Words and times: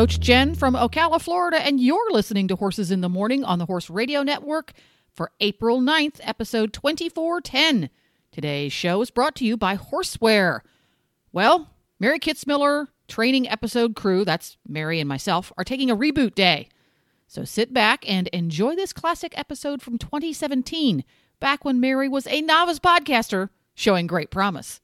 Coach 0.00 0.18
Jenn 0.18 0.54
from 0.54 0.72
Ocala, 0.72 1.20
Florida, 1.20 1.58
and 1.58 1.78
you're 1.78 2.10
listening 2.10 2.48
to 2.48 2.56
Horses 2.56 2.90
in 2.90 3.02
the 3.02 3.08
Morning 3.10 3.44
on 3.44 3.58
the 3.58 3.66
Horse 3.66 3.90
Radio 3.90 4.22
Network 4.22 4.72
for 5.12 5.30
April 5.40 5.78
9th, 5.78 6.20
episode 6.22 6.72
2410. 6.72 7.90
Today's 8.32 8.72
show 8.72 9.02
is 9.02 9.10
brought 9.10 9.36
to 9.36 9.44
you 9.44 9.58
by 9.58 9.76
Horseware. 9.76 10.60
Well, 11.32 11.68
Mary 11.98 12.18
Kitzmiller 12.18 12.86
training 13.08 13.46
episode 13.46 13.94
crew, 13.94 14.24
that's 14.24 14.56
Mary 14.66 15.00
and 15.00 15.08
myself, 15.10 15.52
are 15.58 15.64
taking 15.64 15.90
a 15.90 15.96
reboot 15.98 16.34
day. 16.34 16.70
So 17.26 17.44
sit 17.44 17.74
back 17.74 18.02
and 18.08 18.26
enjoy 18.28 18.76
this 18.76 18.94
classic 18.94 19.36
episode 19.36 19.82
from 19.82 19.98
2017, 19.98 21.04
back 21.40 21.62
when 21.62 21.78
Mary 21.78 22.08
was 22.08 22.26
a 22.26 22.40
novice 22.40 22.78
podcaster 22.78 23.50
showing 23.74 24.06
great 24.06 24.30
promise. 24.30 24.80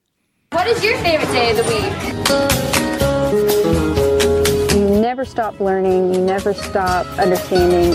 What 0.53 0.67
is 0.67 0.84
your 0.84 0.98
favorite 0.98 1.33
day 1.33 1.53
of 1.53 1.56
the 1.56 2.67
week? 2.67 2.75
Never 5.06 5.24
stop 5.24 5.60
learning, 5.60 6.12
you 6.12 6.20
never 6.20 6.52
stop 6.52 7.06
understanding. 7.16 7.94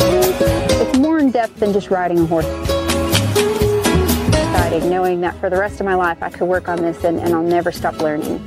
It's 0.00 0.98
more 0.98 1.18
in 1.18 1.30
depth 1.30 1.60
than 1.60 1.74
just 1.74 1.90
riding 1.90 2.20
a 2.20 2.24
horse. 2.24 2.46
Exciting, 4.28 4.88
knowing 4.88 5.20
that 5.20 5.36
for 5.40 5.50
the 5.50 5.58
rest 5.58 5.78
of 5.78 5.84
my 5.84 5.94
life 5.94 6.22
I 6.22 6.30
could 6.30 6.48
work 6.48 6.70
on 6.70 6.80
this 6.80 7.04
and, 7.04 7.20
and 7.20 7.34
I'll 7.34 7.42
never 7.42 7.70
stop 7.70 8.00
learning. 8.00 8.38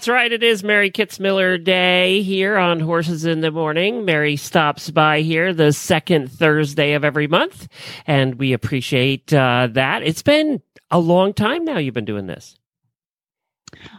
That's 0.00 0.08
right. 0.08 0.32
It 0.32 0.42
is 0.42 0.64
Mary 0.64 0.90
Kitzmiller 0.90 1.62
Day 1.62 2.22
here 2.22 2.56
on 2.56 2.80
Horses 2.80 3.26
in 3.26 3.40
the 3.40 3.50
Morning. 3.50 4.06
Mary 4.06 4.34
stops 4.34 4.90
by 4.90 5.20
here 5.20 5.52
the 5.52 5.74
second 5.74 6.32
Thursday 6.32 6.94
of 6.94 7.04
every 7.04 7.26
month, 7.26 7.68
and 8.06 8.36
we 8.36 8.54
appreciate 8.54 9.30
uh, 9.34 9.68
that. 9.72 10.02
It's 10.02 10.22
been 10.22 10.62
a 10.90 10.98
long 10.98 11.34
time 11.34 11.66
now 11.66 11.76
you've 11.76 11.92
been 11.92 12.06
doing 12.06 12.26
this. 12.26 12.56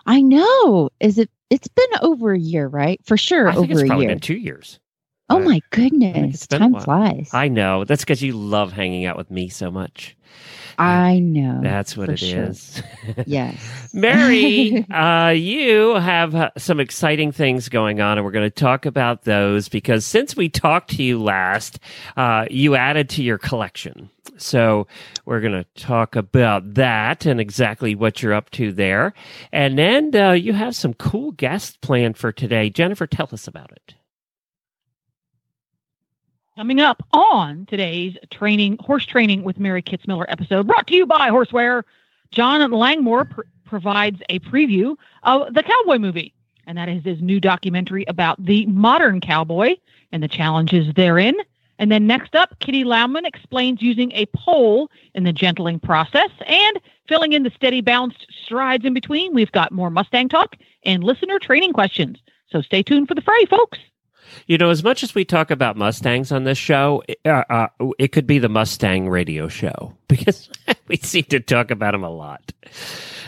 I 0.07 0.23
know. 0.23 0.89
Is 0.99 1.19
it? 1.19 1.29
It's 1.51 1.67
been 1.67 1.91
over 2.01 2.33
a 2.33 2.39
year, 2.39 2.67
right? 2.67 2.99
For 3.05 3.15
sure, 3.15 3.49
I 3.49 3.53
think 3.53 3.69
over 3.69 3.81
it's 3.81 3.91
a 3.91 3.97
year. 3.97 4.07
been 4.07 4.19
two 4.19 4.37
years. 4.37 4.79
oh 5.29 5.37
my 5.37 5.61
goodness, 5.69 6.47
time 6.47 6.79
flies. 6.79 7.29
I 7.31 7.47
know. 7.47 7.83
That's 7.83 8.01
because 8.01 8.23
you 8.23 8.33
love 8.33 8.71
hanging 8.71 9.05
out 9.05 9.17
with 9.17 9.29
me 9.29 9.49
so 9.49 9.69
much. 9.69 10.17
Know. 11.19 11.59
That's 11.61 11.95
what 11.95 12.09
it 12.09 12.21
is. 12.21 12.75
sure. 12.75 13.23
Yes, 13.25 13.89
Mary, 13.93 14.85
uh, 14.91 15.29
you 15.29 15.95
have 15.95 16.35
uh, 16.35 16.51
some 16.57 16.79
exciting 16.79 17.31
things 17.31 17.69
going 17.69 17.99
on, 17.99 18.17
and 18.17 18.25
we're 18.25 18.31
going 18.31 18.49
to 18.49 18.49
talk 18.49 18.85
about 18.85 19.23
those 19.23 19.69
because 19.69 20.05
since 20.05 20.35
we 20.35 20.49
talked 20.49 20.91
to 20.91 21.03
you 21.03 21.21
last, 21.21 21.79
uh, 22.17 22.45
you 22.49 22.75
added 22.75 23.09
to 23.09 23.23
your 23.23 23.37
collection. 23.37 24.09
So 24.37 24.87
we're 25.25 25.41
going 25.41 25.53
to 25.63 25.65
talk 25.81 26.15
about 26.15 26.73
that 26.75 27.25
and 27.25 27.39
exactly 27.39 27.95
what 27.95 28.21
you're 28.21 28.33
up 28.33 28.49
to 28.51 28.71
there. 28.71 29.13
And 29.51 29.77
then 29.77 30.15
uh, 30.15 30.31
you 30.31 30.53
have 30.53 30.75
some 30.75 30.93
cool 30.93 31.31
guests 31.31 31.77
planned 31.81 32.17
for 32.17 32.31
today. 32.31 32.69
Jennifer, 32.69 33.07
tell 33.07 33.29
us 33.31 33.47
about 33.47 33.71
it. 33.71 33.95
Coming 36.61 36.79
up 36.79 37.01
on 37.11 37.65
today's 37.65 38.15
training, 38.29 38.77
horse 38.79 39.03
training 39.03 39.41
with 39.41 39.57
Mary 39.59 39.81
Kitzmiller 39.81 40.25
episode, 40.27 40.67
brought 40.67 40.85
to 40.85 40.93
you 40.93 41.07
by 41.07 41.31
Horseware, 41.31 41.81
John 42.29 42.69
Langmore 42.69 43.25
pr- 43.25 43.41
provides 43.65 44.21
a 44.29 44.37
preview 44.41 44.95
of 45.23 45.55
the 45.55 45.63
cowboy 45.63 45.97
movie, 45.97 46.35
and 46.67 46.77
that 46.77 46.87
is 46.87 47.03
his 47.03 47.19
new 47.19 47.39
documentary 47.39 48.05
about 48.07 48.45
the 48.45 48.67
modern 48.67 49.21
cowboy 49.21 49.75
and 50.11 50.21
the 50.21 50.27
challenges 50.27 50.93
therein. 50.93 51.33
And 51.79 51.91
then 51.91 52.05
next 52.05 52.35
up, 52.35 52.59
Kitty 52.59 52.83
Lauman 52.83 53.25
explains 53.25 53.81
using 53.81 54.11
a 54.11 54.27
pole 54.27 54.91
in 55.15 55.23
the 55.23 55.33
gentling 55.33 55.79
process 55.79 56.29
and 56.45 56.79
filling 57.07 57.33
in 57.33 57.41
the 57.41 57.51
steady 57.55 57.81
balanced 57.81 58.27
strides 58.45 58.85
in 58.85 58.93
between. 58.93 59.33
We've 59.33 59.51
got 59.51 59.71
more 59.71 59.89
Mustang 59.89 60.29
talk 60.29 60.57
and 60.83 61.03
listener 61.03 61.39
training 61.39 61.73
questions. 61.73 62.19
So 62.51 62.61
stay 62.61 62.83
tuned 62.83 63.07
for 63.07 63.15
the 63.15 63.21
fray, 63.21 63.45
folks. 63.45 63.79
You 64.47 64.57
know, 64.57 64.69
as 64.69 64.83
much 64.83 65.03
as 65.03 65.15
we 65.15 65.25
talk 65.25 65.51
about 65.51 65.77
Mustangs 65.77 66.31
on 66.31 66.43
this 66.43 66.57
show, 66.57 67.03
uh, 67.25 67.43
uh, 67.49 67.67
it 67.99 68.11
could 68.11 68.27
be 68.27 68.39
the 68.39 68.49
Mustang 68.49 69.09
radio 69.09 69.47
show 69.47 69.93
because 70.07 70.49
we 70.87 70.97
seem 70.97 71.23
to 71.25 71.39
talk 71.39 71.71
about 71.71 71.91
them 71.91 72.03
a 72.03 72.09
lot. 72.09 72.51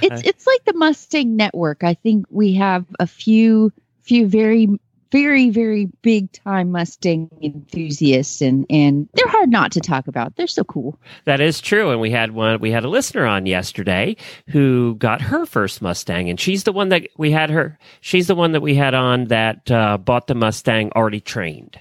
it's 0.02 0.22
it's 0.24 0.48
like 0.48 0.64
the 0.66 0.74
Mustang 0.74 1.36
Network. 1.36 1.84
I 1.84 1.94
think 1.94 2.26
we 2.30 2.53
have 2.53 2.86
a 3.00 3.08
few 3.08 3.72
few 4.02 4.28
very 4.28 4.68
very 5.13 5.51
very 5.51 5.85
big 6.01 6.31
time 6.31 6.72
Mustang 6.72 7.29
enthusiasts, 7.41 8.41
and 8.41 8.66
and 8.69 9.07
they're 9.13 9.29
hard 9.29 9.50
not 9.50 9.72
to 9.74 9.79
talk 9.79 10.07
about. 10.07 10.35
They're 10.35 10.47
so 10.47 10.63
cool. 10.63 11.00
That 11.25 11.40
is 11.40 11.62
true. 11.62 11.91
And 11.91 12.01
we 12.01 12.09
had 12.09 12.31
one, 12.31 12.59
we 12.59 12.72
had 12.72 12.84
a 12.84 12.90
listener 12.90 13.25
on 13.25 13.46
yesterday 13.46 14.18
who 14.50 14.96
got 14.96 15.22
her 15.22 15.46
first 15.46 15.84
Mustang, 15.84 16.29
and 16.29 16.40
she's 16.40 16.63
the 16.63 16.73
one 16.73 16.90
that 16.90 17.07
we 17.16 17.29
had 17.29 17.52
her, 17.52 17.78
she's 18.02 18.25
the 18.28 18.35
one 18.35 18.53
that 18.53 18.62
we 18.62 18.73
had 18.73 18.96
on 18.96 19.25
that 19.25 19.69
uh, 19.69 20.00
bought 20.00 20.25
the 20.25 20.35
Mustang 20.35 20.91
already 20.96 21.22
trained. 21.22 21.79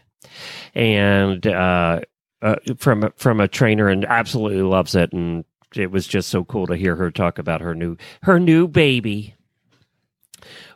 And, 0.74 1.46
uh, 1.46 2.00
uh, 2.42 2.56
from 2.76 3.04
a, 3.04 3.12
from 3.16 3.40
a 3.40 3.46
trainer 3.46 3.88
and 3.88 4.04
absolutely 4.04 4.62
loves 4.62 4.94
it 4.94 5.12
and 5.12 5.44
it 5.74 5.90
was 5.90 6.06
just 6.06 6.28
so 6.28 6.44
cool 6.44 6.66
to 6.66 6.76
hear 6.76 6.96
her 6.96 7.10
talk 7.10 7.38
about 7.38 7.60
her 7.60 7.74
new 7.74 7.96
her 8.22 8.38
new 8.38 8.68
baby. 8.68 9.34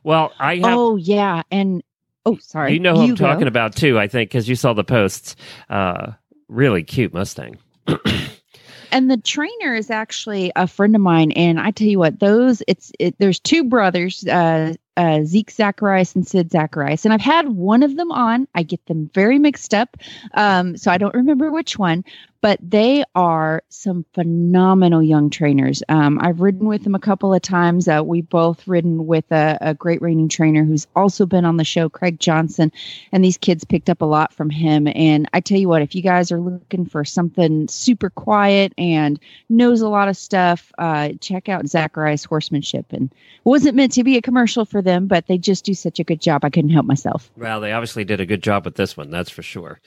Well, 0.04 0.32
I 0.38 0.56
have 0.56 0.64
oh 0.78 0.96
yeah, 0.96 1.42
and 1.50 1.82
oh 2.26 2.36
sorry, 2.40 2.74
you 2.74 2.80
know 2.80 2.94
who 2.94 3.02
I'm 3.02 3.08
go. 3.14 3.26
talking 3.26 3.48
about 3.48 3.74
too, 3.74 3.98
I 3.98 4.08
think, 4.08 4.28
because 4.30 4.48
you 4.48 4.54
saw 4.54 4.74
the 4.74 4.84
posts. 4.84 5.36
Uh, 5.70 6.12
really 6.48 6.82
cute 6.82 7.14
Mustang. 7.14 7.56
and 8.92 9.10
the 9.10 9.16
trainer 9.16 9.74
is 9.74 9.90
actually 9.90 10.52
a 10.56 10.66
friend 10.66 10.94
of 10.94 11.00
mine 11.00 11.32
and 11.32 11.60
i 11.60 11.70
tell 11.70 11.86
you 11.86 11.98
what 11.98 12.18
those 12.20 12.62
it's 12.66 12.92
it, 12.98 13.14
there's 13.18 13.38
two 13.38 13.64
brothers 13.64 14.26
uh 14.26 14.74
uh, 14.96 15.24
Zeke 15.24 15.50
Zacharias 15.50 16.14
and 16.14 16.26
Sid 16.26 16.50
Zacharias. 16.50 17.04
And 17.04 17.12
I've 17.12 17.20
had 17.20 17.48
one 17.48 17.82
of 17.82 17.96
them 17.96 18.10
on. 18.10 18.48
I 18.54 18.62
get 18.62 18.84
them 18.86 19.10
very 19.14 19.38
mixed 19.38 19.74
up. 19.74 19.96
Um, 20.34 20.76
so 20.76 20.90
I 20.90 20.98
don't 20.98 21.14
remember 21.14 21.50
which 21.50 21.78
one, 21.78 22.04
but 22.40 22.58
they 22.62 23.04
are 23.14 23.62
some 23.68 24.04
phenomenal 24.14 25.02
young 25.02 25.30
trainers. 25.30 25.82
Um, 25.88 26.18
I've 26.22 26.40
ridden 26.40 26.66
with 26.66 26.84
them 26.84 26.94
a 26.94 27.00
couple 27.00 27.34
of 27.34 27.42
times. 27.42 27.88
Uh, 27.88 28.02
we've 28.04 28.28
both 28.28 28.66
ridden 28.68 29.06
with 29.06 29.30
a, 29.32 29.58
a 29.60 29.74
great 29.74 30.00
reining 30.00 30.28
trainer 30.28 30.64
who's 30.64 30.86
also 30.94 31.26
been 31.26 31.44
on 31.44 31.56
the 31.56 31.64
show, 31.64 31.88
Craig 31.88 32.20
Johnson. 32.20 32.72
And 33.12 33.24
these 33.24 33.36
kids 33.36 33.64
picked 33.64 33.90
up 33.90 34.00
a 34.00 34.06
lot 34.06 34.32
from 34.32 34.50
him. 34.50 34.86
And 34.94 35.28
I 35.32 35.40
tell 35.40 35.58
you 35.58 35.68
what, 35.68 35.82
if 35.82 35.94
you 35.94 36.02
guys 36.02 36.30
are 36.30 36.40
looking 36.40 36.86
for 36.86 37.04
something 37.04 37.68
super 37.68 38.10
quiet 38.10 38.72
and 38.78 39.18
knows 39.48 39.80
a 39.80 39.88
lot 39.88 40.08
of 40.08 40.16
stuff, 40.16 40.72
uh, 40.78 41.10
check 41.20 41.48
out 41.48 41.68
Zacharias 41.68 42.24
Horsemanship. 42.24 42.92
And 42.92 43.12
wasn't 43.44 43.76
meant 43.76 43.92
to 43.92 44.04
be 44.04 44.16
a 44.16 44.22
commercial 44.22 44.64
for 44.64 44.82
them, 44.86 45.06
but 45.06 45.26
they 45.26 45.36
just 45.36 45.66
do 45.66 45.74
such 45.74 46.00
a 46.00 46.04
good 46.04 46.22
job. 46.22 46.44
I 46.44 46.50
couldn't 46.50 46.70
help 46.70 46.86
myself. 46.86 47.30
Well, 47.36 47.60
they 47.60 47.72
obviously 47.72 48.04
did 48.04 48.20
a 48.20 48.26
good 48.26 48.42
job 48.42 48.64
with 48.64 48.76
this 48.76 48.96
one, 48.96 49.10
that's 49.10 49.28
for 49.30 49.42
sure. 49.42 49.80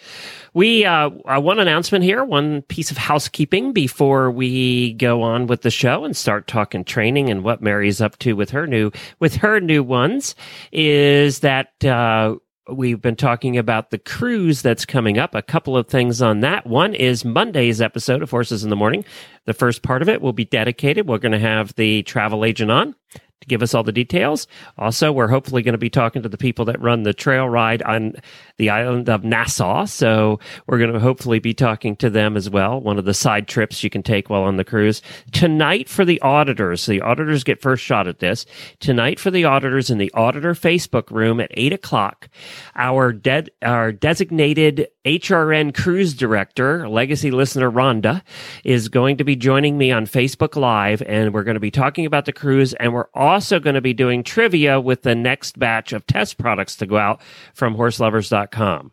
We 0.54 0.86
uh, 0.86 1.10
uh, 1.26 1.40
one 1.40 1.58
announcement 1.58 2.04
here, 2.04 2.24
one 2.24 2.62
piece 2.64 2.92
of 2.92 2.98
housekeeping 2.98 3.74
before 3.74 4.30
we 4.30 4.94
go 4.94 5.24
on 5.24 5.48
with 5.48 5.64
the 5.64 5.72
show 5.72 6.06
and 6.06 6.16
start 6.16 6.46
talking 6.46 6.84
training 6.84 7.32
and 7.32 7.44
what 7.44 7.64
Mary's 7.64 8.02
up 8.02 8.20
to 8.20 8.34
with 8.34 8.52
her 8.52 8.68
new 8.68 8.92
with 9.20 9.38
her 9.38 9.60
new 9.60 9.84
ones 9.84 10.36
is 10.72 11.40
that. 11.40 11.84
Uh, 11.84 12.36
We've 12.72 13.02
been 13.02 13.16
talking 13.16 13.58
about 13.58 13.90
the 13.90 13.98
cruise 13.98 14.62
that's 14.62 14.86
coming 14.86 15.18
up. 15.18 15.34
A 15.34 15.42
couple 15.42 15.76
of 15.76 15.88
things 15.88 16.22
on 16.22 16.42
that. 16.42 16.68
One 16.68 16.94
is 16.94 17.26
Monday's 17.26 17.82
episode 17.82 18.22
of 18.22 18.30
Horses 18.30 18.64
in 18.64 18.70
the 18.70 18.76
Morning. 18.76 19.04
The 19.46 19.54
first 19.54 19.82
part 19.82 20.04
of 20.04 20.10
it 20.10 20.22
will 20.22 20.34
be 20.34 20.46
dedicated. 20.46 21.08
We're 21.08 21.18
going 21.18 21.32
to 21.32 21.40
have 21.40 21.74
the 21.76 22.04
travel 22.04 22.46
agent 22.46 22.70
on 22.70 22.94
to 23.42 23.48
give 23.48 23.62
us 23.62 23.74
all 23.74 23.84
the 23.84 23.92
details. 23.92 24.48
Also, 24.78 25.12
we're 25.12 25.28
hopefully 25.28 25.62
going 25.62 25.74
to 25.74 25.78
be 25.78 25.90
talking 25.90 26.22
to 26.22 26.30
the 26.30 26.38
people 26.38 26.66
that 26.66 26.82
run 26.82 27.04
the 27.04 27.14
trail 27.14 27.48
ride 27.48 27.82
on 27.84 28.14
the 28.58 28.70
island 28.70 29.10
of 29.10 29.24
Nassau. 29.24 29.86
So 29.86 30.40
we're 30.68 30.78
going 30.78 30.94
to 30.94 31.00
hopefully 31.00 31.40
be 31.40 31.54
talking 31.54 31.96
to 31.98 32.10
them 32.10 32.36
as 32.36 32.50
well. 32.50 32.82
One 32.82 32.98
of 32.98 33.06
the 33.06 33.14
side 33.14 33.48
trips 33.48 33.84
you 33.84 33.90
can 33.90 34.04
take 34.04 34.30
while 34.30 34.44
on 34.44 34.58
the 34.58 34.64
cruise. 34.64 35.02
Tonight 35.32 35.88
for 35.88 36.06
the 36.06 36.20
auditors, 36.22 36.86
the 36.86 37.02
auditors 37.02 37.44
get 37.44 37.62
first 37.62 37.84
shot 37.84 38.08
at 38.08 38.20
this. 38.20 38.46
Tonight 38.80 39.20
for 39.20 39.32
the 39.32 39.46
auditors 39.46 39.90
in 39.90 39.98
the 39.98 40.12
auditor 40.14 40.54
Facebook 40.54 41.10
room 41.12 41.40
at 41.40 41.52
eight 41.54 41.74
o'clock, 41.74 42.30
our 42.76 43.14
dead, 43.14 43.50
our 43.62 43.92
designated 43.92 44.88
HRN 45.06 45.74
cruise 45.74 46.14
director, 46.14 46.90
legacy 46.90 47.32
listener 47.32 47.72
Rhonda, 47.72 48.22
is 48.66 48.90
going 48.90 49.18
to 49.18 49.24
be 49.24 49.36
joining 49.36 49.78
me 49.78 49.92
on 49.92 50.06
Facebook 50.06 50.56
Live, 50.56 51.02
and 51.04 51.34
we're 51.34 51.44
going 51.44 51.56
to 51.56 51.62
be 51.62 51.72
talking 51.72 52.06
about 52.06 52.26
the 52.26 52.34
cruise, 52.34 52.74
and 52.74 52.94
we're 52.94 53.10
also 53.14 53.60
going 53.60 53.76
to 53.76 53.82
be 53.82 53.94
doing 53.94 54.24
trivia 54.24 54.80
with 54.80 55.04
the 55.04 55.16
next 55.16 55.58
batch 55.58 55.94
of 55.94 56.06
test 56.06 56.38
products 56.38 56.76
to 56.78 56.86
go 56.86 56.98
out 56.98 57.22
from 57.54 57.76
horselovers.com. 57.76 58.92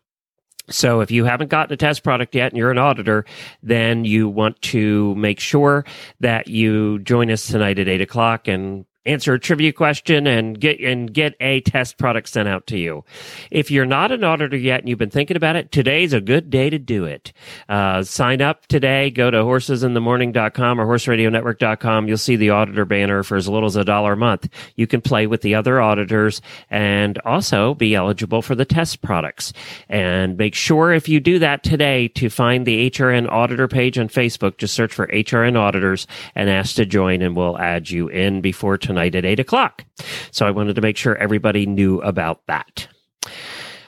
So 0.69 1.01
if 1.01 1.11
you 1.11 1.25
haven't 1.25 1.49
gotten 1.49 1.73
a 1.73 1.77
test 1.77 2.03
product 2.03 2.35
yet 2.35 2.51
and 2.51 2.57
you're 2.57 2.71
an 2.71 2.77
auditor, 2.77 3.25
then 3.63 4.05
you 4.05 4.27
want 4.27 4.61
to 4.63 5.15
make 5.15 5.39
sure 5.39 5.85
that 6.19 6.47
you 6.47 6.99
join 6.99 7.31
us 7.31 7.47
tonight 7.47 7.79
at 7.79 7.87
eight 7.87 8.01
o'clock 8.01 8.47
and 8.47 8.85
answer 9.07 9.33
a 9.33 9.39
trivia 9.39 9.71
question 9.71 10.27
and 10.27 10.59
get 10.59 10.79
and 10.81 11.13
get 11.13 11.35
a 11.39 11.61
test 11.61 11.97
product 11.97 12.27
sent 12.29 12.47
out 12.47 12.67
to 12.67 12.77
you. 12.77 13.03
If 13.49 13.71
you're 13.71 13.85
not 13.85 14.11
an 14.11 14.23
auditor 14.23 14.57
yet 14.57 14.81
and 14.81 14.89
you've 14.89 14.99
been 14.99 15.09
thinking 15.09 15.37
about 15.37 15.55
it, 15.55 15.71
today's 15.71 16.13
a 16.13 16.21
good 16.21 16.49
day 16.49 16.69
to 16.69 16.77
do 16.77 17.05
it. 17.05 17.31
Uh, 17.69 18.03
sign 18.03 18.41
up 18.41 18.67
today. 18.67 19.09
Go 19.09 19.31
to 19.31 19.37
horsesinthemorning.com 19.37 20.81
or 20.81 20.85
horseradionetwork.com. 20.85 22.07
You'll 22.07 22.17
see 22.17 22.35
the 22.35 22.49
auditor 22.49 22.85
banner 22.85 23.23
for 23.23 23.37
as 23.37 23.47
little 23.47 23.67
as 23.67 23.75
a 23.75 23.85
dollar 23.85 24.13
a 24.13 24.17
month. 24.17 24.49
You 24.75 24.87
can 24.87 25.01
play 25.01 25.25
with 25.25 25.41
the 25.41 25.55
other 25.55 25.81
auditors 25.81 26.41
and 26.69 27.17
also 27.19 27.73
be 27.73 27.95
eligible 27.95 28.41
for 28.41 28.55
the 28.55 28.65
test 28.65 29.01
products. 29.01 29.53
And 29.87 30.37
make 30.37 30.53
sure 30.53 30.91
if 30.91 31.07
you 31.07 31.19
do 31.19 31.39
that 31.39 31.63
today 31.63 32.09
to 32.09 32.29
find 32.29 32.65
the 32.65 32.89
HRN 32.89 33.31
auditor 33.31 33.67
page 33.67 33.97
on 33.97 34.09
Facebook, 34.09 34.57
just 34.57 34.73
search 34.73 34.93
for 34.93 35.07
HRN 35.07 35.57
auditors 35.57 36.07
and 36.35 36.49
ask 36.49 36.75
to 36.75 36.85
join 36.85 37.21
and 37.21 37.35
we'll 37.35 37.57
add 37.57 37.89
you 37.89 38.09
in 38.09 38.41
before 38.41 38.77
tonight 38.77 38.96
tonight 38.97 39.15
at 39.15 39.25
eight 39.25 39.39
o'clock. 39.39 39.85
So 40.31 40.47
I 40.47 40.51
wanted 40.51 40.75
to 40.75 40.81
make 40.81 40.97
sure 40.97 41.15
everybody 41.15 41.65
knew 41.67 42.01
about 42.01 42.45
that. 42.47 42.87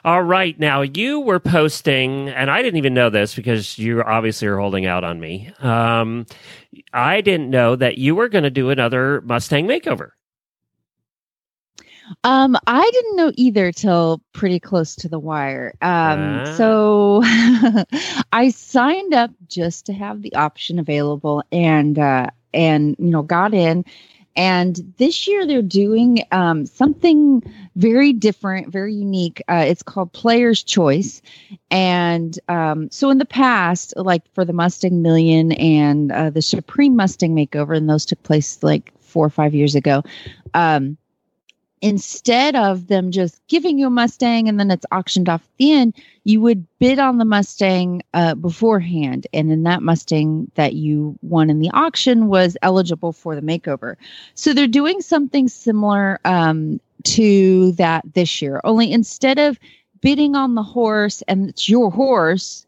All 0.06 0.22
right. 0.22 0.58
Now 0.58 0.82
you 0.82 1.20
were 1.20 1.40
posting, 1.40 2.30
and 2.30 2.50
I 2.50 2.62
didn't 2.62 2.78
even 2.78 2.94
know 2.94 3.10
this 3.10 3.36
because 3.36 3.78
you 3.78 4.02
obviously 4.02 4.48
are 4.48 4.58
holding 4.58 4.86
out 4.86 5.04
on 5.04 5.20
me. 5.20 5.52
Um, 5.60 6.26
I 6.94 7.22
didn't 7.22 7.50
know 7.50 7.76
that 7.76 7.98
you 7.98 8.16
were 8.16 8.30
going 8.30 8.44
to 8.46 8.50
do 8.50 8.70
another 8.70 9.22
Mustang 9.22 9.68
makeover. 9.68 10.12
Um, 12.24 12.56
I 12.66 12.90
didn't 12.92 13.16
know 13.18 13.32
either 13.36 13.72
till 13.72 14.22
pretty 14.34 14.60
close 14.60 14.96
to 14.98 15.10
the 15.10 15.20
wire. 15.20 15.74
Um, 15.82 16.46
so 16.56 17.22
I 18.32 18.52
signed 18.52 19.14
up 19.14 19.32
just 19.48 19.86
to 19.88 19.94
have 19.94 20.22
the 20.22 20.34
option 20.36 20.80
available, 20.80 21.44
and 21.52 22.00
uh, 22.00 22.28
and 22.54 22.96
you 23.00 23.10
know 23.10 23.22
got 23.22 23.54
in. 23.54 23.86
And 24.40 24.94
this 24.96 25.28
year 25.28 25.46
they're 25.46 25.62
doing 25.62 26.24
um, 26.32 26.66
something 26.66 27.44
very 27.76 28.14
different, 28.14 28.72
very 28.72 28.94
unique. 28.94 29.44
Uh, 29.50 29.66
it's 29.68 29.84
called 29.84 30.14
Player's 30.14 30.64
Choice. 30.64 31.22
And 31.70 32.40
um, 32.48 32.90
so 32.90 33.10
in 33.10 33.18
the 33.18 33.26
past, 33.26 33.94
like 33.98 34.24
for 34.34 34.46
the 34.46 34.54
Mustang 34.54 35.02
Million 35.02 35.52
and 35.52 36.14
uh, 36.14 36.30
the 36.30 36.42
Supreme 36.42 36.96
Mustang 36.96 37.36
Makeover, 37.36 37.76
and 37.76 37.90
those 37.90 38.06
took 38.06 38.24
place 38.24 38.64
like 38.64 38.94
four 39.02 39.26
or 39.26 39.30
five 39.30 39.54
years 39.54 39.76
ago. 39.76 40.04
Um, 40.54 40.98
instead 41.82 42.56
of 42.56 42.88
them 42.88 43.12
just 43.12 43.42
giving 43.48 43.78
you 43.78 43.88
a 43.88 43.90
Mustang 43.90 44.48
and 44.48 44.60
then 44.60 44.72
it's 44.72 44.86
auctioned 44.92 45.30
off 45.30 45.42
at 45.42 45.58
the 45.58 45.72
end, 45.72 45.96
you 46.24 46.42
would 46.42 46.66
bid 46.80 47.00
on 47.00 47.18
the 47.18 47.26
Mustang 47.26 48.02
uh, 48.14 48.36
beforehand. 48.36 49.28
And 49.34 49.50
then 49.50 49.64
that 49.64 49.82
Mustang 49.82 50.52
that 50.56 50.74
you 50.74 51.18
won 51.22 51.50
in 51.50 51.60
the 51.60 51.72
auction 51.72 52.28
was 52.28 52.58
eligible 52.62 53.14
for 53.14 53.36
the 53.36 53.42
makeover. 53.42 53.96
So 54.36 54.54
they're 54.54 54.68
doing 54.68 55.02
something 55.02 55.48
similar 55.48 56.20
um, 56.26 56.80
to 57.04 57.72
that 57.74 58.04
this 58.14 58.42
year, 58.42 58.62
only 58.64 58.92
instead 58.92 59.40
of 59.40 59.60
bidding 60.02 60.36
on 60.36 60.56
the 60.56 60.64
horse 60.64 61.22
and 61.28 61.50
it's 61.50 61.70
your 61.70 61.92
horse, 61.92 62.66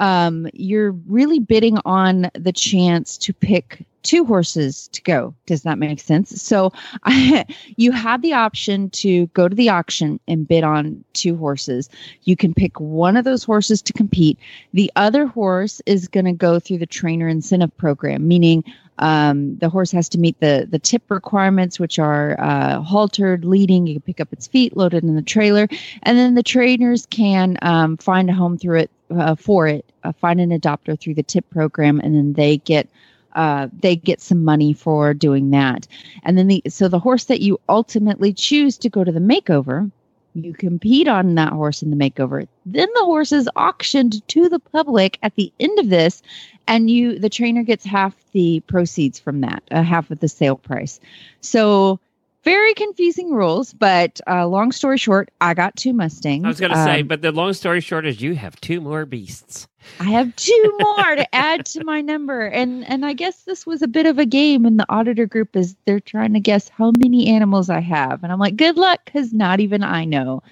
um, 0.00 0.48
you're 0.52 0.92
really 1.06 1.38
bidding 1.38 1.78
on 1.84 2.30
the 2.34 2.52
chance 2.52 3.16
to 3.18 3.32
pick 3.32 3.84
two 4.02 4.24
horses 4.24 4.88
to 4.88 5.02
go. 5.02 5.34
Does 5.46 5.62
that 5.62 5.78
make 5.78 6.00
sense? 6.00 6.42
So 6.42 6.72
I, 7.04 7.44
you 7.76 7.92
have 7.92 8.22
the 8.22 8.32
option 8.32 8.90
to 8.90 9.26
go 9.28 9.48
to 9.48 9.54
the 9.54 9.68
auction 9.68 10.20
and 10.28 10.46
bid 10.46 10.64
on 10.64 11.04
two 11.12 11.36
horses. 11.36 11.88
You 12.24 12.36
can 12.36 12.54
pick 12.54 12.78
one 12.80 13.16
of 13.16 13.24
those 13.24 13.44
horses 13.44 13.82
to 13.82 13.92
compete. 13.92 14.38
The 14.72 14.90
other 14.96 15.26
horse 15.26 15.80
is 15.86 16.08
going 16.08 16.26
to 16.26 16.32
go 16.32 16.58
through 16.58 16.78
the 16.78 16.86
trainer 16.86 17.28
incentive 17.28 17.76
program, 17.76 18.26
meaning 18.26 18.64
um, 18.98 19.56
the 19.56 19.68
horse 19.68 19.90
has 19.92 20.08
to 20.10 20.18
meet 20.18 20.38
the 20.40 20.66
the 20.70 20.78
tip 20.78 21.02
requirements, 21.10 21.80
which 21.80 21.98
are 21.98 22.38
uh, 22.38 22.80
haltered, 22.82 23.44
leading. 23.44 23.86
You 23.86 23.94
can 23.94 24.02
pick 24.02 24.20
up 24.20 24.32
its 24.32 24.46
feet, 24.46 24.76
load 24.76 24.94
it 24.94 25.02
in 25.02 25.16
the 25.16 25.22
trailer, 25.22 25.66
and 26.02 26.18
then 26.18 26.34
the 26.34 26.42
trainers 26.42 27.06
can 27.06 27.58
um, 27.62 27.96
find 27.96 28.28
a 28.30 28.34
home 28.34 28.58
through 28.58 28.80
it 28.80 28.90
uh, 29.10 29.34
for 29.34 29.66
it, 29.66 29.84
uh, 30.04 30.12
find 30.12 30.40
an 30.40 30.50
adopter 30.50 30.98
through 30.98 31.14
the 31.14 31.22
tip 31.22 31.48
program, 31.50 32.00
and 32.00 32.14
then 32.14 32.34
they 32.34 32.58
get 32.58 32.88
uh, 33.34 33.68
they 33.72 33.96
get 33.96 34.20
some 34.20 34.44
money 34.44 34.72
for 34.72 35.14
doing 35.14 35.50
that. 35.50 35.86
And 36.22 36.36
then 36.36 36.48
the 36.48 36.62
so 36.68 36.88
the 36.88 36.98
horse 36.98 37.24
that 37.24 37.40
you 37.40 37.60
ultimately 37.68 38.32
choose 38.32 38.78
to 38.78 38.88
go 38.88 39.04
to 39.04 39.12
the 39.12 39.20
makeover, 39.20 39.90
you 40.34 40.52
compete 40.52 41.08
on 41.08 41.34
that 41.34 41.52
horse 41.52 41.82
in 41.82 41.90
the 41.90 41.96
makeover. 41.96 42.46
Then 42.66 42.88
the 42.94 43.04
horse 43.04 43.32
is 43.32 43.48
auctioned 43.56 44.26
to 44.28 44.48
the 44.48 44.58
public 44.58 45.18
at 45.22 45.34
the 45.34 45.52
end 45.60 45.78
of 45.78 45.88
this, 45.88 46.22
and 46.66 46.90
you 46.90 47.18
the 47.18 47.30
trainer 47.30 47.62
gets 47.62 47.84
half 47.84 48.14
the 48.32 48.60
proceeds 48.60 49.18
from 49.18 49.42
that, 49.42 49.62
uh, 49.70 49.82
half 49.82 50.10
of 50.10 50.20
the 50.20 50.28
sale 50.28 50.56
price. 50.56 51.00
So 51.40 52.00
very 52.44 52.74
confusing 52.74 53.32
rules, 53.32 53.72
but 53.72 54.20
uh, 54.26 54.46
long 54.46 54.72
story 54.72 54.98
short, 54.98 55.30
I 55.40 55.54
got 55.54 55.76
two 55.76 55.92
Mustangs. 55.92 56.44
I 56.44 56.48
was 56.48 56.60
going 56.60 56.72
to 56.72 56.84
say, 56.84 57.00
Um, 57.00 57.06
but 57.06 57.22
the 57.22 57.32
long 57.32 57.52
story 57.52 57.80
short 57.80 58.06
is 58.06 58.20
you 58.20 58.34
have 58.34 58.60
two 58.60 58.80
more 58.80 59.06
beasts. 59.06 59.68
I 59.98 60.04
have 60.04 60.34
two 60.36 60.78
more 60.80 61.16
to 61.16 61.34
add 61.34 61.66
to 61.66 61.84
my 61.84 62.00
number, 62.00 62.46
and 62.46 62.88
and 62.88 63.04
I 63.04 63.14
guess 63.14 63.42
this 63.42 63.66
was 63.66 63.82
a 63.82 63.88
bit 63.88 64.06
of 64.06 64.18
a 64.18 64.26
game 64.26 64.64
in 64.64 64.76
the 64.76 64.86
auditor 64.88 65.26
group 65.26 65.56
is 65.56 65.74
they're 65.86 66.00
trying 66.00 66.34
to 66.34 66.40
guess 66.40 66.68
how 66.68 66.92
many 66.98 67.26
animals 67.28 67.68
I 67.68 67.80
have, 67.80 68.22
and 68.22 68.32
I'm 68.32 68.38
like, 68.38 68.56
good 68.56 68.76
luck, 68.76 69.00
because 69.04 69.32
not 69.32 69.60
even 69.60 69.82
I 69.82 70.04
know. 70.04 70.42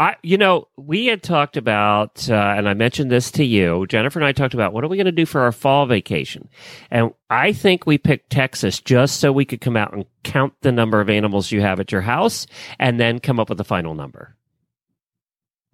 I, 0.00 0.16
you 0.22 0.36
know, 0.36 0.66
we 0.76 1.06
had 1.06 1.22
talked 1.22 1.56
about, 1.56 2.28
uh, 2.28 2.34
and 2.34 2.68
I 2.68 2.74
mentioned 2.74 3.12
this 3.12 3.30
to 3.32 3.44
you. 3.44 3.86
Jennifer 3.86 4.18
and 4.18 4.26
I 4.26 4.32
talked 4.32 4.54
about 4.54 4.72
what 4.72 4.82
are 4.82 4.88
we 4.88 4.96
going 4.96 5.06
to 5.06 5.12
do 5.12 5.26
for 5.26 5.42
our 5.42 5.52
fall 5.52 5.86
vacation, 5.86 6.48
and 6.90 7.12
I 7.30 7.52
think 7.52 7.86
we 7.86 7.96
picked 7.98 8.30
Texas 8.30 8.80
just 8.80 9.20
so 9.20 9.32
we 9.32 9.44
could 9.44 9.60
come 9.60 9.76
out 9.76 9.94
and 9.94 10.04
count 10.24 10.54
the 10.62 10.72
number 10.72 11.00
of 11.00 11.08
animals 11.08 11.52
you 11.52 11.60
have 11.60 11.78
at 11.78 11.92
your 11.92 12.00
house, 12.00 12.46
and 12.78 12.98
then 12.98 13.20
come 13.20 13.38
up 13.38 13.48
with 13.48 13.60
a 13.60 13.64
final 13.64 13.94
number. 13.94 14.34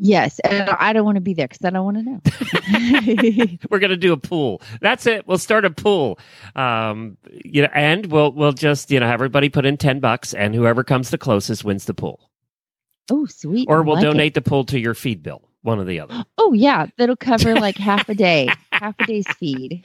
Yes, 0.03 0.39
and 0.41 0.71
I 0.71 0.95
don't 0.95 1.05
want 1.05 1.17
to 1.17 1.21
be 1.21 1.35
there 1.35 1.47
because 1.47 1.63
I 1.63 1.69
don't 1.69 1.85
want 1.85 1.99
to 1.99 2.03
know. 2.03 3.59
We're 3.71 3.81
going 3.81 3.91
to 3.91 3.99
do 3.99 4.15
a 4.15 4.17
pool. 4.17 4.63
That's 4.81 5.07
it. 5.07 5.27
We'll 5.27 5.37
start 5.37 5.67
a 5.67 5.71
pool. 5.71 6.19
Um, 6.57 7.19
you 7.45 7.61
know, 7.61 7.69
and 7.75 8.07
we'll 8.07 8.33
we'll 8.33 8.53
just 8.53 8.91
you 8.91 8.99
know 8.99 9.07
have 9.07 9.15
everybody 9.15 9.51
put 9.51 9.67
in 9.67 9.77
ten 9.77 10.01
bucks, 10.01 10.33
and 10.33 10.55
whoever 10.55 10.85
comes 10.85 11.11
the 11.11 11.19
closest 11.19 11.65
wins 11.65 11.85
the 11.85 11.93
pool, 11.93 12.30
oh, 13.11 13.27
sweet. 13.27 13.69
or 13.69 13.79
I 13.79 13.81
we'll 13.81 13.95
like 13.97 14.05
it. 14.05 14.07
donate 14.07 14.35
the 14.35 14.43
pool 14.43 14.65
to 14.65 14.79
your 14.79 14.95
feed 14.95 15.23
bill, 15.23 15.43
one 15.63 15.79
or 15.79 15.85
the 15.85 16.01
other. 16.01 16.25
Oh 16.39 16.53
yeah, 16.53 16.87
that'll 16.97 17.17
cover 17.17 17.55
like 17.55 17.77
half 17.79 18.09
a 18.09 18.15
day, 18.15 18.49
half 18.73 18.95
a 18.99 19.07
day's 19.07 19.29
feed. 19.29 19.85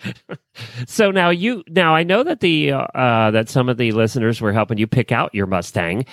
So 0.87 1.11
now 1.11 1.29
you 1.29 1.63
now 1.67 1.95
I 1.95 2.03
know 2.03 2.23
that 2.23 2.39
the 2.39 2.71
uh, 2.71 2.81
uh, 2.81 3.31
that 3.31 3.49
some 3.49 3.69
of 3.69 3.77
the 3.77 3.91
listeners 3.91 4.41
were 4.41 4.53
helping 4.53 4.77
you 4.77 4.87
pick 4.87 5.11
out 5.11 5.35
your 5.35 5.47
Mustang. 5.47 6.05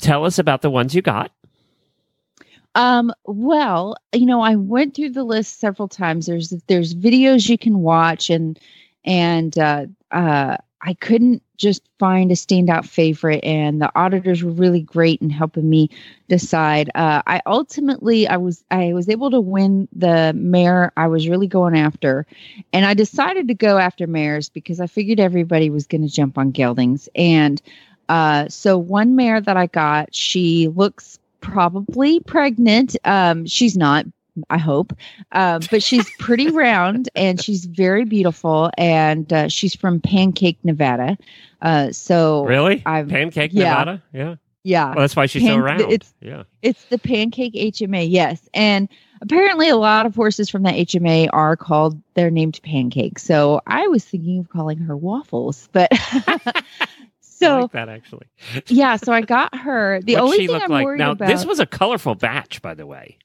Tell 0.00 0.24
us 0.24 0.38
about 0.38 0.62
the 0.62 0.70
ones 0.70 0.94
you 0.94 1.02
got. 1.02 1.32
Um, 2.74 3.12
well, 3.24 3.96
you 4.12 4.26
know, 4.26 4.40
I 4.40 4.54
went 4.54 4.94
through 4.94 5.10
the 5.10 5.24
list 5.24 5.58
several 5.58 5.88
times. 5.88 6.26
There's 6.26 6.50
there's 6.68 6.94
videos 6.94 7.48
you 7.48 7.58
can 7.58 7.80
watch 7.80 8.30
and 8.30 8.58
and 9.04 9.58
uh 9.58 9.86
uh 10.12 10.58
I 10.80 10.94
couldn't 10.94 11.42
just 11.56 11.82
find 11.98 12.30
a 12.30 12.34
standout 12.34 12.84
favorite 12.86 13.42
and 13.42 13.82
the 13.82 13.90
auditors 13.98 14.44
were 14.44 14.52
really 14.52 14.80
great 14.80 15.20
in 15.20 15.28
helping 15.28 15.68
me 15.68 15.90
decide. 16.28 16.90
Uh 16.94 17.22
I 17.26 17.42
ultimately 17.46 18.28
I 18.28 18.36
was 18.36 18.64
I 18.70 18.92
was 18.92 19.08
able 19.08 19.30
to 19.32 19.40
win 19.40 19.88
the 19.92 20.32
mare 20.34 20.92
I 20.96 21.08
was 21.08 21.28
really 21.28 21.48
going 21.48 21.76
after. 21.76 22.26
And 22.72 22.86
I 22.86 22.94
decided 22.94 23.48
to 23.48 23.54
go 23.54 23.78
after 23.78 24.06
mares 24.06 24.48
because 24.48 24.78
I 24.80 24.86
figured 24.86 25.18
everybody 25.18 25.68
was 25.70 25.86
going 25.86 26.02
to 26.02 26.08
jump 26.08 26.38
on 26.38 26.52
geldings 26.52 27.08
and 27.14 27.60
uh 28.08 28.48
so 28.48 28.78
one 28.78 29.16
mare 29.16 29.40
that 29.40 29.56
I 29.56 29.66
got, 29.66 30.14
she 30.14 30.68
looks 30.68 31.18
probably 31.40 32.20
pregnant. 32.20 32.96
Um, 33.04 33.46
she's 33.46 33.76
not, 33.76 34.06
I 34.50 34.58
hope, 34.58 34.92
uh, 35.32 35.60
but 35.70 35.82
she's 35.82 36.08
pretty 36.18 36.50
round 36.50 37.08
and 37.14 37.42
she's 37.42 37.64
very 37.66 38.04
beautiful. 38.04 38.70
And 38.78 39.32
uh, 39.32 39.48
she's 39.48 39.74
from 39.74 40.00
Pancake, 40.00 40.58
Nevada. 40.64 41.16
Uh, 41.62 41.92
so 41.92 42.44
Really, 42.44 42.82
I've- 42.86 43.10
Pancake 43.10 43.50
yeah. 43.52 43.68
Nevada. 43.70 44.02
Yeah, 44.12 44.34
yeah, 44.64 44.86
well, 44.86 45.00
that's 45.00 45.16
why 45.16 45.26
she's 45.26 45.44
so 45.46 45.56
round. 45.56 45.80
it's- 45.80 46.14
yeah, 46.20 46.42
it's 46.62 46.84
the 46.86 46.98
Pancake 46.98 47.54
HMA. 47.54 48.06
Yes, 48.10 48.48
and 48.54 48.88
apparently 49.22 49.68
a 49.68 49.76
lot 49.76 50.06
of 50.06 50.14
horses 50.14 50.48
from 50.50 50.62
that 50.64 50.74
HMA 50.74 51.28
are 51.32 51.56
called. 51.56 52.00
They're 52.14 52.30
named 52.30 52.60
Pancake. 52.62 53.18
So 53.18 53.60
I 53.66 53.86
was 53.88 54.04
thinking 54.04 54.38
of 54.40 54.48
calling 54.50 54.78
her 54.78 54.96
Waffles, 54.96 55.68
but. 55.72 55.88
I 55.92 56.62
So 57.20 57.60
like 57.60 57.70
that 57.70 57.88
actually. 57.88 58.26
yeah, 58.66 58.96
so 58.96 59.12
I 59.12 59.20
got 59.20 59.54
her. 59.56 60.00
The 60.02 60.14
What'd 60.14 60.24
only 60.24 60.36
she 60.38 60.46
thing 60.48 60.60
I'm 60.60 60.70
like? 60.70 60.84
worried 60.84 60.98
Now 60.98 61.12
about. 61.12 61.28
this 61.28 61.44
was 61.46 61.60
a 61.60 61.66
colorful 61.66 62.16
batch, 62.16 62.60
by 62.62 62.74
the 62.74 62.84
way. 62.84 63.16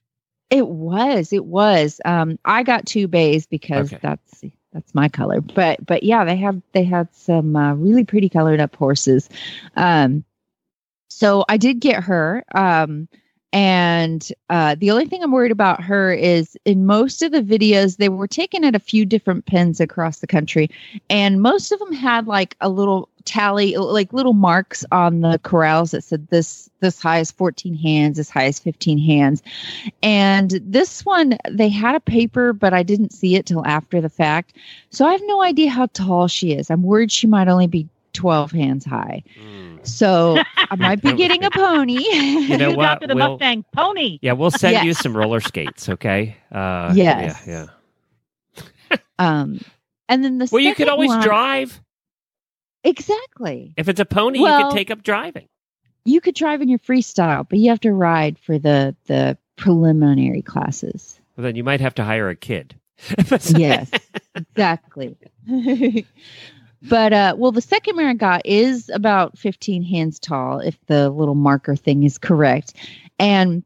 It 0.53 0.67
was. 0.67 1.33
It 1.33 1.45
was. 1.45 2.00
Um, 2.05 2.38
I 2.45 2.62
got 2.62 2.86
two 2.86 3.07
bays 3.07 3.48
because 3.48 3.91
Okay. 3.91 4.00
that's 4.03 4.43
that's 4.72 4.93
my 4.93 5.10
color. 5.10 5.41
But 5.41 5.83
but 5.83 6.03
yeah, 6.03 6.25
they 6.25 6.36
have 6.36 6.62
they 6.74 6.83
had 6.83 7.12
some 7.15 7.55
uh, 7.55 7.74
really 7.74 8.03
pretty 8.03 8.29
colored 8.29 8.60
up 8.60 8.75
horses. 8.75 9.29
Um, 9.75 10.24
so 11.10 11.43
I 11.50 11.57
did 11.57 11.79
get 11.79 12.03
her. 12.03 12.43
Um, 12.53 13.07
and 13.53 14.27
uh, 14.50 14.75
the 14.75 14.89
only 14.89 15.05
thing 15.05 15.24
I'm 15.24 15.31
worried 15.31 15.51
about 15.51 15.81
her 15.83 16.12
is 16.12 16.57
in 16.65 16.88
most 16.88 17.22
of 17.22 17.31
the 17.31 17.43
videos 17.43 17.98
they 17.98 18.10
were 18.10 18.27
taken 18.27 18.63
at 18.63 18.75
a 18.75 18.79
few 18.79 19.05
different 19.05 19.45
pens 19.45 19.79
across 19.79 20.19
the 20.19 20.27
country, 20.27 20.69
and 21.10 21.41
most 21.41 21.72
of 21.72 21.77
them 21.79 21.93
had 21.93 22.25
like 22.25 22.57
a 22.60 22.69
little 22.69 23.10
tally, 23.25 23.77
like 23.77 24.12
little 24.12 24.33
marks 24.33 24.83
on 24.91 25.22
the 25.22 25.39
corrals 25.43 25.91
that 25.91 26.03
said 26.03 26.27
this 26.27 26.69
this 26.79 27.00
high 27.01 27.19
is 27.19 27.31
14 27.31 27.75
hands, 27.75 28.17
this 28.17 28.29
high 28.29 28.45
is 28.45 28.60
15 28.60 28.98
hands. 28.98 29.41
And 30.01 30.60
this 30.63 31.05
one, 31.05 31.38
they 31.50 31.69
had 31.69 31.95
a 31.95 32.00
paper, 32.00 32.53
but 32.53 32.74
I 32.74 32.83
didn't 32.83 33.13
see 33.13 33.36
it 33.36 33.45
till 33.45 33.65
after 33.65 34.01
the 34.01 34.10
fact. 34.10 34.57
So 34.89 35.05
I 35.05 35.13
have 35.13 35.22
no 35.25 35.41
idea 35.41 35.69
how 35.69 35.86
tall 35.93 36.27
she 36.27 36.51
is. 36.53 36.69
I'm 36.69 36.83
worried 36.83 37.12
she 37.12 37.27
might 37.27 37.48
only 37.48 37.67
be 37.67 37.88
12 38.13 38.51
hands 38.51 38.86
high. 38.86 39.24
Mm. 39.41 39.86
So 39.86 40.38
I 40.58 40.75
might 40.75 41.01
be 41.01 41.13
getting 41.13 41.43
a 41.43 41.50
pony. 41.51 41.93
You 42.01 42.58
know 42.58 42.70
You 42.70 42.75
what? 42.77 42.86
adopted 42.86 43.12
a 43.12 43.15
We'll- 43.15 43.29
Mustang 43.32 43.65
pony. 43.74 44.20
Yeah, 44.22 44.34
we'll 44.34 44.51
send 44.51 44.74
Yes. 44.74 44.86
you 44.86 44.93
some 44.93 45.15
roller 45.15 45.39
skates, 45.39 45.89
okay? 45.89 46.38
Uh, 46.51 46.91
Yes. 46.96 47.43
Yeah, 47.48 47.67
yeah. 48.91 48.98
um, 49.20 49.60
and 50.10 50.24
then 50.24 50.38
the 50.38 50.48
Well, 50.51 50.62
you 50.62 50.75
could 50.75 50.89
always 50.89 51.10
one- 51.10 51.22
drive. 51.22 51.82
Exactly. 52.84 53.74
If 53.77 53.88
it's 53.88 54.00
a 54.00 54.05
pony, 54.05 54.39
you 54.39 54.46
could 54.46 54.72
take 54.74 54.91
up 54.91 55.03
driving. 55.03 55.48
You 56.05 56.20
could 56.20 56.36
drive 56.36 56.62
in 56.62 56.67
your 56.67 56.79
freestyle, 56.79 57.48
but 57.48 57.58
you 57.60 57.70
have 57.70 57.79
to 57.82 57.93
ride 57.93 58.38
for 58.39 58.60
the 58.60 58.93
the 59.05 59.38
preliminary 59.55 60.41
classes. 60.41 61.20
Well, 61.38 61.43
then 61.46 61.55
you 61.55 61.63
might 61.63 61.79
have 61.79 61.96
to 61.96 62.03
hire 62.03 62.27
a 62.29 62.36
kid. 62.36 62.75
yes, 63.55 63.89
exactly. 64.36 65.15
but 66.84 67.13
uh, 67.13 67.36
well, 67.38 67.52
the 67.52 67.62
second 67.62 67.96
mare 67.96 68.10
I 68.10 68.13
got 68.13 68.46
is 68.46 68.90
about 68.94 69.38
15 69.38 69.84
hands 69.84 70.20
tall, 70.20 70.60
if 70.60 70.78
the 70.88 71.10
little 71.10 71.36
marker 71.36 71.75
thing 71.75 72.04
is 72.04 72.18
correct, 72.18 72.74
and 73.20 73.63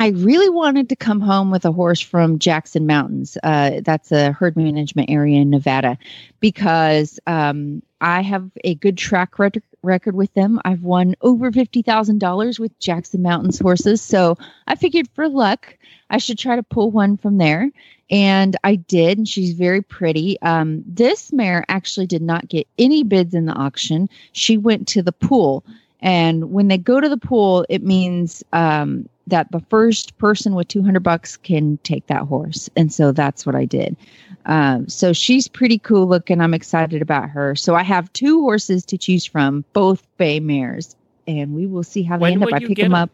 I 0.00 0.08
really 0.08 0.48
wanted 0.48 0.88
to 0.88 0.96
come 0.96 1.20
home 1.20 1.50
with 1.50 1.66
a 1.66 1.72
horse 1.72 2.00
from 2.00 2.38
Jackson 2.38 2.86
Mountains. 2.86 3.36
Uh, 3.42 3.82
that's 3.84 4.10
a 4.10 4.32
herd 4.32 4.56
management 4.56 5.10
area 5.10 5.40
in 5.40 5.50
Nevada, 5.50 5.98
because 6.40 7.20
um, 7.26 7.82
I 8.00 8.22
have 8.22 8.50
a 8.64 8.74
good 8.76 8.96
track 8.96 9.38
rec- 9.38 9.62
record 9.82 10.14
with 10.14 10.32
them. 10.34 10.60
I've 10.64 10.82
won 10.82 11.14
over 11.20 11.50
fifty 11.52 11.82
thousand 11.82 12.18
dollars 12.18 12.58
with 12.58 12.78
Jackson 12.78 13.22
Mountains 13.22 13.58
horses, 13.58 14.00
so 14.00 14.36
I 14.66 14.74
figured 14.74 15.08
for 15.14 15.28
luck 15.28 15.76
I 16.08 16.18
should 16.18 16.38
try 16.38 16.56
to 16.56 16.62
pull 16.62 16.90
one 16.90 17.16
from 17.16 17.38
there 17.38 17.70
and 18.10 18.56
I 18.64 18.74
did, 18.74 19.18
and 19.18 19.28
she's 19.28 19.52
very 19.52 19.82
pretty. 19.82 20.40
Um, 20.42 20.82
this 20.86 21.32
mare 21.32 21.64
actually 21.68 22.06
did 22.06 22.22
not 22.22 22.48
get 22.48 22.66
any 22.78 23.04
bids 23.04 23.34
in 23.34 23.46
the 23.46 23.52
auction. 23.52 24.08
She 24.32 24.56
went 24.56 24.88
to 24.88 25.02
the 25.02 25.12
pool, 25.12 25.64
and 26.02 26.50
when 26.50 26.68
they 26.68 26.78
go 26.78 27.00
to 27.00 27.08
the 27.08 27.16
pool, 27.16 27.64
it 27.68 27.82
means 27.82 28.42
um, 28.52 29.08
that 29.26 29.50
the 29.52 29.60
first 29.70 30.16
person 30.18 30.54
with 30.54 30.68
200 30.68 31.02
bucks 31.02 31.36
can 31.36 31.78
take 31.82 32.06
that 32.08 32.22
horse, 32.22 32.68
and 32.76 32.92
so 32.92 33.12
that's 33.12 33.44
what 33.46 33.54
I 33.54 33.64
did. 33.64 33.96
Um, 34.46 34.88
so 34.88 35.12
she's 35.12 35.46
pretty 35.48 35.78
cool 35.78 36.06
looking. 36.06 36.40
I'm 36.40 36.54
excited 36.54 37.02
about 37.02 37.28
her. 37.30 37.54
So 37.54 37.74
I 37.74 37.82
have 37.82 38.12
two 38.14 38.40
horses 38.40 38.84
to 38.86 38.98
choose 38.98 39.24
from, 39.24 39.64
both 39.72 40.06
bay 40.16 40.40
mares, 40.40 40.96
and 41.26 41.54
we 41.54 41.66
will 41.66 41.82
see 41.84 42.02
how 42.02 42.16
they 42.16 42.22
When 42.22 42.32
end 42.32 42.42
up. 42.44 42.52
I 42.52 42.58
pick 42.60 42.78
them 42.78 42.94
'em? 42.94 43.02
up 43.02 43.10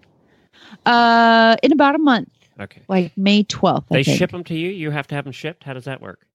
uh, 0.87 1.57
in 1.63 1.73
about 1.73 1.95
a 1.95 1.99
month, 1.99 2.31
Okay. 2.61 2.83
like 2.89 3.11
May 3.17 3.43
12th. 3.45 3.85
I 3.91 3.97
They 3.97 4.03
ship 4.03 4.31
them 4.31 4.45
to 4.45 4.55
you. 4.55 4.71
You 4.71 4.91
have 4.91 5.07
to 5.09 5.15
have 5.15 5.25
them 5.25 5.33
shipped. 5.33 5.65
How 5.65 5.75
does 5.75 5.85
that 5.85 6.01
work? 6.01 6.27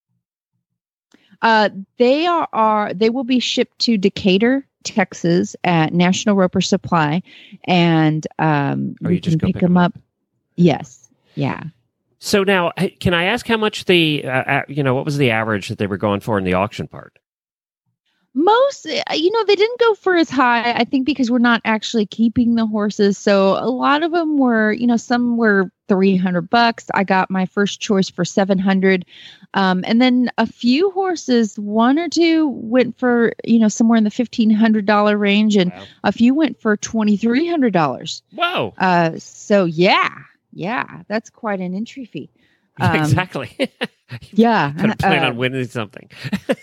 Uh, 1.41 1.69
they 1.97 2.27
are, 2.27 2.47
are 2.53 2.93
they 2.93 3.09
will 3.09 3.23
be 3.23 3.39
shipped 3.39 3.79
to 3.79 3.97
Decatur, 3.97 4.65
Texas, 4.83 5.55
at 5.63 5.93
National 5.93 6.35
Roper 6.35 6.61
Supply, 6.61 7.21
and 7.65 8.25
um, 8.39 8.95
Or 9.03 9.09
we 9.09 9.15
you 9.15 9.21
can 9.21 9.37
go 9.37 9.47
pick, 9.47 9.55
pick 9.55 9.63
'em 9.63 9.73
them 9.73 9.77
up. 9.77 9.97
Yes, 10.55 11.09
yeah. 11.35 11.63
So 12.19 12.43
now, 12.43 12.71
can 12.99 13.15
I 13.15 13.23
ask 13.23 13.47
how 13.47 13.57
much 13.57 13.85
the, 13.85 14.23
uh, 14.25 14.29
uh, 14.29 14.61
you 14.67 14.83
know, 14.83 14.93
what 14.93 15.05
was 15.05 15.17
the 15.17 15.31
average 15.31 15.69
that 15.69 15.79
they 15.79 15.87
were 15.87 15.97
going 15.97 16.19
for 16.19 16.37
in 16.37 16.43
the 16.43 16.53
auction 16.53 16.87
part? 16.87 17.17
Most, 18.33 18.87
uh, 18.87 19.13
you 19.13 19.29
know, 19.31 19.43
they 19.43 19.55
didn't 19.55 19.79
go 19.79 19.93
for 19.95 20.15
as 20.15 20.29
high. 20.29 20.71
I 20.71 20.85
think 20.85 21.05
because 21.05 21.29
we're 21.29 21.39
not 21.39 21.61
actually 21.65 22.05
keeping 22.05 22.55
the 22.55 22.65
horses, 22.65 23.17
so 23.17 23.57
a 23.57 23.69
lot 23.69 24.03
of 24.03 24.13
them 24.13 24.37
were, 24.37 24.71
you 24.71 24.87
know, 24.87 24.95
some 24.95 25.35
were 25.35 25.69
three 25.89 26.15
hundred 26.15 26.49
bucks. 26.49 26.85
I 26.93 27.03
got 27.03 27.29
my 27.29 27.45
first 27.45 27.81
choice 27.81 28.09
for 28.09 28.23
seven 28.23 28.57
hundred, 28.57 29.05
um, 29.53 29.83
and 29.85 30.01
then 30.01 30.29
a 30.37 30.45
few 30.45 30.91
horses, 30.91 31.59
one 31.59 31.99
or 31.99 32.07
two 32.07 32.47
went 32.47 32.97
for, 32.97 33.33
you 33.43 33.59
know, 33.59 33.67
somewhere 33.67 33.97
in 33.97 34.05
the 34.05 34.09
fifteen 34.09 34.49
hundred 34.49 34.85
dollar 34.85 35.17
range, 35.17 35.57
and 35.57 35.73
Wow. 35.73 35.83
a 36.05 36.11
few 36.13 36.33
went 36.33 36.61
for 36.61 36.77
twenty 36.77 37.17
three 37.17 37.47
hundred 37.49 37.73
dollars. 37.73 38.23
Whoa. 38.33 38.73
Uh, 38.77 39.11
so 39.17 39.65
yeah, 39.65 40.09
yeah, 40.53 41.01
that's 41.09 41.29
quite 41.29 41.59
an 41.59 41.75
entry 41.75 42.05
fee. 42.05 42.29
Um, 42.89 42.95
exactly. 42.95 43.55
Yeah, 44.33 44.73
Gotta 44.75 44.97
plan 44.97 45.23
uh, 45.23 45.27
on 45.27 45.37
winning 45.37 45.65
something. 45.67 46.09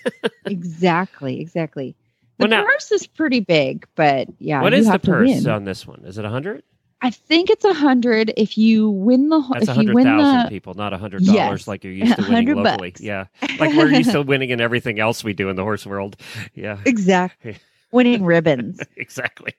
exactly, 0.46 1.40
exactly. 1.40 1.96
The 2.38 2.44
Well, 2.44 2.50
now- 2.50 2.64
purse 2.64 2.92
is 2.92 3.06
pretty 3.06 3.40
big, 3.40 3.86
but 3.94 4.28
yeah, 4.38 4.60
what 4.62 4.74
is 4.74 4.86
the 4.90 4.98
purse 4.98 5.46
on 5.46 5.64
this 5.64 5.86
one? 5.86 6.02
Is 6.04 6.18
it 6.18 6.24
a 6.24 6.28
hundred? 6.28 6.62
I 7.00 7.10
think 7.10 7.48
it's 7.48 7.64
a 7.64 7.72
hundred 7.72 8.32
if 8.36 8.58
you 8.58 8.90
win 8.90 9.28
the 9.28 9.40
That's 9.52 9.68
a 9.68 9.70
if 9.72 9.78
you 9.86 9.94
win 9.94 10.04
thousand 10.04 10.42
the 10.44 10.48
people, 10.48 10.74
not 10.74 10.92
a 10.92 10.98
hundred 10.98 11.24
dollars 11.24 11.60
Yes. 11.60 11.68
like 11.68 11.84
you're 11.84 11.92
used 11.92 12.16
to 12.16 12.22
winning 12.22 12.56
100 12.56 12.56
locally. 12.56 12.90
bucks. 12.90 13.00
Yeah, 13.00 13.26
like 13.58 13.74
we're 13.76 13.88
used 13.92 14.10
to 14.12 14.22
winning 14.22 14.50
in 14.50 14.60
everything 14.60 14.98
else 14.98 15.22
we 15.24 15.32
do 15.32 15.48
in 15.48 15.56
the 15.56 15.62
horse 15.62 15.86
world. 15.86 16.16
Yeah, 16.54 16.78
exactly 16.84 17.56
winning 17.92 18.24
ribbons. 18.24 18.80
exactly. 18.96 19.52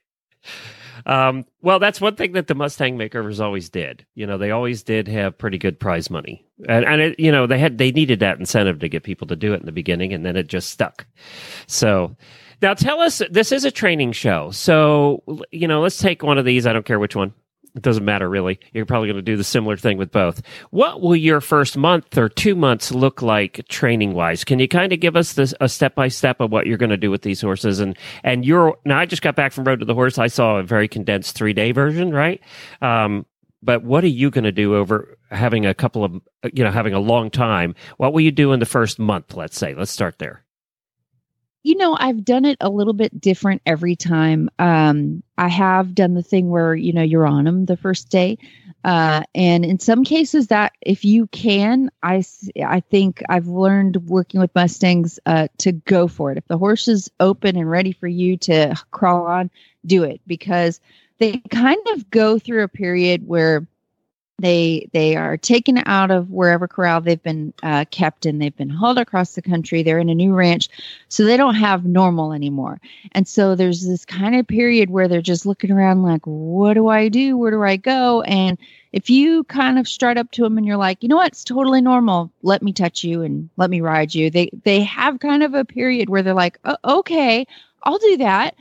Um, 1.06 1.44
well, 1.62 1.78
that's 1.78 2.00
one 2.00 2.16
thing 2.16 2.32
that 2.32 2.46
the 2.46 2.54
Mustang 2.54 2.96
makers 2.96 3.40
always 3.40 3.68
did. 3.68 4.06
You 4.14 4.26
know, 4.26 4.38
they 4.38 4.50
always 4.50 4.82
did 4.82 5.08
have 5.08 5.38
pretty 5.38 5.58
good 5.58 5.78
prize 5.78 6.10
money, 6.10 6.46
and, 6.68 6.84
and 6.84 7.00
it, 7.00 7.20
you 7.20 7.32
know, 7.32 7.46
they 7.46 7.58
had 7.58 7.78
they 7.78 7.92
needed 7.92 8.20
that 8.20 8.38
incentive 8.38 8.78
to 8.80 8.88
get 8.88 9.02
people 9.02 9.26
to 9.28 9.36
do 9.36 9.52
it 9.52 9.60
in 9.60 9.66
the 9.66 9.72
beginning, 9.72 10.12
and 10.12 10.24
then 10.24 10.36
it 10.36 10.48
just 10.48 10.70
stuck. 10.70 11.06
So. 11.66 12.16
Now 12.62 12.74
tell 12.74 13.00
us, 13.00 13.22
this 13.30 13.52
is 13.52 13.64
a 13.64 13.70
training 13.70 14.12
show. 14.12 14.50
So, 14.50 15.22
you 15.50 15.66
know, 15.66 15.80
let's 15.80 15.96
take 15.96 16.22
one 16.22 16.36
of 16.36 16.44
these. 16.44 16.66
I 16.66 16.74
don't 16.74 16.84
care 16.84 16.98
which 16.98 17.16
one. 17.16 17.32
It 17.74 17.82
doesn't 17.82 18.04
matter 18.04 18.28
really. 18.28 18.58
You're 18.72 18.86
probably 18.86 19.08
going 19.08 19.16
to 19.16 19.22
do 19.22 19.36
the 19.36 19.44
similar 19.44 19.76
thing 19.76 19.96
with 19.96 20.10
both. 20.10 20.42
What 20.70 21.00
will 21.00 21.16
your 21.16 21.40
first 21.40 21.76
month 21.76 22.18
or 22.18 22.28
two 22.28 22.54
months 22.54 22.90
look 22.90 23.22
like 23.22 23.66
training 23.68 24.12
wise? 24.14 24.44
Can 24.44 24.58
you 24.58 24.66
kind 24.68 24.92
of 24.92 25.00
give 25.00 25.16
us 25.16 25.34
this 25.34 25.54
a 25.60 25.68
step 25.68 25.94
by 25.94 26.08
step 26.08 26.40
of 26.40 26.50
what 26.50 26.66
you're 26.66 26.78
going 26.78 26.90
to 26.90 26.96
do 26.96 27.10
with 27.10 27.22
these 27.22 27.40
horses? 27.40 27.80
And 27.80 27.96
and 28.24 28.44
you're 28.44 28.76
now 28.84 28.98
I 28.98 29.06
just 29.06 29.22
got 29.22 29.36
back 29.36 29.52
from 29.52 29.64
Road 29.64 29.80
to 29.80 29.86
the 29.86 29.94
Horse. 29.94 30.18
I 30.18 30.26
saw 30.26 30.56
a 30.56 30.62
very 30.62 30.88
condensed 30.88 31.36
three 31.36 31.52
day 31.52 31.72
version, 31.72 32.12
right? 32.12 32.40
Um, 32.82 33.26
but 33.62 33.84
what 33.84 34.04
are 34.04 34.08
you 34.08 34.30
going 34.30 34.44
to 34.44 34.52
do 34.52 34.74
over 34.74 35.16
having 35.30 35.66
a 35.66 35.74
couple 35.74 36.02
of 36.02 36.20
you 36.52 36.64
know 36.64 36.70
having 36.70 36.94
a 36.94 37.00
long 37.00 37.30
time? 37.30 37.74
What 37.98 38.12
will 38.12 38.22
you 38.22 38.32
do 38.32 38.52
in 38.52 38.60
the 38.60 38.66
first 38.66 38.98
month? 38.98 39.34
Let's 39.34 39.58
say. 39.58 39.74
Let's 39.74 39.92
start 39.92 40.18
there. 40.18 40.44
You 41.62 41.76
know 41.76 41.96
i've 42.00 42.24
done 42.24 42.44
it 42.44 42.56
a 42.60 42.70
little 42.70 42.92
bit 42.92 43.20
different 43.20 43.62
every 43.66 43.96
time. 43.96 44.48
Um 44.58 45.22
i 45.38 45.48
have 45.48 45.94
done 45.94 46.14
the 46.14 46.22
thing 46.22 46.50
where 46.50 46.74
you 46.74 46.92
know 46.92 47.02
you're 47.02 47.26
on 47.26 47.44
them 47.44 47.66
the 47.66 47.76
first 47.76 48.08
day. 48.08 48.38
Uh 48.84 49.22
and 49.34 49.64
in 49.64 49.78
some 49.78 50.04
cases 50.04 50.46
that 50.48 50.72
if 50.80 51.04
you 51.04 51.26
can 51.28 51.90
I, 52.02 52.24
I 52.64 52.80
think 52.80 53.22
i've 53.28 53.46
learned 53.46 53.96
working 54.08 54.40
with 54.40 54.54
mustangs 54.54 55.18
uh 55.26 55.48
to 55.58 55.72
go 55.72 56.08
for 56.08 56.32
it. 56.32 56.38
If 56.38 56.46
the 56.48 56.58
horse 56.58 56.88
is 56.88 57.10
open 57.20 57.56
and 57.56 57.70
ready 57.70 57.92
for 57.92 58.08
you 58.08 58.36
to 58.38 58.74
crawl 58.90 59.26
on 59.26 59.50
do 59.86 60.02
it. 60.04 60.20
Because 60.26 60.80
they 61.18 61.38
kind 61.50 61.80
of 61.92 62.08
go 62.10 62.38
through 62.38 62.62
a 62.62 62.68
period 62.68 63.26
where 63.26 63.66
they 64.40 64.88
they 64.92 65.16
are 65.16 65.36
taken 65.36 65.82
out 65.86 66.10
of 66.10 66.30
wherever 66.30 66.66
corral 66.66 67.00
they've 67.00 67.22
been 67.22 67.52
uh, 67.62 67.84
kept 67.90 68.26
and 68.26 68.40
they've 68.40 68.56
been 68.56 68.70
hauled 68.70 68.98
across 68.98 69.34
the 69.34 69.42
country. 69.42 69.82
They're 69.82 69.98
in 69.98 70.08
a 70.08 70.14
new 70.14 70.34
ranch 70.34 70.68
so 71.08 71.24
they 71.24 71.36
don't 71.36 71.54
have 71.54 71.84
normal 71.84 72.32
anymore. 72.32 72.80
And 73.12 73.28
so 73.28 73.54
there's 73.54 73.86
this 73.86 74.04
kind 74.04 74.36
of 74.36 74.46
period 74.46 74.90
where 74.90 75.08
they're 75.08 75.22
just 75.22 75.46
looking 75.46 75.70
around 75.70 76.02
like 76.02 76.22
what 76.24 76.74
do 76.74 76.88
i 76.88 77.08
do? 77.08 77.36
Where 77.36 77.50
do 77.50 77.62
i 77.62 77.76
go? 77.76 78.22
And 78.22 78.58
if 78.92 79.08
you 79.08 79.44
kind 79.44 79.78
of 79.78 79.86
strut 79.86 80.18
up 80.18 80.30
to 80.32 80.42
them 80.42 80.58
and 80.58 80.66
you're 80.66 80.76
like 80.76 81.02
you 81.02 81.08
know 81.08 81.16
what? 81.16 81.28
It's 81.28 81.44
totally 81.44 81.80
normal. 81.80 82.32
Let 82.42 82.62
me 82.62 82.72
touch 82.72 83.04
you 83.04 83.22
and 83.22 83.50
let 83.56 83.70
me 83.70 83.80
ride 83.80 84.14
you. 84.14 84.30
They 84.30 84.50
they 84.64 84.82
have 84.82 85.20
kind 85.20 85.42
of 85.42 85.54
a 85.54 85.64
period 85.64 86.08
where 86.08 86.22
they're 86.22 86.34
like 86.34 86.58
oh, 86.64 86.76
okay 86.84 87.46
i'll 87.82 87.98
do 87.98 88.16
that 88.18 88.54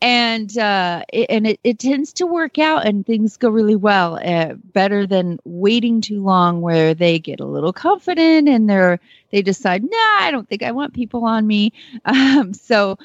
and 0.00 0.56
uh 0.58 1.02
it, 1.12 1.26
and 1.30 1.46
it, 1.46 1.60
it 1.64 1.78
tends 1.78 2.12
to 2.14 2.26
work 2.26 2.58
out 2.58 2.86
and 2.86 3.06
things 3.06 3.36
go 3.36 3.48
really 3.48 3.76
well 3.76 4.18
uh, 4.24 4.54
better 4.54 5.06
than 5.06 5.38
waiting 5.44 6.00
too 6.00 6.22
long 6.22 6.60
where 6.60 6.94
they 6.94 7.18
get 7.18 7.40
a 7.40 7.46
little 7.46 7.72
confident 7.72 8.48
and 8.48 8.68
they're 8.68 9.00
they 9.30 9.42
decide 9.42 9.82
nah 9.82 10.16
i 10.20 10.30
don't 10.30 10.48
think 10.48 10.62
i 10.62 10.72
want 10.72 10.94
people 10.94 11.24
on 11.24 11.46
me 11.46 11.72
um 12.04 12.52
so 12.54 12.98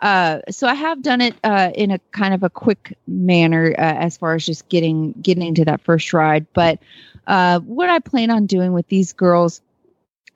uh, 0.00 0.40
so 0.50 0.66
I 0.66 0.74
have 0.74 1.02
done 1.02 1.20
it 1.20 1.34
uh, 1.42 1.70
in 1.74 1.90
a 1.90 1.98
kind 2.10 2.34
of 2.34 2.42
a 2.42 2.50
quick 2.50 2.98
manner 3.06 3.70
uh, 3.70 3.80
as 3.80 4.16
far 4.16 4.34
as 4.34 4.44
just 4.44 4.68
getting 4.68 5.12
getting 5.12 5.46
into 5.46 5.64
that 5.64 5.80
first 5.80 6.12
ride. 6.12 6.46
But 6.52 6.80
uh, 7.26 7.60
what 7.60 7.88
I 7.88 7.98
plan 8.00 8.30
on 8.30 8.46
doing 8.46 8.72
with 8.72 8.88
these 8.88 9.12
girls, 9.14 9.62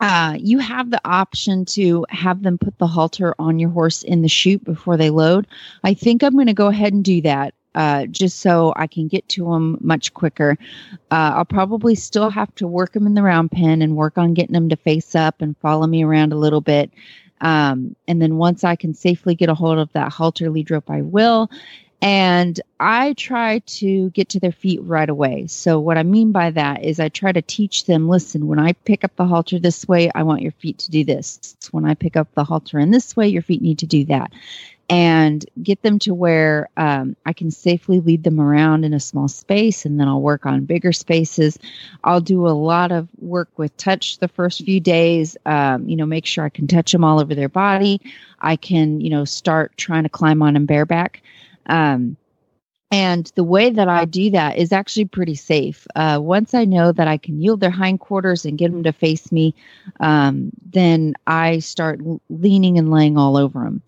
uh, 0.01 0.37
you 0.39 0.59
have 0.59 0.91
the 0.91 1.01
option 1.05 1.65
to 1.67 2.07
have 2.09 2.43
them 2.43 2.59
put 2.59 2.77
the 2.79 2.87
halter 2.87 3.35
on 3.39 3.59
your 3.59 3.71
horse 3.71 4.03
in 4.03 4.23
the 4.23 4.29
chute 4.29 4.65
before 4.65 4.97
they 4.97 5.11
load. 5.11 5.47
I 5.85 5.95
think 5.95 6.23
I'm 6.23 6.33
going 6.35 6.47
to 6.47 6.55
go 6.55 6.69
ahead 6.69 6.93
and 6.93 7.05
do 7.05 7.21
that. 7.23 7.55
Uh, 7.73 8.05
just 8.07 8.41
so 8.41 8.73
I 8.75 8.89
can 8.89 9.07
get 9.07 9.29
to 9.29 9.45
them 9.45 9.79
much 9.81 10.13
quicker. 10.13 10.59
Uh, 11.13 11.35
I'll 11.37 11.45
probably 11.45 11.95
still 11.95 12.29
have 12.29 12.53
to 12.57 12.67
work 12.67 12.95
them 12.95 13.07
in 13.07 13.15
the 13.15 13.23
round 13.23 13.53
pen 13.53 13.81
and 13.81 13.95
work 13.95 14.19
on 14.19 14.35
getting 14.35 14.55
them 14.55 14.69
to 14.71 14.77
face 14.77 15.15
up 15.15 15.41
and 15.41 15.57
follow 15.59 15.87
me 15.87 16.03
around 16.03 16.33
a 16.33 16.37
little 16.37 16.61
bit. 16.61 16.91
Um, 17.41 17.95
and 18.09 18.21
then 18.21 18.39
once 18.39 18.65
I 18.65 18.75
can 18.75 18.93
safely 18.93 19.37
get 19.37 19.49
a 19.49 19.55
hold 19.55 19.79
of 19.79 19.93
that 19.93 20.13
halter 20.13 20.51
lead 20.51 20.69
rope, 20.69 20.91
I 20.91 21.03
will. 21.03 21.49
And 22.03 22.59
I 22.79 23.13
try 23.13 23.59
to 23.59 24.09
get 24.11 24.31
to 24.31 24.41
their 24.41 24.53
feet 24.53 24.81
right 24.83 25.09
away. 25.09 25.47
So, 25.49 25.79
what 25.79 25.99
I 25.99 26.03
mean 26.03 26.33
by 26.33 26.51
that 26.51 26.83
is 26.83 26.99
I 26.99 27.11
try 27.11 27.31
to 27.31 27.43
teach 27.43 27.85
them 27.85 28.09
listen, 28.09 28.47
when 28.47 28.59
I 28.59 28.73
pick 28.73 29.05
up 29.05 29.15
the 29.17 29.27
halter 29.27 29.59
this 29.59 29.87
way, 29.87 30.11
I 30.15 30.23
want 30.23 30.41
your 30.41 30.53
feet 30.53 30.79
to 30.79 30.91
do 30.91 31.05
this. 31.05 31.57
When 31.73 31.85
I 31.85 31.95
pick 31.95 32.17
up 32.17 32.33
the 32.35 32.45
halter 32.45 32.79
in 32.79 32.91
this 32.91 33.15
way, 33.17 33.29
your 33.29 33.43
feet 33.43 33.61
need 33.61 33.81
to 33.81 33.87
do 33.87 34.07
that 34.07 34.33
and 34.91 35.47
get 35.63 35.83
them 35.83 36.01
to 36.01 36.13
where 36.13 36.69
um, 36.77 37.15
I 37.25 37.33
can 37.33 37.53
safely 37.53 38.01
lead 38.01 38.25
them 38.25 38.41
around 38.41 38.85
in 38.85 38.93
a 38.93 38.99
small 38.99 39.29
space, 39.29 39.87
and 39.87 40.01
then 40.01 40.09
I'll 40.09 40.21
work 40.21 40.47
on 40.47 40.65
bigger 40.65 40.93
spaces. 40.93 41.61
I'll 42.03 42.21
do 42.21 42.49
a 42.49 42.51
lot 42.51 42.91
of 42.91 43.09
work 43.21 43.49
with 43.57 43.75
touch 43.77 44.19
the 44.19 44.27
first 44.27 44.65
few 44.65 44.81
days. 44.81 45.37
Um, 45.47 45.89
you 45.89 45.95
know, 45.95 46.07
make 46.07 46.27
sure 46.27 46.45
I 46.45 46.49
can 46.49 46.67
touch 46.67 46.91
them 46.91 47.05
all 47.05 47.21
over 47.21 47.37
their 47.37 47.49
body. 47.49 48.01
I 48.41 48.57
can, 48.57 49.01
you 49.01 49.11
know, 49.11 49.25
start 49.25 49.77
trying 49.77 50.03
to 50.03 50.09
climb 50.09 50.43
on 50.43 50.55
them 50.55 50.67
bareback. 50.67 51.23
Um, 51.71 52.17
and 52.93 53.31
the 53.37 53.45
way 53.45 53.71
that 53.71 53.89
I 53.89 54.05
do 54.05 54.31
that 54.31 54.59
is 54.59 54.73
actually 54.73 55.05
pretty 55.07 55.37
safe. 55.37 55.87
Uh, 55.95 56.19
once 56.21 56.55
I 56.55 56.65
know 56.65 56.93
that 56.93 57.09
I 57.09 57.19
can 57.19 57.41
yield 57.41 57.61
their 57.61 57.71
hindquarters 57.71 58.45
and 58.45 58.59
get 58.59 58.73
them 58.73 58.83
to 58.83 58.93
face 58.93 59.31
me, 59.33 59.55
um, 60.01 60.51
then 60.73 61.15
I 61.27 61.61
start 61.61 62.01
leaning 62.29 62.79
and 62.79 62.91
laying 62.91 63.17
all 63.17 63.37
over 63.37 63.61
them 63.61 63.83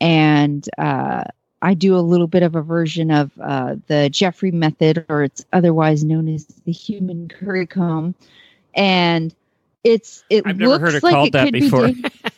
and 0.00 0.68
uh, 0.78 1.24
I 1.62 1.74
do 1.74 1.96
a 1.96 2.00
little 2.00 2.26
bit 2.26 2.42
of 2.42 2.56
a 2.56 2.62
version 2.62 3.10
of 3.10 3.30
uh, 3.40 3.76
the 3.86 4.08
Jeffery 4.10 4.50
method, 4.50 5.04
or 5.08 5.22
it's 5.24 5.44
otherwise 5.52 6.04
known 6.04 6.28
as 6.28 6.46
the 6.46 6.72
human 6.72 7.28
curry 7.28 7.66
comb, 7.66 8.14
and 8.74 9.34
it's 9.84 10.24
it 10.30 10.46
I've 10.46 10.58
never 10.58 10.72
looks 10.72 10.80
heard 10.80 10.94
it 10.94 11.02
like 11.02 11.12
called 11.12 11.28
it 11.28 11.32
that 11.32 11.44
could 11.46 11.52
before. 11.52 11.88
be. 11.88 12.04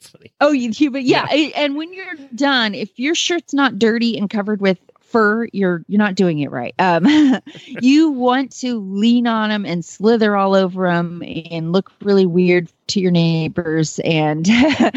That's 0.00 0.10
funny. 0.10 0.32
Oh, 0.40 0.52
you 0.52 0.70
human, 0.72 1.04
yeah. 1.04 1.26
a- 1.30 1.52
And 1.54 1.76
when 1.76 1.92
you're 1.92 2.14
done, 2.34 2.74
if 2.74 2.98
your 2.98 3.14
shirt's 3.14 3.52
not 3.54 3.78
dirty 3.78 4.16
and 4.18 4.30
covered 4.30 4.60
with 4.60 4.78
fur, 5.08 5.48
you're 5.52 5.82
you're 5.88 5.98
not 5.98 6.14
doing 6.14 6.38
it 6.40 6.50
right. 6.50 6.74
Um, 6.78 7.06
you 7.66 8.10
want 8.10 8.52
to 8.60 8.78
lean 8.80 9.26
on 9.26 9.50
them 9.50 9.64
and 9.64 9.84
slither 9.84 10.36
all 10.36 10.54
over 10.54 10.88
them 10.88 11.22
and 11.50 11.72
look 11.72 11.90
really 12.02 12.26
weird 12.26 12.68
to 12.88 13.00
your 13.00 13.10
neighbors 13.10 13.98
and 14.00 14.48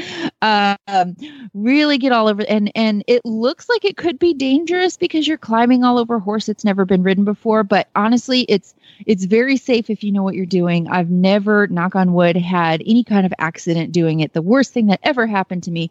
um, 0.41 1.15
really 1.53 1.97
get 1.97 2.11
all 2.11 2.27
over. 2.27 2.43
And 2.47 2.71
and 2.75 3.03
it 3.07 3.23
looks 3.25 3.69
like 3.69 3.85
it 3.85 3.97
could 3.97 4.19
be 4.19 4.33
dangerous 4.33 4.97
because 4.97 5.27
you're 5.27 5.37
climbing 5.37 5.83
all 5.83 5.97
over 5.97 6.15
a 6.15 6.19
horse 6.19 6.45
that's 6.45 6.65
never 6.65 6.85
been 6.85 7.03
ridden 7.03 7.23
before. 7.23 7.63
But 7.63 7.89
honestly, 7.95 8.41
it's 8.41 8.73
it's 9.05 9.25
very 9.25 9.57
safe 9.57 9.89
if 9.89 10.03
you 10.03 10.11
know 10.11 10.23
what 10.23 10.35
you're 10.35 10.45
doing. 10.45 10.87
I've 10.89 11.09
never, 11.09 11.67
knock 11.67 11.95
on 11.95 12.13
wood, 12.13 12.35
had 12.35 12.81
any 12.85 13.03
kind 13.03 13.25
of 13.25 13.33
accident 13.39 13.91
doing 13.91 14.19
it. 14.19 14.33
The 14.33 14.41
worst 14.41 14.73
thing 14.73 14.87
that 14.87 14.99
ever 15.03 15.25
happened 15.25 15.63
to 15.63 15.71
me 15.71 15.89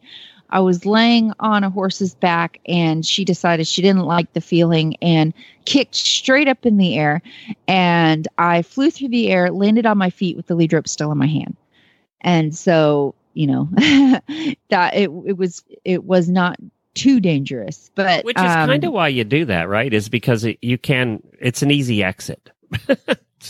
I 0.50 0.60
was 0.60 0.84
laying 0.84 1.32
on 1.40 1.64
a 1.64 1.70
horse's 1.70 2.14
back 2.14 2.60
and 2.66 3.04
she 3.04 3.24
decided 3.24 3.66
she 3.66 3.82
didn't 3.82 4.04
like 4.04 4.32
the 4.32 4.40
feeling 4.40 4.96
and 5.00 5.32
kicked 5.64 5.94
straight 5.94 6.48
up 6.48 6.66
in 6.66 6.76
the 6.76 6.96
air. 6.96 7.22
And 7.66 8.26
I 8.36 8.62
flew 8.62 8.90
through 8.90 9.08
the 9.08 9.30
air, 9.30 9.50
landed 9.50 9.86
on 9.86 9.98
my 9.98 10.10
feet 10.10 10.36
with 10.36 10.46
the 10.46 10.54
lead 10.54 10.72
rope 10.72 10.88
still 10.88 11.12
in 11.12 11.18
my 11.18 11.26
hand. 11.26 11.56
And 12.20 12.54
so, 12.54 13.14
you 13.34 13.46
know, 13.46 13.68
that 14.68 14.94
it, 14.94 15.10
it 15.26 15.36
was, 15.38 15.62
it 15.84 16.04
was 16.04 16.28
not 16.28 16.58
too 16.94 17.20
dangerous, 17.20 17.90
but 17.94 18.24
Which 18.24 18.36
is 18.36 18.42
um, 18.42 18.68
kind 18.68 18.84
of 18.84 18.92
why 18.92 19.08
you 19.08 19.24
do 19.24 19.44
that, 19.46 19.68
right? 19.68 19.92
Is 19.92 20.08
because 20.08 20.44
it, 20.44 20.58
you 20.60 20.76
can. 20.76 21.22
It's 21.40 21.62
an 21.62 21.70
easy 21.70 22.02
exit. 22.02 22.50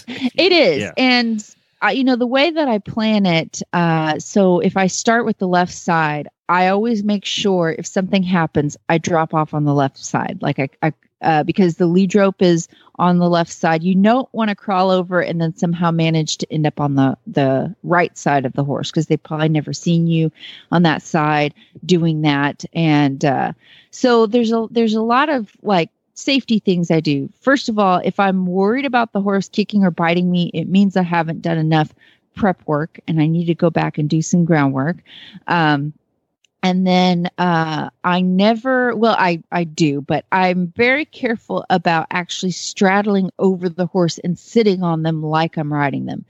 It 0.06 0.52
is. 0.52 0.82
Yeah. 0.82 0.92
And 0.96 1.54
I, 1.82 1.92
you 1.92 2.04
know, 2.04 2.16
the 2.16 2.26
way 2.26 2.50
that 2.50 2.68
I 2.68 2.78
plan 2.78 3.26
it, 3.26 3.62
uh, 3.72 4.18
so 4.18 4.60
if 4.60 4.76
I 4.76 4.86
start 4.86 5.24
with 5.24 5.38
the 5.38 5.48
left 5.48 5.72
side, 5.72 6.28
I 6.50 6.66
always 6.66 7.04
make 7.04 7.24
sure 7.24 7.74
if 7.78 7.86
something 7.86 8.24
happens, 8.24 8.76
I 8.88 8.98
drop 8.98 9.34
off 9.34 9.54
on 9.54 9.64
the 9.64 9.72
left 9.72 9.98
side. 9.98 10.38
Like 10.40 10.58
I, 10.58 10.68
I 10.82 10.92
uh, 11.22 11.44
because 11.44 11.76
the 11.76 11.86
lead 11.86 12.12
rope 12.14 12.42
is 12.42 12.66
on 12.96 13.18
the 13.18 13.28
left 13.28 13.52
side. 13.52 13.84
You 13.84 13.94
don't 13.94 14.28
want 14.32 14.48
to 14.48 14.56
crawl 14.56 14.90
over 14.90 15.20
and 15.20 15.40
then 15.40 15.56
somehow 15.56 15.92
manage 15.92 16.38
to 16.38 16.52
end 16.52 16.66
up 16.66 16.80
on 16.80 16.96
the 16.96 17.16
the 17.28 17.72
right 17.84 18.18
side 18.18 18.46
of 18.46 18.52
the 18.54 18.64
horse 18.64 18.90
because 18.90 19.06
they've 19.06 19.22
probably 19.22 19.48
never 19.48 19.72
seen 19.72 20.08
you 20.08 20.32
on 20.72 20.82
that 20.82 21.02
side 21.02 21.54
doing 21.86 22.22
that. 22.22 22.64
And 22.72 23.24
uh, 23.24 23.52
so 23.92 24.26
there's 24.26 24.50
a 24.50 24.66
there's 24.72 24.94
a 24.94 25.02
lot 25.02 25.28
of 25.28 25.52
like 25.62 25.90
safety 26.14 26.58
things 26.58 26.90
I 26.90 26.98
do. 26.98 27.30
First 27.40 27.68
of 27.68 27.78
all, 27.78 28.00
if 28.02 28.18
I'm 28.18 28.44
worried 28.44 28.86
about 28.86 29.12
the 29.12 29.22
horse 29.22 29.48
kicking 29.48 29.84
or 29.84 29.92
biting 29.92 30.28
me, 30.28 30.50
it 30.52 30.68
means 30.68 30.96
I 30.96 31.02
haven't 31.02 31.42
done 31.42 31.58
enough 31.58 31.94
prep 32.34 32.66
work 32.66 32.98
and 33.06 33.20
I 33.20 33.28
need 33.28 33.46
to 33.46 33.54
go 33.54 33.70
back 33.70 33.98
and 33.98 34.10
do 34.10 34.20
some 34.20 34.44
groundwork. 34.44 34.96
Um, 35.46 35.92
and 36.62 36.86
then 36.86 37.30
uh, 37.38 37.90
I 38.04 38.20
never, 38.20 38.94
well, 38.94 39.16
I, 39.18 39.42
I 39.50 39.64
do, 39.64 40.02
but 40.02 40.24
I'm 40.30 40.68
very 40.76 41.04
careful 41.04 41.64
about 41.70 42.06
actually 42.10 42.52
straddling 42.52 43.30
over 43.38 43.68
the 43.68 43.86
horse 43.86 44.18
and 44.18 44.38
sitting 44.38 44.82
on 44.82 45.02
them 45.02 45.22
like 45.22 45.56
I'm 45.56 45.72
riding 45.72 46.06
them. 46.06 46.24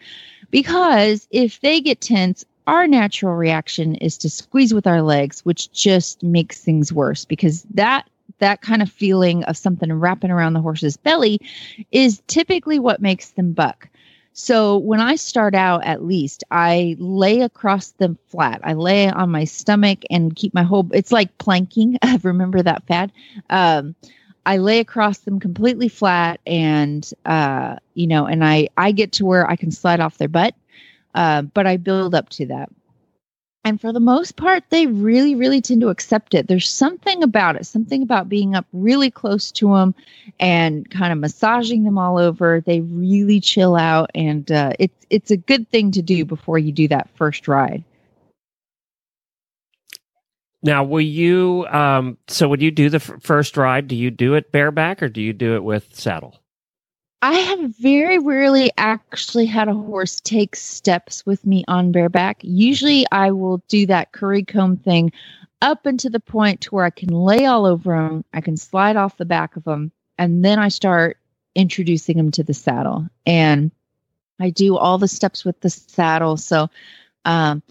Because 0.50 1.26
if 1.30 1.60
they 1.60 1.80
get 1.80 2.00
tense, 2.00 2.44
our 2.66 2.86
natural 2.86 3.34
reaction 3.34 3.96
is 3.96 4.18
to 4.18 4.30
squeeze 4.30 4.72
with 4.72 4.86
our 4.86 5.02
legs, 5.02 5.40
which 5.44 5.72
just 5.72 6.22
makes 6.22 6.60
things 6.60 6.92
worse 6.92 7.24
because 7.24 7.62
that 7.74 8.08
that 8.38 8.62
kind 8.62 8.80
of 8.80 8.90
feeling 8.90 9.44
of 9.44 9.56
something 9.56 9.92
wrapping 9.92 10.30
around 10.30 10.54
the 10.54 10.60
horse's 10.60 10.96
belly 10.96 11.40
is 11.92 12.22
typically 12.26 12.78
what 12.78 13.02
makes 13.02 13.30
them 13.30 13.52
buck. 13.52 13.88
So 14.32 14.78
when 14.78 15.00
I 15.00 15.16
start 15.16 15.54
out, 15.54 15.84
at 15.84 16.04
least 16.04 16.44
I 16.50 16.96
lay 16.98 17.40
across 17.40 17.90
them 17.92 18.16
flat. 18.28 18.60
I 18.62 18.74
lay 18.74 19.08
on 19.10 19.30
my 19.30 19.44
stomach 19.44 20.00
and 20.08 20.34
keep 20.34 20.54
my 20.54 20.62
whole. 20.62 20.88
It's 20.92 21.12
like 21.12 21.36
planking. 21.38 21.98
I 22.02 22.18
remember 22.22 22.62
that 22.62 22.86
fad? 22.86 23.12
Um, 23.50 23.94
I 24.46 24.56
lay 24.56 24.78
across 24.78 25.18
them 25.18 25.38
completely 25.40 25.88
flat, 25.88 26.40
and 26.46 27.08
uh, 27.26 27.76
you 27.94 28.06
know, 28.06 28.26
and 28.26 28.44
I 28.44 28.68
I 28.76 28.92
get 28.92 29.12
to 29.12 29.26
where 29.26 29.48
I 29.48 29.56
can 29.56 29.70
slide 29.70 30.00
off 30.00 30.18
their 30.18 30.28
butt, 30.28 30.54
uh, 31.14 31.42
but 31.42 31.66
I 31.66 31.76
build 31.76 32.14
up 32.14 32.30
to 32.30 32.46
that. 32.46 32.70
And 33.62 33.78
for 33.78 33.92
the 33.92 34.00
most 34.00 34.36
part, 34.36 34.64
they 34.70 34.86
really, 34.86 35.34
really 35.34 35.60
tend 35.60 35.82
to 35.82 35.90
accept 35.90 36.32
it. 36.32 36.48
There's 36.48 36.68
something 36.68 37.22
about 37.22 37.56
it, 37.56 37.66
something 37.66 38.02
about 38.02 38.28
being 38.28 38.54
up 38.54 38.66
really 38.72 39.10
close 39.10 39.50
to 39.52 39.74
them 39.74 39.94
and 40.38 40.90
kind 40.90 41.12
of 41.12 41.18
massaging 41.18 41.84
them 41.84 41.98
all 41.98 42.16
over. 42.16 42.62
They 42.62 42.80
really 42.80 43.38
chill 43.38 43.76
out, 43.76 44.10
and 44.14 44.50
uh, 44.50 44.72
it's 44.78 45.06
it's 45.10 45.30
a 45.30 45.36
good 45.36 45.68
thing 45.68 45.90
to 45.92 46.02
do 46.02 46.24
before 46.24 46.58
you 46.58 46.72
do 46.72 46.88
that 46.88 47.10
first 47.16 47.48
ride. 47.48 47.84
Now, 50.62 50.84
will 50.84 51.00
you? 51.00 51.66
Um, 51.70 52.16
so, 52.28 52.48
when 52.48 52.60
you 52.60 52.70
do 52.70 52.88
the 52.88 52.96
f- 52.96 53.12
first 53.20 53.58
ride, 53.58 53.88
do 53.88 53.96
you 53.96 54.10
do 54.10 54.34
it 54.34 54.52
bareback 54.52 55.02
or 55.02 55.08
do 55.08 55.20
you 55.20 55.34
do 55.34 55.54
it 55.56 55.64
with 55.64 55.94
saddle? 55.94 56.40
I 57.22 57.34
have 57.34 57.76
very 57.76 58.18
rarely 58.18 58.70
actually 58.78 59.46
had 59.46 59.68
a 59.68 59.74
horse 59.74 60.20
take 60.20 60.56
steps 60.56 61.26
with 61.26 61.44
me 61.44 61.64
on 61.68 61.92
bareback. 61.92 62.38
Usually 62.42 63.04
I 63.12 63.32
will 63.32 63.58
do 63.68 63.86
that 63.86 64.12
curry 64.12 64.42
comb 64.44 64.78
thing 64.78 65.12
up 65.60 65.86
into 65.86 66.08
the 66.08 66.20
point 66.20 66.62
to 66.62 66.70
where 66.70 66.84
I 66.84 66.90
can 66.90 67.10
lay 67.10 67.44
all 67.44 67.66
over 67.66 67.94
them, 67.94 68.24
I 68.32 68.40
can 68.40 68.56
slide 68.56 68.96
off 68.96 69.18
the 69.18 69.26
back 69.26 69.56
of 69.56 69.64
them, 69.64 69.92
and 70.16 70.42
then 70.42 70.58
I 70.58 70.68
start 70.68 71.18
introducing 71.54 72.16
them 72.16 72.30
to 72.32 72.42
the 72.42 72.54
saddle. 72.54 73.08
And 73.26 73.70
I 74.40 74.48
do 74.50 74.78
all 74.78 74.96
the 74.96 75.08
steps 75.08 75.44
with 75.44 75.60
the 75.60 75.68
saddle. 75.68 76.38
So 76.38 76.70
um, 77.26 77.62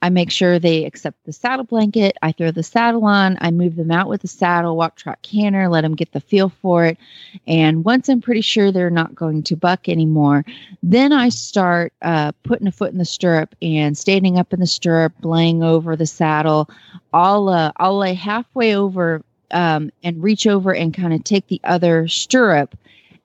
I 0.00 0.10
make 0.10 0.30
sure 0.30 0.58
they 0.58 0.84
accept 0.84 1.24
the 1.24 1.32
saddle 1.32 1.64
blanket. 1.64 2.16
I 2.22 2.30
throw 2.32 2.52
the 2.52 2.62
saddle 2.62 3.04
on. 3.04 3.36
I 3.40 3.50
move 3.50 3.76
them 3.76 3.90
out 3.90 4.08
with 4.08 4.22
the 4.22 4.28
saddle, 4.28 4.76
walk, 4.76 4.96
trot, 4.96 5.20
canter, 5.22 5.68
let 5.68 5.80
them 5.80 5.96
get 5.96 6.12
the 6.12 6.20
feel 6.20 6.48
for 6.48 6.84
it. 6.84 6.98
And 7.46 7.84
once 7.84 8.08
I'm 8.08 8.20
pretty 8.20 8.42
sure 8.42 8.70
they're 8.70 8.90
not 8.90 9.14
going 9.14 9.42
to 9.44 9.56
buck 9.56 9.88
anymore, 9.88 10.44
then 10.82 11.12
I 11.12 11.30
start 11.30 11.92
uh, 12.02 12.32
putting 12.44 12.68
a 12.68 12.72
foot 12.72 12.92
in 12.92 12.98
the 12.98 13.04
stirrup 13.04 13.56
and 13.60 13.98
standing 13.98 14.38
up 14.38 14.52
in 14.52 14.60
the 14.60 14.66
stirrup, 14.66 15.12
laying 15.22 15.64
over 15.64 15.96
the 15.96 16.06
saddle. 16.06 16.70
I'll 17.12 17.48
uh, 17.48 17.72
I'll 17.78 17.98
lay 17.98 18.14
halfway 18.14 18.76
over 18.76 19.22
um, 19.50 19.90
and 20.04 20.22
reach 20.22 20.46
over 20.46 20.74
and 20.74 20.94
kind 20.94 21.12
of 21.12 21.24
take 21.24 21.48
the 21.48 21.60
other 21.64 22.06
stirrup 22.06 22.76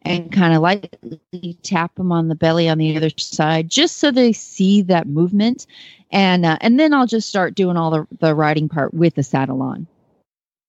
and 0.06 0.32
kind 0.32 0.54
of 0.54 0.62
lightly 0.62 1.58
tap 1.64 1.96
them 1.96 2.12
on 2.12 2.28
the 2.28 2.36
belly 2.36 2.68
on 2.68 2.78
the 2.78 2.96
other 2.98 3.10
side, 3.18 3.70
just 3.70 3.98
so 3.98 4.12
they 4.12 4.34
see 4.34 4.82
that 4.82 5.08
movement. 5.08 5.66
And 6.14 6.46
uh, 6.46 6.58
and 6.62 6.80
then 6.80 6.94
I'll 6.94 7.08
just 7.08 7.28
start 7.28 7.56
doing 7.56 7.76
all 7.76 7.92
the 7.92 8.08
the 8.20 8.34
riding 8.34 8.70
part 8.70 8.94
with 8.94 9.16
the 9.16 9.24
saddle 9.24 9.62
on. 9.62 9.88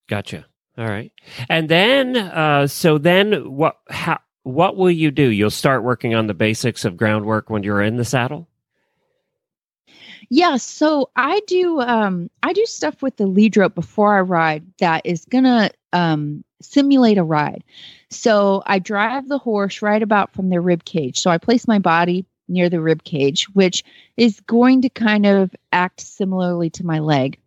Gotcha. 0.09 0.47
All 0.77 0.89
right. 0.89 1.13
And 1.49 1.69
then, 1.69 2.17
uh, 2.17 2.67
so 2.67 2.99
then 2.99 3.53
what, 3.53 3.79
how, 3.89 4.19
what 4.43 4.77
will 4.77 4.91
you 4.91 5.11
do? 5.11 5.29
You'll 5.29 5.51
start 5.51 5.85
working 5.85 6.15
on 6.15 6.27
the 6.27 6.35
basics 6.35 6.85
of 6.85 6.97
groundwork 6.97 7.49
when 7.49 7.63
you're 7.63 7.81
in 7.81 7.97
the 7.97 8.05
saddle? 8.05 8.49
Yeah, 10.31 10.57
so 10.57 11.11
I 11.15 11.41
do 11.47 11.81
um 11.81 12.31
I 12.43 12.55
do 12.55 12.65
stuff 12.65 13.03
with 13.03 13.17
the 13.17 13.27
lead 13.27 13.59
rope 13.59 13.75
before 13.75 14.17
I 14.17 14.23
ride 14.23 14.65
that 14.79 15.05
is 15.05 15.27
gonna 15.27 15.71
um 15.93 16.43
simulate 16.63 17.19
a 17.19 17.23
ride. 17.23 17.63
So 18.09 18.63
I 18.65 18.79
drive 18.79 19.29
the 19.29 19.39
horse 19.39 19.83
right 19.83 20.03
about 20.03 20.33
from 20.33 20.49
their 20.49 20.63
rib 20.63 20.85
cage. 20.85 21.21
So 21.21 21.31
I 21.31 21.37
place 21.37 21.69
my 21.69 21.79
body 21.79 22.25
near 22.49 22.69
the 22.69 22.81
rib 22.81 23.05
cage, 23.05 23.49
which 23.51 23.85
is 24.17 24.41
going 24.41 24.83
to 24.83 24.89
kind 24.89 25.27
of 25.27 25.55
act 25.73 26.01
similarly 26.01 26.71
to 26.71 26.87
my 26.87 26.99
leg. 26.99 27.39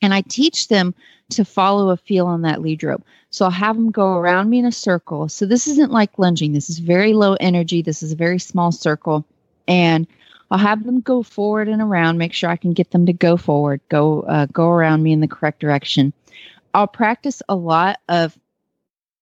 And 0.00 0.14
I 0.14 0.20
teach 0.22 0.68
them 0.68 0.94
to 1.30 1.44
follow 1.44 1.90
a 1.90 1.96
feel 1.96 2.26
on 2.26 2.42
that 2.42 2.62
lead 2.62 2.82
rope. 2.82 3.04
So 3.30 3.44
I'll 3.44 3.50
have 3.50 3.76
them 3.76 3.90
go 3.90 4.14
around 4.14 4.48
me 4.48 4.58
in 4.60 4.64
a 4.64 4.72
circle. 4.72 5.28
So 5.28 5.44
this 5.44 5.66
isn't 5.66 5.92
like 5.92 6.18
lunging. 6.18 6.52
This 6.52 6.70
is 6.70 6.78
very 6.78 7.12
low 7.12 7.34
energy. 7.34 7.82
This 7.82 8.02
is 8.02 8.12
a 8.12 8.16
very 8.16 8.38
small 8.38 8.72
circle. 8.72 9.24
And 9.66 10.06
I'll 10.50 10.58
have 10.58 10.84
them 10.84 11.00
go 11.00 11.22
forward 11.22 11.68
and 11.68 11.82
around, 11.82 12.16
make 12.16 12.32
sure 12.32 12.48
I 12.48 12.56
can 12.56 12.72
get 12.72 12.90
them 12.90 13.06
to 13.06 13.12
go 13.12 13.36
forward, 13.36 13.80
go 13.90 14.22
uh, 14.22 14.46
go 14.46 14.68
around 14.68 15.02
me 15.02 15.12
in 15.12 15.20
the 15.20 15.28
correct 15.28 15.60
direction. 15.60 16.12
I'll 16.72 16.86
practice 16.86 17.42
a 17.48 17.54
lot 17.54 17.98
of 18.08 18.38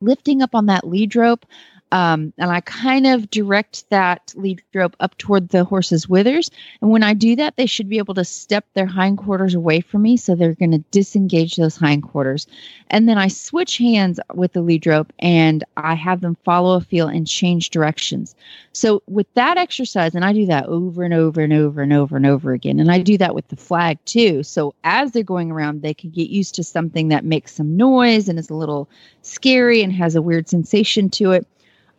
lifting 0.01 0.43
up 0.43 0.55
on 0.55 0.67
that 0.67 0.87
lead 0.87 1.17
rope 1.17 1.47
um, 1.93 2.33
and 2.37 2.51
I 2.51 2.61
kind 2.61 3.07
of 3.07 3.31
direct 3.31 3.89
that 3.91 4.35
lead 4.37 4.63
rope 4.75 4.97
up 4.99 5.17
toward 5.19 5.49
the 5.49 5.65
horse's 5.65 6.09
withers. 6.09 6.51
And 6.81 6.91
when 6.91 7.05
I 7.05 7.15
do 7.15 7.37
that, 7.37 7.57
they 7.57 7.67
should 7.67 7.89
be 7.89 7.99
able 7.99 8.15
to 8.15 8.25
step 8.25 8.67
their 8.75 8.87
hindquarters 8.87 9.55
away 9.55 9.81
from 9.81 10.03
me. 10.03 10.17
So 10.17 10.35
they're 10.35 10.55
going 10.55 10.73
to 10.73 10.85
disengage 10.91 11.57
those 11.57 11.77
hindquarters. 11.77 12.49
And 12.91 13.09
then 13.09 13.19
I 13.19 13.29
switch 13.29 13.79
hands 13.79 14.19
with 14.35 14.53
the 14.53 14.63
lead 14.63 14.87
rope 14.87 15.13
and 15.21 15.63
I 15.77 15.95
have 15.95 16.21
them 16.23 16.37
follow 16.45 16.77
a 16.77 16.81
feel 16.81 17.07
and 17.07 17.27
change 17.27 17.71
directions. 17.71 18.35
So 18.73 19.03
with 19.07 19.33
that 19.35 19.57
exercise, 19.57 20.15
and 20.15 20.25
I 20.25 20.33
do 20.33 20.47
that 20.47 20.67
over 20.67 21.05
and 21.05 21.15
over 21.15 21.41
and 21.41 21.53
over 21.53 21.83
and 21.83 21.93
over 21.93 22.17
and 22.17 22.27
over 22.27 22.53
again. 22.53 22.81
And 22.81 22.91
I 22.91 22.99
do 23.01 23.17
that 23.19 23.35
with 23.35 23.47
the 23.49 23.57
flag 23.57 23.99
too. 24.07 24.43
So 24.43 24.75
as 24.83 25.13
they're 25.13 25.23
going 25.23 25.53
around, 25.53 25.83
they 25.83 25.95
can 25.95 26.11
get 26.11 26.31
used 26.31 26.57
to 26.57 26.65
something 26.65 27.09
that 27.09 27.25
makes 27.25 27.55
some 27.55 27.77
noise 27.77 28.29
and 28.29 28.39
is 28.39 28.51
a 28.51 28.55
little 28.55 28.89
scary 29.23 29.83
and 29.83 29.93
has 29.93 30.17
a 30.17 30.23
weird 30.23 30.49
sensation 30.49 31.09
to 31.11 31.31
it. 31.33 31.47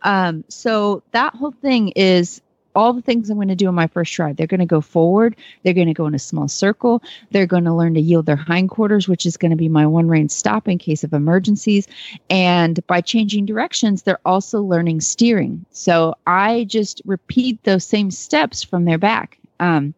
Um, 0.02 0.44
so 0.48 1.02
that 1.12 1.34
whole 1.34 1.52
thing 1.52 1.88
is 1.90 2.40
all 2.78 2.92
the 2.92 3.02
things 3.02 3.28
I'm 3.28 3.36
going 3.36 3.48
to 3.48 3.56
do 3.56 3.68
in 3.68 3.74
my 3.74 3.88
first 3.88 4.16
ride. 4.18 4.36
They're 4.36 4.46
going 4.46 4.60
to 4.60 4.66
go 4.66 4.80
forward. 4.80 5.34
They're 5.62 5.74
going 5.74 5.88
to 5.88 5.94
go 5.94 6.06
in 6.06 6.14
a 6.14 6.18
small 6.18 6.46
circle. 6.46 7.02
They're 7.32 7.46
going 7.46 7.64
to 7.64 7.74
learn 7.74 7.94
to 7.94 8.00
yield 8.00 8.26
their 8.26 8.36
hindquarters, 8.36 9.08
which 9.08 9.26
is 9.26 9.36
going 9.36 9.50
to 9.50 9.56
be 9.56 9.68
my 9.68 9.86
one 9.86 10.08
rein 10.08 10.28
stop 10.28 10.68
in 10.68 10.78
case 10.78 11.02
of 11.02 11.12
emergencies. 11.12 11.88
And 12.30 12.86
by 12.86 13.00
changing 13.00 13.46
directions, 13.46 14.02
they're 14.02 14.20
also 14.24 14.62
learning 14.62 15.00
steering. 15.00 15.64
So 15.72 16.14
I 16.26 16.64
just 16.64 17.02
repeat 17.04 17.64
those 17.64 17.84
same 17.84 18.10
steps 18.12 18.62
from 18.62 18.84
their 18.84 18.98
back. 18.98 19.38
Um, 19.58 19.94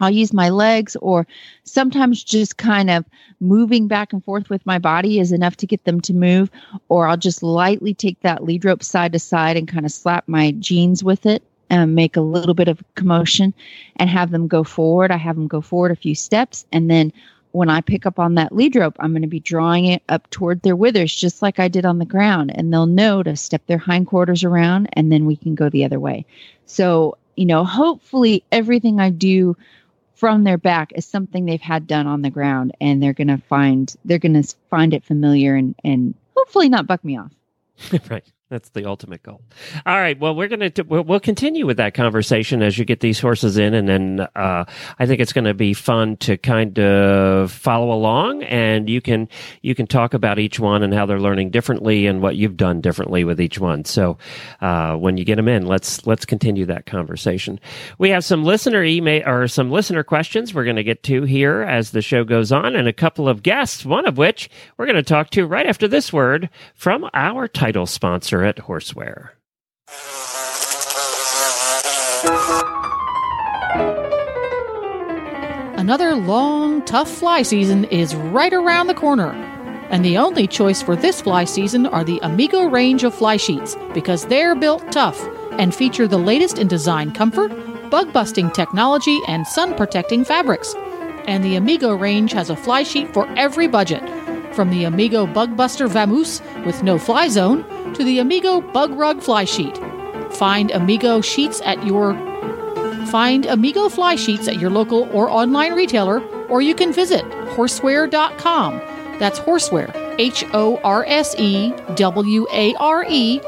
I'll 0.00 0.10
use 0.10 0.32
my 0.32 0.48
legs 0.48 0.96
or 1.00 1.26
sometimes 1.64 2.22
just 2.22 2.56
kind 2.56 2.90
of 2.90 3.04
moving 3.40 3.88
back 3.88 4.12
and 4.12 4.24
forth 4.24 4.48
with 4.48 4.64
my 4.64 4.78
body 4.78 5.18
is 5.18 5.32
enough 5.32 5.56
to 5.56 5.66
get 5.66 5.84
them 5.84 6.00
to 6.02 6.14
move. 6.14 6.50
Or 6.88 7.06
I'll 7.06 7.16
just 7.16 7.42
lightly 7.42 7.94
take 7.94 8.20
that 8.20 8.44
lead 8.44 8.64
rope 8.64 8.82
side 8.82 9.12
to 9.12 9.18
side 9.18 9.56
and 9.56 9.68
kind 9.68 9.86
of 9.86 9.92
slap 9.92 10.28
my 10.28 10.52
jeans 10.52 11.02
with 11.02 11.26
it 11.26 11.42
and 11.70 11.94
make 11.94 12.16
a 12.16 12.20
little 12.20 12.54
bit 12.54 12.68
of 12.68 12.82
commotion 12.94 13.52
and 13.96 14.08
have 14.08 14.30
them 14.30 14.48
go 14.48 14.64
forward. 14.64 15.10
I 15.10 15.16
have 15.16 15.36
them 15.36 15.48
go 15.48 15.60
forward 15.60 15.90
a 15.90 15.96
few 15.96 16.14
steps. 16.14 16.64
And 16.72 16.90
then 16.90 17.12
when 17.52 17.70
I 17.70 17.80
pick 17.80 18.06
up 18.06 18.18
on 18.18 18.34
that 18.34 18.54
lead 18.54 18.76
rope, 18.76 18.96
I'm 19.00 19.12
going 19.12 19.22
to 19.22 19.28
be 19.28 19.40
drawing 19.40 19.86
it 19.86 20.02
up 20.08 20.28
toward 20.30 20.62
their 20.62 20.76
withers, 20.76 21.14
just 21.14 21.42
like 21.42 21.58
I 21.58 21.68
did 21.68 21.84
on 21.84 21.98
the 21.98 22.04
ground. 22.04 22.52
And 22.54 22.72
they'll 22.72 22.86
know 22.86 23.22
to 23.22 23.36
step 23.36 23.66
their 23.66 23.78
hindquarters 23.78 24.44
around 24.44 24.88
and 24.92 25.10
then 25.10 25.26
we 25.26 25.36
can 25.36 25.54
go 25.54 25.68
the 25.68 25.84
other 25.84 26.00
way. 26.00 26.24
So, 26.66 27.16
you 27.36 27.46
know, 27.46 27.64
hopefully 27.64 28.44
everything 28.52 29.00
I 29.00 29.10
do 29.10 29.56
from 30.18 30.42
their 30.42 30.58
back 30.58 30.92
is 30.96 31.06
something 31.06 31.46
they've 31.46 31.60
had 31.60 31.86
done 31.86 32.08
on 32.08 32.22
the 32.22 32.30
ground 32.30 32.72
and 32.80 33.00
they're 33.00 33.12
going 33.12 33.28
to 33.28 33.38
find 33.48 33.94
they're 34.04 34.18
going 34.18 34.42
to 34.42 34.54
find 34.68 34.92
it 34.92 35.04
familiar 35.04 35.54
and 35.54 35.76
and 35.84 36.14
hopefully 36.36 36.68
not 36.68 36.86
buck 36.86 37.04
me 37.04 37.16
off. 37.16 37.32
Right 38.10 38.24
that's 38.50 38.70
the 38.70 38.86
ultimate 38.86 39.22
goal. 39.22 39.42
All 39.84 39.96
right. 39.96 40.18
Well, 40.18 40.34
we're 40.34 40.48
going 40.48 40.70
to 40.70 40.82
we'll, 40.82 41.20
continue 41.20 41.66
with 41.66 41.76
that 41.76 41.92
conversation 41.92 42.62
as 42.62 42.78
you 42.78 42.86
get 42.86 43.00
these 43.00 43.20
horses 43.20 43.58
in, 43.58 43.74
and 43.74 43.86
then 43.86 44.26
uh, 44.34 44.64
I 44.98 45.06
think 45.06 45.20
it's 45.20 45.34
going 45.34 45.44
to 45.44 45.52
be 45.52 45.74
fun 45.74 46.16
to 46.18 46.38
kind 46.38 46.78
of 46.78 47.52
follow 47.52 47.92
along, 47.92 48.44
and 48.44 48.88
you 48.88 49.02
can 49.02 49.28
you 49.60 49.74
can 49.74 49.86
talk 49.86 50.14
about 50.14 50.38
each 50.38 50.58
one 50.58 50.82
and 50.82 50.94
how 50.94 51.04
they're 51.04 51.20
learning 51.20 51.50
differently 51.50 52.06
and 52.06 52.22
what 52.22 52.36
you've 52.36 52.56
done 52.56 52.80
differently 52.80 53.24
with 53.24 53.38
each 53.38 53.58
one. 53.58 53.84
So 53.84 54.16
uh, 54.62 54.96
when 54.96 55.18
you 55.18 55.24
get 55.24 55.36
them 55.36 55.48
in, 55.48 55.66
let's 55.66 56.06
let's 56.06 56.24
continue 56.24 56.64
that 56.66 56.86
conversation. 56.86 57.60
We 57.98 58.08
have 58.10 58.24
some 58.24 58.44
listener 58.44 58.82
email 58.82 59.28
or 59.28 59.48
some 59.48 59.70
listener 59.70 60.04
questions 60.04 60.54
we're 60.54 60.64
going 60.64 60.76
to 60.76 60.84
get 60.84 61.02
to 61.04 61.24
here 61.24 61.62
as 61.62 61.90
the 61.90 62.00
show 62.00 62.24
goes 62.24 62.50
on, 62.50 62.74
and 62.76 62.88
a 62.88 62.94
couple 62.94 63.28
of 63.28 63.42
guests. 63.42 63.84
One 63.84 64.06
of 64.06 64.16
which 64.16 64.48
we're 64.78 64.86
going 64.86 64.96
to 64.96 65.02
talk 65.02 65.28
to 65.30 65.46
right 65.46 65.66
after 65.66 65.86
this 65.86 66.14
word 66.14 66.48
from 66.74 67.08
our 67.12 67.46
title 67.46 67.84
sponsor 67.84 68.37
at 68.44 68.56
Horseware. 68.56 69.30
Another 75.78 76.14
long, 76.16 76.84
tough 76.84 77.10
fly 77.10 77.42
season 77.42 77.84
is 77.84 78.14
right 78.14 78.52
around 78.52 78.88
the 78.88 78.94
corner. 78.94 79.30
And 79.90 80.04
the 80.04 80.18
only 80.18 80.46
choice 80.46 80.82
for 80.82 80.94
this 80.94 81.22
fly 81.22 81.44
season 81.44 81.86
are 81.86 82.04
the 82.04 82.18
Amigo 82.22 82.64
range 82.64 83.04
of 83.04 83.14
fly 83.14 83.38
sheets 83.38 83.74
because 83.94 84.26
they're 84.26 84.54
built 84.54 84.92
tough 84.92 85.18
and 85.52 85.74
feature 85.74 86.06
the 86.06 86.18
latest 86.18 86.58
in 86.58 86.68
design 86.68 87.12
comfort, 87.12 87.50
bug 87.90 88.12
busting 88.12 88.50
technology, 88.50 89.18
and 89.28 89.46
sun 89.46 89.74
protecting 89.76 90.24
fabrics. 90.24 90.74
And 91.26 91.42
the 91.42 91.56
Amigo 91.56 91.94
range 91.94 92.32
has 92.32 92.50
a 92.50 92.56
fly 92.56 92.82
sheet 92.82 93.12
for 93.14 93.26
every 93.38 93.66
budget 93.66 94.02
from 94.54 94.70
the 94.70 94.84
Amigo 94.84 95.24
Bug 95.24 95.56
Buster 95.56 95.86
Vamoose 95.86 96.42
with 96.66 96.82
no 96.82 96.98
fly 96.98 97.28
zone 97.28 97.64
to 97.94 98.04
the 98.04 98.18
Amigo 98.18 98.60
Bug 98.60 98.92
Rug 98.92 99.20
Fly 99.22 99.44
Sheet. 99.44 99.78
Find 100.32 100.70
Amigo 100.70 101.20
sheets 101.20 101.60
at 101.64 101.84
your 101.86 102.14
Find 103.06 103.46
Amigo 103.46 103.88
fly 103.88 104.16
sheets 104.16 104.48
at 104.48 104.58
your 104.58 104.68
local 104.68 105.08
or 105.12 105.30
online 105.30 105.72
retailer, 105.72 106.22
or 106.48 106.60
you 106.60 106.74
can 106.74 106.92
visit 106.92 107.24
horseware.com. 107.54 108.78
That's 109.18 109.40
horseware, 109.40 109.94
H 110.18 110.44
O 110.52 110.76
R 110.84 111.04
S 111.06 111.34
E 111.38 111.72
W 111.96 112.46
A 112.52 112.74
R 112.74 113.06
E 113.08 113.40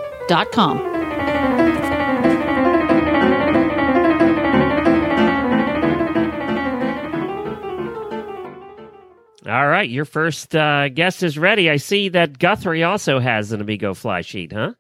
All 9.51 9.67
right, 9.67 9.91
your 9.91 10.05
first 10.05 10.55
uh, 10.55 10.89
guest 10.91 11.25
is 11.25 11.37
ready. 11.37 11.69
I 11.69 11.79
see 11.79 12.09
that 12.11 12.39
Guthrie 12.39 12.85
also 12.85 13.19
has 13.19 13.51
an 13.51 13.61
Amigo 13.61 13.95
fly 13.95 14.21
sheet, 14.21 14.53
huh? 14.53 14.75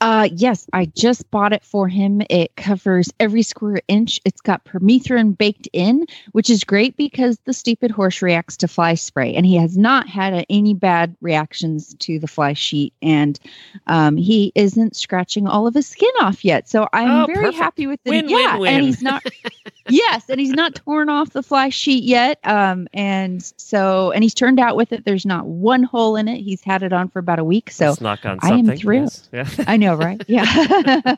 Uh, 0.00 0.28
yes, 0.32 0.66
I 0.72 0.86
just 0.86 1.28
bought 1.30 1.52
it 1.52 1.64
for 1.64 1.88
him. 1.88 2.22
It 2.30 2.54
covers 2.56 3.12
every 3.18 3.42
square 3.42 3.80
inch. 3.88 4.20
It's 4.24 4.40
got 4.40 4.64
permethrin 4.64 5.36
baked 5.36 5.68
in, 5.72 6.06
which 6.32 6.50
is 6.50 6.62
great 6.62 6.96
because 6.96 7.38
the 7.46 7.52
stupid 7.52 7.90
horse 7.90 8.22
reacts 8.22 8.56
to 8.58 8.68
fly 8.68 8.94
spray, 8.94 9.34
and 9.34 9.44
he 9.44 9.56
has 9.56 9.76
not 9.76 10.08
had 10.08 10.34
a, 10.34 10.46
any 10.50 10.74
bad 10.74 11.16
reactions 11.20 11.94
to 12.00 12.18
the 12.18 12.28
fly 12.28 12.52
sheet, 12.52 12.92
and 13.02 13.40
um, 13.88 14.16
he 14.16 14.52
isn't 14.54 14.94
scratching 14.94 15.46
all 15.48 15.66
of 15.66 15.74
his 15.74 15.86
skin 15.86 16.10
off 16.20 16.44
yet. 16.44 16.68
So 16.68 16.88
I'm 16.92 17.10
Oh, 17.10 17.26
very 17.26 17.46
perfect. 17.46 17.56
happy 17.56 17.86
with 17.86 18.00
it. 18.04 18.10
Win, 18.10 18.28
yeah, 18.28 18.52
win, 18.54 18.60
win. 18.60 18.74
and 18.74 18.84
he's 18.84 19.02
not. 19.02 19.24
yes, 19.88 20.28
and 20.28 20.38
he's 20.38 20.52
not 20.52 20.74
torn 20.76 21.08
off 21.08 21.30
the 21.30 21.42
fly 21.42 21.70
sheet 21.70 22.04
yet. 22.04 22.38
Um, 22.44 22.86
and 22.92 23.42
so, 23.56 24.12
and 24.12 24.22
he's 24.22 24.34
turned 24.34 24.60
out 24.60 24.76
with 24.76 24.92
it. 24.92 25.04
There's 25.04 25.26
not 25.26 25.46
one 25.46 25.82
hole 25.82 26.14
in 26.16 26.28
it. 26.28 26.38
He's 26.38 26.62
had 26.62 26.82
it 26.82 26.92
on 26.92 27.08
for 27.08 27.18
about 27.18 27.38
a 27.38 27.44
week. 27.44 27.70
So 27.70 27.86
Let's 27.88 28.00
knock 28.00 28.24
on 28.26 28.38
I 28.42 28.50
am 28.50 28.58
something. 28.66 28.78
thrilled. 28.78 29.04
Yes. 29.04 29.28
Yeah. 29.32 29.45
I 29.66 29.76
know, 29.76 29.94
right? 29.94 30.22
Yeah. 30.26 30.44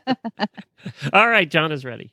All 1.13 1.29
right, 1.29 1.49
John 1.49 1.71
is 1.71 1.85
ready. 1.85 2.11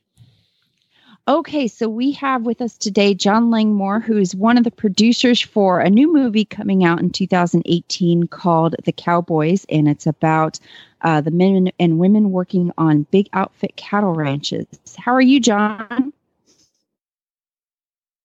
Okay, 1.28 1.66
so 1.66 1.88
we 1.88 2.12
have 2.12 2.42
with 2.42 2.60
us 2.60 2.76
today 2.78 3.12
John 3.12 3.50
Langmore, 3.50 3.98
who 3.98 4.16
is 4.16 4.36
one 4.36 4.56
of 4.56 4.62
the 4.62 4.70
producers 4.70 5.40
for 5.40 5.80
a 5.80 5.90
new 5.90 6.12
movie 6.12 6.44
coming 6.44 6.84
out 6.84 7.00
in 7.00 7.10
2018 7.10 8.28
called 8.28 8.76
The 8.84 8.92
Cowboys, 8.92 9.66
and 9.68 9.88
it's 9.88 10.06
about 10.06 10.60
uh, 11.00 11.20
the 11.20 11.32
men 11.32 11.72
and 11.80 11.98
women 11.98 12.30
working 12.30 12.70
on 12.78 13.08
big 13.10 13.28
outfit 13.32 13.74
cattle 13.74 14.14
ranches. 14.14 14.66
How 14.96 15.12
are 15.12 15.20
you, 15.20 15.40
John? 15.40 16.12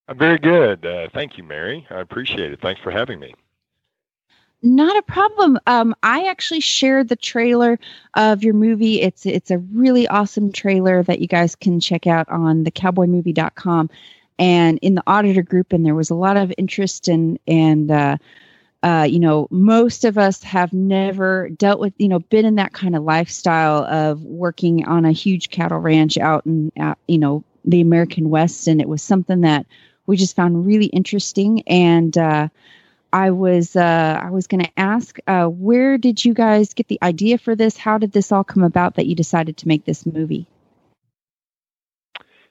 I'm 0.07 0.17
very 0.17 0.37
good. 0.37 0.85
Uh, 0.85 1.07
thank 1.11 1.39
you, 1.39 1.43
Mary. 1.43 1.87
I 1.89 2.01
appreciate 2.01 2.51
it. 2.51 2.61
Thanks 2.61 2.81
for 2.81 2.91
having 2.91 3.19
me. 3.19 3.33
Not 4.63 4.95
a 4.95 5.01
problem. 5.01 5.59
Um, 5.65 5.95
I 6.03 6.27
actually 6.27 6.59
shared 6.59 7.09
the 7.09 7.15
trailer 7.15 7.79
of 8.13 8.43
your 8.43 8.53
movie. 8.53 9.01
It's 9.01 9.25
it's 9.25 9.49
a 9.49 9.57
really 9.57 10.07
awesome 10.07 10.51
trailer 10.51 11.01
that 11.03 11.19
you 11.19 11.27
guys 11.27 11.55
can 11.55 11.79
check 11.79 12.05
out 12.05 12.29
on 12.29 12.63
thecowboymovie.com 12.63 13.89
and 14.37 14.79
in 14.83 14.93
the 14.95 15.03
auditor 15.07 15.41
group. 15.41 15.73
And 15.73 15.83
there 15.83 15.95
was 15.95 16.11
a 16.11 16.15
lot 16.15 16.37
of 16.37 16.53
interest 16.59 17.07
and 17.07 17.39
and 17.47 17.89
uh, 17.89 18.17
uh, 18.83 19.07
you 19.09 19.19
know, 19.19 19.47
most 19.51 20.05
of 20.05 20.17
us 20.17 20.43
have 20.43 20.73
never 20.73 21.49
dealt 21.49 21.79
with, 21.79 21.93
you 21.97 22.07
know, 22.07 22.19
been 22.19 22.45
in 22.45 22.55
that 22.55 22.73
kind 22.73 22.95
of 22.95 23.03
lifestyle 23.03 23.83
of 23.85 24.23
working 24.23 24.85
on 24.87 25.05
a 25.05 25.11
huge 25.11 25.49
cattle 25.49 25.79
ranch 25.79 26.17
out 26.17 26.45
in, 26.45 26.71
out, 26.77 26.97
you 27.07 27.17
know, 27.17 27.43
the 27.65 27.81
American 27.81 28.29
West. 28.29 28.67
And 28.67 28.81
it 28.81 28.89
was 28.89 29.03
something 29.03 29.41
that 29.41 29.65
we 30.07 30.17
just 30.17 30.35
found 30.35 30.65
really 30.65 30.87
interesting. 30.87 31.61
And 31.67 32.17
uh, 32.17 32.49
I 33.13 33.31
was, 33.31 33.75
uh, 33.75 34.19
I 34.21 34.29
was 34.29 34.47
going 34.47 34.63
to 34.63 34.79
ask, 34.79 35.17
uh, 35.27 35.45
where 35.45 35.97
did 35.97 36.23
you 36.23 36.33
guys 36.33 36.73
get 36.73 36.87
the 36.87 36.99
idea 37.01 37.37
for 37.37 37.55
this? 37.55 37.77
How 37.77 37.97
did 37.97 38.11
this 38.11 38.31
all 38.31 38.43
come 38.43 38.63
about 38.63 38.95
that 38.95 39.05
you 39.05 39.15
decided 39.15 39.57
to 39.57 39.67
make 39.67 39.85
this 39.85 40.05
movie? 40.05 40.47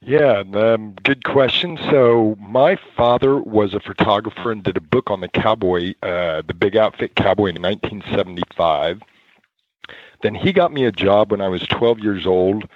Yeah, 0.03 0.45
um, 0.55 0.95
good 1.03 1.25
question. 1.25 1.79
So 1.91 2.37
my 2.41 2.77
father 2.97 3.37
was 3.37 3.75
a 3.75 3.81
photographer 3.81 4.51
and 4.51 4.63
did 4.63 4.79
a 4.79 4.81
book 4.81 5.11
on 5.11 5.21
the 5.21 5.29
cowboy, 5.29 5.95
uh, 6.03 6.43
the 6.47 6.55
big 6.55 6.75
outfit 6.75 7.15
cowboy 7.15 7.49
in 7.49 7.61
1975. 7.61 9.03
Then 10.23 10.35
he 10.35 10.53
got 10.53 10.73
me 10.73 10.85
a 10.85 10.93
job 10.93 11.31
when 11.31 11.43
I 11.43 11.49
was 11.49 11.67
12 11.67 11.99
years 12.01 12.27
old 12.27 12.67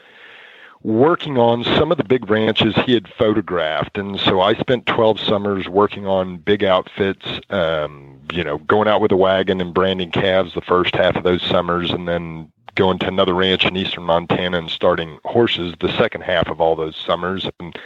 working 0.84 1.38
on 1.38 1.64
some 1.64 1.90
of 1.90 1.96
the 1.96 2.04
big 2.04 2.28
ranches 2.28 2.74
he 2.84 2.92
had 2.92 3.08
photographed. 3.08 3.96
And 3.96 4.20
so 4.20 4.42
I 4.42 4.54
spent 4.54 4.84
12 4.84 5.18
summers 5.18 5.66
working 5.66 6.06
on 6.06 6.36
big 6.36 6.62
outfits, 6.62 7.26
um, 7.48 8.20
you 8.30 8.44
know, 8.44 8.58
going 8.58 8.86
out 8.86 9.00
with 9.00 9.10
a 9.10 9.16
wagon 9.16 9.62
and 9.62 9.72
branding 9.72 10.10
calves 10.10 10.52
the 10.52 10.60
first 10.60 10.94
half 10.94 11.16
of 11.16 11.24
those 11.24 11.42
summers 11.42 11.90
and 11.90 12.06
then 12.06 12.52
going 12.74 12.98
to 12.98 13.08
another 13.08 13.32
ranch 13.32 13.64
in 13.64 13.76
eastern 13.76 14.04
Montana 14.04 14.58
and 14.58 14.70
starting 14.70 15.18
horses 15.24 15.74
the 15.80 15.96
second 15.96 16.20
half 16.20 16.48
of 16.48 16.60
all 16.60 16.76
those 16.76 16.96
summers. 16.96 17.48
And 17.58 17.78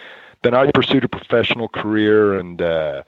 then 0.43 0.55
I 0.55 0.69
pursued 0.73 1.05
a 1.05 1.09
professional 1.09 1.69
career 1.69 2.35
and 2.35 2.61
uh, 2.61 3.05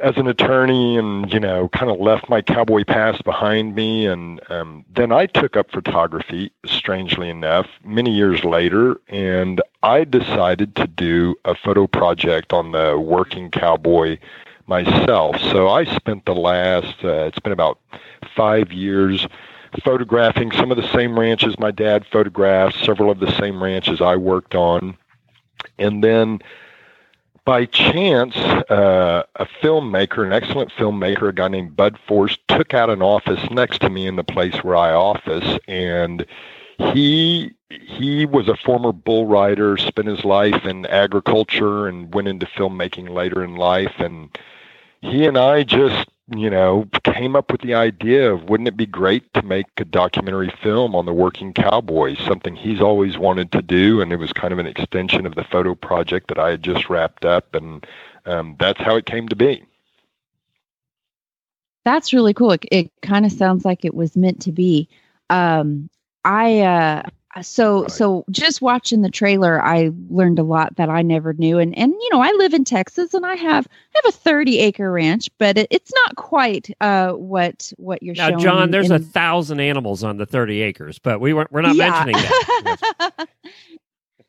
as 0.00 0.16
an 0.16 0.26
attorney, 0.26 0.96
and 0.96 1.32
you 1.32 1.40
know, 1.40 1.68
kind 1.68 1.90
of 1.90 2.00
left 2.00 2.28
my 2.28 2.42
cowboy 2.42 2.84
past 2.84 3.24
behind 3.24 3.74
me. 3.74 4.06
And 4.06 4.40
um, 4.50 4.84
then 4.94 5.12
I 5.12 5.26
took 5.26 5.56
up 5.56 5.70
photography, 5.70 6.52
strangely 6.66 7.28
enough, 7.30 7.66
many 7.84 8.10
years 8.10 8.44
later, 8.44 9.00
and 9.08 9.60
I 9.82 10.04
decided 10.04 10.76
to 10.76 10.86
do 10.86 11.36
a 11.44 11.54
photo 11.54 11.86
project 11.86 12.52
on 12.52 12.72
the 12.72 12.98
working 12.98 13.50
cowboy 13.50 14.18
myself. 14.66 15.40
So 15.40 15.68
I 15.68 15.84
spent 15.84 16.26
the 16.26 16.34
last, 16.34 17.02
uh, 17.02 17.24
it's 17.24 17.38
been 17.38 17.52
about 17.52 17.78
five 18.36 18.72
years 18.72 19.26
photographing 19.84 20.50
some 20.52 20.70
of 20.70 20.76
the 20.76 20.92
same 20.92 21.18
ranches 21.18 21.58
my 21.58 21.70
dad 21.70 22.06
photographed, 22.10 22.84
several 22.84 23.10
of 23.10 23.20
the 23.20 23.30
same 23.32 23.62
ranches 23.62 24.00
I 24.00 24.16
worked 24.16 24.54
on. 24.54 24.96
And 25.78 26.02
then 26.02 26.40
by 27.48 27.64
chance, 27.64 28.36
uh, 28.36 29.22
a 29.36 29.46
filmmaker, 29.62 30.22
an 30.22 30.34
excellent 30.34 30.70
filmmaker, 30.72 31.30
a 31.30 31.32
guy 31.32 31.48
named 31.48 31.74
Bud 31.74 31.98
Force, 32.06 32.36
took 32.46 32.74
out 32.74 32.90
an 32.90 33.00
office 33.00 33.40
next 33.50 33.80
to 33.80 33.88
me 33.88 34.06
in 34.06 34.16
the 34.16 34.22
place 34.22 34.62
where 34.62 34.76
I 34.76 34.92
office. 34.92 35.58
And 35.66 36.26
he 36.92 37.54
he 37.70 38.26
was 38.26 38.48
a 38.48 38.56
former 38.56 38.92
bull 38.92 39.24
rider, 39.24 39.78
spent 39.78 40.08
his 40.08 40.26
life 40.26 40.66
in 40.66 40.84
agriculture 40.84 41.88
and 41.88 42.12
went 42.12 42.28
into 42.28 42.44
filmmaking 42.44 43.08
later 43.08 43.42
in 43.42 43.56
life. 43.56 43.94
And 43.96 44.28
he 45.00 45.26
and 45.26 45.38
I 45.38 45.62
just 45.62 46.08
you 46.36 46.50
know, 46.50 46.86
came 47.04 47.34
up 47.34 47.50
with 47.50 47.62
the 47.62 47.74
idea 47.74 48.32
of 48.32 48.48
wouldn't 48.48 48.68
it 48.68 48.76
be 48.76 48.86
great 48.86 49.32
to 49.32 49.42
make 49.42 49.66
a 49.78 49.84
documentary 49.84 50.52
film 50.62 50.94
on 50.94 51.06
the 51.06 51.12
working 51.12 51.54
cowboys, 51.54 52.18
something 52.18 52.54
he's 52.54 52.80
always 52.80 53.16
wanted 53.16 53.50
to 53.52 53.62
do, 53.62 54.02
and 54.02 54.12
it 54.12 54.16
was 54.16 54.32
kind 54.32 54.52
of 54.52 54.58
an 54.58 54.66
extension 54.66 55.24
of 55.24 55.34
the 55.34 55.44
photo 55.44 55.74
project 55.74 56.28
that 56.28 56.38
I 56.38 56.50
had 56.50 56.62
just 56.62 56.90
wrapped 56.90 57.24
up, 57.24 57.54
and 57.54 57.86
um, 58.26 58.56
that's 58.58 58.80
how 58.80 58.96
it 58.96 59.06
came 59.06 59.28
to 59.28 59.36
be. 59.36 59.64
That's 61.84 62.12
really 62.12 62.34
cool. 62.34 62.52
It, 62.52 62.64
it 62.70 62.90
kind 63.00 63.24
of 63.24 63.32
sounds 63.32 63.64
like 63.64 63.86
it 63.86 63.94
was 63.94 64.14
meant 64.14 64.42
to 64.42 64.52
be. 64.52 64.88
Um, 65.30 65.88
I 66.24 66.60
uh, 66.60 67.02
so 67.42 67.82
right. 67.82 67.90
so 67.90 68.24
just 68.30 68.62
watching 68.62 69.02
the 69.02 69.10
trailer 69.10 69.62
i 69.62 69.90
learned 70.10 70.38
a 70.38 70.42
lot 70.42 70.74
that 70.76 70.88
i 70.88 71.02
never 71.02 71.32
knew 71.34 71.58
and 71.58 71.76
and 71.76 71.92
you 71.92 72.08
know 72.12 72.20
i 72.20 72.30
live 72.38 72.54
in 72.54 72.64
texas 72.64 73.14
and 73.14 73.26
i 73.26 73.34
have 73.34 73.66
I 73.94 74.00
have 74.04 74.14
a 74.14 74.16
30 74.16 74.58
acre 74.58 74.90
ranch 74.90 75.28
but 75.38 75.58
it, 75.58 75.68
it's 75.70 75.92
not 75.94 76.16
quite 76.16 76.70
uh 76.80 77.12
what 77.12 77.72
what 77.76 78.02
you're 78.02 78.14
now 78.14 78.36
john 78.36 78.70
there's 78.70 78.90
in, 78.90 78.96
a 78.96 78.98
thousand 78.98 79.60
animals 79.60 80.04
on 80.04 80.16
the 80.16 80.26
30 80.26 80.60
acres 80.62 80.98
but 80.98 81.20
we 81.20 81.32
weren't 81.32 81.50
we're 81.52 81.62
not 81.62 81.76
yeah. 81.76 82.04
mentioning 82.04 82.14
that 82.14 83.28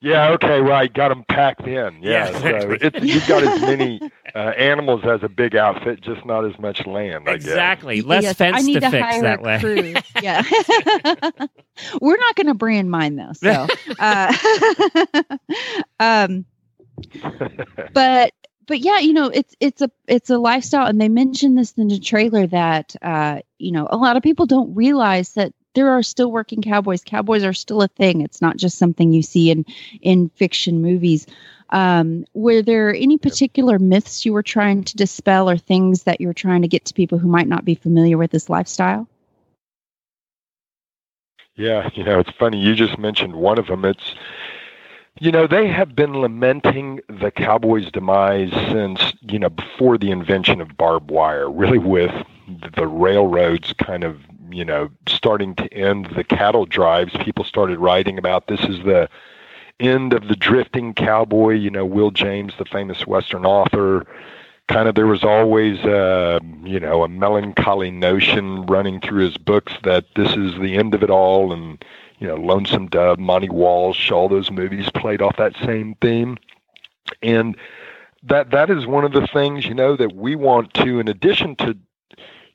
Yeah. 0.01 0.29
Okay. 0.31 0.61
Right. 0.61 0.93
Got 0.93 1.09
them 1.09 1.25
packed 1.27 1.67
in. 1.67 2.01
Yeah. 2.01 2.29
yeah 2.29 2.39
so 2.39 2.77
it's, 2.81 2.99
you've 3.01 3.27
got 3.27 3.43
as 3.43 3.61
many 3.61 4.01
uh, 4.33 4.37
animals 4.37 5.01
as 5.03 5.23
a 5.23 5.29
big 5.29 5.55
outfit, 5.55 6.01
just 6.01 6.25
not 6.25 6.45
as 6.45 6.57
much 6.59 6.85
land. 6.85 7.27
I 7.27 7.33
exactly. 7.33 7.97
Guess. 7.97 8.05
Less 8.05 8.23
yes, 8.23 8.37
fence 8.37 8.57
I 8.57 8.61
need 8.61 8.73
to, 8.75 8.79
to 8.81 8.91
fix 8.91 9.05
hire 9.05 9.21
that 9.23 9.39
a 9.39 9.41
way. 9.41 9.59
Crew. 9.59 9.93
yeah. 10.21 10.43
We're 12.01 12.17
not 12.17 12.35
going 12.35 12.47
to 12.47 12.53
brand 12.53 12.89
mine 12.89 13.15
though. 13.15 13.33
So, 13.33 13.67
uh, 13.99 14.33
um, 15.99 16.45
but 17.93 18.33
but 18.67 18.79
yeah, 18.79 18.99
you 18.99 19.13
know, 19.13 19.27
it's 19.27 19.55
it's 19.59 19.81
a 19.81 19.89
it's 20.07 20.29
a 20.29 20.37
lifestyle, 20.37 20.85
and 20.85 21.01
they 21.01 21.09
mentioned 21.09 21.57
this 21.57 21.73
in 21.73 21.87
the 21.87 21.99
trailer 21.99 22.47
that 22.47 22.95
uh, 23.01 23.39
you 23.57 23.71
know 23.71 23.87
a 23.89 23.97
lot 23.97 24.15
of 24.15 24.23
people 24.23 24.45
don't 24.45 24.75
realize 24.75 25.33
that 25.33 25.53
there 25.75 25.89
are 25.89 26.03
still 26.03 26.31
working 26.31 26.61
cowboys. 26.61 27.03
Cowboys 27.03 27.43
are 27.43 27.53
still 27.53 27.81
a 27.81 27.87
thing. 27.87 28.21
It's 28.21 28.41
not 28.41 28.57
just 28.57 28.77
something 28.77 29.13
you 29.13 29.21
see 29.21 29.51
in 29.51 29.65
in 30.01 30.29
fiction 30.29 30.81
movies. 30.81 31.27
Um, 31.69 32.25
were 32.33 32.61
there 32.63 32.93
any 32.93 33.17
particular 33.17 33.77
myths 33.77 34.25
you 34.25 34.33
were 34.33 34.43
trying 34.43 34.83
to 34.85 34.97
dispel, 34.97 35.49
or 35.49 35.57
things 35.57 36.03
that 36.03 36.19
you're 36.19 36.33
trying 36.33 36.63
to 36.63 36.67
get 36.67 36.85
to 36.85 36.93
people 36.93 37.19
who 37.19 37.27
might 37.27 37.47
not 37.47 37.65
be 37.65 37.75
familiar 37.75 38.17
with 38.17 38.31
this 38.31 38.49
lifestyle? 38.49 39.07
Yeah, 41.55 41.89
you 41.93 42.03
know, 42.03 42.19
it's 42.19 42.31
funny. 42.31 42.59
You 42.59 42.73
just 42.73 42.97
mentioned 42.97 43.35
one 43.35 43.59
of 43.59 43.67
them. 43.67 43.85
It's 43.85 44.15
you 45.19 45.31
know, 45.31 45.47
they 45.47 45.67
have 45.67 45.95
been 45.95 46.21
lamenting 46.21 47.01
the 47.07 47.29
Cowboys' 47.29 47.91
demise 47.91 48.51
since, 48.51 49.08
you 49.21 49.39
know, 49.39 49.49
before 49.49 49.97
the 49.97 50.11
invention 50.11 50.61
of 50.61 50.77
barbed 50.77 51.11
wire, 51.11 51.49
really 51.49 51.77
with 51.77 52.13
the 52.75 52.87
railroads 52.87 53.73
kind 53.73 54.03
of 54.03 54.17
you 54.51 54.65
know, 54.65 54.89
starting 55.07 55.55
to 55.55 55.73
end 55.73 56.07
the 56.15 56.23
cattle 56.23 56.65
drives, 56.65 57.13
people 57.23 57.43
started 57.43 57.79
writing 57.79 58.17
about 58.17 58.47
this 58.47 58.61
is 58.61 58.83
the 58.83 59.09
end 59.79 60.13
of 60.13 60.27
the 60.27 60.35
drifting 60.35 60.93
cowboy. 60.93 61.53
You 61.53 61.69
know, 61.69 61.85
Will 61.85 62.11
James, 62.11 62.53
the 62.57 62.65
famous 62.65 63.05
Western 63.07 63.45
author, 63.45 64.05
kind 64.67 64.87
of 64.87 64.95
there 64.95 65.07
was 65.07 65.23
always 65.23 65.79
a, 65.79 66.39
you 66.63 66.79
know, 66.79 67.03
a 67.03 67.07
melancholy 67.07 67.91
notion 67.91 68.65
running 68.65 68.99
through 68.99 69.25
his 69.25 69.37
books 69.37 69.73
that 69.83 70.05
this 70.15 70.35
is 70.35 70.59
the 70.59 70.75
end 70.75 70.93
of 70.93 71.03
it 71.03 71.09
all. 71.09 71.53
And, 71.53 71.83
you 72.19 72.27
know, 72.27 72.35
Lonesome 72.35 72.87
Dove, 72.87 73.19
Monte 73.19 73.49
Walsh, 73.49 74.11
all 74.11 74.29
those 74.29 74.51
movies 74.51 74.89
played 74.89 75.21
off 75.21 75.37
that 75.37 75.55
same 75.63 75.95
theme. 76.01 76.37
And 77.23 77.55
that 78.23 78.51
that 78.51 78.69
is 78.69 78.85
one 78.85 79.05
of 79.05 79.13
the 79.13 79.27
things, 79.27 79.65
you 79.65 79.73
know, 79.73 79.95
that 79.95 80.15
we 80.15 80.35
want 80.35 80.73
to, 80.75 80.99
in 80.99 81.07
addition 81.07 81.55
to 81.57 81.77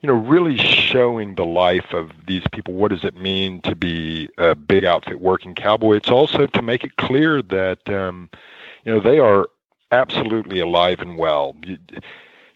you 0.05 0.13
know, 0.13 0.19
really 0.19 0.55
showing 0.55 1.33
the 1.33 1.45
life 1.45 1.91
of 1.91 2.11
these 2.27 2.43
people. 2.51 2.75
What 2.75 2.91
does 2.91 3.03
it 3.03 3.15
mean 3.15 3.59
to 3.61 3.75
be 3.75 4.29
a 4.37 4.53
big 4.53 4.85
outfit 4.85 5.19
working 5.19 5.55
cowboy? 5.55 5.95
It's 5.95 6.11
also 6.11 6.45
to 6.45 6.61
make 6.61 6.83
it 6.83 6.95
clear 6.97 7.41
that, 7.41 7.89
um, 7.89 8.29
you 8.83 8.93
know, 8.93 8.99
they 8.99 9.17
are 9.17 9.47
absolutely 9.91 10.59
alive 10.59 10.99
and 10.99 11.17
well. 11.17 11.55
You, 11.63 11.79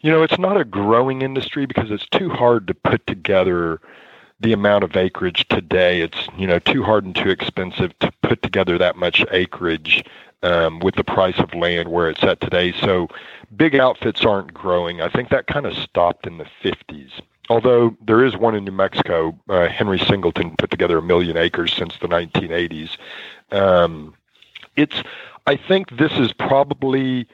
you 0.01 0.11
know, 0.11 0.21
it's 0.21 0.37
not 0.37 0.61
a 0.61 0.63
growing 0.63 1.23
industry 1.23 1.65
because 1.65 1.89
it's 1.89 2.07
too 2.09 2.29
hard 2.29 2.67
to 2.67 2.75
put 2.75 3.07
together 3.07 3.81
the 4.39 4.53
amount 4.53 4.83
of 4.83 4.95
acreage 4.95 5.47
today. 5.47 6.01
It's, 6.01 6.27
you 6.37 6.45
know, 6.45 6.59
too 6.59 6.83
hard 6.83 7.03
and 7.03 7.15
too 7.15 7.29
expensive 7.29 7.97
to 7.97 8.11
put 8.21 8.43
together 8.43 8.77
that 8.77 8.95
much 8.95 9.25
acreage 9.31 10.03
um, 10.43 10.79
with 10.79 10.95
the 10.95 11.03
price 11.03 11.37
of 11.39 11.53
land 11.53 11.89
where 11.89 12.09
it's 12.09 12.23
at 12.23 12.41
today. 12.41 12.73
So 12.73 13.07
big 13.55 13.75
outfits 13.75 14.23
aren't 14.25 14.53
growing. 14.53 15.01
I 15.01 15.09
think 15.09 15.29
that 15.29 15.47
kind 15.47 15.65
of 15.65 15.75
stopped 15.75 16.27
in 16.27 16.37
the 16.37 16.47
50s 16.63 17.21
although 17.49 17.97
there 18.05 18.23
is 18.23 18.37
one 18.37 18.55
in 18.55 18.63
New 18.63 18.71
Mexico, 18.71 19.37
uh, 19.49 19.67
Henry 19.67 19.99
Singleton 19.99 20.55
put 20.57 20.69
together 20.69 20.99
a 20.99 21.01
million 21.01 21.35
acres 21.35 21.73
since 21.73 21.97
the 21.99 22.07
1980s. 22.07 22.97
Um, 23.51 24.13
it's, 24.75 25.01
I 25.47 25.55
think 25.55 25.97
this 25.97 26.13
is 26.13 26.31
probably 26.31 27.27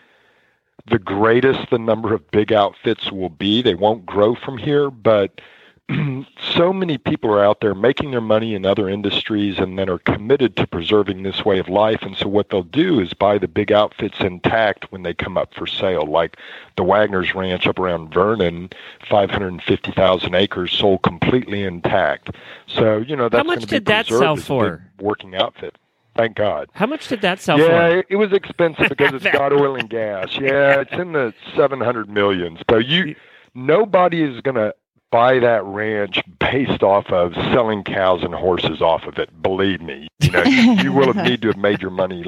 the 0.87 0.99
greatest 0.99 1.69
the 1.69 1.79
number 1.79 2.13
of 2.13 2.29
big 2.31 2.53
outfits 2.53 3.11
will 3.11 3.29
be. 3.29 3.61
They 3.61 3.75
won't 3.75 4.05
grow 4.05 4.35
from 4.35 4.57
here, 4.57 4.89
but 4.89 5.41
so 6.55 6.73
many 6.73 6.97
people 6.97 7.31
are 7.31 7.43
out 7.43 7.61
there 7.61 7.75
making 7.75 8.11
their 8.11 8.21
money 8.21 8.55
in 8.55 8.65
other 8.65 8.89
industries 8.89 9.59
and 9.59 9.77
then 9.77 9.89
are 9.89 9.99
committed 9.99 10.55
to 10.55 10.65
preserving 10.65 11.23
this 11.23 11.45
way 11.45 11.59
of 11.59 11.69
life. 11.69 12.01
And 12.01 12.17
so 12.17 12.27
what 12.27 12.49
they'll 12.49 12.63
do 12.63 12.99
is 12.99 13.13
buy 13.13 13.37
the 13.37 13.47
big 13.47 13.71
outfits 13.71 14.19
intact 14.19 14.91
when 14.91 15.03
they 15.03 15.13
come 15.13 15.37
up 15.37 15.53
for 15.53 15.67
sale, 15.67 16.05
like 16.05 16.37
the 16.75 16.83
Waggoner's 16.83 17.35
Ranch 17.35 17.67
up 17.67 17.77
around 17.77 18.13
Vernon, 18.13 18.69
550,000 19.07 20.35
acres 20.35 20.71
sold 20.71 21.03
completely 21.03 21.63
intact. 21.63 22.31
So, 22.67 22.97
you 22.97 23.15
know, 23.15 23.29
that's 23.29 23.45
How 23.45 23.53
much 23.53 23.65
did 23.65 23.85
that 23.85 24.07
sell 24.07 24.35
for? 24.35 24.83
Working 24.99 25.35
outfit. 25.35 25.77
Thank 26.15 26.37
God. 26.37 26.69
How 26.73 26.87
much 26.87 27.09
did 27.09 27.21
that 27.21 27.41
sell 27.41 27.59
yeah, 27.59 27.65
for? 27.65 27.95
Yeah, 27.97 28.01
it 28.09 28.15
was 28.15 28.31
expensive 28.31 28.89
because 28.89 29.13
it's 29.13 29.25
got 29.25 29.51
oil 29.61 29.75
and 29.75 29.89
gas. 29.89 30.35
Yeah, 30.39 30.79
it's 30.79 30.93
in 30.93 31.11
the 31.11 31.33
700 31.55 32.09
millions. 32.09 32.59
So 32.69 32.77
you, 32.77 33.15
nobody 33.53 34.23
is 34.23 34.39
going 34.41 34.55
to 34.55 34.73
buy 35.15 35.39
that 35.39 35.63
ranch 35.63 36.21
based 36.39 36.83
off 36.83 37.09
of 37.09 37.33
selling 37.53 37.85
cows 37.85 38.21
and 38.21 38.35
horses 38.35 38.81
off 38.81 39.05
of 39.05 39.17
it. 39.17 39.29
Believe 39.41 39.81
me, 39.81 40.09
you 40.19 40.29
know, 40.29 40.43
you, 40.43 40.91
will 40.91 41.13
need 41.13 41.41
to 41.43 41.47
have 41.47 41.57
made 41.57 41.81
your 41.81 41.89
money 41.89 42.25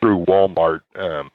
through 0.00 0.22
Walmart 0.26 0.80
um, 0.96 1.30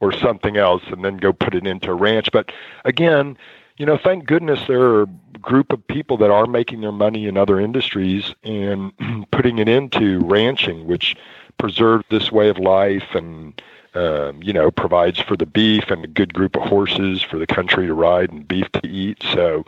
or 0.00 0.12
something 0.12 0.56
else, 0.56 0.82
and 0.86 1.04
then 1.04 1.18
go 1.18 1.34
put 1.34 1.54
it 1.54 1.66
into 1.66 1.90
a 1.90 1.94
ranch. 1.94 2.30
But 2.32 2.52
again, 2.86 3.36
you 3.76 3.84
know, 3.84 3.98
thank 3.98 4.24
goodness 4.24 4.60
there 4.66 4.80
are 4.80 5.02
a 5.02 5.38
group 5.42 5.74
of 5.74 5.86
people 5.88 6.16
that 6.16 6.30
are 6.30 6.46
making 6.46 6.80
their 6.80 6.92
money 6.92 7.26
in 7.26 7.36
other 7.36 7.60
industries 7.60 8.34
and 8.44 8.92
putting 9.30 9.58
it 9.58 9.68
into 9.68 10.20
ranching, 10.20 10.86
which 10.86 11.16
preserves 11.58 12.06
this 12.08 12.32
way 12.32 12.48
of 12.48 12.56
life 12.56 13.14
and 13.14 13.60
um, 13.92 14.42
you 14.42 14.54
know 14.54 14.70
provides 14.70 15.20
for 15.20 15.36
the 15.36 15.44
beef 15.44 15.84
and 15.90 16.02
a 16.02 16.08
good 16.08 16.32
group 16.32 16.56
of 16.56 16.62
horses 16.62 17.20
for 17.20 17.38
the 17.38 17.46
country 17.46 17.86
to 17.86 17.92
ride 17.92 18.32
and 18.32 18.48
beef 18.48 18.72
to 18.72 18.88
eat. 18.88 19.22
So 19.34 19.66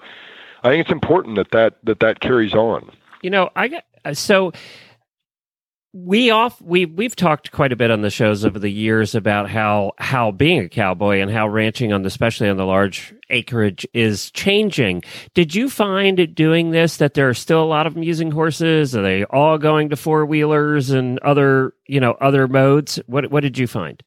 I 0.67 0.71
think 0.71 0.81
it's 0.81 0.93
important 0.93 1.37
that 1.37 1.53
that 1.53 1.75
that, 1.85 2.01
that 2.01 2.21
carries 2.21 2.53
on. 2.53 2.91
You 3.23 3.31
know, 3.31 3.51
I 3.55 3.69
got 3.69 3.85
so 4.15 4.53
we 5.93 6.31
off 6.31 6.61
we 6.61 6.87
we've 6.87 7.15
talked 7.15 7.53
quite 7.53 7.73
a 7.73 7.77
bit 7.77 7.93
on 7.93 8.03
the 8.03 8.11
shows 8.11 8.45
over 8.45 8.59
the 8.59 8.71
years 8.71 9.15
about 9.15 9.49
how 9.49 9.93
how 9.99 10.33
being 10.33 10.59
a 10.59 10.69
cowboy 10.69 11.21
and 11.21 11.31
how 11.31 11.47
ranching 11.47 11.93
on 11.93 12.03
the, 12.03 12.09
especially 12.09 12.49
on 12.49 12.57
the 12.57 12.67
large 12.67 13.15
acreage 13.31 13.87
is 13.95 14.33
changing. 14.33 15.05
Did 15.35 15.55
you 15.55 15.71
find 15.71 16.35
doing 16.35 16.73
this 16.73 16.97
that 16.97 17.15
there 17.15 17.29
are 17.29 17.35
still 17.35 17.63
a 17.63 17.65
lot 17.65 17.87
of 17.87 17.95
them 17.95 18.03
using 18.03 18.33
horses? 18.33 18.97
Are 18.97 19.03
they 19.03 19.23
all 19.25 19.59
going 19.59 19.91
to 19.91 19.97
four 19.97 20.27
wheelers 20.27 20.91
and 20.91 21.21
other 21.21 21.75
you 21.87 22.01
know 22.01 22.17
other 22.21 22.49
modes? 22.49 22.99
What 23.07 23.31
what 23.31 23.45
did 23.45 23.57
you 23.57 23.69
find? 23.69 24.03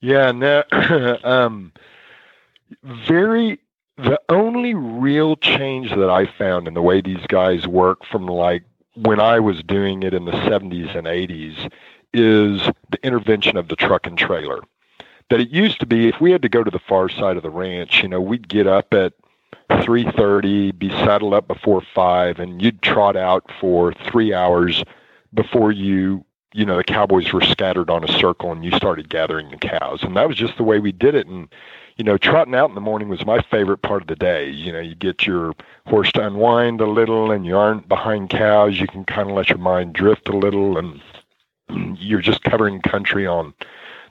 Yeah, 0.00 0.32
no, 0.32 0.64
um, 1.22 1.72
very 2.82 3.60
the 4.02 4.20
only 4.28 4.74
real 4.74 5.36
change 5.36 5.90
that 5.90 6.10
I 6.10 6.26
found 6.26 6.66
in 6.66 6.74
the 6.74 6.82
way 6.82 7.00
these 7.00 7.26
guys 7.28 7.66
work 7.66 8.04
from 8.04 8.26
like 8.26 8.64
when 8.94 9.20
I 9.20 9.40
was 9.40 9.62
doing 9.62 10.02
it 10.02 10.14
in 10.14 10.24
the 10.24 10.32
70s 10.32 10.94
and 10.94 11.06
80s 11.06 11.70
is 12.12 12.62
the 12.90 12.98
intervention 13.02 13.56
of 13.56 13.68
the 13.68 13.76
truck 13.76 14.06
and 14.06 14.18
trailer. 14.18 14.60
That 15.28 15.40
it 15.40 15.50
used 15.50 15.80
to 15.80 15.86
be 15.86 16.08
if 16.08 16.20
we 16.20 16.32
had 16.32 16.42
to 16.42 16.48
go 16.48 16.64
to 16.64 16.70
the 16.70 16.80
far 16.80 17.08
side 17.08 17.36
of 17.36 17.42
the 17.42 17.50
ranch, 17.50 18.02
you 18.02 18.08
know, 18.08 18.20
we'd 18.20 18.48
get 18.48 18.66
up 18.66 18.92
at 18.94 19.12
3:30, 19.70 20.76
be 20.76 20.90
saddled 20.90 21.34
up 21.34 21.46
before 21.46 21.82
5 21.94 22.40
and 22.40 22.60
you'd 22.60 22.82
trot 22.82 23.16
out 23.16 23.50
for 23.60 23.92
3 23.92 24.34
hours 24.34 24.82
before 25.34 25.70
you 25.70 26.24
you 26.52 26.64
know 26.64 26.76
the 26.76 26.84
cowboys 26.84 27.32
were 27.32 27.42
scattered 27.42 27.90
on 27.90 28.02
a 28.02 28.08
circle 28.18 28.50
and 28.50 28.64
you 28.64 28.72
started 28.72 29.08
gathering 29.08 29.50
the 29.50 29.56
cows 29.56 30.02
and 30.02 30.16
that 30.16 30.26
was 30.26 30.36
just 30.36 30.56
the 30.56 30.64
way 30.64 30.80
we 30.80 30.90
did 30.90 31.14
it 31.14 31.28
and 31.28 31.48
you 32.00 32.04
know, 32.04 32.16
trotting 32.16 32.54
out 32.54 32.70
in 32.70 32.74
the 32.74 32.80
morning 32.80 33.10
was 33.10 33.26
my 33.26 33.42
favorite 33.42 33.82
part 33.82 34.00
of 34.00 34.08
the 34.08 34.16
day. 34.16 34.48
You 34.48 34.72
know, 34.72 34.80
you 34.80 34.94
get 34.94 35.26
your 35.26 35.52
horse 35.84 36.10
to 36.12 36.26
unwind 36.26 36.80
a 36.80 36.86
little 36.86 37.30
and 37.30 37.44
you 37.44 37.58
aren't 37.58 37.90
behind 37.90 38.30
cows. 38.30 38.80
You 38.80 38.86
can 38.86 39.04
kind 39.04 39.28
of 39.28 39.36
let 39.36 39.50
your 39.50 39.58
mind 39.58 39.92
drift 39.92 40.26
a 40.26 40.34
little 40.34 40.78
and 40.78 41.02
you're 42.00 42.22
just 42.22 42.42
covering 42.42 42.80
country 42.80 43.26
on 43.26 43.52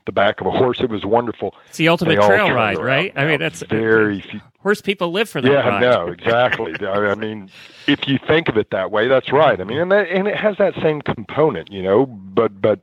the 0.06 0.12
back 0.12 0.40
of 0.40 0.46
a 0.46 0.52
horse. 0.52 0.82
It 0.82 0.92
was 0.92 1.04
wonderful. 1.04 1.56
It's 1.70 1.80
the 1.80 1.88
ultimate 1.88 2.22
trail 2.22 2.52
ride, 2.52 2.78
right? 2.78 3.12
I 3.16 3.26
mean, 3.26 3.40
that's 3.40 3.64
very 3.64 4.20
uh, 4.20 4.30
few. 4.30 4.42
Horse 4.60 4.82
people 4.82 5.12
live 5.12 5.28
for 5.28 5.42
that 5.42 5.52
yeah, 5.52 5.68
ride. 5.68 5.82
no, 5.82 6.10
exactly. 6.10 6.76
I 6.88 7.16
mean, 7.16 7.50
if 7.88 8.08
you 8.08 8.20
think 8.20 8.50
of 8.50 8.58
it 8.58 8.70
that 8.70 8.92
way, 8.92 9.08
that's 9.08 9.32
right. 9.32 9.60
I 9.60 9.64
mean, 9.64 9.80
and 9.80 9.92
that, 9.92 10.10
and 10.10 10.28
it 10.28 10.36
has 10.36 10.58
that 10.58 10.76
same 10.76 11.02
component, 11.02 11.72
you 11.72 11.82
know, 11.82 12.06
but 12.06 12.62
but 12.62 12.82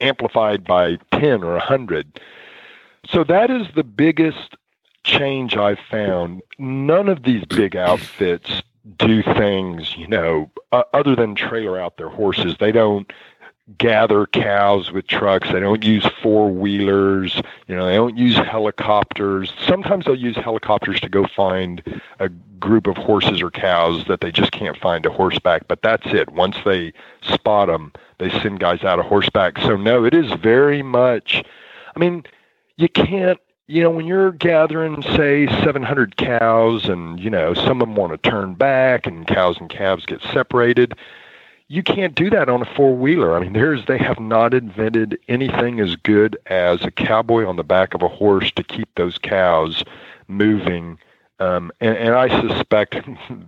amplified 0.00 0.64
by 0.64 0.96
ten 1.12 1.44
or 1.44 1.54
a 1.56 1.60
hundred. 1.60 2.18
So 3.10 3.24
that 3.24 3.50
is 3.50 3.66
the 3.74 3.84
biggest 3.84 4.56
change 5.04 5.56
I've 5.56 5.78
found. 5.90 6.42
None 6.58 7.08
of 7.08 7.22
these 7.22 7.44
big 7.46 7.76
outfits 7.76 8.62
do 8.96 9.22
things, 9.22 9.96
you 9.96 10.06
know, 10.06 10.50
uh, 10.72 10.82
other 10.92 11.16
than 11.16 11.34
trailer 11.34 11.78
out 11.78 11.96
their 11.96 12.08
horses. 12.08 12.56
They 12.58 12.72
don't 12.72 13.10
gather 13.76 14.26
cows 14.26 14.90
with 14.92 15.06
trucks. 15.06 15.50
They 15.52 15.60
don't 15.60 15.84
use 15.84 16.06
four 16.22 16.50
wheelers. 16.50 17.40
You 17.66 17.76
know, 17.76 17.86
they 17.86 17.96
don't 17.96 18.16
use 18.16 18.36
helicopters. 18.36 19.52
Sometimes 19.66 20.06
they'll 20.06 20.14
use 20.14 20.36
helicopters 20.36 21.00
to 21.00 21.08
go 21.08 21.26
find 21.26 21.82
a 22.18 22.28
group 22.28 22.86
of 22.86 22.96
horses 22.96 23.42
or 23.42 23.50
cows 23.50 24.04
that 24.06 24.20
they 24.20 24.32
just 24.32 24.52
can't 24.52 24.76
find 24.78 25.04
a 25.04 25.10
horseback. 25.10 25.68
But 25.68 25.82
that's 25.82 26.06
it. 26.06 26.30
Once 26.30 26.56
they 26.64 26.92
spot 27.22 27.68
them, 27.68 27.92
they 28.18 28.30
send 28.40 28.60
guys 28.60 28.84
out 28.84 28.98
a 28.98 29.02
horseback. 29.02 29.58
So 29.58 29.76
no, 29.76 30.04
it 30.04 30.14
is 30.14 30.32
very 30.34 30.82
much. 30.82 31.42
I 31.94 31.98
mean, 31.98 32.24
you 32.78 32.88
can't 32.88 33.38
you 33.66 33.82
know 33.82 33.90
when 33.90 34.06
you're 34.06 34.32
gathering 34.32 35.02
say 35.02 35.46
700 35.62 36.16
cows 36.16 36.86
and 36.88 37.20
you 37.20 37.28
know 37.28 37.52
some 37.52 37.82
of 37.82 37.88
them 37.88 37.96
want 37.96 38.12
to 38.12 38.30
turn 38.30 38.54
back 38.54 39.06
and 39.06 39.26
cows 39.26 39.58
and 39.60 39.68
calves 39.68 40.06
get 40.06 40.22
separated 40.32 40.94
you 41.66 41.82
can't 41.82 42.14
do 42.14 42.30
that 42.30 42.48
on 42.48 42.62
a 42.62 42.74
four 42.74 42.96
wheeler 42.96 43.36
i 43.36 43.40
mean 43.40 43.52
there's 43.52 43.84
they 43.86 43.98
have 43.98 44.18
not 44.18 44.54
invented 44.54 45.18
anything 45.28 45.80
as 45.80 45.96
good 45.96 46.38
as 46.46 46.82
a 46.82 46.90
cowboy 46.90 47.44
on 47.44 47.56
the 47.56 47.64
back 47.64 47.92
of 47.92 48.00
a 48.02 48.08
horse 48.08 48.50
to 48.52 48.62
keep 48.62 48.88
those 48.94 49.18
cows 49.18 49.84
moving 50.28 50.98
um, 51.40 51.70
and, 51.80 51.96
and 51.96 52.14
I 52.14 52.48
suspect 52.48 52.96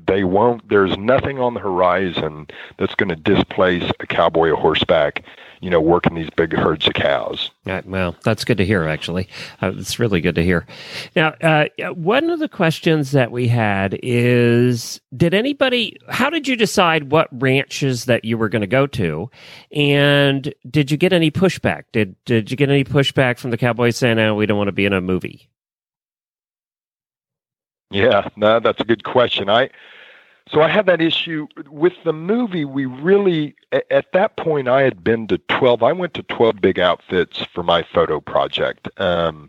they 0.06 0.24
won't. 0.24 0.68
There's 0.68 0.96
nothing 0.96 1.38
on 1.38 1.54
the 1.54 1.60
horizon 1.60 2.46
that's 2.78 2.94
going 2.94 3.08
to 3.10 3.16
displace 3.16 3.90
a 4.00 4.06
cowboy 4.06 4.54
horseback 4.54 5.24
you 5.60 5.68
know, 5.68 5.80
working 5.80 6.14
these 6.14 6.30
big 6.30 6.54
herds 6.54 6.86
of 6.86 6.94
cows. 6.94 7.50
Right, 7.66 7.86
well, 7.86 8.16
that's 8.24 8.44
good 8.44 8.56
to 8.58 8.64
hear, 8.64 8.84
actually. 8.84 9.28
Uh, 9.60 9.72
it's 9.76 9.98
really 9.98 10.22
good 10.22 10.34
to 10.36 10.42
hear. 10.42 10.66
Now, 11.14 11.28
uh, 11.42 11.66
one 11.92 12.30
of 12.30 12.38
the 12.40 12.48
questions 12.48 13.10
that 13.12 13.30
we 13.30 13.46
had 13.46 13.98
is 14.02 15.00
Did 15.14 15.34
anybody, 15.34 15.98
how 16.08 16.30
did 16.30 16.48
you 16.48 16.56
decide 16.56 17.10
what 17.10 17.28
ranches 17.30 18.06
that 18.06 18.24
you 18.24 18.38
were 18.38 18.48
going 18.48 18.62
to 18.62 18.66
go 18.66 18.86
to? 18.88 19.30
And 19.72 20.52
did 20.68 20.90
you 20.90 20.96
get 20.96 21.12
any 21.12 21.30
pushback? 21.30 21.84
Did, 21.92 22.16
did 22.24 22.50
you 22.50 22.56
get 22.56 22.70
any 22.70 22.84
pushback 22.84 23.38
from 23.38 23.50
the 23.50 23.58
Cowboys 23.58 23.98
saying, 23.98 24.16
no, 24.16 24.34
we 24.34 24.46
don't 24.46 24.58
want 24.58 24.68
to 24.68 24.72
be 24.72 24.86
in 24.86 24.94
a 24.94 25.00
movie? 25.00 25.50
Yeah, 27.90 28.28
no, 28.36 28.60
that's 28.60 28.80
a 28.80 28.84
good 28.84 29.04
question. 29.04 29.50
I, 29.50 29.70
so 30.48 30.62
I 30.62 30.68
had 30.68 30.86
that 30.86 31.00
issue 31.00 31.46
with 31.68 31.94
the 32.04 32.12
movie. 32.12 32.64
We 32.64 32.86
really, 32.86 33.56
at 33.90 34.12
that 34.12 34.36
point, 34.36 34.68
I 34.68 34.82
had 34.82 35.02
been 35.02 35.26
to 35.28 35.38
12. 35.38 35.82
I 35.82 35.92
went 35.92 36.14
to 36.14 36.22
12 36.24 36.60
big 36.60 36.78
outfits 36.78 37.44
for 37.52 37.62
my 37.62 37.82
photo 37.82 38.20
project. 38.20 38.88
Um, 39.00 39.48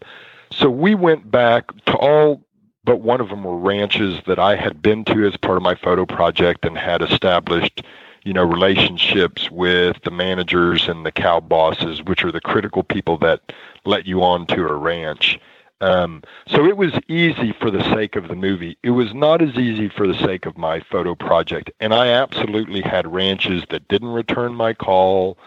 so 0.52 0.70
we 0.70 0.96
went 0.96 1.30
back 1.32 1.72
to 1.86 1.96
all 1.98 2.44
but 2.84 3.02
one 3.02 3.22
of 3.22 3.30
them 3.30 3.44
were 3.44 3.58
ranches 3.58 4.20
that 4.26 4.40
I 4.40 4.56
had 4.56 4.82
been 4.82 5.06
to 5.06 5.26
as 5.26 5.38
part 5.38 5.58
of 5.58 5.64
my 5.64 5.76
photo 5.76 6.06
project 6.06 6.66
and 6.66 6.78
had 6.78 7.02
established, 7.02 7.84
you 8.24 8.34
know, 8.34 8.44
relationships 8.44 9.52
with 9.52 9.98
the 10.04 10.12
managers 10.12 10.88
and 10.88 11.06
the 11.06 11.12
cow 11.12 11.40
bosses, 11.40 12.02
which 12.04 12.24
are 12.24 12.32
the 12.32 12.42
critical 12.42 12.84
people 12.84 13.18
that 13.20 13.54
let 13.86 14.06
you 14.08 14.24
on 14.24 14.48
to 14.48 14.68
a 14.68 14.74
ranch. 14.74 15.40
Um, 15.82 16.24
so 16.48 16.66
it 16.66 16.78
was 16.78 16.94
easy 17.08 17.54
for 17.60 17.72
the 17.72 17.84
sake 17.94 18.16
of 18.16 18.28
the 18.28 18.36
movie. 18.36 18.78
It 18.84 18.92
was 18.92 19.14
not 19.14 19.42
as 19.42 19.56
easy 19.56 19.90
for 19.90 20.08
the 20.08 20.14
sake 20.14 20.46
of 20.46 20.58
my 20.58 20.80
photo 20.80 21.16
project. 21.16 21.72
And 21.80 21.94
I 21.94 22.08
absolutely 22.08 22.82
had 22.82 23.12
ranches 23.12 23.64
that 23.70 23.88
didn't 23.88 24.10
return 24.10 24.54
my 24.54 24.74
call 24.74 25.38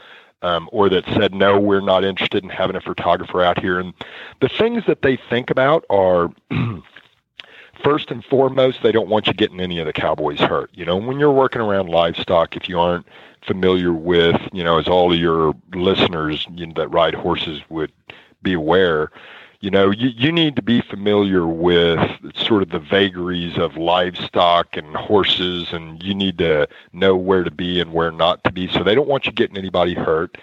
um, 0.42 0.68
or 0.72 0.88
that 0.90 1.04
said, 1.06 1.34
no, 1.34 1.58
we're 1.58 1.80
not 1.80 2.04
interested 2.04 2.42
in 2.42 2.50
having 2.50 2.76
a 2.76 2.80
photographer 2.80 3.42
out 3.42 3.60
here. 3.60 3.78
And 3.78 3.94
the 4.40 4.48
things 4.48 4.84
that 4.86 5.02
they 5.02 5.16
think 5.16 5.50
about 5.50 5.84
are. 5.88 6.30
first 7.82 8.10
and 8.10 8.24
foremost, 8.24 8.82
they 8.82 8.92
don't 8.92 9.08
want 9.08 9.26
you 9.26 9.34
getting 9.34 9.60
any 9.60 9.78
of 9.78 9.86
the 9.86 9.92
cowboys 9.92 10.40
hurt. 10.40 10.70
You 10.74 10.84
know, 10.84 10.96
when 10.96 11.18
you're 11.18 11.32
working 11.32 11.60
around 11.60 11.88
livestock, 11.88 12.56
if 12.56 12.68
you 12.68 12.78
aren't 12.78 13.06
familiar 13.46 13.92
with, 13.92 14.40
you 14.52 14.64
know, 14.64 14.78
as 14.78 14.88
all 14.88 15.12
of 15.12 15.18
your 15.18 15.54
listeners 15.74 16.46
you 16.54 16.66
know, 16.66 16.72
that 16.76 16.88
ride 16.88 17.14
horses 17.14 17.60
would 17.68 17.92
be 18.42 18.54
aware, 18.54 19.10
you 19.64 19.70
know, 19.70 19.90
you, 19.90 20.11
you 20.11 20.31
need 20.31 20.57
to 20.57 20.62
be 20.62 20.83
familiar 20.83 21.46
with 21.46 21.98
sort 22.37 22.60
of 22.60 22.69
the 22.69 22.79
vagaries 22.79 23.56
of 23.56 23.79
livestock 23.79 24.77
and 24.77 24.94
horses, 24.94 25.73
and 25.73 26.02
you 26.02 26.15
need 26.15 26.37
to 26.37 26.69
know 26.92 27.17
where 27.17 27.42
to 27.42 27.50
be 27.50 27.81
and 27.81 27.94
where 27.94 28.10
not 28.10 28.44
to 28.44 28.52
be. 28.52 28.69
So 28.69 28.85
they 28.85 28.94
don't 28.94 29.08
want 29.08 29.25
you 29.25 29.33
getting 29.33 29.56
anybody 29.56 29.94
hurt. 29.94 30.37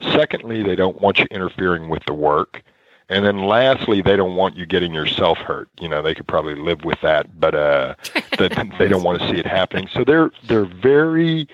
Secondly, 0.00 0.62
they 0.62 0.74
don't 0.74 1.02
want 1.02 1.18
you 1.18 1.26
interfering 1.30 1.90
with 1.90 2.02
the 2.06 2.14
work. 2.14 2.62
And 3.10 3.26
then 3.26 3.40
lastly, 3.44 4.00
they 4.00 4.16
don't 4.16 4.36
want 4.36 4.56
you 4.56 4.64
getting 4.64 4.94
yourself 4.94 5.36
hurt. 5.36 5.68
You 5.78 5.90
know, 5.90 6.00
they 6.00 6.14
could 6.14 6.26
probably 6.26 6.54
live 6.54 6.82
with 6.82 7.02
that, 7.02 7.38
but 7.38 7.54
uh, 7.54 7.94
they, 8.38 8.48
they 8.78 8.88
don't 8.88 9.02
want 9.02 9.20
to 9.20 9.28
see 9.28 9.36
it 9.36 9.44
happening. 9.44 9.86
So 9.92 10.02
they're 10.02 10.30
they're 10.48 10.64
very 10.64 11.46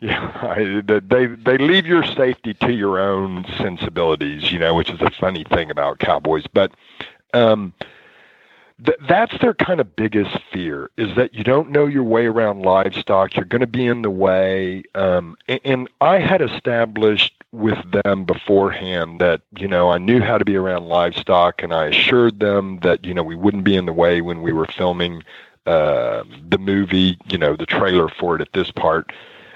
yeah, 0.00 0.80
they 1.02 1.26
they 1.26 1.58
leave 1.58 1.86
your 1.86 2.04
safety 2.04 2.54
to 2.54 2.72
your 2.72 2.98
own 2.98 3.46
sensibilities, 3.58 4.50
you 4.52 4.58
know, 4.58 4.74
which 4.74 4.90
is 4.90 5.00
a 5.00 5.10
funny 5.10 5.44
thing 5.44 5.70
about 5.70 5.98
cowboys. 5.98 6.44
But 6.52 6.72
um, 7.32 7.72
th- 8.84 8.98
that's 9.08 9.38
their 9.40 9.54
kind 9.54 9.80
of 9.80 9.96
biggest 9.96 10.38
fear 10.52 10.90
is 10.96 11.14
that 11.16 11.34
you 11.34 11.44
don't 11.44 11.70
know 11.70 11.86
your 11.86 12.02
way 12.02 12.26
around 12.26 12.62
livestock. 12.62 13.36
You're 13.36 13.44
going 13.44 13.60
to 13.60 13.66
be 13.66 13.86
in 13.86 14.02
the 14.02 14.10
way. 14.10 14.82
Um, 14.94 15.36
and, 15.48 15.60
and 15.64 15.90
I 16.00 16.18
had 16.18 16.42
established 16.42 17.32
with 17.52 17.78
them 18.02 18.24
beforehand 18.24 19.20
that 19.20 19.42
you 19.56 19.68
know 19.68 19.90
I 19.90 19.98
knew 19.98 20.20
how 20.20 20.38
to 20.38 20.44
be 20.44 20.56
around 20.56 20.86
livestock, 20.86 21.62
and 21.62 21.72
I 21.72 21.86
assured 21.86 22.40
them 22.40 22.80
that 22.80 23.04
you 23.04 23.14
know 23.14 23.22
we 23.22 23.36
wouldn't 23.36 23.64
be 23.64 23.76
in 23.76 23.86
the 23.86 23.92
way 23.92 24.20
when 24.20 24.42
we 24.42 24.52
were 24.52 24.66
filming 24.66 25.22
uh, 25.66 26.24
the 26.48 26.58
movie, 26.58 27.16
you 27.28 27.38
know, 27.38 27.56
the 27.56 27.64
trailer 27.64 28.08
for 28.08 28.36
it 28.36 28.42
at 28.42 28.52
this 28.52 28.70
part, 28.70 29.12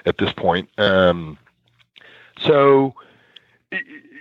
at 0.06 0.18
this 0.18 0.32
point. 0.32 0.68
Um, 0.78 1.38
so 2.40 2.94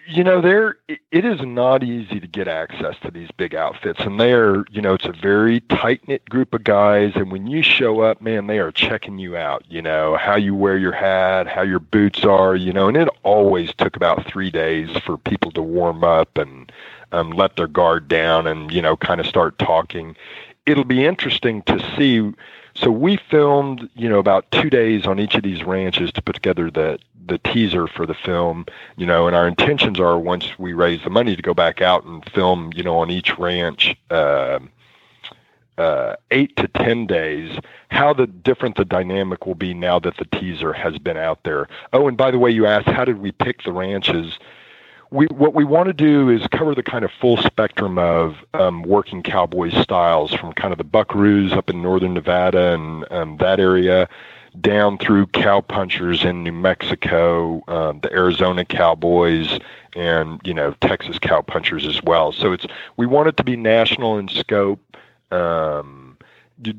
you 0.09 0.23
know, 0.23 0.39
there 0.39 0.77
it 0.87 1.25
is 1.25 1.41
not 1.41 1.83
easy 1.83 2.19
to 2.19 2.27
get 2.27 2.47
access 2.47 2.95
to 3.01 3.11
these 3.11 3.29
big 3.35 3.53
outfits, 3.53 3.99
and 3.99 4.19
they 4.19 4.31
are, 4.31 4.63
you 4.71 4.81
know, 4.81 4.93
it's 4.93 5.05
a 5.05 5.11
very 5.11 5.59
tight 5.61 6.07
knit 6.07 6.27
group 6.29 6.53
of 6.53 6.63
guys, 6.63 7.11
and 7.15 7.29
when 7.29 7.45
you 7.45 7.61
show 7.61 7.99
up, 7.99 8.21
man, 8.21 8.47
they 8.47 8.59
are 8.59 8.71
checking 8.71 9.19
you 9.19 9.35
out. 9.35 9.65
You 9.67 9.81
know, 9.81 10.15
how 10.15 10.37
you 10.37 10.55
wear 10.55 10.77
your 10.77 10.93
hat, 10.93 11.47
how 11.47 11.61
your 11.61 11.79
boots 11.79 12.23
are, 12.23 12.55
you 12.55 12.71
know, 12.71 12.87
and 12.87 12.95
it 12.95 13.09
always 13.23 13.73
took 13.73 13.97
about 13.97 14.25
three 14.25 14.49
days 14.49 14.89
for 15.05 15.17
people 15.17 15.51
to 15.51 15.61
warm 15.61 16.05
up 16.05 16.37
and 16.37 16.71
um, 17.11 17.31
let 17.31 17.57
their 17.57 17.67
guard 17.67 18.07
down, 18.07 18.47
and 18.47 18.71
you 18.71 18.81
know, 18.81 18.95
kind 18.95 19.19
of 19.19 19.27
start 19.27 19.59
talking. 19.59 20.15
It'll 20.65 20.85
be 20.85 21.05
interesting 21.05 21.63
to 21.63 21.79
see. 21.97 22.33
So 22.79 22.91
we 22.91 23.17
filmed, 23.17 23.89
you 23.95 24.07
know, 24.07 24.19
about 24.19 24.49
two 24.51 24.69
days 24.69 25.07
on 25.07 25.19
each 25.19 25.33
of 25.33 25.41
these 25.41 25.63
ranches 25.63 26.11
to 26.13 26.21
put 26.21 26.35
together 26.35 26.69
the 26.69 26.99
the 27.25 27.39
teaser 27.39 27.87
for 27.87 28.05
the 28.05 28.13
film, 28.13 28.65
you 28.95 29.05
know, 29.05 29.27
and 29.27 29.35
our 29.35 29.47
intentions 29.47 29.99
are 29.99 30.17
once 30.17 30.57
we 30.57 30.71
raise 30.71 31.03
the 31.03 31.09
money 31.09 31.35
to 31.35 31.41
go 31.41 31.53
back 31.53 31.81
out 31.81 32.05
and 32.05 32.23
film, 32.31 32.71
you 32.73 32.83
know, 32.83 32.99
on 32.99 33.09
each 33.11 33.37
ranch, 33.37 33.97
uh, 34.11 34.59
uh, 35.77 36.15
eight 36.31 36.55
to 36.55 36.69
ten 36.69 37.05
days. 37.05 37.57
How 37.89 38.13
the 38.13 38.27
different 38.27 38.77
the 38.77 38.85
dynamic 38.85 39.45
will 39.45 39.55
be 39.55 39.73
now 39.73 39.99
that 39.99 40.15
the 40.17 40.25
teaser 40.39 40.71
has 40.71 40.97
been 40.99 41.17
out 41.17 41.43
there. 41.43 41.67
Oh, 41.91 42.07
and 42.07 42.15
by 42.15 42.31
the 42.31 42.39
way, 42.39 42.51
you 42.51 42.65
asked 42.65 42.87
how 42.87 43.03
did 43.03 43.17
we 43.19 43.31
pick 43.31 43.63
the 43.63 43.73
ranches? 43.73 44.37
We 45.09 45.27
what 45.27 45.53
we 45.53 45.63
want 45.63 45.87
to 45.87 45.93
do 45.93 46.29
is 46.29 46.45
cover 46.47 46.75
the 46.75 46.83
kind 46.83 47.05
of 47.05 47.11
full 47.11 47.37
spectrum 47.37 47.97
of 47.97 48.35
um, 48.53 48.83
working 48.83 49.23
cowboy 49.23 49.69
styles, 49.81 50.33
from 50.33 50.53
kind 50.53 50.71
of 50.71 50.77
the 50.77 50.85
buckaroos 50.85 51.53
up 51.53 51.69
in 51.69 51.81
northern 51.81 52.13
Nevada 52.13 52.73
and 52.73 53.05
um, 53.11 53.37
that 53.37 53.59
area 53.59 54.09
down 54.61 54.97
through 54.97 55.27
cowpunchers 55.27 56.25
in 56.25 56.43
New 56.43 56.51
Mexico, 56.51 57.61
um, 57.67 57.99
the 58.01 58.11
Arizona 58.11 58.65
Cowboys, 58.65 59.59
and 59.95 60.41
you 60.43 60.53
know 60.53 60.73
Texas 60.81 61.19
cowpunchers 61.19 61.87
as 61.87 62.01
well. 62.03 62.31
So 62.31 62.51
it's 62.51 62.65
we 62.97 63.05
want 63.05 63.29
it 63.29 63.37
to 63.37 63.43
be 63.43 63.55
national 63.55 64.17
in 64.17 64.27
scope. 64.27 64.81
Um, 65.31 66.17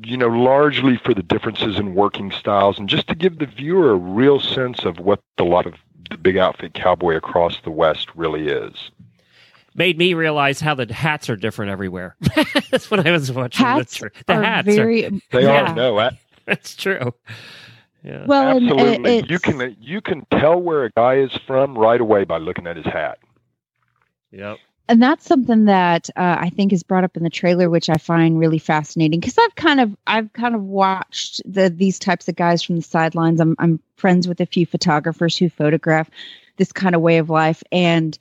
you 0.03 0.17
know, 0.17 0.27
largely 0.27 0.97
for 0.97 1.13
the 1.13 1.23
differences 1.23 1.79
in 1.79 1.95
working 1.95 2.31
styles, 2.31 2.77
and 2.77 2.89
just 2.89 3.07
to 3.07 3.15
give 3.15 3.39
the 3.39 3.45
viewer 3.45 3.91
a 3.91 3.95
real 3.95 4.39
sense 4.39 4.83
of 4.83 4.99
what 4.99 5.21
the 5.37 5.45
lot 5.45 5.65
of 5.65 5.75
the 6.09 6.17
big 6.17 6.37
outfit 6.37 6.73
cowboy 6.73 7.15
across 7.15 7.59
the 7.63 7.71
West 7.71 8.09
really 8.15 8.47
is. 8.47 8.91
Made 9.75 9.97
me 9.97 10.13
realize 10.13 10.59
how 10.59 10.73
the 10.73 10.91
hats 10.91 11.29
are 11.29 11.35
different 11.35 11.71
everywhere. 11.71 12.15
That's 12.71 12.89
what 12.89 13.05
I 13.05 13.11
was 13.11 13.31
watching. 13.31 13.65
Hats 13.65 13.99
the, 13.99 14.11
the 14.27 14.33
are 14.33 14.43
hats 14.43 14.65
very. 14.65 15.05
are. 15.05 15.11
They 15.31 15.43
yeah. 15.43 15.71
are 15.71 15.75
no. 15.75 16.09
That's 16.45 16.75
true. 16.75 17.13
Yeah. 18.03 18.25
Well, 18.25 18.57
and, 18.57 18.69
Absolutely, 18.69 19.17
it's- 19.17 19.29
you 19.29 19.39
can 19.39 19.75
you 19.79 20.01
can 20.01 20.25
tell 20.31 20.59
where 20.59 20.85
a 20.85 20.91
guy 20.91 21.15
is 21.17 21.31
from 21.45 21.77
right 21.77 22.01
away 22.01 22.23
by 22.23 22.37
looking 22.37 22.65
at 22.65 22.77
his 22.77 22.85
hat. 22.85 23.19
Yep. 24.31 24.57
And 24.89 25.01
that's 25.01 25.25
something 25.25 25.65
that 25.65 26.09
uh, 26.15 26.37
I 26.39 26.49
think 26.49 26.73
is 26.73 26.81
brought 26.81 27.03
up 27.03 27.15
in 27.15 27.21
the 27.21 27.29
trailer, 27.29 27.69
which 27.69 27.91
I 27.91 27.97
find 27.97 28.39
really 28.39 28.57
fascinating 28.57 29.19
because 29.19 29.37
I've 29.37 29.55
kind 29.55 29.79
of 29.79 29.95
I've 30.07 30.33
kind 30.33 30.55
of 30.55 30.63
watched 30.63 31.41
the 31.45 31.69
these 31.69 31.99
types 31.99 32.27
of 32.27 32.35
guys 32.35 32.63
from 32.63 32.75
the 32.75 32.81
sidelines. 32.81 33.39
I'm 33.39 33.55
I'm 33.59 33.79
friends 33.97 34.27
with 34.27 34.41
a 34.41 34.47
few 34.47 34.65
photographers 34.65 35.37
who 35.37 35.47
photograph 35.47 36.09
this 36.57 36.71
kind 36.71 36.95
of 36.95 37.01
way 37.01 37.19
of 37.19 37.29
life, 37.29 37.63
and 37.71 38.17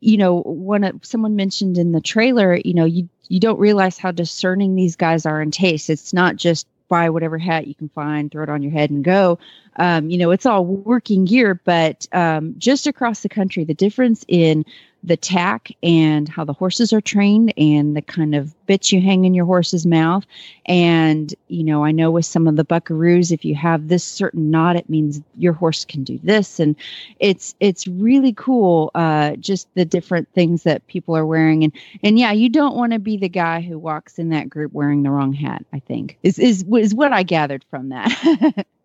you 0.00 0.16
know, 0.16 0.42
it, 0.82 1.06
someone 1.06 1.36
mentioned 1.36 1.78
in 1.78 1.92
the 1.92 2.00
trailer, 2.00 2.56
you 2.56 2.74
know, 2.74 2.86
you 2.86 3.08
you 3.28 3.38
don't 3.38 3.60
realize 3.60 3.96
how 3.96 4.10
discerning 4.10 4.74
these 4.74 4.96
guys 4.96 5.26
are 5.26 5.40
in 5.40 5.52
taste. 5.52 5.90
It's 5.90 6.12
not 6.12 6.34
just 6.34 6.66
buy 6.88 7.08
whatever 7.10 7.38
hat 7.38 7.68
you 7.68 7.74
can 7.76 7.88
find, 7.88 8.32
throw 8.32 8.42
it 8.42 8.48
on 8.48 8.62
your 8.62 8.72
head, 8.72 8.90
and 8.90 9.04
go. 9.04 9.38
Um, 9.76 10.10
you 10.10 10.18
know, 10.18 10.32
it's 10.32 10.44
all 10.44 10.66
working 10.66 11.24
gear, 11.24 11.54
but 11.54 12.06
um, 12.10 12.56
just 12.58 12.88
across 12.88 13.20
the 13.20 13.28
country, 13.28 13.62
the 13.62 13.74
difference 13.74 14.24
in 14.26 14.64
the 15.02 15.16
tack 15.16 15.70
and 15.82 16.28
how 16.28 16.44
the 16.44 16.52
horses 16.52 16.92
are 16.92 17.00
trained 17.00 17.52
and 17.56 17.96
the 17.96 18.02
kind 18.02 18.34
of 18.34 18.54
bits 18.66 18.92
you 18.92 19.00
hang 19.00 19.24
in 19.24 19.34
your 19.34 19.46
horse's 19.46 19.86
mouth. 19.86 20.26
And, 20.66 21.34
you 21.48 21.64
know, 21.64 21.84
I 21.84 21.90
know 21.90 22.10
with 22.10 22.26
some 22.26 22.46
of 22.46 22.56
the 22.56 22.64
buckaroos, 22.64 23.32
if 23.32 23.44
you 23.44 23.54
have 23.54 23.88
this 23.88 24.04
certain 24.04 24.50
knot, 24.50 24.76
it 24.76 24.88
means 24.90 25.20
your 25.36 25.54
horse 25.54 25.84
can 25.84 26.04
do 26.04 26.18
this. 26.22 26.60
And 26.60 26.76
it's, 27.18 27.54
it's 27.60 27.86
really 27.86 28.32
cool. 28.32 28.90
Uh, 28.94 29.36
just 29.36 29.68
the 29.74 29.84
different 29.84 30.28
things 30.34 30.64
that 30.64 30.86
people 30.86 31.16
are 31.16 31.26
wearing. 31.26 31.64
And, 31.64 31.72
and 32.02 32.18
yeah, 32.18 32.32
you 32.32 32.48
don't 32.48 32.76
want 32.76 32.92
to 32.92 32.98
be 32.98 33.16
the 33.16 33.28
guy 33.28 33.60
who 33.62 33.78
walks 33.78 34.18
in 34.18 34.28
that 34.30 34.50
group 34.50 34.72
wearing 34.72 35.02
the 35.02 35.10
wrong 35.10 35.32
hat, 35.32 35.64
I 35.72 35.78
think 35.78 36.18
is, 36.22 36.38
is, 36.38 36.64
is 36.76 36.94
what 36.94 37.12
I 37.12 37.22
gathered 37.22 37.64
from 37.70 37.88
that. 37.88 38.66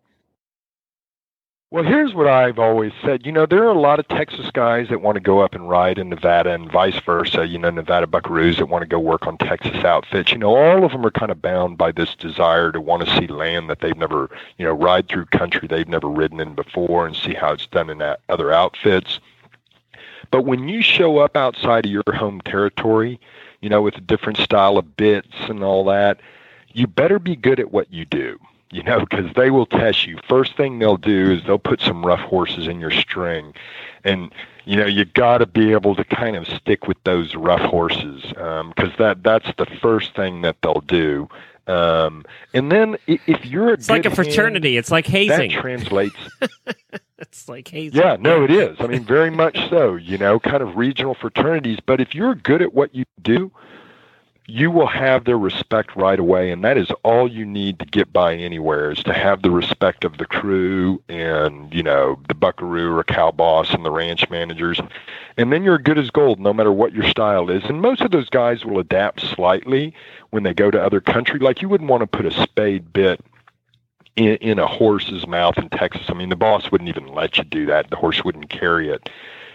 Well, 1.72 1.82
here's 1.82 2.14
what 2.14 2.28
I've 2.28 2.60
always 2.60 2.92
said. 3.02 3.26
You 3.26 3.32
know, 3.32 3.44
there 3.44 3.64
are 3.64 3.72
a 3.72 3.78
lot 3.78 3.98
of 3.98 4.06
Texas 4.06 4.52
guys 4.52 4.88
that 4.88 5.00
want 5.02 5.16
to 5.16 5.20
go 5.20 5.40
up 5.40 5.52
and 5.52 5.68
ride 5.68 5.98
in 5.98 6.08
Nevada 6.08 6.52
and 6.52 6.70
vice 6.70 7.00
versa. 7.00 7.44
You 7.44 7.58
know, 7.58 7.70
Nevada 7.70 8.06
buckaroos 8.06 8.58
that 8.58 8.68
want 8.68 8.82
to 8.82 8.88
go 8.88 9.00
work 9.00 9.26
on 9.26 9.36
Texas 9.36 9.84
outfits. 9.84 10.30
You 10.30 10.38
know, 10.38 10.54
all 10.54 10.84
of 10.84 10.92
them 10.92 11.04
are 11.04 11.10
kind 11.10 11.32
of 11.32 11.42
bound 11.42 11.76
by 11.76 11.90
this 11.90 12.14
desire 12.14 12.70
to 12.70 12.80
want 12.80 13.04
to 13.04 13.16
see 13.16 13.26
land 13.26 13.68
that 13.68 13.80
they've 13.80 13.96
never, 13.96 14.30
you 14.58 14.64
know, 14.64 14.74
ride 14.74 15.08
through 15.08 15.24
country 15.26 15.66
they've 15.66 15.88
never 15.88 16.08
ridden 16.08 16.38
in 16.38 16.54
before 16.54 17.04
and 17.04 17.16
see 17.16 17.34
how 17.34 17.52
it's 17.52 17.66
done 17.66 17.90
in 17.90 18.00
other 18.28 18.52
outfits. 18.52 19.18
But 20.30 20.42
when 20.42 20.68
you 20.68 20.82
show 20.82 21.18
up 21.18 21.36
outside 21.36 21.84
of 21.84 21.90
your 21.90 22.04
home 22.14 22.42
territory, 22.42 23.18
you 23.60 23.70
know, 23.70 23.82
with 23.82 23.96
a 23.96 24.02
different 24.02 24.38
style 24.38 24.78
of 24.78 24.96
bits 24.96 25.34
and 25.48 25.64
all 25.64 25.84
that, 25.86 26.20
you 26.72 26.86
better 26.86 27.18
be 27.18 27.34
good 27.34 27.58
at 27.58 27.72
what 27.72 27.92
you 27.92 28.04
do 28.04 28.38
you 28.76 28.82
know, 28.82 29.00
because 29.00 29.32
they 29.34 29.50
will 29.50 29.64
test 29.64 30.06
you. 30.06 30.18
First 30.28 30.54
thing 30.54 30.78
they'll 30.78 30.98
do 30.98 31.32
is 31.32 31.42
they'll 31.44 31.58
put 31.58 31.80
some 31.80 32.04
rough 32.04 32.20
horses 32.20 32.68
in 32.68 32.78
your 32.78 32.90
string, 32.90 33.54
and 34.04 34.30
you 34.66 34.76
know 34.76 34.84
you 34.84 35.06
got 35.06 35.38
to 35.38 35.46
be 35.46 35.72
able 35.72 35.94
to 35.94 36.04
kind 36.04 36.36
of 36.36 36.46
stick 36.46 36.86
with 36.86 37.02
those 37.04 37.34
rough 37.34 37.62
horses 37.62 38.22
because 38.22 38.92
that 38.98 39.22
that's 39.22 39.48
the 39.56 39.64
first 39.80 40.14
thing 40.14 40.42
that 40.42 40.56
they'll 40.62 40.82
do. 40.86 41.26
Um, 41.66 42.26
and 42.52 42.70
then 42.70 42.98
if 43.06 43.46
you're 43.46 43.70
a 43.70 43.72
It's 43.72 43.88
like 43.88 44.00
a 44.00 44.10
good 44.10 44.16
hand, 44.16 44.26
fraternity. 44.28 44.76
It's 44.76 44.90
like 44.90 45.06
hazing. 45.06 45.50
that 45.52 45.58
translates 45.58 46.16
it's 47.18 47.48
like 47.48 47.66
hazing. 47.68 47.98
yeah, 47.98 48.16
no, 48.20 48.44
it 48.44 48.50
is. 48.50 48.76
I 48.78 48.86
mean, 48.88 49.04
very 49.04 49.30
much 49.30 49.58
so. 49.70 49.96
You 49.96 50.18
know, 50.18 50.38
kind 50.38 50.62
of 50.62 50.76
regional 50.76 51.14
fraternities. 51.14 51.78
But 51.84 52.02
if 52.02 52.14
you're 52.14 52.34
good 52.34 52.60
at 52.60 52.74
what 52.74 52.94
you 52.94 53.06
do, 53.22 53.50
you 54.48 54.70
will 54.70 54.86
have 54.86 55.24
their 55.24 55.38
respect 55.38 55.96
right 55.96 56.18
away, 56.18 56.52
and 56.52 56.62
that 56.62 56.78
is 56.78 56.90
all 57.02 57.28
you 57.28 57.44
need 57.44 57.80
to 57.80 57.84
get 57.86 58.12
by 58.12 58.34
anywhere. 58.34 58.92
Is 58.92 59.02
to 59.04 59.12
have 59.12 59.42
the 59.42 59.50
respect 59.50 60.04
of 60.04 60.18
the 60.18 60.26
crew 60.26 61.02
and 61.08 61.74
you 61.74 61.82
know 61.82 62.20
the 62.28 62.34
buckaroo 62.34 62.96
or 62.96 63.02
cow 63.02 63.32
boss 63.32 63.74
and 63.74 63.84
the 63.84 63.90
ranch 63.90 64.30
managers, 64.30 64.80
and 65.36 65.52
then 65.52 65.64
you're 65.64 65.78
good 65.78 65.98
as 65.98 66.10
gold, 66.10 66.38
no 66.38 66.52
matter 66.52 66.72
what 66.72 66.92
your 66.92 67.08
style 67.08 67.50
is. 67.50 67.64
And 67.64 67.80
most 67.80 68.02
of 68.02 68.12
those 68.12 68.30
guys 68.30 68.64
will 68.64 68.78
adapt 68.78 69.20
slightly 69.20 69.92
when 70.30 70.44
they 70.44 70.54
go 70.54 70.70
to 70.70 70.82
other 70.82 71.00
country. 71.00 71.40
Like 71.40 71.60
you 71.60 71.68
wouldn't 71.68 71.90
want 71.90 72.02
to 72.02 72.06
put 72.06 72.24
a 72.24 72.30
spade 72.30 72.92
bit 72.92 73.20
in, 74.14 74.36
in 74.36 74.58
a 74.60 74.66
horse's 74.66 75.26
mouth 75.26 75.58
in 75.58 75.70
Texas. 75.70 76.06
I 76.08 76.14
mean, 76.14 76.28
the 76.28 76.36
boss 76.36 76.70
wouldn't 76.70 76.88
even 76.88 77.08
let 77.08 77.36
you 77.36 77.44
do 77.44 77.66
that. 77.66 77.90
The 77.90 77.96
horse 77.96 78.24
wouldn't 78.24 78.48
carry 78.48 78.90
it. 78.90 79.08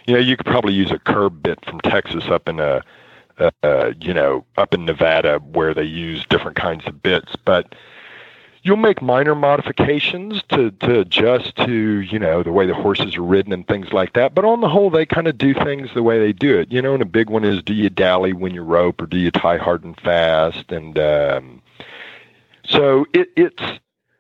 You 0.06 0.16
know, 0.16 0.20
you 0.20 0.36
could 0.36 0.48
probably 0.48 0.74
use 0.74 0.92
a 0.92 1.00
curb 1.00 1.42
bit 1.42 1.64
from 1.64 1.80
Texas 1.80 2.26
up 2.26 2.50
in 2.50 2.60
a, 2.60 2.84
uh, 3.64 3.94
you 4.00 4.14
know, 4.14 4.46
up 4.58 4.74
in 4.74 4.86
Nevada 4.86 5.40
where 5.40 5.74
they 5.74 5.84
use 5.84 6.26
different 6.26 6.58
kinds 6.58 6.86
of 6.86 7.02
bits, 7.02 7.36
but 7.46 7.74
you'll 8.64 8.78
make 8.78 9.02
minor 9.02 9.36
modifications 9.36 10.44
to 10.50 10.72
to 10.72 11.00
adjust 11.00 11.56
to 11.58 12.02
you 12.02 12.20
know 12.20 12.44
the 12.44 12.52
way 12.52 12.66
the 12.66 12.74
horses 12.74 13.18
are 13.18 13.24
ridden 13.24 13.54
and 13.54 13.68
things 13.68 13.92
like 13.92 14.14
that. 14.14 14.36
But 14.36 14.46
on 14.46 14.62
the 14.62 14.70
whole, 14.70 14.90
they 14.90 15.06
kind 15.06 15.28
of 15.28 15.38
do 15.38 15.54
things 15.54 15.90
the 15.94 16.04
way 16.04 16.20
they 16.20 16.34
do 16.34 16.58
it. 16.58 16.72
You 16.72 16.82
know, 16.82 16.94
and 16.94 17.02
a 17.02 17.06
big 17.06 17.30
one 17.30 17.44
is 17.44 17.62
do 17.64 17.74
you 17.74 17.90
dally 17.90 18.34
when 18.34 18.54
you 18.54 18.64
rope 18.64 19.02
or 19.02 19.06
do 19.06 19.18
you 19.18 19.32
tie 19.32 19.58
hard 19.58 19.84
and 19.84 20.00
fast? 20.00 20.72
And 20.72 20.98
um, 21.00 21.62
so 22.66 23.06
it, 23.14 23.30
it's 23.36 23.80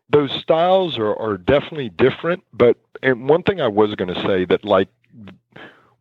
those 0.10 0.32
styles 0.32 0.98
are, 0.98 1.16
are 1.16 1.38
definitely 1.38 1.90
different. 1.90 2.44
But 2.54 2.78
and 3.04 3.30
one 3.30 3.44
thing 3.44 3.62
I 3.62 3.68
was 3.68 3.96
going 3.96 4.14
to 4.14 4.22
say 4.22 4.46
that 4.46 4.66
like 4.66 4.90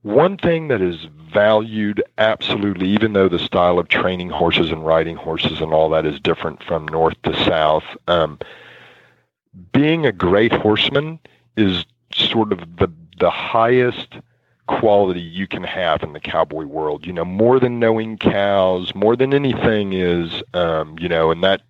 one 0.03 0.37
thing 0.37 0.69
that 0.69 0.81
is 0.81 1.07
valued 1.33 2.03
absolutely, 2.19 2.89
even 2.89 3.13
though 3.13 3.29
the 3.29 3.39
style 3.39 3.79
of 3.79 3.89
training 3.89 4.31
horses 4.31 4.71
and 4.71 4.85
riding 4.85 5.17
horses 5.17 5.61
and 5.61 5.73
all 5.73 5.91
that 5.91 6.07
is 6.07 6.19
different 6.21 6.63
from 6.63 6.89
north 6.89 7.21
to 7.23 7.35
south, 7.45 7.85
um, 8.09 8.39
being 9.73 10.07
a 10.07 10.13
great 10.13 10.53
horseman 10.53 11.19
is 11.57 11.85
sort 12.13 12.53
of 12.53 12.77
the 12.77 12.89
the 13.19 13.31
highest 13.31 14.15
quality 14.67 15.21
you 15.21 15.47
can 15.47 15.63
have 15.63 16.03
in 16.03 16.13
the 16.15 16.21
cowboy 16.21 16.65
world. 16.65 17.07
You 17.07 17.13
know, 17.13 17.25
more 17.25 17.61
than 17.61 17.79
knowing 17.79 18.17
cows, 18.17 18.95
more 18.95 19.17
than 19.17 19.35
anything 19.35 19.93
is, 19.93 20.43
um, 20.55 20.97
you 20.99 21.09
know, 21.09 21.31
and 21.31 21.45
that 21.45 21.61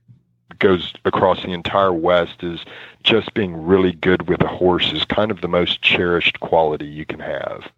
goes 0.59 0.93
across 1.05 1.43
the 1.43 1.53
entire 1.53 1.93
West 1.93 2.43
is 2.43 2.61
just 3.03 3.35
being 3.35 3.57
really 3.57 3.93
good 3.93 4.29
with 4.29 4.43
a 4.43 4.47
horse 4.47 4.93
is 4.93 5.05
kind 5.07 5.31
of 5.31 5.41
the 5.41 5.49
most 5.49 5.83
cherished 5.83 6.39
quality 6.41 6.87
you 6.87 7.07
can 7.07 7.19
have. 7.19 7.71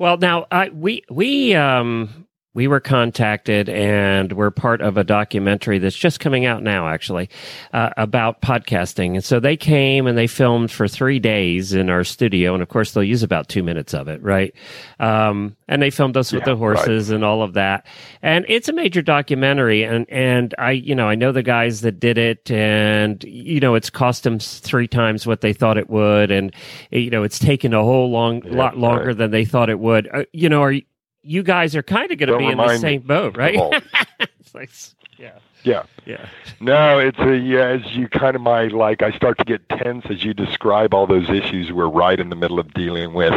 Well, 0.00 0.16
now 0.16 0.46
I 0.50 0.70
we 0.70 1.04
we 1.10 1.54
um 1.54 2.26
we 2.52 2.66
were 2.66 2.80
contacted 2.80 3.68
and 3.68 4.32
we're 4.32 4.50
part 4.50 4.80
of 4.80 4.96
a 4.96 5.04
documentary 5.04 5.78
that's 5.78 5.96
just 5.96 6.18
coming 6.18 6.46
out 6.46 6.62
now 6.64 6.88
actually 6.88 7.28
uh, 7.72 7.90
about 7.96 8.42
podcasting. 8.42 9.14
And 9.14 9.22
so 9.24 9.38
they 9.38 9.56
came 9.56 10.08
and 10.08 10.18
they 10.18 10.26
filmed 10.26 10.72
for 10.72 10.88
three 10.88 11.20
days 11.20 11.72
in 11.72 11.88
our 11.88 12.02
studio. 12.02 12.52
And 12.54 12.62
of 12.62 12.68
course 12.68 12.92
they'll 12.92 13.04
use 13.04 13.22
about 13.22 13.48
two 13.48 13.62
minutes 13.62 13.94
of 13.94 14.08
it 14.08 14.20
right? 14.22 14.52
Um, 14.98 15.56
and 15.68 15.80
they 15.80 15.90
filmed 15.90 16.16
us 16.16 16.32
with 16.32 16.44
the 16.44 16.56
horses 16.56 17.10
and 17.10 17.24
all 17.24 17.42
of 17.42 17.52
that. 17.52 17.86
And 18.20 18.44
it's 18.48 18.68
a 18.68 18.72
major 18.72 19.02
documentary. 19.02 19.84
And 19.84 20.04
and 20.10 20.52
i 20.58 20.72
you 20.72 20.94
know 20.94 21.08
i 21.08 21.14
know 21.14 21.30
the 21.30 21.42
guys 21.44 21.82
that 21.82 22.00
did 22.00 22.18
it 22.18 22.50
and 22.50 23.22
you 23.24 23.60
know 23.60 23.76
it's 23.76 23.90
cost 23.90 24.24
them 24.24 24.40
three 24.40 24.88
times 24.88 25.24
what 25.26 25.40
they 25.40 25.52
thought 25.52 25.78
it 25.78 25.88
would. 25.88 26.32
And 26.32 26.52
you 26.90 27.10
know 27.10 27.22
it's 27.22 27.38
taken 27.38 27.72
a 27.74 27.82
whole 27.82 28.10
long 28.10 28.42
Yeah, 28.44 28.56
lot 28.56 28.76
longer 28.76 29.06
right. 29.08 29.16
than 29.16 29.30
they 29.30 29.44
thought 29.44 29.70
it 29.70 29.78
would. 29.78 30.08
Uh, 30.12 30.24
you 30.32 30.48
know 30.48 30.62
are 30.62 30.74
you 31.22 31.42
guys 31.42 31.76
are 31.76 31.82
kind 31.82 32.10
of 32.10 32.18
going 32.18 32.30
to 32.30 32.38
be 32.38 32.46
in 32.46 32.56
the 32.56 32.78
same 32.78 33.02
boat, 33.02 33.36
right? 33.36 33.56
it's 34.20 34.54
like, 34.54 34.70
yeah, 35.18 35.38
Yeah. 35.64 35.82
yeah. 36.06 36.26
No, 36.60 36.98
it's 36.98 37.18
a 37.18 37.36
yeah, 37.36 37.66
as 37.68 37.94
you 37.94 38.08
kind 38.08 38.34
of 38.34 38.42
my 38.42 38.68
like 38.68 39.02
I 39.02 39.10
start 39.12 39.36
to 39.38 39.44
get 39.44 39.68
tense 39.68 40.06
as 40.08 40.24
you 40.24 40.32
describe 40.32 40.94
all 40.94 41.06
those 41.06 41.28
issues 41.28 41.72
we're 41.72 41.88
right 41.88 42.18
in 42.18 42.30
the 42.30 42.36
middle 42.36 42.58
of 42.58 42.72
dealing 42.72 43.12
with. 43.12 43.34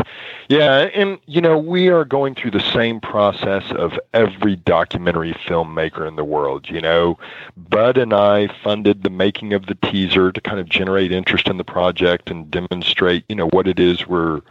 Yeah, 0.48 0.90
and 0.94 1.20
you 1.26 1.42
know, 1.42 1.58
we 1.58 1.90
are 1.90 2.06
going 2.06 2.36
through 2.36 2.52
the 2.52 2.72
same 2.72 3.02
process 3.02 3.64
of 3.72 4.00
every 4.14 4.56
documentary 4.56 5.34
filmmaker 5.34 6.08
in 6.08 6.16
the 6.16 6.24
world, 6.24 6.70
you 6.70 6.80
know. 6.82 7.18
Bud 7.58 7.98
and 7.98 8.14
I 8.14 8.48
funded 8.64 9.04
the 9.04 9.10
making 9.10 9.54
of 9.54 9.66
the 9.66 9.76
teaser 9.76 10.32
to 10.32 10.42
kind 10.42 10.60
of 10.60 10.70
generate 10.70 11.12
interest 11.12 11.48
in 11.48 11.58
the 11.58 11.64
project 11.66 12.30
and 12.30 12.50
demonstrate, 12.50 13.26
you 13.28 13.36
know, 13.36 13.48
what 13.48 13.68
it 13.68 13.80
is 13.80 14.08
we're 14.08 14.42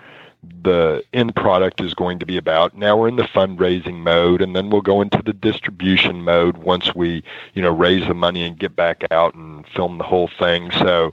the 0.62 1.04
end 1.12 1.34
product 1.36 1.80
is 1.80 1.94
going 1.94 2.18
to 2.18 2.26
be 2.26 2.36
about. 2.36 2.76
Now 2.76 2.96
we're 2.96 3.08
in 3.08 3.16
the 3.16 3.22
fundraising 3.22 3.98
mode 3.98 4.42
and 4.42 4.56
then 4.56 4.70
we'll 4.70 4.80
go 4.80 5.00
into 5.00 5.22
the 5.22 5.32
distribution 5.32 6.22
mode 6.22 6.58
once 6.58 6.94
we, 6.94 7.22
you 7.54 7.62
know, 7.62 7.70
raise 7.70 8.06
the 8.06 8.14
money 8.14 8.42
and 8.44 8.58
get 8.58 8.74
back 8.74 9.04
out 9.10 9.34
and 9.34 9.66
film 9.68 9.98
the 9.98 10.04
whole 10.04 10.28
thing. 10.38 10.70
So 10.72 11.12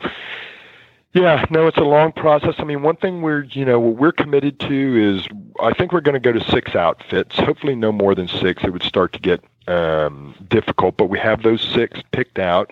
yeah, 1.13 1.45
no, 1.49 1.67
it's 1.67 1.77
a 1.77 1.81
long 1.81 2.11
process. 2.11 2.55
I 2.59 2.63
mean, 2.63 2.83
one 2.83 2.95
thing 2.95 3.21
we're, 3.21 3.43
you 3.43 3.65
know, 3.65 3.79
what 3.79 3.95
we're 3.97 4.11
committed 4.11 4.59
to 4.61 5.15
is 5.17 5.27
I 5.59 5.73
think 5.73 5.91
we're 5.91 6.01
going 6.01 6.13
to 6.13 6.19
go 6.19 6.31
to 6.31 6.51
six 6.51 6.75
outfits, 6.75 7.35
hopefully 7.35 7.75
no 7.75 7.91
more 7.91 8.13
than 8.13 8.27
six. 8.27 8.63
It 8.63 8.71
would 8.71 8.83
start 8.83 9.13
to 9.13 9.19
get 9.19 9.43
um, 9.67 10.35
difficult, 10.49 10.97
but 10.97 11.07
we 11.07 11.17
have 11.19 11.41
those 11.41 11.61
six 11.61 11.99
picked 12.11 12.37
out. 12.37 12.71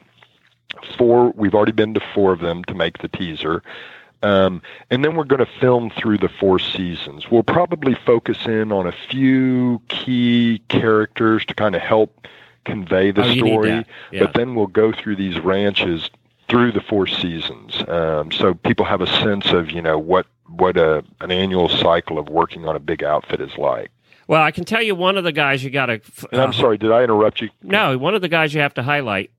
Four, 0.97 1.31
we've 1.35 1.55
already 1.55 1.71
been 1.71 1.95
to 1.95 2.01
four 2.13 2.31
of 2.31 2.39
them 2.39 2.63
to 2.65 2.75
make 2.75 2.99
the 2.99 3.07
teaser. 3.07 3.63
Um, 4.23 4.61
and 4.89 5.03
then 5.03 5.15
we're 5.15 5.25
going 5.25 5.45
to 5.45 5.51
film 5.59 5.91
through 5.91 6.17
the 6.17 6.29
four 6.29 6.59
seasons. 6.59 7.29
We'll 7.29 7.43
probably 7.43 7.95
focus 7.95 8.45
in 8.45 8.71
on 8.71 8.87
a 8.87 8.91
few 8.91 9.81
key 9.89 10.61
characters 10.69 11.45
to 11.45 11.53
kind 11.53 11.75
of 11.75 11.81
help 11.81 12.27
convey 12.65 13.11
the 13.11 13.23
Oh, 13.23 13.35
story. 13.35 13.85
Yeah. 14.11 14.19
But 14.19 14.33
then 14.33 14.55
we'll 14.55 14.67
go 14.67 14.91
through 14.91 15.17
these 15.17 15.39
ranches 15.39 16.09
through 16.49 16.71
the 16.71 16.81
four 16.81 17.07
seasons, 17.07 17.83
um, 17.89 18.31
so 18.31 18.53
people 18.53 18.85
have 18.85 19.01
a 19.01 19.07
sense 19.07 19.51
of 19.51 19.69
you 19.69 19.81
know 19.81 19.99
what 19.99 20.27
what 20.47 20.77
a 20.77 21.03
an 21.19 21.29
annual 21.29 21.67
cycle 21.67 22.17
of 22.17 22.29
working 22.29 22.65
on 22.65 22.75
a 22.75 22.79
big 22.79 23.03
outfit 23.03 23.41
is 23.41 23.57
like. 23.57 23.91
Well, 24.27 24.41
I 24.41 24.51
can 24.51 24.65
tell 24.65 24.81
you 24.81 24.93
one 24.93 25.17
of 25.17 25.23
the 25.23 25.31
guys 25.31 25.63
you 25.63 25.69
got 25.69 25.87
to. 25.87 26.01
And 26.31 26.41
I'm 26.41 26.49
uh, 26.49 26.53
sorry, 26.53 26.77
did 26.77 26.91
I 26.91 27.03
interrupt 27.03 27.41
you? 27.41 27.49
No, 27.63 27.97
one 27.97 28.13
of 28.13 28.21
the 28.21 28.27
guys 28.27 28.53
you 28.53 28.61
have 28.61 28.73
to 28.75 28.83
highlight 28.83 29.31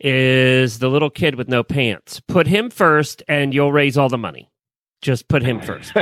is 0.00 0.78
the 0.78 0.88
little 0.88 1.10
kid 1.10 1.34
with 1.34 1.48
no 1.48 1.62
pants. 1.62 2.20
Put 2.20 2.46
him 2.46 2.70
first, 2.70 3.22
and 3.28 3.52
you'll 3.52 3.72
raise 3.72 3.98
all 3.98 4.08
the 4.08 4.18
money. 4.18 4.50
Just 5.02 5.28
put 5.28 5.42
him 5.42 5.62
first. 5.62 5.92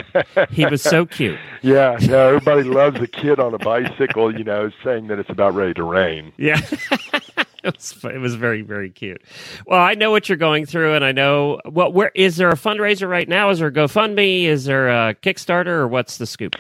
he 0.51 0.67
was 0.67 0.83
so 0.83 1.07
cute. 1.07 1.39
Yeah, 1.61 1.97
no, 2.03 2.29
everybody 2.29 2.63
loves 2.63 3.01
a 3.01 3.09
kid 3.09 3.41
on 3.41 3.53
a 3.53 3.59
bicycle, 3.59 4.37
you 4.37 4.45
know, 4.45 4.71
saying 4.85 5.09
that 5.09 5.19
it's 5.19 5.29
about 5.29 5.55
ready 5.55 5.75
to 5.75 5.83
rain. 5.83 6.33
Yeah. 6.37 6.61
it 7.65 7.75
was 7.75 8.05
it 8.05 8.19
was 8.19 8.37
very 8.37 8.63
very 8.63 8.91
cute. 8.91 9.21
Well, 9.67 9.81
I 9.81 9.95
know 9.95 10.13
what 10.13 10.29
you're 10.29 10.39
going 10.39 10.67
through, 10.67 10.95
and 10.95 11.05
I 11.05 11.11
know 11.11 11.61
well. 11.65 11.91
Where 11.91 12.13
is 12.15 12.37
there 12.37 12.49
a 12.51 12.55
fundraiser 12.55 13.09
right 13.09 13.29
now? 13.29 13.51
Is 13.51 13.59
there 13.59 13.69
a 13.69 13.73
GoFundMe? 13.73 14.45
Is 14.45 14.67
there 14.67 14.89
a 14.89 15.15
Kickstarter, 15.17 15.67
or 15.67 15.89
what's 15.89 16.19
the 16.19 16.27
scoop? 16.27 16.55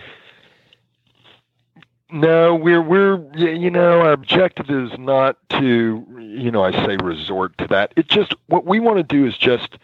No, 2.10 2.54
we're 2.54 2.80
we're 2.80 3.22
you 3.36 3.70
know 3.70 4.00
our 4.00 4.12
objective 4.12 4.70
is 4.70 4.98
not 4.98 5.36
to 5.50 6.06
you 6.18 6.50
know 6.50 6.64
I 6.64 6.72
say 6.86 6.96
resort 7.02 7.56
to 7.58 7.66
that. 7.68 7.92
It 7.96 8.08
just 8.08 8.34
what 8.46 8.64
we 8.64 8.80
want 8.80 8.96
to 8.96 9.02
do 9.02 9.26
is 9.26 9.36
just 9.36 9.78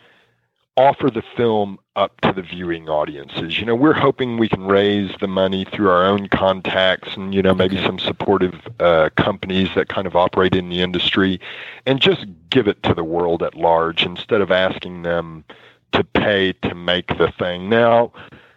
offer 0.77 1.11
the 1.11 1.23
film 1.37 1.79
up 1.97 2.21
to 2.23 2.33
the 2.33 2.43
viewing 2.43 2.89
audiences. 2.89 3.59
You 3.59 3.67
know, 3.67 3.75
we're 3.75 3.93
hoping 3.93 4.39
we 4.39 4.49
can 4.49 4.65
raise 4.65 5.15
the 5.21 5.29
money 5.29 5.65
through 5.65 5.89
our 5.91 6.05
own 6.05 6.29
contacts 6.29 7.15
and 7.15 7.35
you 7.35 7.43
know 7.43 7.55
maybe 7.55 7.77
some 7.85 7.99
supportive 7.99 8.55
uh, 8.81 9.11
companies 9.17 9.69
that 9.75 9.89
kind 9.89 10.07
of 10.07 10.17
operate 10.17 10.55
in 10.55 10.71
the 10.71 10.81
industry, 10.81 11.39
and 11.85 12.01
just 12.01 12.25
give 12.49 12.67
it 12.69 12.83
to 12.85 12.95
the 12.95 13.05
world 13.05 13.43
at 13.43 13.55
large 13.55 14.05
instead 14.05 14.41
of 14.41 14.51
asking 14.51 15.03
them 15.03 15.45
to 15.93 16.03
pay 16.03 16.53
to 16.55 16.75
make 16.75 17.19
the 17.19 17.31
thing. 17.39 17.69
Now, 17.69 18.13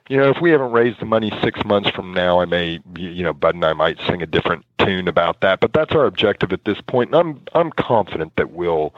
you 0.09 0.17
know, 0.17 0.29
if 0.29 0.37
we 0.41 0.51
haven't 0.51 0.71
raised 0.71 0.99
the 0.99 1.05
money 1.05 1.31
six 1.41 1.63
months 1.65 1.89
from 1.89 2.13
now, 2.13 2.39
I 2.39 2.45
may, 2.45 2.79
you 2.97 3.23
know, 3.23 3.33
Bud 3.33 3.55
and 3.55 3.65
I 3.65 3.73
might 3.73 3.99
sing 4.07 4.21
a 4.21 4.27
different 4.27 4.65
tune 4.79 5.07
about 5.07 5.41
that. 5.41 5.59
But 5.59 5.73
that's 5.73 5.93
our 5.93 6.05
objective 6.05 6.53
at 6.53 6.65
this 6.65 6.79
point. 6.81 6.97
point, 6.97 7.13
and 7.13 7.15
I'm 7.15 7.41
I'm 7.53 7.71
confident 7.71 8.35
that 8.37 8.51
we'll 8.51 8.93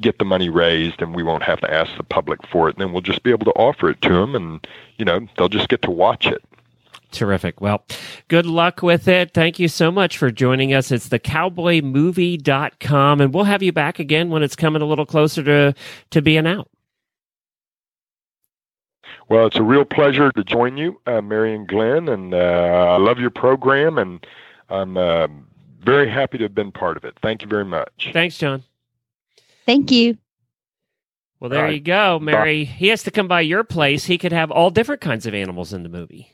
get 0.00 0.18
the 0.18 0.24
money 0.24 0.48
raised, 0.48 1.00
and 1.00 1.14
we 1.14 1.22
won't 1.22 1.42
have 1.42 1.60
to 1.60 1.72
ask 1.72 1.96
the 1.96 2.02
public 2.02 2.44
for 2.48 2.68
it. 2.68 2.76
And 2.76 2.82
then 2.82 2.92
we'll 2.92 3.02
just 3.02 3.22
be 3.22 3.30
able 3.30 3.44
to 3.44 3.52
offer 3.52 3.90
it 3.90 4.02
to 4.02 4.08
them, 4.08 4.34
and 4.34 4.66
you 4.96 5.04
know, 5.04 5.26
they'll 5.36 5.48
just 5.48 5.68
get 5.68 5.82
to 5.82 5.90
watch 5.90 6.26
it. 6.26 6.42
Terrific. 7.12 7.60
Well, 7.60 7.84
good 8.26 8.46
luck 8.46 8.82
with 8.82 9.06
it. 9.06 9.34
Thank 9.34 9.60
you 9.60 9.68
so 9.68 9.92
much 9.92 10.18
for 10.18 10.32
joining 10.32 10.74
us. 10.74 10.90
It's 10.90 11.08
the 11.08 11.20
cowboymovie.com, 11.20 13.20
and 13.20 13.32
we'll 13.32 13.44
have 13.44 13.62
you 13.62 13.72
back 13.72 14.00
again 14.00 14.30
when 14.30 14.42
it's 14.42 14.56
coming 14.56 14.82
a 14.82 14.86
little 14.86 15.06
closer 15.06 15.44
to, 15.44 15.74
to 16.10 16.22
being 16.22 16.46
out. 16.46 16.68
Well, 19.28 19.46
it's 19.46 19.56
a 19.56 19.62
real 19.62 19.84
pleasure 19.84 20.30
to 20.32 20.44
join 20.44 20.76
you, 20.76 21.00
uh, 21.06 21.22
Mary 21.22 21.54
and 21.54 21.66
Glenn, 21.66 22.08
and 22.08 22.34
uh, 22.34 22.36
I 22.36 22.96
love 22.98 23.18
your 23.18 23.30
program, 23.30 23.98
and 23.98 24.24
I'm 24.68 24.96
uh, 24.96 25.28
very 25.80 26.10
happy 26.10 26.38
to 26.38 26.44
have 26.44 26.54
been 26.54 26.72
part 26.72 26.96
of 26.96 27.04
it. 27.04 27.16
Thank 27.22 27.42
you 27.42 27.48
very 27.48 27.64
much. 27.64 28.10
Thanks, 28.12 28.36
John. 28.36 28.62
Thank 29.66 29.90
you. 29.90 30.18
Well, 31.40 31.50
there 31.50 31.60
All 31.60 31.64
right. 31.66 31.74
you 31.74 31.80
go, 31.80 32.18
Mary. 32.18 32.64
He 32.64 32.88
has 32.88 33.02
to 33.04 33.10
come 33.10 33.28
by 33.28 33.42
your 33.42 33.64
place. 33.64 34.04
He 34.04 34.18
could 34.18 34.32
have 34.32 34.50
all 34.50 34.70
different 34.70 35.00
kinds 35.00 35.26
of 35.26 35.34
animals 35.34 35.72
in 35.72 35.82
the 35.82 35.88
movie. 35.88 36.30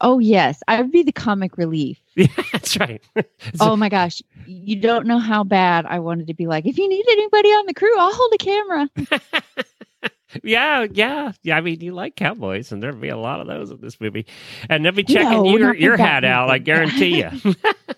Oh 0.00 0.18
yes, 0.18 0.62
I 0.68 0.80
would 0.80 0.92
be 0.92 1.02
the 1.02 1.12
comic 1.12 1.56
relief. 1.56 2.00
Yeah, 2.16 2.28
that's 2.52 2.78
right. 2.78 3.02
Oh 3.60 3.74
my 3.74 3.88
gosh, 3.88 4.22
you 4.46 4.76
don't 4.76 5.06
know 5.06 5.18
how 5.18 5.42
bad 5.42 5.84
I 5.86 5.98
wanted 5.98 6.28
to 6.28 6.34
be 6.34 6.46
like. 6.46 6.64
If 6.64 6.78
you 6.78 6.88
need 6.88 7.04
anybody 7.08 7.48
on 7.48 7.66
the 7.66 7.74
crew, 7.74 7.98
I'll 7.98 8.14
hold 8.14 8.32
a 8.34 8.38
camera. 8.38 8.88
yeah, 10.42 10.86
yeah, 10.90 11.32
yeah. 11.42 11.56
I 11.56 11.60
mean, 11.60 11.80
you 11.80 11.92
like 11.92 12.16
cowboys, 12.16 12.72
and 12.72 12.82
there'll 12.82 12.96
be 12.96 13.08
a 13.08 13.16
lot 13.16 13.40
of 13.40 13.46
those 13.46 13.70
in 13.70 13.80
this 13.80 14.00
movie, 14.00 14.26
and 14.68 14.84
they'll 14.84 14.92
be 14.92 15.04
No, 15.08 15.14
checking 15.14 15.46
your 15.46 15.74
your 15.74 15.96
hat 15.96 16.24
out. 16.24 16.50
I 16.50 16.58
guarantee 16.58 17.18
you. 17.18 17.30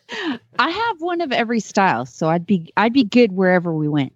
I 0.59 0.71
have 0.71 1.01
one 1.01 1.21
of 1.21 1.33
every 1.33 1.61
style, 1.61 2.07
so 2.07 2.29
I'd 2.29 2.47
be 2.47 2.73
I'd 2.77 2.93
be 2.93 3.05
good 3.05 3.33
wherever 3.33 3.73
we 3.75 3.89
went. 3.89 4.13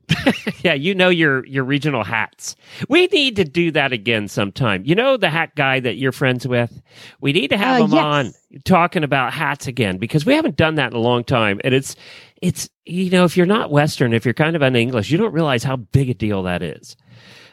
yeah, 0.62 0.74
you 0.74 0.94
know 0.94 1.08
your 1.08 1.44
your 1.46 1.64
regional 1.64 2.04
hats. 2.04 2.56
We 2.88 3.06
need 3.08 3.36
to 3.36 3.44
do 3.44 3.70
that 3.72 3.92
again 3.92 4.28
sometime. 4.28 4.82
You 4.84 4.94
know 4.94 5.16
the 5.16 5.30
hat 5.30 5.54
guy 5.54 5.80
that 5.80 5.96
you're 5.96 6.12
friends 6.12 6.46
with. 6.46 6.80
We 7.20 7.32
need 7.32 7.48
to 7.48 7.56
have 7.58 7.80
Uh, 7.80 7.84
him 7.84 7.90
yes. 7.92 8.02
on 8.04 8.60
talking 8.64 9.04
about 9.04 9.32
hats 9.32 9.66
again 9.66 9.98
because 9.98 10.24
we 10.26 10.34
haven't 10.34 10.56
done 10.56 10.76
that 10.76 10.92
in 10.92 10.96
a 10.96 11.00
long 11.02 11.24
time, 11.24 11.60
and 11.64 11.74
it's 11.74 11.96
it's 12.40 12.68
you 12.86 13.10
know 13.10 13.24
if 13.24 13.36
you're 13.36 13.46
not 13.46 13.70
Western, 13.70 14.12
if 14.14 14.24
you're 14.24 14.34
kind 14.34 14.56
of 14.56 14.62
un 14.62 14.76
English, 14.76 15.10
you 15.10 15.18
don't 15.18 15.32
realize 15.32 15.62
how 15.64 15.76
big 15.76 16.08
a 16.10 16.14
deal 16.14 16.42
that 16.44 16.62
is. 16.62 16.96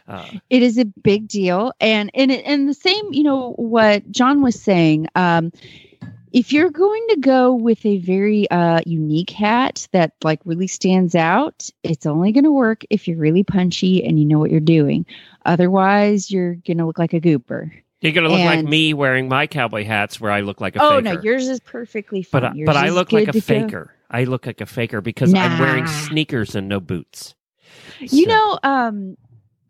Uh, 0.08 0.26
It 0.49 0.64
is 0.64 0.78
a 0.78 0.86
big 0.86 1.28
deal, 1.28 1.74
and 1.80 2.10
and 2.14 2.32
it, 2.32 2.45
and 2.45 2.68
the 2.70 2.74
same, 2.74 3.12
you 3.14 3.24
know, 3.24 3.51
what 3.58 4.10
John 4.12 4.41
was 4.41 4.60
saying. 4.62 5.08
Um, 5.16 5.51
if 6.34 6.51
you're 6.53 6.70
going 6.70 7.05
to 7.10 7.18
go 7.18 7.53
with 7.55 7.86
a 7.86 7.97
very 7.99 8.49
uh, 8.51 8.82
unique 8.86 9.30
hat 9.32 9.88
that 9.93 10.12
like 10.24 10.39
really 10.45 10.68
stands 10.68 11.16
out, 11.16 11.70
it's 11.84 12.05
only 12.05 12.32
going 12.32 12.43
to 12.43 12.51
work 12.51 12.84
if 12.89 13.08
you're 13.08 13.18
really 13.18 13.43
punchy 13.43 14.03
and 14.03 14.20
you 14.20 14.26
know 14.26 14.38
what 14.38 14.51
you're 14.51 14.60
doing. 14.60 15.05
Otherwise, 15.45 16.30
you're 16.30 16.55
going 16.55 16.78
to 16.78 16.86
look 16.86 16.99
like 16.99 17.14
a 17.14 17.22
gooper. 17.22 17.72
you're 18.01 18.12
gonna 18.12 18.30
look 18.30 18.39
like 18.41 18.64
me 18.66 18.93
wearing 18.93 19.28
my 19.28 19.47
cowboy 19.47 19.84
hats 19.86 20.20
where 20.22 20.32
I 20.32 20.41
look 20.41 20.62
like 20.62 20.76
a 20.76 20.82
oh 20.84 20.89
faker. 20.97 21.01
no, 21.01 21.22
yours 21.22 21.47
is 21.47 21.60
perfectly 21.62 22.22
fine. 22.22 22.41
but 22.41 22.51
I, 22.51 22.64
but 22.66 22.78
I 22.78 22.89
look 22.89 23.12
like 23.12 23.30
a 23.30 23.32
to 23.32 23.39
go. 23.39 23.41
faker. 23.41 23.93
I 24.12 24.26
look 24.26 24.45
like 24.45 24.62
a 24.62 24.66
faker 24.66 25.01
because 25.01 25.34
I'm 25.34 25.60
wearing 25.60 25.88
sneakers 25.88 26.53
and 26.55 26.68
no 26.70 26.80
boots. 26.80 27.34
You 27.99 28.26
So- 28.26 28.30
know, 28.30 28.60
um, 28.64 29.18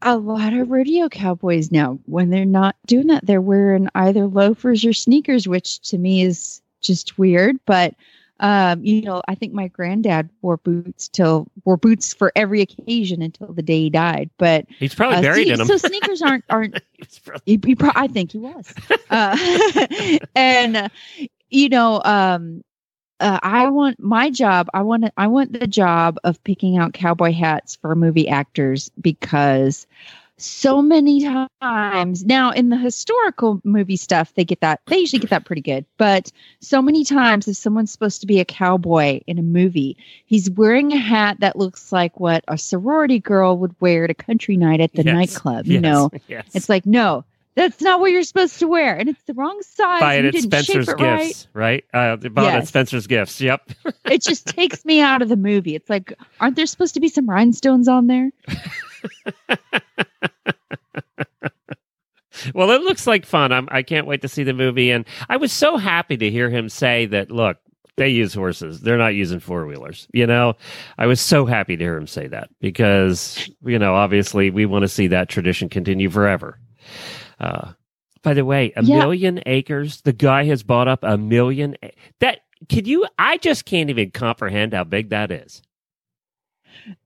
a 0.02 0.18
lot 0.18 0.54
of 0.54 0.70
rodeo 0.70 1.10
cowboys 1.10 1.72
now, 1.72 2.00
when 2.06 2.30
they're 2.30 2.46
not 2.46 2.76
doing 2.86 3.08
that, 3.08 3.26
they're 3.26 3.42
wearing 3.42 3.90
either 3.96 4.28
loafers 4.28 4.86
or 4.86 4.94
sneakers, 4.94 5.48
which 5.48 5.80
to 5.90 5.98
me 5.98 6.22
is 6.22 6.62
just 6.82 7.18
weird. 7.18 7.58
But 7.66 7.96
Um, 8.40 8.86
you 8.86 9.02
know, 9.02 9.24
I 9.28 9.34
think 9.34 9.54
my 9.54 9.68
granddad 9.68 10.30
wore 10.44 10.58
boots 10.58 11.08
till 11.08 11.48
wore 11.66 11.76
boots 11.76 12.14
for 12.14 12.32
every 12.36 12.62
occasion 12.62 13.24
until 13.24 13.52
the 13.52 13.64
day 13.64 13.80
he 13.82 13.90
died. 13.90 14.30
But 14.38 14.68
He's 14.78 14.94
probably 14.94 15.18
uh, 15.18 15.22
buried 15.24 15.48
see- 15.48 15.54
in 15.54 15.58
them. 15.58 15.66
So 15.68 15.78
sneakers 15.78 16.22
aren't 16.22 16.44
aren't. 16.52 16.80
He, 17.46 17.60
he 17.66 17.74
pro- 17.76 17.90
I 17.96 18.06
think 18.08 18.34
he 18.34 18.38
was. 18.38 18.72
Uh, 19.10 20.20
and 20.36 20.78
uh, 20.78 20.90
you 21.50 21.70
know, 21.70 22.00
um, 22.06 22.64
uh, 23.20 23.40
I 23.42 23.70
want 23.70 24.00
my 24.00 24.30
job. 24.30 24.68
I 24.74 24.82
want 24.82 25.04
to, 25.04 25.12
I 25.18 25.28
want 25.28 25.54
the 25.54 25.68
job 25.68 26.18
of 26.24 26.44
picking 26.44 26.78
out 26.78 26.94
cowboy 26.94 27.34
hats 27.34 27.76
for 27.76 27.96
movie 27.96 28.28
actors 28.28 28.92
because 29.02 29.88
so 30.40 30.84
many 30.84 31.28
times 31.62 32.24
now 32.24 32.52
in 32.52 32.70
the 32.70 32.78
historical 32.78 33.60
movie 33.64 33.96
stuff 33.96 34.32
they 34.36 34.46
get 34.46 34.62
that 34.62 34.80
they 34.86 35.00
usually 35.00 35.20
get 35.20 35.32
that 35.32 35.46
pretty 35.46 35.64
good 35.64 35.84
but 35.98 36.32
so 36.60 36.80
many 36.80 37.04
times 37.04 37.48
if 37.48 37.58
someone's 37.58 37.92
supposed 37.92 38.22
to 38.22 38.28
be 38.28 38.40
a 38.40 38.46
cowboy 38.46 39.20
in 39.26 39.40
a 39.40 39.42
movie 39.42 39.98
he's 40.28 40.48
wearing 40.52 40.94
a 40.94 40.98
hat 40.98 41.40
that 41.40 41.56
looks 41.56 41.92
like 41.92 42.20
what 42.20 42.44
a 42.50 42.58
sorority 42.58 43.20
girl 43.20 43.58
would 43.58 43.76
wear 43.82 44.04
at 44.04 44.12
a 44.12 44.14
country 44.14 44.56
night 44.56 44.80
at 44.80 44.94
the 44.94 45.04
Yes, 45.04 45.14
nightclub 45.16 45.66
you 45.66 45.80
yes, 45.80 45.82
know 45.82 46.12
yes. 46.28 46.46
it's 46.54 46.70
like 46.70 46.86
no 46.86 47.26
that's 47.58 47.82
not 47.82 48.00
what 48.00 48.12
you're 48.12 48.24
supposed 48.24 48.60
to 48.60 48.68
wear 48.68 48.96
and 48.96 49.10
it's 49.10 49.24
the 49.24 49.34
wrong 49.34 49.60
size 49.64 50.00
buy 50.00 50.14
it 50.14 50.26
at 50.26 50.36
Spencer's 50.36 50.88
it 50.88 50.94
right 50.94 51.28
Gifts, 51.28 51.48
right? 51.54 51.84
Uh, 51.94 52.16
they 52.16 52.30
bought 52.30 52.54
it 52.54 52.58
at 52.58 52.68
Spencer's 52.68 53.08
Gifts. 53.08 53.42
Yep. 53.42 53.72
it 54.06 54.22
just 54.22 54.46
takes 54.46 54.86
me 54.86 55.02
out 55.02 55.22
of 55.22 55.30
the 55.30 55.36
movie. 55.36 55.76
It's 55.76 55.90
like, 55.90 56.14
aren't 56.40 56.56
there 56.56 56.68
supposed 56.68 56.94
to 56.94 57.00
be 57.00 57.10
some 57.10 57.28
rhinestones 57.30 57.88
on 57.88 58.08
there? 58.08 58.32
Well, 62.54 62.70
it 62.70 62.82
looks 62.82 63.08
like 63.08 63.26
fun. 63.26 63.52
I'm, 63.52 63.68
I 63.72 63.82
can't 63.82 64.06
wait 64.06 64.22
to 64.22 64.28
see 64.28 64.44
the 64.44 64.54
movie. 64.54 64.92
And 64.92 65.06
I 65.28 65.38
was 65.38 65.52
so 65.52 65.78
happy 65.78 66.18
to 66.18 66.30
hear 66.30 66.52
him 66.52 66.70
say 66.70 67.08
that, 67.08 67.32
look, 67.32 67.58
they 67.96 68.10
use 68.10 68.34
horses. 68.34 68.82
They're 68.82 68.98
not 68.98 69.16
using 69.16 69.40
four 69.40 69.66
wheelers. 69.66 70.08
You 70.14 70.28
know, 70.28 70.56
I 71.00 71.08
was 71.08 71.20
so 71.20 71.48
happy 71.48 71.76
to 71.76 71.84
hear 71.84 71.98
him 71.98 72.06
say 72.06 72.28
that 72.28 72.50
because, 72.62 73.50
you 73.66 73.80
know, 73.80 73.96
obviously 73.96 74.52
we 74.52 74.68
want 74.68 74.84
to 74.84 74.88
see 74.88 75.08
that 75.08 75.30
tradition 75.30 75.68
continue 75.68 76.10
forever. 76.10 76.60
Uh, 77.40 77.74
by 78.24 78.34
the 78.34 78.46
way, 78.46 78.74
a 78.76 78.84
Yeah. 78.84 79.00
million 79.00 79.42
acres. 79.46 80.02
The 80.02 80.14
guy 80.14 80.46
has 80.46 80.64
bought 80.64 80.88
up 80.88 81.00
a 81.04 81.18
million. 81.18 81.76
a- 81.84 81.92
That 82.20 82.40
could 82.70 82.88
you? 82.88 83.06
I 83.20 83.38
just 83.38 83.66
can't 83.66 83.90
even 83.90 84.12
comprehend 84.12 84.74
how 84.74 84.84
big 84.84 85.10
that 85.10 85.32
is. 85.32 85.62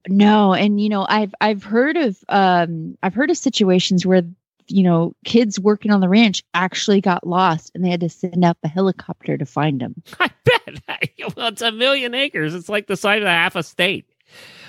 No, 0.08 0.54
and 0.54 0.80
you 0.82 0.90
know, 0.90 1.06
I've 1.10 1.34
I've 1.42 1.64
heard 1.64 1.98
of 1.98 2.18
um 2.30 2.98
I've 3.04 3.14
heard 3.14 3.30
of 3.32 3.38
situations 3.38 4.06
where 4.06 4.24
you 4.68 4.84
know 4.84 5.14
kids 5.26 5.60
working 5.60 5.92
on 5.92 6.02
the 6.02 6.10
ranch 6.10 6.44
actually 6.54 7.02
got 7.02 7.26
lost 7.26 7.72
and 7.74 7.84
they 7.84 7.90
had 7.90 8.00
to 8.02 8.10
send 8.10 8.46
up 8.46 8.58
a 8.64 8.68
helicopter 8.68 9.38
to 9.38 9.46
find 9.46 9.82
them. 9.82 9.96
I 10.20 10.30
bet. 10.46 11.10
well, 11.36 11.48
it's 11.48 11.62
a 11.62 11.72
million 11.72 12.14
acres. 12.14 12.54
It's 12.56 12.70
like 12.70 12.88
the 12.88 12.96
size 12.98 13.22
of 13.22 13.28
half 13.28 13.56
a 13.56 13.64
state. 13.64 14.06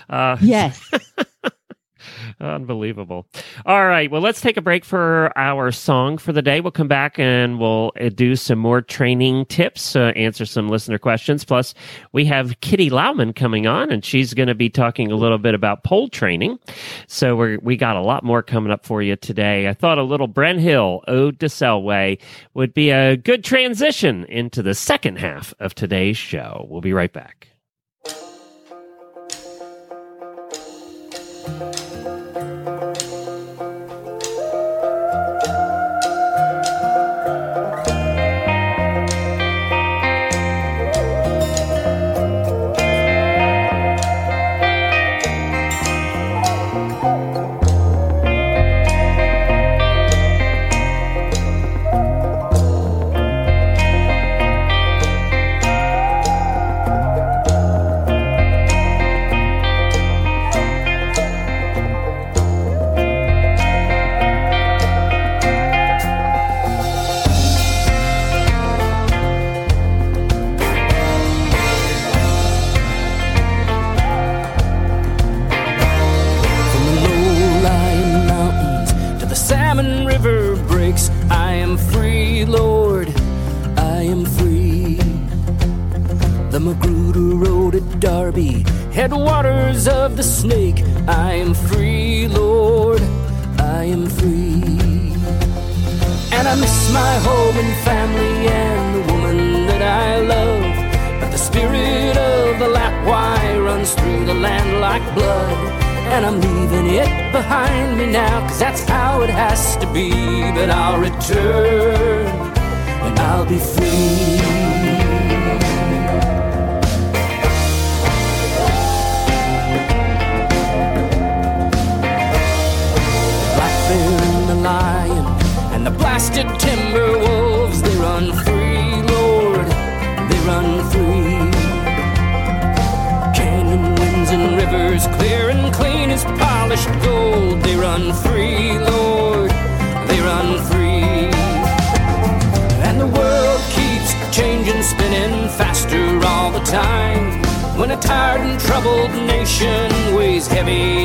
Uh, 0.08 0.36
Yes. 0.40 0.90
Unbelievable. 2.40 3.26
All 3.66 3.86
right. 3.86 4.10
Well, 4.10 4.20
let's 4.20 4.40
take 4.40 4.56
a 4.56 4.62
break 4.62 4.84
for 4.84 5.36
our 5.36 5.70
song 5.72 6.18
for 6.18 6.32
the 6.32 6.42
day. 6.42 6.60
We'll 6.60 6.70
come 6.70 6.88
back 6.88 7.18
and 7.18 7.58
we'll 7.58 7.92
uh, 8.00 8.08
do 8.08 8.36
some 8.36 8.58
more 8.58 8.82
training 8.82 9.46
tips, 9.46 9.96
uh, 9.96 10.12
answer 10.16 10.44
some 10.46 10.68
listener 10.68 10.98
questions. 10.98 11.44
Plus, 11.44 11.74
we 12.12 12.24
have 12.26 12.60
Kitty 12.60 12.90
Lauman 12.90 13.34
coming 13.34 13.66
on, 13.66 13.90
and 13.90 14.04
she's 14.04 14.34
going 14.34 14.48
to 14.48 14.54
be 14.54 14.68
talking 14.68 15.12
a 15.12 15.16
little 15.16 15.38
bit 15.38 15.54
about 15.54 15.84
pole 15.84 16.08
training. 16.08 16.58
So 17.06 17.36
we're, 17.36 17.58
we 17.60 17.76
got 17.76 17.96
a 17.96 18.02
lot 18.02 18.24
more 18.24 18.42
coming 18.42 18.72
up 18.72 18.84
for 18.84 19.02
you 19.02 19.16
today. 19.16 19.68
I 19.68 19.74
thought 19.74 19.98
a 19.98 20.02
little 20.02 20.28
Bren 20.28 20.58
Hill, 20.58 21.02
Ode 21.08 21.38
to 21.40 21.46
Selway, 21.46 22.18
would 22.54 22.74
be 22.74 22.90
a 22.90 23.16
good 23.16 23.44
transition 23.44 24.24
into 24.26 24.62
the 24.62 24.74
second 24.74 25.18
half 25.18 25.54
of 25.60 25.74
today's 25.74 26.16
show. 26.16 26.66
We'll 26.68 26.80
be 26.80 26.92
right 26.92 27.12
back. 27.12 27.51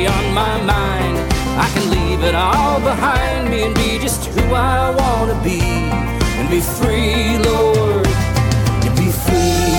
On 0.06 0.34
my 0.34 0.56
mind, 0.62 1.16
I 1.64 1.68
can 1.74 1.90
leave 1.90 2.22
it 2.22 2.34
all 2.34 2.80
behind 2.80 3.50
me 3.50 3.62
and 3.62 3.74
be 3.74 3.98
just 3.98 4.26
who 4.26 4.54
I 4.54 4.90
want 5.00 5.30
to 5.32 5.38
be. 5.48 5.60
And 6.38 6.48
be 6.50 6.60
free, 6.60 7.38
Lord, 7.50 8.06
and 8.84 8.96
be 8.96 9.10
free. 9.10 9.77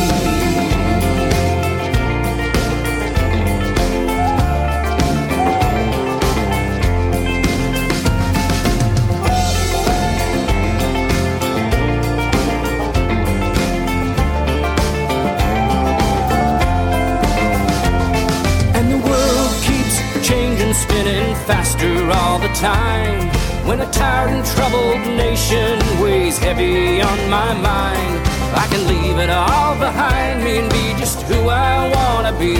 faster 21.49 22.11
all 22.11 22.37
the 22.37 22.53
time. 22.53 23.27
When 23.67 23.81
a 23.81 23.89
tired 23.91 24.29
and 24.29 24.45
troubled 24.53 25.01
nation 25.17 25.79
weighs 25.99 26.37
heavy 26.37 27.01
on 27.01 27.19
my 27.27 27.51
mind, 27.55 28.15
I 28.63 28.67
can 28.69 28.83
leave 28.93 29.17
it 29.17 29.31
all 29.31 29.73
behind 29.79 30.43
me 30.43 30.59
and 30.59 30.69
be 30.69 30.85
just 31.01 31.23
who 31.23 31.49
I 31.49 31.73
wanna 31.95 32.33
be. 32.37 32.55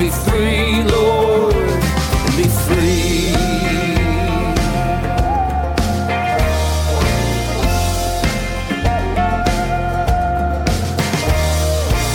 Be 0.00 0.08
free, 0.24 0.82
Lord, 0.96 1.80
be 2.38 2.46
free. 2.64 3.34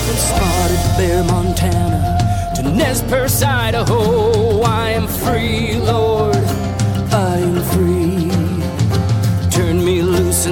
From 0.05 0.17
Sparta 0.29 0.79
Bear, 0.97 1.23
Montana 1.25 1.99
to 2.55 2.63
Nez 2.63 3.03
Perce, 3.03 3.43
Idaho, 3.43 4.61
I 4.61 4.89
am 4.91 5.07
free 5.07 5.64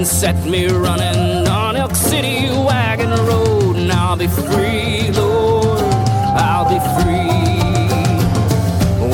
and 0.03 0.07
set 0.09 0.35
me 0.45 0.67
running 0.67 1.47
on 1.47 1.77
Elk 1.77 1.95
City 1.95 2.49
Wagon 2.49 3.11
Road. 3.25 3.77
And 3.77 3.89
I'll 3.89 4.17
be 4.17 4.27
free, 4.27 5.09
Lord, 5.11 5.79
I'll 6.35 6.67
be 6.67 6.79
free. 6.99 7.31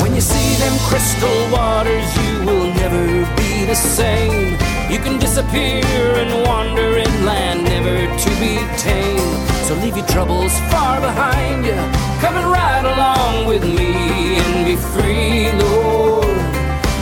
When 0.02 0.16
you 0.16 0.20
see 0.20 0.54
them 0.58 0.76
crystal 0.88 1.38
waters, 1.52 2.08
you 2.22 2.44
will 2.44 2.74
never 2.74 3.06
be 3.36 3.64
the 3.66 3.76
same. 3.76 4.58
You 4.90 4.98
can 4.98 5.16
disappear 5.20 5.84
and 6.22 6.44
wander 6.48 6.98
inland, 6.98 7.62
never 7.64 7.96
to 8.24 8.30
be 8.42 8.58
tamed. 8.76 9.38
So 9.66 9.74
leave 9.76 9.96
your 9.96 10.06
troubles 10.08 10.52
far 10.72 11.00
behind 11.00 11.66
you. 11.66 11.78
Come 12.20 12.34
and 12.34 12.50
ride 12.50 12.86
along 12.94 13.46
with 13.46 13.62
me 13.62 14.38
and 14.42 14.66
be 14.66 14.74
free, 14.74 15.52
Lord, 15.52 16.36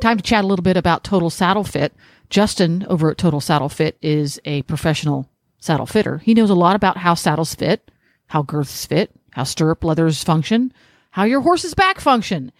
Time 0.00 0.16
to 0.16 0.22
chat 0.22 0.42
a 0.42 0.46
little 0.46 0.62
bit 0.62 0.76
about 0.78 1.04
Total 1.04 1.28
Saddle 1.28 1.64
Fit. 1.64 1.92
Justin 2.30 2.86
over 2.88 3.10
at 3.10 3.18
Total 3.18 3.40
Saddle 3.40 3.68
Fit 3.68 3.96
is 4.02 4.40
a 4.44 4.62
professional 4.62 5.28
saddle 5.58 5.86
fitter. 5.86 6.18
He 6.18 6.34
knows 6.34 6.50
a 6.50 6.54
lot 6.54 6.76
about 6.76 6.98
how 6.98 7.14
saddles 7.14 7.54
fit, 7.54 7.90
how 8.26 8.42
girths 8.42 8.86
fit, 8.86 9.10
how 9.32 9.44
stirrup 9.44 9.82
leathers 9.84 10.22
function, 10.22 10.72
how 11.10 11.24
your 11.24 11.40
horse's 11.40 11.74
back 11.74 12.00
function. 12.00 12.52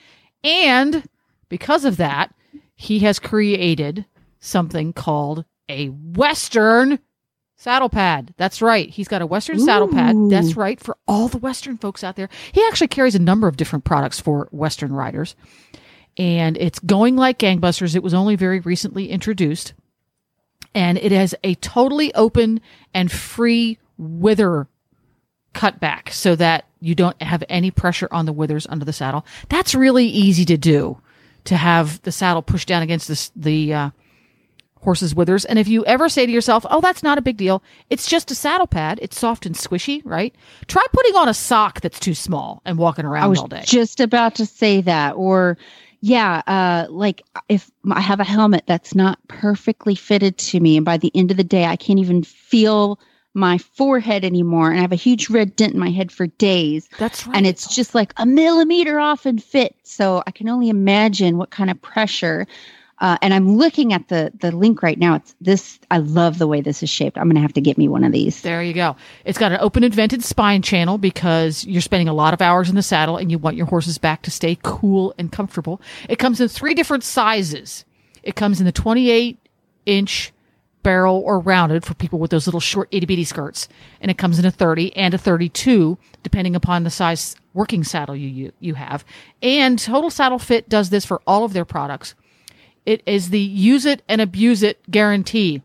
And 0.43 1.09
because 1.49 1.85
of 1.85 1.97
that, 1.99 2.35
he 2.75 3.01
has 3.01 3.19
created 3.19 4.07
something 4.41 4.93
called 4.93 5.45
a 5.69 5.89
Western 5.89 6.99
saddle 7.57 7.89
pad. 7.89 8.33
That's 8.37 8.63
right. 8.63 8.89
He's 8.89 9.09
got 9.09 9.23
a 9.23 9.27
Western 9.27 9.59
saddle 9.59 9.89
pad. 9.89 10.17
That's 10.31 10.57
right. 10.57 10.81
For 10.81 10.97
all 11.07 11.29
the 11.29 11.39
Western 11.39 11.77
folks 11.77 12.05
out 12.05 12.17
there, 12.17 12.29
he 12.53 12.65
actually 12.69 12.89
carries 12.89 13.15
a 13.17 13.21
number 13.21 13.49
of 13.49 13.57
different 13.57 13.85
products 13.85 14.21
for 14.21 14.49
Western 14.53 14.93
riders. 14.93 15.35
And 16.19 16.57
it's 16.59 16.81
going 16.81 17.17
like 17.17 17.39
gangbusters. 17.39 17.95
It 17.95 18.03
was 18.03 18.13
only 18.13 18.35
very 18.37 18.61
recently 18.61 19.09
introduced. 19.09 19.73
And 20.75 20.99
it 20.99 21.13
has 21.13 21.35
a 21.45 21.55
totally 21.57 22.13
open 22.15 22.61
and 22.93 23.11
free 23.11 23.79
wither 23.97 24.67
cutback 25.55 26.11
so 26.11 26.37
that 26.37 26.67
you 26.81 26.95
don't 26.95 27.21
have 27.23 27.43
any 27.49 27.71
pressure 27.71 28.09
on 28.11 28.27
the 28.27 28.33
withers 28.33 28.67
under 28.69 28.85
the 28.85 28.93
saddle. 28.93 29.25
That's 29.49 29.75
really 29.75 30.07
easy 30.07 30.45
to 30.47 30.57
do 30.57 31.01
to 31.45 31.57
have 31.57 32.03
the 32.03 32.13
saddle 32.13 32.43
pushed 32.43 32.69
down 32.69 32.83
against 32.83 33.09
this, 33.09 33.31
the 33.35 33.73
uh, 33.73 33.91
horse's 34.81 35.15
withers. 35.15 35.45
And 35.45 35.59
if 35.59 35.67
you 35.67 35.85
ever 35.87 36.09
say 36.09 36.27
to 36.27 36.33
yourself, 36.33 36.67
oh, 36.69 36.81
that's 36.81 37.03
not 37.03 37.19
a 37.19 37.23
big 37.23 37.37
deal, 37.37 37.63
it's 37.91 38.09
just 38.09 38.31
a 38.31 38.35
saddle 38.35 38.67
pad. 38.67 38.99
It's 39.03 39.19
soft 39.19 39.47
and 39.47 39.55
squishy, 39.55 40.03
right? 40.05 40.35
Try 40.67 40.85
putting 40.93 41.17
on 41.17 41.29
a 41.29 41.35
sock 41.35 41.81
that's 41.81 41.99
too 41.99 42.15
small 42.15 42.61
and 42.65 42.79
walking 42.79 43.05
around 43.05 43.25
I 43.25 43.29
was 43.29 43.39
all 43.39 43.49
day. 43.49 43.63
just 43.65 44.01
about 44.01 44.37
to 44.37 44.47
say 44.47 44.81
that. 44.83 45.13
Or, 45.13 45.57
yeah, 46.01 46.43
uh, 46.47 46.87
like 46.91 47.23
if 47.49 47.71
I 47.91 48.01
have 48.01 48.21
a 48.21 48.25
helmet 48.25 48.65
that's 48.67 48.95
not 48.95 49.19
perfectly 49.29 49.95
fitted 49.95 50.39
to 50.39 50.61
me, 50.61 50.77
and 50.77 50.85
by 50.87 50.97
the 50.97 51.11
end 51.15 51.31
of 51.31 51.37
the 51.37 51.45
day, 51.45 51.65
I 51.65 51.77
can't 51.77 51.99
even 51.99 52.23
feel 52.23 53.01
my 53.35 53.59
forehead 53.59 54.25
anymore, 54.25 54.71
and 54.71 54.79
I 54.79 54.83
have 54.83 54.93
a 54.93 54.97
huge 54.97 55.29
red 55.31 55.57
dent 55.57 55.75
in 55.75 55.81
my 55.81 55.91
head 55.91 56.13
for 56.13 56.27
days. 56.27 56.89
That's 56.99 57.27
right. 57.27 57.37
And 57.37 57.47
it's 57.47 57.75
just 57.75 57.95
like 57.95 58.13
a 58.17 58.27
millimeter 58.27 58.99
off 58.99 59.27
and 59.27 59.43
fit. 59.43 59.75
So 59.83 60.23
I 60.27 60.31
can 60.31 60.49
only 60.49 60.69
imagine 60.69 61.37
what 61.37 61.51
kind 61.51 61.71
of 61.71 61.81
pressure. 61.81 62.47
Uh, 63.01 63.17
and 63.23 63.33
I'm 63.33 63.57
looking 63.57 63.93
at 63.93 64.09
the 64.09 64.33
the 64.41 64.51
link 64.51 64.83
right 64.83 64.99
now. 64.99 65.15
It's 65.15 65.35
this. 65.41 65.79
I 65.91 65.99
love 65.99 66.39
the 66.39 66.47
way 66.47 66.61
this 66.61 66.83
is 66.83 66.91
shaped. 66.91 67.17
I'm 67.17 67.25
going 67.25 67.37
to 67.37 67.41
have 67.41 67.53
to 67.55 67.61
get 67.61 67.79
me 67.79 67.89
one 67.89 68.05
of 68.05 68.13
these. 68.13 68.43
There 68.43 68.63
you 68.63 68.75
go. 68.75 68.97
It's 69.25 69.39
got 69.39 69.53
an 69.53 69.59
open 69.61 69.85
and 69.85 69.95
vented 69.95 70.25
spine 70.25 70.63
channel 70.63 70.99
because 70.99 71.65
you're 71.65 71.81
spending 71.81 72.09
a 72.09 72.15
lot 72.15 72.35
of 72.35 72.43
hours 72.43 72.69
in 72.69 72.75
the 72.75 72.83
saddle 72.83 73.17
and 73.17 73.31
you 73.31 73.39
want 73.39 73.57
your 73.57 73.67
horse's 73.67 73.99
back 73.99 74.23
to 74.23 74.31
stay 74.31 74.59
cool 74.63 75.15
and 75.19 75.31
comfortable. 75.31 75.81
It 76.09 76.19
comes 76.19 76.41
in 76.41 76.49
three 76.49 76.75
different 76.75 77.05
sizes. 77.05 77.85
It 78.23 78.35
comes 78.35 78.61
in 78.61 78.67
the 78.67 78.73
28 78.73 79.39
inch 79.87 80.33
barrel 80.83 81.23
or 81.25 81.39
rounded 81.39 81.85
for 81.85 81.95
people 81.95 82.19
with 82.19 82.31
those 82.31 82.47
little 82.47 82.61
short 82.61 82.89
itty 82.91 83.07
bitty 83.07 83.25
skirts, 83.25 83.69
and 84.01 84.11
it 84.11 84.19
comes 84.19 84.39
in 84.39 84.45
a 84.45 84.51
30 84.51 84.97
and 84.97 85.15
a 85.15 85.19
32 85.19 85.99
depending 86.23 86.57
upon 86.57 86.85
the 86.85 86.91
size 86.91 87.37
working 87.55 87.85
saddle 87.85 88.17
you 88.17 88.29
you, 88.29 88.53
you 88.61 88.75
have. 88.75 89.05
And 89.43 89.79
Total 89.79 90.11
Saddle 90.11 90.39
Fit 90.39 90.69
does 90.69 90.91
this 90.91 91.05
for 91.05 91.21
all 91.27 91.45
of 91.45 91.53
their 91.53 91.65
products. 91.65 92.15
It 92.89 93.03
is 93.05 93.29
the 93.29 93.39
use 93.39 93.85
it 93.85 94.01
and 94.09 94.19
abuse 94.19 94.63
it 94.63 94.91
guarantee. 94.91 95.61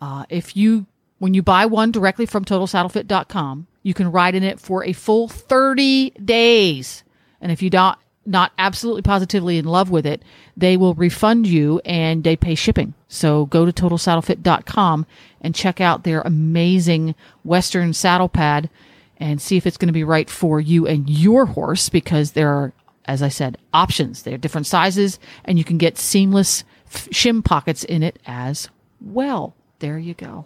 Uh, 0.00 0.24
if 0.28 0.56
you, 0.56 0.86
when 1.20 1.34
you 1.34 1.42
buy 1.44 1.66
one 1.66 1.92
directly 1.92 2.26
from 2.26 2.44
TotalSaddleFit.com, 2.44 3.68
you 3.84 3.94
can 3.94 4.10
ride 4.10 4.34
in 4.34 4.42
it 4.42 4.58
for 4.58 4.82
a 4.82 4.92
full 4.92 5.28
30 5.28 6.10
days. 6.10 7.04
And 7.40 7.52
if 7.52 7.62
you 7.62 7.70
not 7.70 8.00
not 8.26 8.50
absolutely 8.58 9.02
positively 9.02 9.56
in 9.56 9.66
love 9.66 9.88
with 9.88 10.04
it, 10.04 10.20
they 10.56 10.76
will 10.76 10.94
refund 10.94 11.46
you 11.46 11.80
and 11.84 12.24
they 12.24 12.34
pay 12.34 12.56
shipping. 12.56 12.94
So 13.06 13.46
go 13.46 13.64
to 13.64 13.72
TotalSaddleFit.com 13.72 15.06
and 15.40 15.54
check 15.54 15.80
out 15.80 16.02
their 16.02 16.22
amazing 16.22 17.14
Western 17.44 17.92
saddle 17.92 18.28
pad 18.28 18.68
and 19.16 19.40
see 19.40 19.56
if 19.56 19.64
it's 19.64 19.76
going 19.76 19.86
to 19.86 19.92
be 19.92 20.02
right 20.02 20.28
for 20.28 20.60
you 20.60 20.88
and 20.88 21.08
your 21.08 21.46
horse 21.46 21.88
because 21.88 22.32
there 22.32 22.50
are, 22.50 22.72
as 23.08 23.22
I 23.22 23.28
said, 23.28 23.58
options. 23.72 24.22
They're 24.22 24.38
different 24.38 24.66
sizes 24.66 25.18
and 25.44 25.58
you 25.58 25.64
can 25.64 25.78
get 25.78 25.98
seamless 25.98 26.62
f- 26.86 27.08
shim 27.08 27.44
pockets 27.44 27.82
in 27.82 28.02
it 28.02 28.20
as 28.26 28.68
well. 29.00 29.56
There 29.80 29.98
you 29.98 30.14
go. 30.14 30.44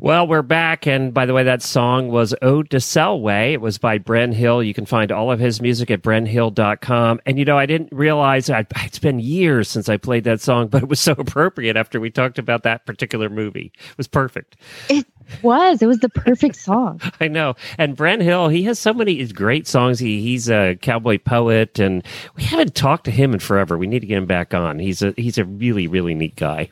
Well, 0.00 0.26
we're 0.26 0.42
back, 0.42 0.86
and 0.86 1.14
by 1.14 1.24
the 1.24 1.32
way, 1.32 1.44
that 1.44 1.62
song 1.62 2.08
was 2.08 2.34
Ode 2.42 2.68
to 2.70 2.76
Selway. 2.76 3.52
It 3.52 3.62
was 3.62 3.78
by 3.78 3.98
Bren 3.98 4.34
Hill. 4.34 4.62
You 4.62 4.74
can 4.74 4.84
find 4.84 5.10
all 5.10 5.32
of 5.32 5.40
his 5.40 5.62
music 5.62 5.90
at 5.90 6.02
brenhill.com. 6.02 7.20
And, 7.24 7.38
you 7.38 7.46
know, 7.46 7.56
I 7.56 7.64
didn't 7.64 7.88
realize, 7.90 8.50
I, 8.50 8.66
it's 8.82 8.98
been 8.98 9.18
years 9.18 9.70
since 9.70 9.88
I 9.88 9.96
played 9.96 10.24
that 10.24 10.42
song, 10.42 10.68
but 10.68 10.82
it 10.82 10.88
was 10.90 11.00
so 11.00 11.12
appropriate 11.18 11.78
after 11.78 12.00
we 12.00 12.10
talked 12.10 12.38
about 12.38 12.64
that 12.64 12.84
particular 12.84 13.30
movie. 13.30 13.72
It 13.74 13.96
was 13.96 14.06
perfect. 14.06 14.56
It 14.90 15.06
was. 15.42 15.82
It 15.82 15.86
was 15.86 15.98
the 15.98 16.08
perfect 16.08 16.56
song. 16.56 17.00
I 17.20 17.28
know. 17.28 17.54
And 17.78 17.96
Bren 17.96 18.22
Hill, 18.22 18.48
he 18.48 18.62
has 18.64 18.78
so 18.78 18.92
many 18.92 19.24
great 19.28 19.66
songs. 19.66 19.98
He 19.98 20.20
he's 20.20 20.48
a 20.48 20.76
cowboy 20.76 21.18
poet, 21.18 21.78
and 21.78 22.04
we 22.36 22.42
haven't 22.44 22.74
talked 22.74 23.04
to 23.04 23.10
him 23.10 23.32
in 23.32 23.40
forever. 23.40 23.76
We 23.78 23.86
need 23.86 24.00
to 24.00 24.06
get 24.06 24.18
him 24.18 24.26
back 24.26 24.54
on. 24.54 24.78
He's 24.78 25.02
a 25.02 25.14
he's 25.16 25.38
a 25.38 25.44
really 25.44 25.86
really 25.86 26.14
neat 26.14 26.36
guy. 26.36 26.70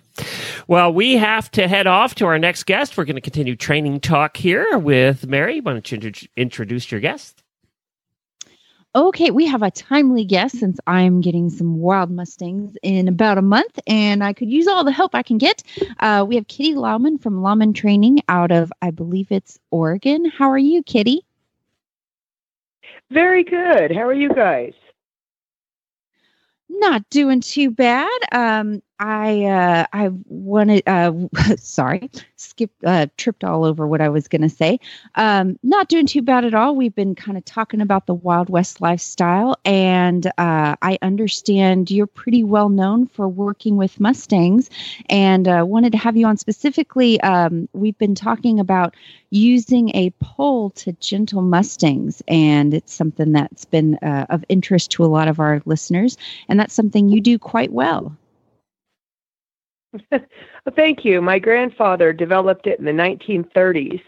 Well, 0.68 0.92
we 0.92 1.16
have 1.16 1.50
to 1.53 1.66
head 1.68 1.86
off 1.86 2.14
to 2.16 2.26
our 2.26 2.38
next 2.38 2.64
guest. 2.64 2.96
We're 2.96 3.05
going 3.05 3.16
to 3.16 3.22
continue 3.22 3.57
training 3.57 4.00
talk 4.00 4.36
here 4.36 4.78
with 4.78 5.26
Mary. 5.26 5.61
Why 5.61 5.72
don't 5.72 5.90
you 5.90 5.96
intro- 5.96 6.28
introduce 6.36 6.90
your 6.92 7.00
guest? 7.00 7.41
Okay, 8.95 9.30
we 9.30 9.47
have 9.47 9.62
a 9.62 9.70
timely 9.70 10.22
guest 10.26 10.59
since 10.59 10.78
I'm 10.86 11.22
getting 11.22 11.49
some 11.49 11.78
wild 11.78 12.11
Mustangs 12.11 12.76
in 12.82 13.09
about 13.09 13.38
a 13.38 13.43
month 13.43 13.78
and 13.86 14.22
I 14.22 14.34
could 14.34 14.51
use 14.51 14.66
all 14.66 14.84
the 14.84 14.93
help 14.93 15.14
I 15.14 15.22
can 15.22 15.38
get. 15.38 15.62
Uh, 15.99 16.26
we 16.28 16.34
have 16.34 16.47
Kitty 16.47 16.74
Lauman 16.74 17.16
from 17.16 17.40
Lauman 17.40 17.74
Training 17.74 18.20
out 18.28 18.53
of, 18.53 18.70
I 18.82 18.90
believe 18.90 19.32
it's 19.32 19.59
Oregon. 19.70 20.26
How 20.26 20.51
are 20.51 20.59
you, 20.59 20.82
Kitty? 20.82 21.22
Very 23.11 23.45
good. 23.45 23.93
How 23.93 24.03
are 24.03 24.12
you 24.12 24.28
guys? 24.28 24.74
Not 26.68 27.09
doing 27.09 27.40
too 27.40 27.70
bad. 27.70 28.11
Um, 28.30 28.82
I 29.05 29.46
uh, 29.46 29.86
I 29.92 30.11
wanted. 30.26 30.84
Uh, 30.86 31.12
sorry, 31.57 32.09
skipped, 32.36 32.84
uh, 32.84 33.09
tripped 33.16 33.42
all 33.42 33.64
over 33.64 33.84
what 33.84 34.00
I 34.00 34.09
was 34.09 34.28
going 34.28 34.42
to 34.42 34.48
say. 34.48 34.78
Um, 35.16 35.59
not 35.64 35.88
doing 35.88 36.07
too 36.07 36.22
bad 36.22 36.44
at 36.44 36.55
all. 36.55 36.76
We've 36.76 36.94
been 36.94 37.16
kind 37.16 37.36
of 37.36 37.44
talking 37.44 37.80
about 37.80 38.07
the 38.07 38.14
Wild 38.14 38.48
West 38.48 38.80
lifestyle, 38.80 39.57
and 39.64 40.24
uh, 40.38 40.76
I 40.80 40.98
understand 41.03 41.90
you're 41.90 42.07
pretty 42.07 42.44
well 42.44 42.68
known 42.68 43.07
for 43.09 43.28
working 43.28 43.76
with 43.76 43.98
Mustangs, 43.98 44.70
and 45.11 45.48
uh, 45.48 45.64
wanted 45.66 45.90
to 45.92 45.98
have 45.98 46.16
you 46.16 46.26
on 46.28 46.36
specifically. 46.36 47.20
Um, 47.22 47.68
we've 47.72 47.98
been 47.98 48.14
talking 48.14 48.61
about 48.61 48.94
using 49.30 49.96
a 49.96 50.11
pole 50.20 50.70
to 50.70 50.92
gentle 50.92 51.42
Mustangs, 51.42 52.22
and 52.28 52.72
it's 52.72 52.94
something 52.94 53.32
that's 53.32 53.64
been 53.64 53.96
uh, 53.96 54.26
of 54.30 54.44
interest 54.48 54.92
to 54.92 55.05
a 55.05 55.07
lot 55.07 55.26
of 55.26 55.40
our 55.40 55.61
listeners, 55.64 56.16
and 56.48 56.61
that's 56.61 56.74
something 56.74 57.09
you 57.09 57.20
do 57.20 57.36
quite 57.36 57.72
well. 57.72 58.16
Thank 60.76 61.05
you. 61.05 61.20
My 61.20 61.38
grandfather 61.38 62.12
developed 62.12 62.66
it 62.66 62.78
in 62.78 62.84
the 62.84 62.93
1930s, 62.93 64.01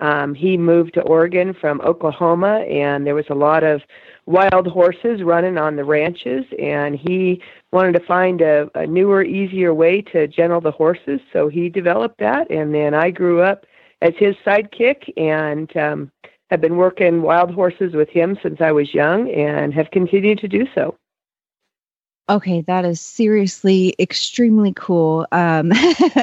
Um, 0.00 0.34
he 0.34 0.58
moved 0.58 0.94
to 0.94 1.02
Oregon 1.02 1.54
from 1.54 1.80
Oklahoma, 1.80 2.60
and 2.68 3.06
there 3.06 3.14
was 3.14 3.30
a 3.30 3.34
lot 3.34 3.64
of 3.64 3.82
wild 4.26 4.66
horses 4.66 5.22
running 5.22 5.56
on 5.58 5.76
the 5.76 5.84
ranches, 5.84 6.44
and 6.58 6.96
he 6.96 7.40
wanted 7.72 7.92
to 7.94 8.06
find 8.06 8.42
a, 8.42 8.70
a 8.74 8.86
newer, 8.86 9.22
easier 9.24 9.72
way 9.74 10.02
to 10.02 10.26
gentle 10.28 10.60
the 10.60 10.70
horses, 10.70 11.20
so 11.32 11.48
he 11.48 11.70
developed 11.70 12.18
that. 12.18 12.50
And 12.50 12.74
then 12.74 12.92
I 12.94 13.10
grew 13.10 13.40
up 13.40 13.64
as 14.02 14.12
his 14.18 14.36
sidekick 14.46 15.10
and 15.16 15.74
um, 15.76 16.12
have 16.50 16.60
been 16.60 16.76
working 16.76 17.22
wild 17.22 17.50
horses 17.52 17.94
with 17.94 18.10
him 18.10 18.36
since 18.42 18.60
I 18.60 18.72
was 18.72 18.92
young, 18.94 19.30
and 19.32 19.72
have 19.74 19.90
continued 19.90 20.38
to 20.40 20.48
do 20.48 20.66
so. 20.74 20.96
Okay, 22.28 22.62
that 22.62 22.84
is 22.84 23.00
seriously 23.00 23.94
extremely 23.98 24.72
cool. 24.74 25.26
Um, 25.30 25.72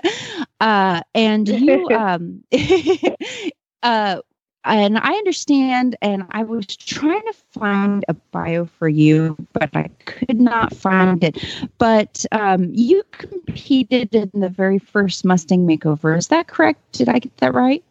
uh, 0.59 1.01
and 1.15 1.47
you, 1.47 1.87
um, 1.91 2.43
uh, 3.83 4.19
and 4.65 4.97
I 4.97 5.13
understand, 5.13 5.95
and 6.01 6.25
I 6.31 6.43
was 6.43 6.67
trying 6.67 7.21
to 7.21 7.33
find 7.51 8.03
a 8.07 8.13
bio 8.13 8.65
for 8.65 8.89
you, 8.89 9.37
but 9.53 9.69
I 9.73 9.89
could 10.05 10.39
not 10.39 10.73
find 10.73 11.23
it. 11.23 11.43
But 11.77 12.25
um, 12.31 12.69
you 12.73 13.03
competed 13.11 14.13
in 14.13 14.31
the 14.33 14.49
very 14.49 14.79
first 14.79 15.25
Mustang 15.25 15.67
Makeover. 15.67 16.17
Is 16.17 16.27
that 16.29 16.47
correct? 16.47 16.79
Did 16.93 17.09
I 17.09 17.19
get 17.19 17.35
that 17.37 17.53
right? 17.53 17.83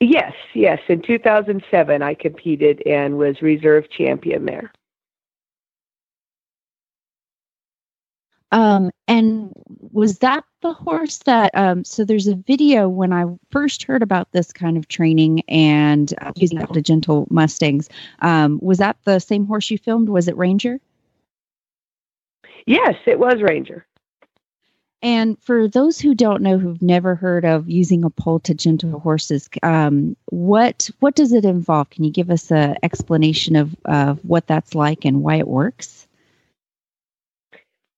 Yes, 0.00 0.34
yes. 0.52 0.80
In 0.88 1.00
2007, 1.00 2.02
I 2.02 2.14
competed 2.14 2.82
and 2.86 3.18
was 3.18 3.40
reserve 3.40 3.88
champion 3.90 4.44
there. 4.44 4.70
Um, 8.52 8.90
and 9.08 9.52
was 9.92 10.18
that 10.18 10.44
the 10.62 10.72
horse 10.72 11.18
that? 11.18 11.50
Um, 11.54 11.84
so 11.84 12.04
there's 12.04 12.28
a 12.28 12.36
video 12.36 12.88
when 12.88 13.12
I 13.12 13.24
first 13.50 13.82
heard 13.82 14.02
about 14.02 14.30
this 14.32 14.52
kind 14.52 14.76
of 14.76 14.88
training 14.88 15.42
and 15.48 16.12
uh, 16.20 16.32
using 16.36 16.58
the 16.72 16.82
gentle 16.82 17.26
Mustangs. 17.30 17.88
Um, 18.20 18.58
was 18.62 18.78
that 18.78 18.96
the 19.04 19.18
same 19.18 19.46
horse 19.46 19.70
you 19.70 19.78
filmed? 19.78 20.08
Was 20.08 20.28
it 20.28 20.36
Ranger? 20.36 20.80
Yes, 22.66 22.94
it 23.06 23.18
was 23.18 23.42
Ranger. 23.42 23.86
And 25.02 25.40
for 25.40 25.68
those 25.68 26.00
who 26.00 26.14
don't 26.14 26.42
know, 26.42 26.58
who've 26.58 26.82
never 26.82 27.14
heard 27.14 27.44
of 27.44 27.68
using 27.68 28.02
a 28.02 28.10
pole 28.10 28.40
to 28.40 28.54
gentle 28.54 28.98
horses, 28.98 29.48
um, 29.62 30.16
what 30.26 30.88
what 31.00 31.14
does 31.14 31.32
it 31.32 31.44
involve? 31.44 31.90
Can 31.90 32.04
you 32.04 32.10
give 32.10 32.30
us 32.30 32.50
an 32.50 32.76
explanation 32.82 33.56
of 33.56 33.76
uh, 33.84 34.14
what 34.22 34.46
that's 34.46 34.74
like 34.74 35.04
and 35.04 35.22
why 35.22 35.36
it 35.36 35.46
works? 35.46 36.05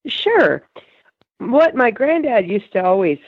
Sure. 0.08 0.62
What 1.38 1.74
my 1.76 1.90
granddad 1.90 2.48
used 2.48 2.72
to 2.72 2.84
always 2.84 3.18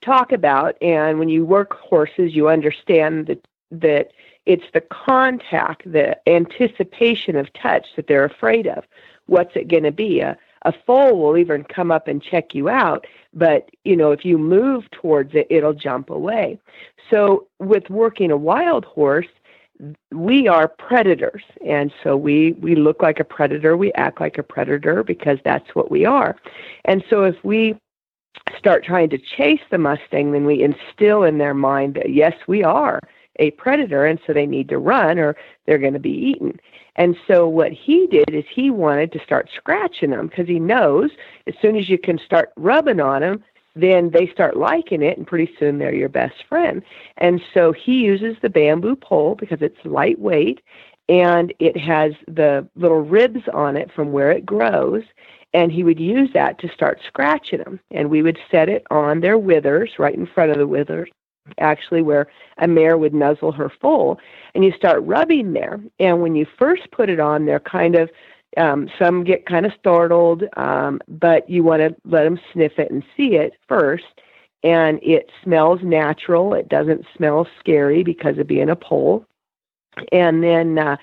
talk 0.00 0.32
about, 0.32 0.76
and 0.82 1.18
when 1.18 1.28
you 1.28 1.44
work 1.44 1.74
horses, 1.74 2.34
you 2.34 2.48
understand 2.48 3.26
that 3.26 3.46
that 3.70 4.12
it's 4.44 4.64
the 4.74 4.80
contact, 4.82 5.90
the 5.90 6.16
anticipation 6.28 7.36
of 7.36 7.52
touch 7.54 7.86
that 7.96 8.06
they're 8.06 8.24
afraid 8.24 8.66
of. 8.66 8.84
What's 9.26 9.56
it 9.56 9.68
going 9.68 9.84
to 9.84 9.92
be? 9.92 10.20
A 10.20 10.36
a 10.64 10.72
foal 10.86 11.18
will 11.18 11.36
even 11.36 11.64
come 11.64 11.90
up 11.90 12.06
and 12.06 12.22
check 12.22 12.54
you 12.54 12.68
out, 12.68 13.06
but 13.34 13.68
you 13.84 13.96
know 13.96 14.12
if 14.12 14.24
you 14.24 14.38
move 14.38 14.90
towards 14.90 15.34
it, 15.34 15.46
it'll 15.50 15.74
jump 15.74 16.10
away. 16.10 16.58
So 17.10 17.48
with 17.58 17.90
working 17.90 18.30
a 18.30 18.36
wild 18.36 18.84
horse, 18.84 19.26
we 20.12 20.48
are 20.48 20.68
predators. 20.68 21.42
And 21.66 21.92
so 22.02 22.16
we 22.16 22.52
we 22.52 22.74
look 22.74 23.02
like 23.02 23.20
a 23.20 23.24
predator. 23.24 23.76
We 23.76 23.92
act 23.94 24.20
like 24.20 24.38
a 24.38 24.42
predator 24.42 25.02
because 25.02 25.38
that's 25.44 25.74
what 25.74 25.90
we 25.90 26.04
are. 26.04 26.36
And 26.84 27.04
so 27.08 27.24
if 27.24 27.36
we 27.44 27.76
start 28.58 28.84
trying 28.84 29.10
to 29.10 29.18
chase 29.18 29.60
the 29.70 29.78
mustang 29.78 30.32
then 30.32 30.44
we 30.44 30.62
instill 30.62 31.22
in 31.22 31.38
their 31.38 31.54
mind 31.54 31.94
that 31.94 32.10
yes 32.10 32.34
we 32.48 32.64
are 32.64 32.98
a 33.36 33.50
predator 33.52 34.04
and 34.04 34.18
so 34.26 34.32
they 34.32 34.46
need 34.46 34.68
to 34.68 34.78
run 34.78 35.18
or 35.18 35.36
they're 35.66 35.78
going 35.78 35.92
to 35.92 35.98
be 35.98 36.10
eaten. 36.10 36.58
And 36.96 37.16
so 37.26 37.48
what 37.48 37.72
he 37.72 38.06
did 38.08 38.30
is 38.30 38.44
he 38.50 38.70
wanted 38.70 39.12
to 39.12 39.24
start 39.24 39.48
scratching 39.56 40.10
them 40.10 40.26
because 40.26 40.48
he 40.48 40.60
knows 40.60 41.10
as 41.46 41.54
soon 41.62 41.76
as 41.76 41.88
you 41.88 41.98
can 41.98 42.18
start 42.18 42.52
rubbing 42.56 43.00
on 43.00 43.22
them 43.22 43.42
then 43.74 44.10
they 44.10 44.26
start 44.28 44.56
liking 44.56 45.02
it 45.02 45.16
and 45.16 45.26
pretty 45.26 45.52
soon 45.58 45.78
they're 45.78 45.94
your 45.94 46.08
best 46.08 46.44
friend. 46.48 46.82
And 47.18 47.40
so 47.54 47.72
he 47.72 48.00
uses 48.00 48.36
the 48.42 48.50
bamboo 48.50 48.96
pole 48.96 49.34
because 49.34 49.62
it's 49.62 49.78
lightweight 49.84 50.60
and 51.08 51.52
it 51.58 51.76
has 51.76 52.12
the 52.28 52.68
little 52.76 53.00
ribs 53.00 53.42
on 53.52 53.76
it 53.76 53.90
from 53.92 54.12
where 54.12 54.30
it 54.30 54.46
grows 54.46 55.02
and 55.54 55.70
he 55.70 55.84
would 55.84 56.00
use 56.00 56.30
that 56.32 56.58
to 56.60 56.68
start 56.68 57.00
scratching 57.06 57.58
them 57.58 57.80
and 57.90 58.08
we 58.08 58.22
would 58.22 58.38
set 58.50 58.68
it 58.68 58.86
on 58.90 59.20
their 59.20 59.38
withers 59.38 59.90
right 59.98 60.14
in 60.14 60.26
front 60.26 60.50
of 60.50 60.58
the 60.58 60.66
withers 60.66 61.10
actually 61.58 62.02
where 62.02 62.28
a 62.58 62.68
mare 62.68 62.96
would 62.96 63.12
nuzzle 63.12 63.50
her 63.52 63.70
foal 63.80 64.18
and 64.54 64.64
you 64.64 64.72
start 64.72 65.02
rubbing 65.02 65.52
there 65.52 65.80
and 65.98 66.22
when 66.22 66.34
you 66.36 66.46
first 66.58 66.88
put 66.92 67.10
it 67.10 67.18
on 67.18 67.44
they're 67.44 67.60
kind 67.60 67.96
of 67.96 68.08
um, 68.56 68.90
some 68.98 69.24
get 69.24 69.46
kind 69.46 69.66
of 69.66 69.72
startled, 69.78 70.44
um, 70.56 71.00
but 71.08 71.48
you 71.48 71.62
want 71.62 71.80
to 71.80 71.94
let 72.04 72.24
them 72.24 72.40
sniff 72.52 72.78
it 72.78 72.90
and 72.90 73.02
see 73.16 73.36
it 73.36 73.54
first. 73.68 74.20
And 74.62 75.00
it 75.02 75.30
smells 75.42 75.80
natural. 75.82 76.54
It 76.54 76.68
doesn't 76.68 77.04
smell 77.16 77.48
scary 77.58 78.02
because 78.04 78.38
of 78.38 78.46
being 78.46 78.70
a 78.70 78.76
pole. 78.76 79.26
And 80.12 80.42
then 80.42 80.78
uh, 80.78 80.96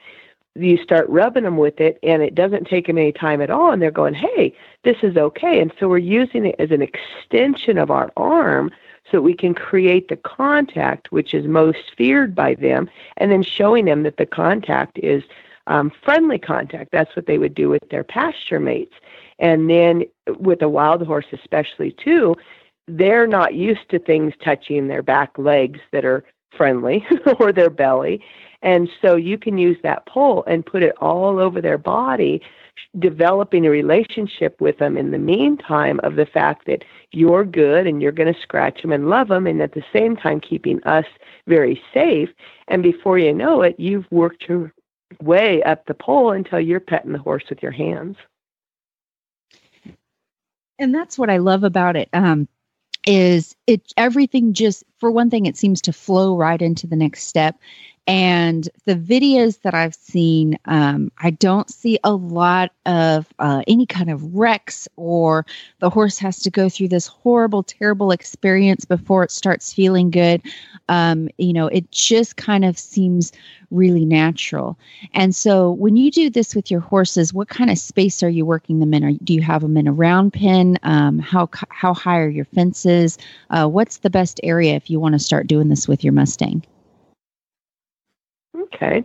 you 0.55 0.77
start 0.77 1.09
rubbing 1.09 1.43
them 1.43 1.57
with 1.57 1.81
it, 1.81 1.99
and 2.01 2.21
it 2.21 2.35
doesn't 2.35 2.67
take 2.67 2.87
them 2.87 2.97
any 2.97 3.11
time 3.11 3.41
at 3.41 3.49
all. 3.49 3.71
And 3.71 3.81
they're 3.81 3.91
going, 3.91 4.13
hey, 4.13 4.55
this 4.83 4.97
is 5.03 5.17
okay. 5.17 5.59
And 5.59 5.73
so 5.79 5.89
we're 5.89 5.97
using 5.97 6.45
it 6.45 6.55
as 6.57 6.71
an 6.71 6.81
extension 6.81 7.77
of 7.77 7.91
our 7.91 8.11
arm 8.15 8.71
so 9.11 9.21
we 9.21 9.33
can 9.33 9.53
create 9.53 10.07
the 10.07 10.15
contact, 10.15 11.11
which 11.11 11.33
is 11.33 11.47
most 11.47 11.79
feared 11.97 12.35
by 12.35 12.55
them, 12.55 12.89
and 13.17 13.31
then 13.31 13.43
showing 13.43 13.85
them 13.85 14.03
that 14.03 14.17
the 14.17 14.25
contact 14.25 14.99
is 14.99 15.23
um, 15.69 15.91
friendly 16.03 16.39
contact. 16.39 16.89
That's 16.91 17.15
what 17.15 17.27
they 17.27 17.37
would 17.37 17.55
do 17.55 17.69
with 17.69 17.87
their 17.89 18.03
pasture 18.03 18.59
mates. 18.59 18.95
And 19.37 19.69
then 19.69 20.03
with 20.39 20.61
a 20.61 20.67
wild 20.67 21.05
horse, 21.05 21.27
especially 21.31 21.95
too, 22.03 22.35
they're 22.87 23.27
not 23.27 23.53
used 23.53 23.87
to 23.91 23.99
things 23.99 24.33
touching 24.43 24.87
their 24.87 25.03
back 25.03 25.37
legs 25.37 25.79
that 25.93 26.03
are 26.03 26.25
friendly 26.57 27.05
or 27.39 27.53
their 27.53 27.69
belly. 27.69 28.21
And 28.61 28.89
so 29.01 29.15
you 29.15 29.37
can 29.37 29.57
use 29.57 29.77
that 29.83 30.05
pole 30.07 30.43
and 30.47 30.65
put 30.65 30.83
it 30.83 30.95
all 30.99 31.39
over 31.39 31.61
their 31.61 31.77
body, 31.77 32.41
developing 32.97 33.65
a 33.65 33.69
relationship 33.69 34.59
with 34.59 34.79
them 34.79 34.97
in 34.97 35.11
the 35.11 35.19
meantime 35.19 35.99
of 36.03 36.15
the 36.15 36.25
fact 36.25 36.65
that 36.65 36.83
you're 37.11 37.45
good 37.45 37.85
and 37.85 38.01
you're 38.01 38.11
going 38.11 38.33
to 38.33 38.41
scratch 38.41 38.81
them 38.81 38.91
and 38.91 39.09
love 39.09 39.27
them, 39.27 39.47
and 39.47 39.61
at 39.61 39.73
the 39.73 39.83
same 39.93 40.17
time 40.17 40.41
keeping 40.41 40.83
us 40.83 41.05
very 41.47 41.81
safe. 41.93 42.29
And 42.67 42.81
before 42.81 43.19
you 43.19 43.33
know 43.33 43.61
it, 43.61 43.75
you've 43.79 44.11
worked 44.11 44.49
your 44.49 44.73
way 45.21 45.63
up 45.63 45.85
the 45.85 45.93
pole 45.93 46.31
until 46.31 46.59
you're 46.59 46.79
petting 46.79 47.11
the 47.11 47.19
horse 47.19 47.43
with 47.49 47.61
your 47.61 47.71
hands. 47.71 48.17
And 50.77 50.93
that's 50.95 51.17
what 51.17 51.29
I 51.29 51.37
love 51.37 51.63
about 51.63 51.95
it. 51.95 52.09
Um, 52.13 52.47
is 53.05 53.55
it 53.67 53.93
everything 53.97 54.53
just 54.53 54.83
for 54.97 55.11
one 55.11 55.29
thing 55.29 55.45
it 55.45 55.57
seems 55.57 55.81
to 55.81 55.93
flow 55.93 56.35
right 56.35 56.61
into 56.61 56.87
the 56.87 56.95
next 56.95 57.23
step 57.23 57.55
and 58.09 58.67
the 58.85 58.95
videos 58.95 59.61
that 59.61 59.75
I've 59.75 59.93
seen, 59.93 60.57
um, 60.65 61.11
I 61.19 61.29
don't 61.29 61.69
see 61.69 61.99
a 62.03 62.11
lot 62.11 62.71
of 62.87 63.27
uh, 63.37 63.61
any 63.67 63.85
kind 63.85 64.09
of 64.09 64.33
wrecks 64.33 64.87
or 64.95 65.45
the 65.77 65.91
horse 65.91 66.17
has 66.17 66.39
to 66.39 66.49
go 66.49 66.69
through 66.69 66.87
this 66.87 67.05
horrible, 67.05 67.61
terrible 67.61 68.09
experience 68.09 68.83
before 68.83 69.23
it 69.23 69.29
starts 69.29 69.71
feeling 69.71 70.09
good. 70.09 70.41
Um, 70.87 71.29
you 71.37 71.53
know, 71.53 71.67
it 71.67 71.91
just 71.91 72.35
kind 72.35 72.65
of 72.65 72.79
seems 72.79 73.31
really 73.69 74.05
natural. 74.05 74.79
And 75.13 75.35
so 75.35 75.73
when 75.73 75.95
you 75.95 76.09
do 76.09 76.31
this 76.31 76.55
with 76.55 76.71
your 76.71 76.79
horses, 76.79 77.31
what 77.31 77.47
kind 77.47 77.69
of 77.69 77.77
space 77.77 78.23
are 78.23 78.29
you 78.29 78.43
working 78.43 78.79
them 78.79 78.95
in? 78.95 79.17
Do 79.23 79.35
you 79.35 79.43
have 79.43 79.61
them 79.61 79.77
in 79.77 79.85
a 79.85 79.93
round 79.93 80.33
pen? 80.33 80.79
Um, 80.81 81.19
how, 81.19 81.47
how 81.69 81.93
high 81.93 82.17
are 82.17 82.29
your 82.29 82.45
fences? 82.45 83.19
Uh, 83.51 83.67
what's 83.67 83.97
the 83.97 84.09
best 84.09 84.39
area 84.41 84.73
if 84.73 84.89
you 84.89 84.99
want 84.99 85.13
to 85.13 85.19
start 85.19 85.45
doing 85.45 85.69
this 85.69 85.87
with 85.87 86.03
your 86.03 86.13
Mustang? 86.13 86.63
Okay. 88.57 89.03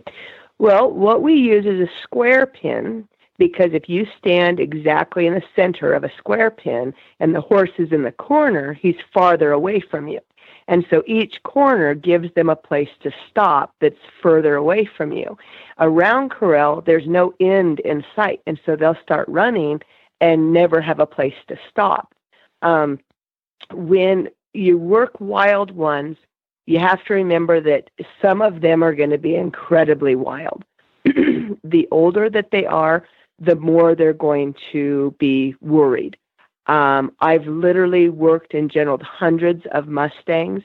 Well, 0.57 0.91
what 0.91 1.21
we 1.21 1.33
use 1.33 1.65
is 1.65 1.81
a 1.87 1.91
square 2.03 2.45
pin 2.45 3.07
because 3.37 3.71
if 3.73 3.89
you 3.89 4.07
stand 4.17 4.59
exactly 4.59 5.27
in 5.27 5.33
the 5.33 5.43
center 5.55 5.93
of 5.93 6.03
a 6.03 6.11
square 6.17 6.49
pin 6.49 6.93
and 7.19 7.35
the 7.35 7.41
horse 7.41 7.71
is 7.77 7.91
in 7.91 8.03
the 8.03 8.11
corner, 8.11 8.73
he's 8.73 8.95
farther 9.13 9.51
away 9.51 9.81
from 9.81 10.07
you. 10.07 10.19
And 10.67 10.85
so 10.89 11.03
each 11.05 11.43
corner 11.43 11.93
gives 11.93 12.33
them 12.33 12.49
a 12.49 12.55
place 12.55 12.89
to 13.01 13.11
stop 13.29 13.75
that's 13.81 13.99
further 14.21 14.55
away 14.55 14.89
from 14.97 15.11
you. 15.11 15.37
Around 15.79 16.31
corral, 16.31 16.81
there's 16.81 17.07
no 17.07 17.33
end 17.39 17.81
in 17.81 18.03
sight, 18.15 18.41
and 18.47 18.59
so 18.65 18.75
they'll 18.75 18.97
start 19.03 19.27
running 19.27 19.81
and 20.21 20.53
never 20.53 20.81
have 20.81 20.99
a 20.99 21.05
place 21.05 21.35
to 21.49 21.57
stop. 21.69 22.15
Um, 22.61 22.99
when 23.71 24.29
you 24.53 24.77
work 24.77 25.19
wild 25.19 25.71
ones, 25.71 26.17
you 26.65 26.79
have 26.79 27.03
to 27.05 27.13
remember 27.13 27.61
that 27.61 27.89
some 28.21 28.41
of 28.41 28.61
them 28.61 28.83
are 28.83 28.95
going 28.95 29.11
to 29.11 29.17
be 29.17 29.35
incredibly 29.35 30.15
wild. 30.15 30.63
the 31.05 31.87
older 31.91 32.29
that 32.29 32.51
they 32.51 32.65
are, 32.65 33.07
the 33.39 33.55
more 33.55 33.95
they're 33.95 34.13
going 34.13 34.55
to 34.71 35.15
be 35.19 35.55
worried. 35.61 36.17
Um, 36.67 37.11
I've 37.19 37.45
literally 37.45 38.09
worked 38.09 38.53
and 38.53 38.71
gentled 38.71 39.03
hundreds 39.03 39.63
of 39.71 39.87
Mustangs, 39.87 40.63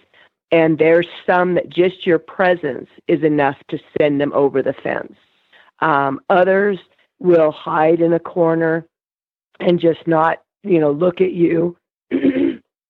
And 0.50 0.78
there's 0.78 1.06
some 1.26 1.54
that 1.54 1.68
just 1.68 2.06
your 2.06 2.18
presence 2.18 2.88
is 3.06 3.22
enough 3.22 3.56
to 3.68 3.78
send 3.98 4.20
them 4.20 4.32
over 4.32 4.62
the 4.62 4.72
fence. 4.72 5.14
Um, 5.80 6.20
others 6.30 6.78
will 7.18 7.52
hide 7.52 8.00
in 8.00 8.14
a 8.14 8.18
corner 8.18 8.86
and 9.58 9.78
just 9.78 10.06
not, 10.06 10.42
you 10.62 10.78
know, 10.80 10.90
look 10.90 11.20
at 11.20 11.32
you. 11.32 11.76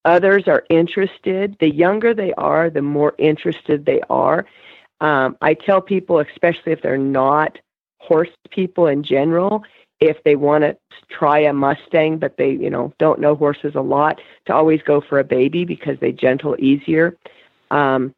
others 0.05 0.45
are 0.47 0.65
interested. 0.71 1.57
The 1.61 1.73
younger 1.73 2.15
they 2.15 2.33
are, 2.35 2.71
the 2.71 2.83
more 2.83 3.15
interested 3.19 3.85
they 3.85 4.01
are. 4.11 4.47
Um, 5.01 5.37
I 5.41 5.55
tell 5.55 5.81
people, 5.81 6.19
especially 6.19 6.73
if 6.73 6.83
they're 6.83 6.99
not 6.99 7.59
horse 7.99 8.31
people 8.51 8.87
in 8.87 9.03
general, 9.03 9.63
if 10.01 10.23
they 10.25 10.37
want 10.37 10.65
to 10.65 10.77
try 11.11 11.41
a 11.41 11.53
Mustang, 11.53 12.19
but 12.19 12.37
they, 12.37 12.51
you 12.51 12.71
know, 12.71 12.93
don't 12.99 13.21
know 13.21 13.35
horses 13.35 13.75
a 13.75 13.81
lot, 13.81 14.21
to 14.47 14.55
always 14.55 14.81
go 14.83 15.01
for 15.01 15.19
a 15.19 15.25
baby 15.25 15.65
because 15.65 15.99
they 16.01 16.13
gentle 16.13 16.57
easier. 16.59 17.17
Um, 17.71 18.15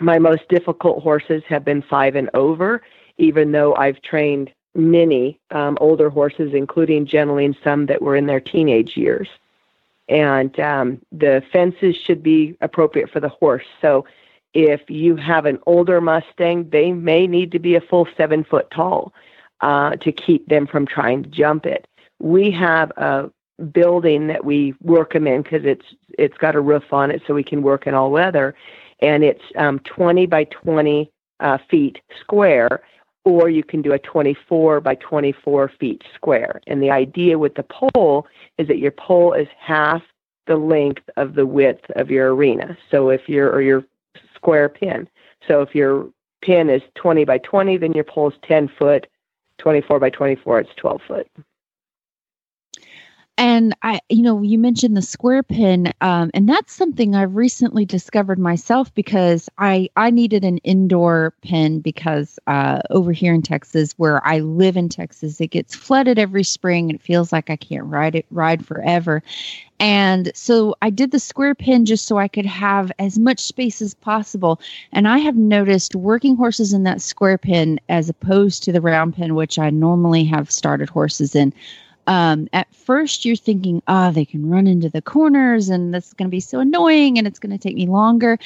my 0.00 0.18
most 0.18 0.48
difficult 0.48 1.02
horses 1.02 1.42
have 1.48 1.64
been 1.64 1.82
five 1.82 2.16
and 2.16 2.30
over, 2.32 2.82
even 3.18 3.52
though 3.52 3.74
I've 3.74 4.00
trained 4.00 4.50
many 4.74 5.38
um, 5.50 5.76
older 5.80 6.08
horses, 6.08 6.52
including 6.54 7.04
gentling 7.04 7.54
some 7.62 7.86
that 7.86 8.00
were 8.00 8.16
in 8.16 8.26
their 8.26 8.40
teenage 8.40 8.96
years. 8.96 9.28
And 10.10 10.58
um, 10.60 11.00
the 11.12 11.42
fences 11.52 11.96
should 11.96 12.22
be 12.22 12.56
appropriate 12.60 13.10
for 13.10 13.20
the 13.20 13.28
horse. 13.28 13.64
So 13.80 14.04
if 14.52 14.82
you 14.90 15.16
have 15.16 15.46
an 15.46 15.60
older 15.66 16.00
Mustang, 16.00 16.68
they 16.70 16.92
may 16.92 17.26
need 17.26 17.52
to 17.52 17.58
be 17.58 17.76
a 17.76 17.80
full 17.80 18.08
seven 18.16 18.44
foot 18.44 18.68
tall 18.70 19.14
uh, 19.60 19.96
to 19.96 20.10
keep 20.10 20.48
them 20.48 20.66
from 20.66 20.86
trying 20.86 21.22
to 21.22 21.28
jump 21.28 21.64
it. 21.64 21.86
We 22.18 22.50
have 22.50 22.90
a 22.96 23.30
building 23.72 24.26
that 24.26 24.44
we 24.44 24.74
work 24.82 25.12
them 25.12 25.26
in 25.26 25.42
because 25.42 25.64
it's 25.64 25.86
it's 26.18 26.36
got 26.38 26.56
a 26.56 26.60
roof 26.60 26.92
on 26.92 27.10
it, 27.10 27.22
so 27.26 27.34
we 27.34 27.44
can 27.44 27.62
work 27.62 27.86
in 27.86 27.94
all 27.94 28.10
weather, 28.10 28.54
and 29.00 29.22
it's 29.22 29.44
um, 29.56 29.78
20 29.80 30.26
by 30.26 30.44
20 30.44 31.10
uh, 31.40 31.58
feet 31.70 32.00
square, 32.20 32.82
or 33.24 33.48
you 33.48 33.62
can 33.62 33.82
do 33.82 33.92
a 33.92 33.98
24 33.98 34.80
by 34.80 34.94
24 34.96 35.72
feet 35.78 36.02
square. 36.14 36.60
And 36.66 36.82
the 36.82 36.90
idea 36.90 37.38
with 37.38 37.54
the 37.54 37.64
pole 37.64 38.26
is 38.58 38.68
that 38.68 38.78
your 38.78 38.92
pole 38.92 39.32
is 39.32 39.48
half 39.58 40.02
the 40.46 40.56
length 40.56 41.08
of 41.16 41.34
the 41.34 41.46
width 41.46 41.84
of 41.96 42.10
your 42.10 42.34
arena. 42.34 42.76
So 42.90 43.10
if 43.10 43.28
you're 43.28 43.50
or 43.50 43.62
your 43.62 43.84
square 44.34 44.68
pin. 44.68 45.08
So 45.46 45.60
if 45.62 45.74
your 45.74 46.08
pin 46.42 46.70
is 46.70 46.82
20 46.94 47.24
by 47.24 47.38
20, 47.38 47.76
then 47.76 47.92
your 47.92 48.04
pole 48.04 48.30
is 48.30 48.34
10 48.42 48.68
foot 48.78 49.06
24 49.58 50.00
by 50.00 50.10
24, 50.10 50.60
it's 50.60 50.70
12 50.76 51.00
foot. 51.06 51.28
And 53.40 53.74
I, 53.82 54.00
you 54.10 54.20
know, 54.20 54.42
you 54.42 54.58
mentioned 54.58 54.98
the 54.98 55.02
square 55.02 55.42
pin, 55.42 55.94
um, 56.02 56.30
and 56.34 56.46
that's 56.46 56.74
something 56.74 57.14
I've 57.14 57.34
recently 57.34 57.86
discovered 57.86 58.38
myself 58.38 58.94
because 58.94 59.48
I 59.56 59.88
I 59.96 60.10
needed 60.10 60.44
an 60.44 60.58
indoor 60.58 61.32
pin 61.40 61.80
because 61.80 62.38
uh, 62.46 62.80
over 62.90 63.12
here 63.12 63.32
in 63.32 63.40
Texas, 63.40 63.94
where 63.96 64.24
I 64.26 64.40
live 64.40 64.76
in 64.76 64.90
Texas, 64.90 65.40
it 65.40 65.46
gets 65.46 65.74
flooded 65.74 66.18
every 66.18 66.44
spring, 66.44 66.90
and 66.90 67.00
it 67.00 67.02
feels 67.02 67.32
like 67.32 67.48
I 67.48 67.56
can't 67.56 67.86
ride 67.86 68.14
it 68.14 68.26
ride 68.30 68.66
forever. 68.66 69.22
And 69.80 70.30
so 70.34 70.76
I 70.82 70.90
did 70.90 71.10
the 71.10 71.18
square 71.18 71.54
pin 71.54 71.86
just 71.86 72.04
so 72.06 72.18
I 72.18 72.28
could 72.28 72.44
have 72.44 72.92
as 72.98 73.18
much 73.18 73.40
space 73.40 73.80
as 73.80 73.94
possible. 73.94 74.60
And 74.92 75.08
I 75.08 75.16
have 75.16 75.36
noticed 75.36 75.94
working 75.94 76.36
horses 76.36 76.74
in 76.74 76.82
that 76.82 77.00
square 77.00 77.38
pin 77.38 77.80
as 77.88 78.10
opposed 78.10 78.62
to 78.64 78.72
the 78.72 78.82
round 78.82 79.16
pin, 79.16 79.34
which 79.34 79.58
I 79.58 79.70
normally 79.70 80.24
have 80.24 80.50
started 80.50 80.90
horses 80.90 81.34
in 81.34 81.54
um, 82.06 82.48
at 82.52 82.74
first 82.74 83.24
you're 83.24 83.36
thinking, 83.36 83.82
ah, 83.86 84.08
oh, 84.08 84.12
they 84.12 84.24
can 84.24 84.48
run 84.48 84.66
into 84.66 84.88
the 84.88 85.02
corners 85.02 85.68
and 85.68 85.94
this 85.94 86.08
is 86.08 86.14
going 86.14 86.28
to 86.28 86.30
be 86.30 86.40
so 86.40 86.60
annoying 86.60 87.18
and 87.18 87.26
it's 87.26 87.38
going 87.38 87.56
to 87.56 87.58
take 87.58 87.76
me 87.76 87.86
longer. 87.86 88.38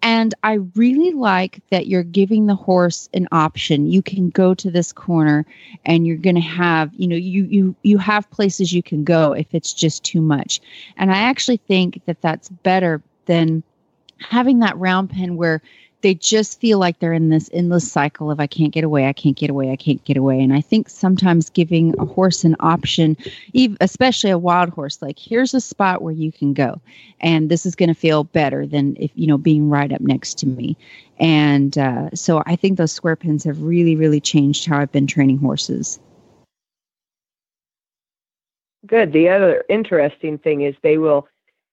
And 0.00 0.32
I 0.44 0.54
really 0.76 1.10
like 1.10 1.60
that 1.70 1.88
you're 1.88 2.04
giving 2.04 2.46
the 2.46 2.54
horse 2.54 3.08
an 3.14 3.26
option. 3.32 3.90
You 3.90 4.00
can 4.00 4.30
go 4.30 4.54
to 4.54 4.70
this 4.70 4.92
corner 4.92 5.44
and 5.84 6.06
you're 6.06 6.16
going 6.16 6.36
to 6.36 6.40
have, 6.40 6.92
you 6.94 7.08
know, 7.08 7.16
you 7.16 7.44
you 7.44 7.76
you 7.82 7.98
have 7.98 8.30
places 8.30 8.72
you 8.72 8.82
can 8.82 9.02
go 9.02 9.32
if 9.32 9.46
it's 9.52 9.74
just 9.74 10.04
too 10.04 10.20
much. 10.20 10.60
And 10.96 11.10
I 11.10 11.18
actually 11.18 11.56
think 11.56 12.00
that 12.06 12.20
that's 12.20 12.48
better 12.48 13.02
than 13.26 13.64
having 14.20 14.60
that 14.60 14.76
round 14.78 15.10
pen 15.10 15.36
where 15.36 15.62
they 16.00 16.14
just 16.14 16.60
feel 16.60 16.78
like 16.78 16.98
they're 16.98 17.12
in 17.12 17.28
this 17.28 17.50
endless 17.52 17.90
cycle 17.90 18.30
of 18.30 18.38
I 18.38 18.46
can't 18.46 18.72
get 18.72 18.84
away, 18.84 19.08
I 19.08 19.12
can't 19.12 19.36
get 19.36 19.50
away, 19.50 19.72
I 19.72 19.76
can't 19.76 20.02
get 20.04 20.16
away. 20.16 20.40
And 20.40 20.52
I 20.52 20.60
think 20.60 20.88
sometimes 20.88 21.50
giving 21.50 21.98
a 21.98 22.04
horse 22.04 22.44
an 22.44 22.54
option, 22.60 23.16
especially 23.80 24.30
a 24.30 24.38
wild 24.38 24.68
horse, 24.70 25.02
like 25.02 25.18
here's 25.18 25.54
a 25.54 25.60
spot 25.60 26.02
where 26.02 26.14
you 26.14 26.30
can 26.30 26.52
go, 26.52 26.80
and 27.20 27.48
this 27.48 27.66
is 27.66 27.74
going 27.74 27.88
to 27.88 27.94
feel 27.94 28.24
better 28.24 28.66
than 28.66 28.96
if 28.98 29.10
you 29.14 29.26
know 29.26 29.38
being 29.38 29.68
right 29.68 29.92
up 29.92 30.00
next 30.00 30.34
to 30.38 30.46
me. 30.46 30.76
And 31.18 31.76
uh, 31.76 32.10
so 32.14 32.42
I 32.46 32.54
think 32.54 32.78
those 32.78 32.92
square 32.92 33.16
pins 33.16 33.42
have 33.44 33.60
really, 33.60 33.96
really 33.96 34.20
changed 34.20 34.66
how 34.66 34.78
I've 34.78 34.92
been 34.92 35.08
training 35.08 35.38
horses. 35.38 35.98
Good. 38.86 39.12
The 39.12 39.28
other 39.28 39.64
interesting 39.68 40.38
thing 40.38 40.62
is 40.62 40.76
they 40.82 40.98
will 40.98 41.26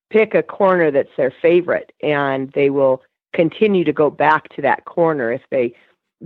pick 0.10 0.34
a 0.34 0.42
corner 0.42 0.90
that's 0.90 1.16
their 1.16 1.34
favorite, 1.42 1.92
and 2.02 2.52
they 2.54 2.72
will 2.72 3.04
continue 3.36 3.84
to 3.84 3.94
go 3.94 4.10
back 4.10 4.50
to 4.56 4.62
that 4.62 4.86
corner. 4.86 5.32
If 5.32 5.44
they 5.52 5.74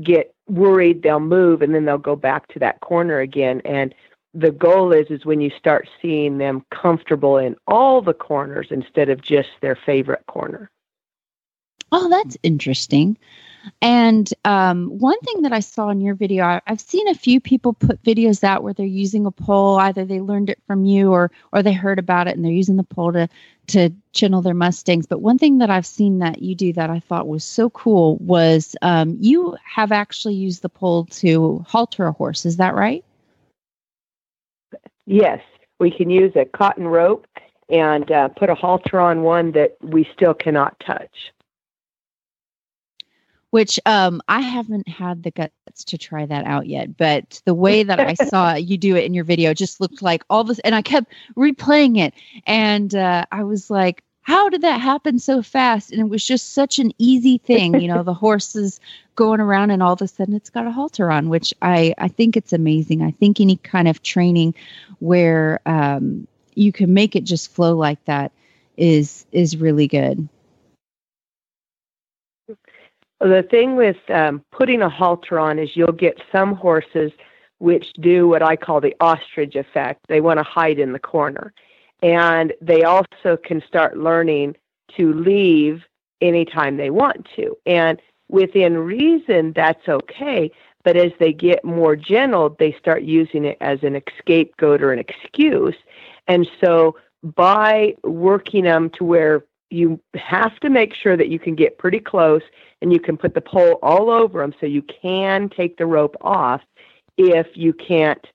get 0.01 0.34
worried, 0.47 1.01
they'll 1.01 1.20
move 1.20 1.62
and 1.62 1.74
then 1.74 1.86
they'll 1.86 1.97
go 1.97 2.16
back 2.16 2.47
to 2.49 2.60
that 2.60 2.80
corner 2.82 3.20
again. 3.20 3.62
And 3.66 3.93
the 4.34 4.51
goal 4.51 4.93
is 4.93 5.07
is 5.10 5.26
when 5.26 5.41
you 5.41 5.49
start 5.57 5.89
seeing 6.01 6.38
them 6.38 6.64
comfortable 6.72 7.38
in 7.38 7.55
all 7.68 8.01
the 8.01 8.14
corners 8.14 8.68
instead 8.70 9.10
of 9.10 9.22
just 9.22 9.49
their 9.62 9.76
favorite 9.76 10.24
corner. 10.28 10.70
Oh, 11.91 12.07
that's 12.10 12.38
interesting. 12.43 13.18
And 13.82 14.30
um, 14.45 14.88
one 14.99 15.20
thing 15.22 15.41
that 15.43 15.53
I 15.53 15.60
saw 15.60 15.89
in 15.89 16.01
your 16.01 16.16
video, 16.16 16.43
I, 16.43 16.62
have 16.66 16.82
seen 16.82 17.07
a 17.07 17.14
few 17.14 17.39
people 17.39 17.74
put 17.74 18.03
videos 18.03 18.43
out 18.43 18.64
where 18.64 18.74
they're 18.74 18.86
using 18.86 19.26
a 19.26 19.32
pole. 19.32 19.78
Either 19.78 20.05
they 20.05 20.22
learned 20.22 20.49
it 20.49 20.60
from 20.68 20.86
you, 20.86 21.12
or 21.12 21.32
or 21.51 21.62
they 21.64 21.74
heard 21.74 21.99
about 21.99 22.28
it 22.28 22.36
and 22.36 22.43
they're 22.43 22.51
using 22.51 22.78
the 22.78 22.84
pole 22.84 23.14
to 23.14 23.28
to 23.68 23.91
channel 24.12 24.41
their 24.41 24.53
mustangs. 24.53 25.05
But 25.05 25.22
one 25.22 25.38
thing 25.38 25.60
that 25.60 25.70
I've 25.70 25.86
seen 25.86 26.20
that 26.20 26.41
you 26.41 26.55
do 26.55 26.74
that 26.74 26.89
I 26.89 26.99
thought 26.99 27.28
was 27.28 27.43
so 27.43 27.70
cool 27.70 28.18
was 28.18 28.76
um, 28.82 29.18
you 29.20 29.55
have 29.64 29.91
actually 29.91 30.36
used 30.36 30.62
the 30.62 30.70
pole 30.70 31.05
to 31.05 31.64
halter 31.68 32.05
a 32.05 32.12
horse. 32.12 32.45
Is 32.45 32.57
that 32.57 32.76
right? 32.76 33.03
Yes, 35.05 35.41
we 35.80 35.91
can 35.91 36.10
use 36.10 36.34
a 36.36 36.45
cotton 36.45 36.88
rope 36.88 37.28
and 37.70 38.12
uh, 38.12 38.30
put 38.30 38.49
a 38.49 38.55
halter 38.55 38.99
on 38.99 39.24
one 39.24 39.51
that 39.51 39.78
we 39.82 40.07
still 40.14 40.34
cannot 40.34 40.80
touch 40.80 41.32
which 43.52 43.80
um, 43.86 44.22
I 44.28 44.41
haven't 44.41 44.88
had 44.88 45.24
the 45.24 45.32
guts 45.32 45.84
to 45.86 45.97
try 45.97 46.26
that 46.26 46.45
out 46.45 46.68
yet. 46.68 46.97
But 46.97 47.41
the 47.45 47.54
way 47.54 47.84
that 47.84 48.00
I 48.00 48.14
saw 48.26 48.56
you 48.56 48.78
do 48.78 48.95
it 48.95 49.06
in 49.06 49.14
your 49.14 49.24
video 49.24 49.54
just 49.54 49.82
looked 49.82 50.02
like 50.02 50.24
all 50.30 50.43
this, 50.43 50.60
and 50.60 50.76
I 50.76 50.82
kept 50.82 51.12
replaying 51.36 51.97
it, 51.97 52.14
and 52.45 52.93
uh, 52.93 53.26
I 53.32 53.43
was 53.43 53.70
like, 53.70 54.04
"How 54.22 54.50
did 54.50 54.62
that 54.62 54.82
happen 54.82 55.20
so 55.20 55.41
fast?" 55.41 55.91
And 55.91 56.00
it 56.00 56.10
was 56.10 56.26
just 56.26 56.54
such 56.54 56.80
an 56.80 56.91
easy 56.97 57.38
thing, 57.38 57.80
you 57.80 57.88
know. 57.88 58.04
the 58.04 58.14
horses 58.26 58.80
going 59.16 59.39
around, 59.39 59.72
and 59.72 59.82
all 59.82 59.93
of 59.93 60.02
a 60.02 60.08
sudden 60.08 60.36
it's 60.36 60.50
got 60.50 60.68
a 60.68 60.72
halter 60.72 61.12
on, 61.12 61.30
which 61.30 61.54
I 61.62 61.93
I 61.97 62.08
think 62.08 62.38
it's 62.38 62.54
amazing. 62.54 63.02
I 63.02 63.12
think 63.12 63.39
any 63.39 63.58
kind 63.58 63.88
of 63.88 64.04
training 64.04 64.56
where 65.00 65.62
um, 65.66 66.28
you 66.56 66.72
can 66.72 66.93
make 66.93 67.16
it 67.16 67.24
just 67.24 67.54
flow 67.54 67.76
like 67.76 68.04
that 68.06 68.32
is 68.78 69.26
is 69.32 69.58
really 69.58 69.88
good. 69.88 70.28
The 73.20 73.45
thing 73.49 73.76
with 73.76 73.97
um, 74.09 74.43
putting 74.51 74.82
a 74.82 74.89
halter 74.89 75.39
on 75.39 75.59
is 75.59 75.76
you'll 75.76 75.91
get 75.91 76.22
some 76.32 76.55
horses 76.55 77.11
which 77.57 77.91
do 77.99 78.28
what 78.28 78.41
I 78.41 78.55
call 78.55 78.80
the 78.80 78.95
ostrich 79.01 79.55
effect. 79.55 80.01
They 80.07 80.22
want 80.22 80.39
to 80.39 80.43
hide 80.43 80.80
in 80.80 80.93
the 80.93 80.99
corner. 80.99 81.53
And 82.01 82.53
they 82.61 82.84
also 82.84 83.38
can 83.43 83.61
start 83.67 83.97
learning 83.97 84.55
to 84.97 85.13
leave 85.13 85.84
anytime 86.22 86.78
they 86.78 86.89
want 86.89 87.28
to. 87.36 87.57
And 87.65 88.01
within 88.30 88.78
reason, 88.78 89.51
that's 89.53 89.88
okay. 89.89 90.51
But 90.86 90.95
as 90.95 91.11
they 91.20 91.34
get 91.34 91.65
more 91.65 91.97
gentle, 91.97 92.55
they 92.57 92.72
start 92.80 93.03
using 93.03 93.43
it 93.43 93.57
as 93.59 93.84
an 93.84 94.01
scapegoat 94.17 94.82
or 94.82 94.93
an 94.93 94.99
excuse. 94.99 95.76
And 96.28 96.47
so 96.63 96.95
by 97.24 97.95
working 98.03 98.63
them 98.63 98.89
to 98.91 99.03
where 99.03 99.43
you 99.70 99.99
have 100.15 100.59
to 100.59 100.70
make 100.70 100.93
sure 100.93 101.15
that 101.15 101.30
you 101.30 101.39
can 101.39 101.55
get 101.55 101.78
pretty 101.78 101.99
close 101.99 102.41
and 102.82 102.91
you 102.91 102.99
can 102.99 103.17
put 103.17 103.34
the 103.34 103.41
pole 103.41 103.80
all 103.82 104.09
over 104.09 104.41
them 104.41 104.53
so 104.59 104.65
you 104.65 104.82
can 104.82 105.49
take 105.49 105.78
the 105.78 105.86
rope 105.86 106.15
off 106.22 106.61
if 107.17 107.47
you 107.53 107.74
can't 107.74 108.26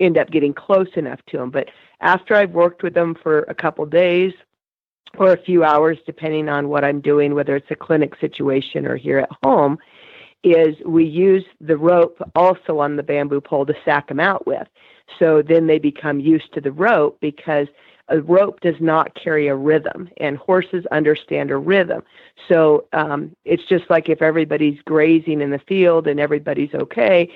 end 0.00 0.18
up 0.18 0.30
getting 0.30 0.52
close 0.52 0.88
enough 0.96 1.20
to 1.28 1.38
them. 1.38 1.50
But 1.50 1.68
after 2.00 2.34
I've 2.34 2.50
worked 2.50 2.82
with 2.82 2.94
them 2.94 3.14
for 3.22 3.40
a 3.42 3.54
couple 3.54 3.86
days 3.86 4.32
or 5.16 5.32
a 5.32 5.42
few 5.42 5.64
hours, 5.64 5.98
depending 6.04 6.48
on 6.48 6.68
what 6.68 6.84
I'm 6.84 7.00
doing, 7.00 7.34
whether 7.34 7.56
it's 7.56 7.70
a 7.70 7.76
clinic 7.76 8.14
situation 8.20 8.86
or 8.86 8.96
here 8.96 9.20
at 9.20 9.30
home, 9.44 9.78
is 10.42 10.74
we 10.84 11.04
use 11.04 11.44
the 11.60 11.76
rope 11.76 12.20
also 12.34 12.80
on 12.80 12.96
the 12.96 13.02
bamboo 13.02 13.40
pole 13.40 13.64
to 13.64 13.74
sack 13.84 14.08
them 14.08 14.18
out 14.18 14.46
with. 14.46 14.66
So 15.18 15.42
then 15.42 15.66
they 15.66 15.78
become 15.78 16.18
used 16.18 16.52
to 16.54 16.60
the 16.60 16.72
rope 16.72 17.18
because 17.20 17.68
a 18.08 18.20
rope 18.20 18.60
does 18.60 18.80
not 18.80 19.14
carry 19.14 19.48
a 19.48 19.54
rhythm, 19.54 20.08
and 20.18 20.36
horses 20.36 20.84
understand 20.90 21.50
a 21.50 21.56
rhythm. 21.56 22.02
So 22.48 22.86
um, 22.92 23.34
it's 23.44 23.64
just 23.68 23.84
like 23.88 24.08
if 24.08 24.22
everybody's 24.22 24.80
grazing 24.84 25.40
in 25.40 25.50
the 25.50 25.60
field 25.60 26.06
and 26.06 26.20
everybody's 26.20 26.74
okay, 26.74 27.30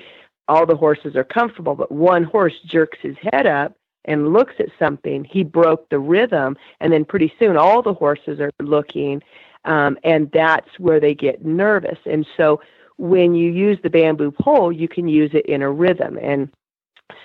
all 0.47 0.65
the 0.65 0.75
horses 0.75 1.15
are 1.15 1.23
comfortable, 1.23 1.75
but 1.75 1.91
one 1.91 2.23
horse 2.23 2.53
jerks 2.65 2.99
his 3.01 3.15
head 3.31 3.47
up 3.47 3.75
and 4.05 4.31
looks 4.33 4.53
at 4.59 4.69
something, 4.79 5.25
he 5.25 5.43
broke 5.43 5.89
the 5.89 5.99
rhythm, 5.99 6.55
and 6.79 6.93
then 6.93 7.03
pretty 7.03 7.33
soon 7.39 7.57
all 7.57 7.81
the 7.81 7.93
horses 7.93 8.39
are 8.39 8.51
looking, 8.61 9.21
um, 9.65 9.97
and 10.03 10.31
that's 10.31 10.69
where 10.79 10.99
they 10.99 11.13
get 11.13 11.45
nervous. 11.45 11.97
And 12.05 12.25
so 12.37 12.61
when 12.97 13.35
you 13.35 13.51
use 13.51 13.77
the 13.83 13.89
bamboo 13.89 14.31
pole, 14.31 14.71
you 14.71 14.87
can 14.87 15.07
use 15.07 15.31
it 15.33 15.45
in 15.45 15.61
a 15.61 15.71
rhythm. 15.71 16.17
And 16.21 16.49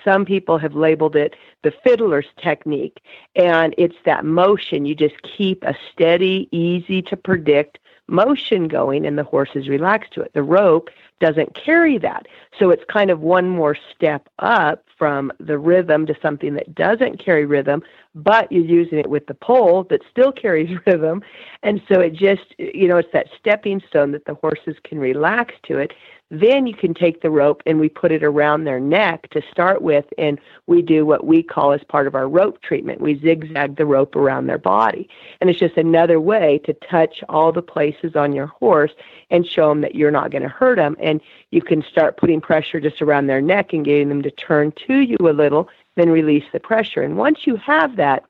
some 0.03 0.25
people 0.25 0.57
have 0.57 0.75
labeled 0.75 1.15
it 1.15 1.35
the 1.63 1.73
fiddler's 1.83 2.27
technique, 2.37 3.01
and 3.35 3.73
it's 3.77 3.95
that 4.05 4.25
motion. 4.25 4.85
You 4.85 4.95
just 4.95 5.21
keep 5.21 5.63
a 5.63 5.75
steady, 5.91 6.47
easy 6.51 7.01
to 7.03 7.17
predict 7.17 7.79
motion 8.07 8.67
going, 8.67 9.05
and 9.05 9.17
the 9.17 9.23
horse 9.23 9.51
is 9.55 9.69
relaxed 9.69 10.13
to 10.13 10.21
it. 10.21 10.33
The 10.33 10.43
rope 10.43 10.89
doesn't 11.19 11.55
carry 11.55 11.97
that. 11.99 12.27
So 12.59 12.69
it's 12.69 12.83
kind 12.91 13.09
of 13.09 13.21
one 13.21 13.49
more 13.49 13.77
step 13.95 14.27
up 14.39 14.83
from 14.97 15.31
the 15.39 15.57
rhythm 15.57 16.05
to 16.05 16.15
something 16.21 16.53
that 16.53 16.75
doesn't 16.75 17.23
carry 17.23 17.45
rhythm, 17.45 17.83
but 18.15 18.51
you're 18.51 18.63
using 18.63 18.99
it 18.99 19.09
with 19.09 19.25
the 19.27 19.33
pole 19.33 19.85
that 19.89 20.01
still 20.09 20.31
carries 20.43 20.77
rhythm. 20.85 21.21
And 21.61 21.81
so 21.87 21.99
it 21.99 22.13
just, 22.13 22.55
you 22.57 22.87
know, 22.87 22.97
it's 22.97 23.11
that 23.13 23.27
stepping 23.39 23.81
stone 23.87 24.11
that 24.11 24.25
the 24.25 24.35
horses 24.35 24.75
can 24.83 24.99
relax 24.99 25.55
to 25.63 25.77
it. 25.77 25.93
Then 26.29 26.65
you 26.65 26.73
can 26.73 26.95
take 26.95 27.21
the 27.21 27.29
rope 27.29 27.61
and 27.67 27.79
we 27.79 27.89
put 27.89 28.11
it 28.11 28.23
around 28.23 28.63
their 28.63 28.79
neck 28.79 29.29
to 29.31 29.41
start 29.51 29.83
with, 29.83 30.05
and 30.17 30.39
we 30.65 30.81
do 30.81 31.05
what 31.05 31.27
we 31.27 31.43
call 31.43 31.73
as 31.73 31.83
part 31.83 32.07
of 32.07 32.15
our 32.15 32.27
rope 32.27 32.59
treatment. 32.63 33.01
We 33.01 33.19
zigzag 33.19 33.75
the 33.75 33.85
rope 33.85 34.15
around 34.15 34.47
their 34.47 34.57
body. 34.57 35.07
And 35.41 35.49
it's 35.49 35.59
just 35.59 35.77
another 35.77 36.19
way 36.19 36.59
to 36.65 36.73
touch 36.73 37.23
all 37.29 37.51
the 37.51 37.61
places 37.61 38.15
on 38.15 38.33
your 38.33 38.47
horse 38.47 38.93
and 39.29 39.45
show 39.45 39.69
them 39.69 39.81
that 39.81 39.93
you're 39.93 40.09
not 40.09 40.31
going 40.31 40.41
to 40.41 40.49
hurt 40.49 40.77
them. 40.77 40.95
And 41.03 41.21
you 41.51 41.61
can 41.61 41.83
start 41.91 42.17
putting 42.17 42.41
pressure 42.41 42.79
just 42.79 43.01
around 43.01 43.27
their 43.27 43.41
neck 43.41 43.73
and 43.73 43.85
getting 43.85 44.09
them 44.09 44.23
to 44.23 44.31
turn 44.31 44.73
to 44.87 44.99
you 44.99 45.17
a 45.21 45.31
little, 45.33 45.69
then 45.95 46.09
release 46.09 46.45
the 46.53 46.59
pressure. 46.59 47.01
And 47.01 47.17
once 47.17 47.39
you 47.45 47.55
have 47.57 47.95
that, 47.97 48.23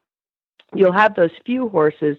you'll 0.74 0.92
have 0.92 1.16
those 1.16 1.32
few 1.46 1.70
horses 1.70 2.18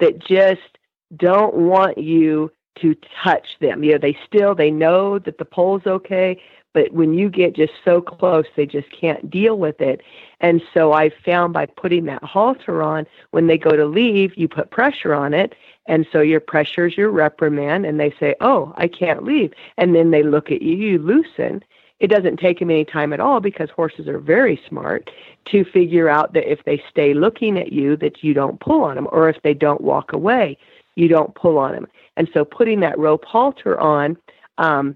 that 0.00 0.18
just 0.18 0.78
don't 1.16 1.54
want 1.54 1.98
you 1.98 2.50
to 2.80 2.94
touch 3.22 3.46
them. 3.60 3.82
You 3.82 3.92
know, 3.92 3.98
they 3.98 4.16
still 4.26 4.54
they 4.54 4.70
know 4.70 5.18
that 5.18 5.38
the 5.38 5.44
pole's 5.44 5.86
okay, 5.86 6.40
but 6.76 6.92
when 6.92 7.14
you 7.14 7.30
get 7.30 7.56
just 7.56 7.72
so 7.86 8.02
close, 8.02 8.44
they 8.54 8.66
just 8.66 8.90
can't 8.92 9.30
deal 9.30 9.56
with 9.56 9.80
it. 9.80 10.02
And 10.40 10.60
so 10.74 10.92
I 10.92 11.08
found 11.08 11.54
by 11.54 11.64
putting 11.64 12.04
that 12.04 12.22
halter 12.22 12.82
on, 12.82 13.06
when 13.30 13.46
they 13.46 13.56
go 13.56 13.70
to 13.70 13.86
leave, 13.86 14.36
you 14.36 14.46
put 14.46 14.70
pressure 14.70 15.14
on 15.14 15.32
it, 15.32 15.54
and 15.86 16.06
so 16.12 16.20
your 16.20 16.38
pressure 16.38 16.86
is 16.86 16.94
your 16.94 17.10
reprimand, 17.10 17.86
and 17.86 17.98
they 17.98 18.10
say, 18.20 18.34
"Oh, 18.42 18.74
I 18.76 18.88
can't 18.88 19.24
leave," 19.24 19.54
and 19.78 19.94
then 19.94 20.10
they 20.10 20.22
look 20.22 20.50
at 20.50 20.60
you, 20.60 20.76
you 20.76 20.98
loosen. 20.98 21.64
It 21.98 22.08
doesn't 22.08 22.36
take 22.36 22.58
them 22.58 22.70
any 22.70 22.84
time 22.84 23.14
at 23.14 23.20
all 23.20 23.40
because 23.40 23.70
horses 23.70 24.06
are 24.06 24.18
very 24.18 24.60
smart 24.68 25.10
to 25.46 25.64
figure 25.64 26.10
out 26.10 26.34
that 26.34 26.52
if 26.52 26.62
they 26.64 26.82
stay 26.90 27.14
looking 27.14 27.58
at 27.58 27.72
you, 27.72 27.96
that 27.96 28.22
you 28.22 28.34
don't 28.34 28.60
pull 28.60 28.82
on 28.84 28.96
them, 28.96 29.08
or 29.12 29.30
if 29.30 29.40
they 29.40 29.54
don't 29.54 29.80
walk 29.80 30.12
away, 30.12 30.58
you 30.94 31.08
don't 31.08 31.34
pull 31.34 31.56
on 31.56 31.72
them. 31.72 31.86
And 32.18 32.28
so 32.34 32.44
putting 32.44 32.80
that 32.80 32.98
rope 32.98 33.24
halter 33.24 33.80
on, 33.80 34.18
um, 34.58 34.94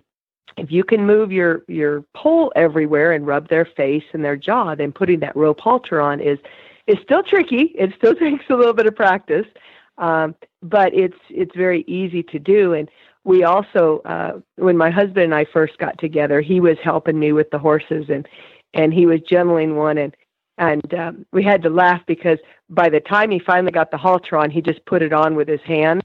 if 0.57 0.71
you 0.71 0.85
can 0.85 1.07
move 1.07 1.33
your 1.33 1.63
your 1.69 2.03
pole 2.15 2.53
everywhere 2.57 3.13
and 3.13 3.27
rub 3.27 3.49
their 3.49 3.65
face 3.65 4.05
and 4.13 4.25
their 4.25 4.37
jaw, 4.37 4.75
then 4.75 4.93
putting 4.93 5.21
that 5.21 5.37
rope 5.37 5.61
halter 5.61 6.01
on 6.01 6.21
is 6.21 6.39
is 6.87 6.99
still 7.03 7.23
tricky. 7.23 7.73
It 7.77 7.93
still 7.97 8.15
takes 8.17 8.45
a 8.49 8.55
little 8.55 8.75
bit 8.75 8.87
of 8.87 8.97
practice, 8.97 9.47
um, 9.99 10.35
but 10.63 10.95
it's 10.95 11.19
it's 11.29 11.55
very 11.55 11.85
easy 11.87 12.23
to 12.25 12.39
do. 12.39 12.75
And 12.75 12.91
we 13.25 13.45
also, 13.45 14.01
uh, 14.07 14.41
when 14.57 14.77
my 14.77 14.91
husband 14.91 15.25
and 15.25 15.35
I 15.35 15.45
first 15.45 15.79
got 15.79 15.99
together, 15.99 16.41
he 16.41 16.61
was 16.61 16.79
helping 16.83 17.19
me 17.19 17.33
with 17.33 17.51
the 17.51 17.59
horses 17.59 18.07
and 18.09 18.27
and 18.75 18.95
he 18.95 19.07
was 19.07 19.21
gentling 19.23 19.77
one 19.77 19.99
and 19.99 20.17
and 20.59 20.93
um, 20.95 21.27
we 21.33 21.43
had 21.43 21.63
to 21.63 21.71
laugh 21.71 22.03
because 22.07 22.39
by 22.69 22.91
the 22.91 23.01
time 23.01 23.31
he 23.31 23.39
finally 23.39 23.73
got 23.73 23.91
the 23.91 23.97
halter 23.97 24.37
on, 24.37 24.51
he 24.51 24.61
just 24.61 24.85
put 24.85 25.01
it 25.01 25.13
on 25.13 25.35
with 25.35 25.49
his 25.49 25.63
hands 25.63 26.03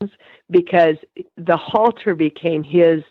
because 0.49 0.95
the 1.37 1.57
halter 1.57 2.15
became 2.15 2.63
his 2.63 3.03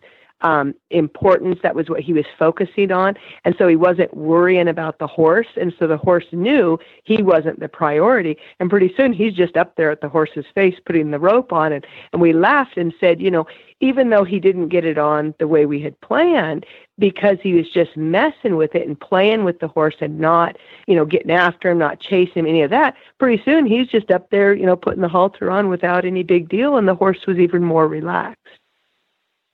um, 0.44 0.74
importance. 0.90 1.58
That 1.62 1.74
was 1.74 1.88
what 1.88 2.00
he 2.00 2.12
was 2.12 2.26
focusing 2.38 2.92
on. 2.92 3.16
And 3.44 3.56
so 3.58 3.66
he 3.66 3.76
wasn't 3.76 4.14
worrying 4.14 4.68
about 4.68 4.98
the 4.98 5.06
horse. 5.06 5.48
And 5.56 5.74
so 5.78 5.86
the 5.86 5.96
horse 5.96 6.26
knew 6.30 6.78
he 7.02 7.22
wasn't 7.22 7.58
the 7.58 7.68
priority. 7.68 8.36
And 8.60 8.70
pretty 8.70 8.94
soon 8.96 9.12
he's 9.12 9.32
just 9.32 9.56
up 9.56 9.74
there 9.74 9.90
at 9.90 10.02
the 10.02 10.08
horse's 10.08 10.44
face 10.54 10.76
putting 10.84 11.10
the 11.10 11.18
rope 11.18 11.52
on 11.52 11.72
it. 11.72 11.86
And 12.12 12.20
we 12.20 12.32
laughed 12.32 12.76
and 12.76 12.94
said, 13.00 13.20
you 13.20 13.30
know, 13.30 13.46
even 13.80 14.10
though 14.10 14.24
he 14.24 14.38
didn't 14.38 14.68
get 14.68 14.84
it 14.84 14.98
on 14.98 15.34
the 15.38 15.48
way 15.48 15.66
we 15.66 15.80
had 15.80 15.98
planned, 16.00 16.64
because 16.98 17.38
he 17.42 17.54
was 17.54 17.68
just 17.70 17.96
messing 17.96 18.56
with 18.56 18.74
it 18.74 18.86
and 18.86 19.00
playing 19.00 19.44
with 19.44 19.58
the 19.58 19.66
horse 19.66 19.96
and 20.00 20.18
not, 20.18 20.56
you 20.86 20.94
know, 20.94 21.04
getting 21.04 21.30
after 21.32 21.70
him, 21.70 21.78
not 21.78 21.98
chasing 21.98 22.40
him, 22.40 22.46
any 22.46 22.62
of 22.62 22.70
that, 22.70 22.94
pretty 23.18 23.42
soon 23.44 23.66
he's 23.66 23.88
just 23.88 24.10
up 24.10 24.30
there, 24.30 24.54
you 24.54 24.64
know, 24.64 24.76
putting 24.76 25.02
the 25.02 25.08
halter 25.08 25.50
on 25.50 25.68
without 25.68 26.04
any 26.04 26.22
big 26.22 26.48
deal. 26.48 26.76
And 26.76 26.86
the 26.86 26.94
horse 26.94 27.26
was 27.26 27.38
even 27.38 27.64
more 27.64 27.88
relaxed. 27.88 28.60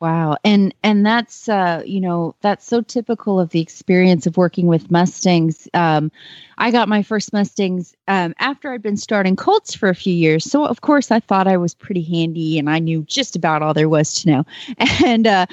Wow. 0.00 0.38
And 0.44 0.74
and 0.82 1.04
that's 1.04 1.46
uh, 1.46 1.82
you 1.84 2.00
know, 2.00 2.34
that's 2.40 2.64
so 2.64 2.80
typical 2.80 3.38
of 3.38 3.50
the 3.50 3.60
experience 3.60 4.26
of 4.26 4.38
working 4.38 4.66
with 4.66 4.90
Mustangs. 4.90 5.68
Um, 5.74 6.10
I 6.56 6.70
got 6.70 6.88
my 6.88 7.02
first 7.02 7.34
Mustangs 7.34 7.94
um, 8.08 8.34
after 8.38 8.72
I'd 8.72 8.80
been 8.82 8.96
starting 8.96 9.36
colts 9.36 9.74
for 9.74 9.90
a 9.90 9.94
few 9.94 10.14
years. 10.14 10.44
So 10.50 10.64
of 10.64 10.80
course 10.80 11.10
I 11.10 11.20
thought 11.20 11.46
I 11.46 11.58
was 11.58 11.74
pretty 11.74 12.02
handy 12.02 12.58
and 12.58 12.70
I 12.70 12.78
knew 12.78 13.02
just 13.02 13.36
about 13.36 13.60
all 13.60 13.74
there 13.74 13.90
was 13.90 14.14
to 14.22 14.30
know. 14.30 14.46
And 15.04 15.26
uh, 15.26 15.46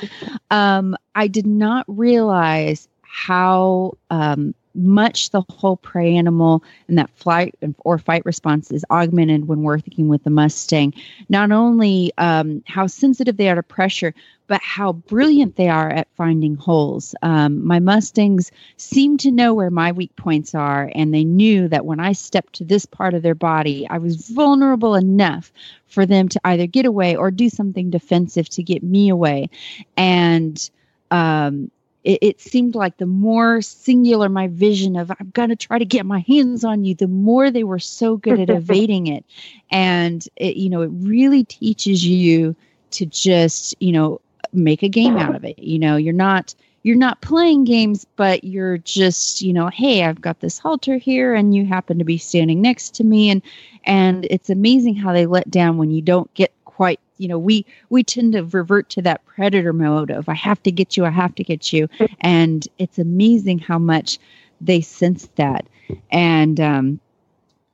um, 0.50 0.95
I 1.16 1.28
did 1.28 1.45
not 1.45 1.84
realize 1.88 2.88
how 3.02 3.98
um, 4.12 4.54
much 4.78 5.32
the 5.32 5.44
whole 5.50 5.78
prey 5.78 6.16
animal 6.16 6.64
and 6.88 6.98
that 6.98 7.10
flight 7.16 7.56
or 7.80 7.98
fight 7.98 8.26
response 8.26 8.72
is 8.72 8.86
augmented 8.92 9.48
when 9.48 9.64
working 9.64 10.08
with 10.08 10.24
the 10.24 10.30
Mustang. 10.30 10.94
Not 11.30 11.52
only 11.52 12.12
um, 12.18 12.64
how 12.68 12.88
sensitive 12.88 13.38
they 13.38 13.50
are 13.50 13.56
to 13.56 13.64
pressure, 13.64 14.14
but 14.48 14.62
how 14.62 14.94
brilliant 14.94 15.56
they 15.58 15.68
are 15.68 15.90
at 15.90 16.08
finding 16.16 16.56
holes. 16.56 17.14
Um, 17.22 17.66
my 17.66 17.80
Mustangs 17.80 18.52
seem 18.78 19.18
to 19.18 19.32
know 19.32 19.54
where 19.54 19.70
my 19.70 19.92
weak 19.92 20.16
points 20.16 20.56
are, 20.56 20.90
and 20.96 21.14
they 21.14 21.26
knew 21.26 21.68
that 21.68 21.86
when 21.86 22.00
I 22.00 22.14
stepped 22.14 22.54
to 22.54 22.64
this 22.64 22.86
part 22.86 23.14
of 23.14 23.24
their 23.24 23.36
body, 23.36 23.86
I 23.90 23.98
was 23.98 24.30
vulnerable 24.30 24.96
enough 24.96 25.52
for 25.88 26.06
them 26.06 26.30
to 26.30 26.40
either 26.46 26.68
get 26.68 26.86
away 26.86 27.16
or 27.16 27.30
do 27.30 27.50
something 27.50 27.90
defensive 27.90 28.48
to 28.50 28.64
get 28.64 28.84
me 28.84 29.10
away. 29.10 29.50
And 29.98 30.70
um, 31.12 31.72
it, 32.08 32.20
it 32.22 32.39
seemed 32.39 32.74
like 32.74 32.97
the 32.97 33.05
more 33.05 33.62
singular 33.62 34.30
my 34.30 34.47
vision 34.47 34.95
of 34.95 35.12
I'm 35.12 35.30
going 35.34 35.49
to 35.49 35.58
try 35.58 35.78
to 35.78 35.84
get 35.84 36.05
my 36.05 36.20
hands 36.20 36.64
on 36.64 36.86
you, 36.86 36.95
the 36.95 37.08
more 37.08 37.52
they 37.52 37.65
were 37.65 37.80
so 37.80 38.15
good 38.15 38.40
at 38.40 38.49
evading 38.61 39.07
it. 39.07 39.26
And 39.72 40.26
it, 40.38 40.56
you 40.56 40.69
know, 40.69 40.82
it 40.82 40.90
really 40.94 41.44
teaches 41.44 42.06
you 42.06 42.56
to 42.91 43.06
just, 43.06 43.76
you 43.82 43.91
know, 43.91 44.22
make 44.53 44.84
a 44.84 44.90
game 44.90 45.18
out 45.18 45.36
of 45.36 45.44
it. 45.44 45.60
You 45.60 45.80
know, 45.80 45.98
you're 45.98 46.14
not 46.14 46.56
you're 46.84 46.95
not 46.95 47.19
playing 47.19 47.65
games, 47.65 48.06
but 48.15 48.45
you're 48.45 48.77
just, 48.77 49.41
you 49.41 49.52
know, 49.52 49.68
hey, 49.68 50.06
I've 50.06 50.22
got 50.22 50.40
this 50.40 50.57
halter 50.57 50.95
here 50.95 51.36
and 51.36 51.53
you 51.53 51.65
happen 51.65 51.99
to 51.99 52.06
be 52.06 52.18
standing 52.18 52.61
next 52.61 52.95
to 52.95 53.03
me 53.03 53.30
and 53.30 53.41
and 53.84 54.26
it's 54.30 54.49
amazing 54.49 54.95
how 54.95 55.11
they 55.11 55.26
let 55.26 55.52
down 55.52 55.76
when 55.76 55.91
you 55.91 56.02
don't 56.02 56.34
get 56.36 56.53
quite 56.64 57.02
you 57.18 57.27
know 57.27 57.38
we 57.39 57.65
we 57.89 58.03
tend 58.03 58.34
to 58.34 58.44
revert 58.44 58.89
to 58.89 59.02
that 59.02 59.26
predator 59.26 59.73
mode 59.73 60.10
of 60.11 60.27
i 60.30 60.34
have 60.34 60.61
to 60.64 60.72
get 60.72 60.98
you 60.98 61.06
i 61.06 61.10
have 61.10 61.34
to 61.35 61.44
get 61.44 61.73
you. 61.73 61.88
And 62.22 62.68
it's 62.77 62.99
amazing 62.99 63.60
how 63.60 63.80
much 63.80 64.19
they 64.61 64.81
sense 64.81 65.30
that. 65.35 65.68
And 66.11 66.60
um 66.60 66.99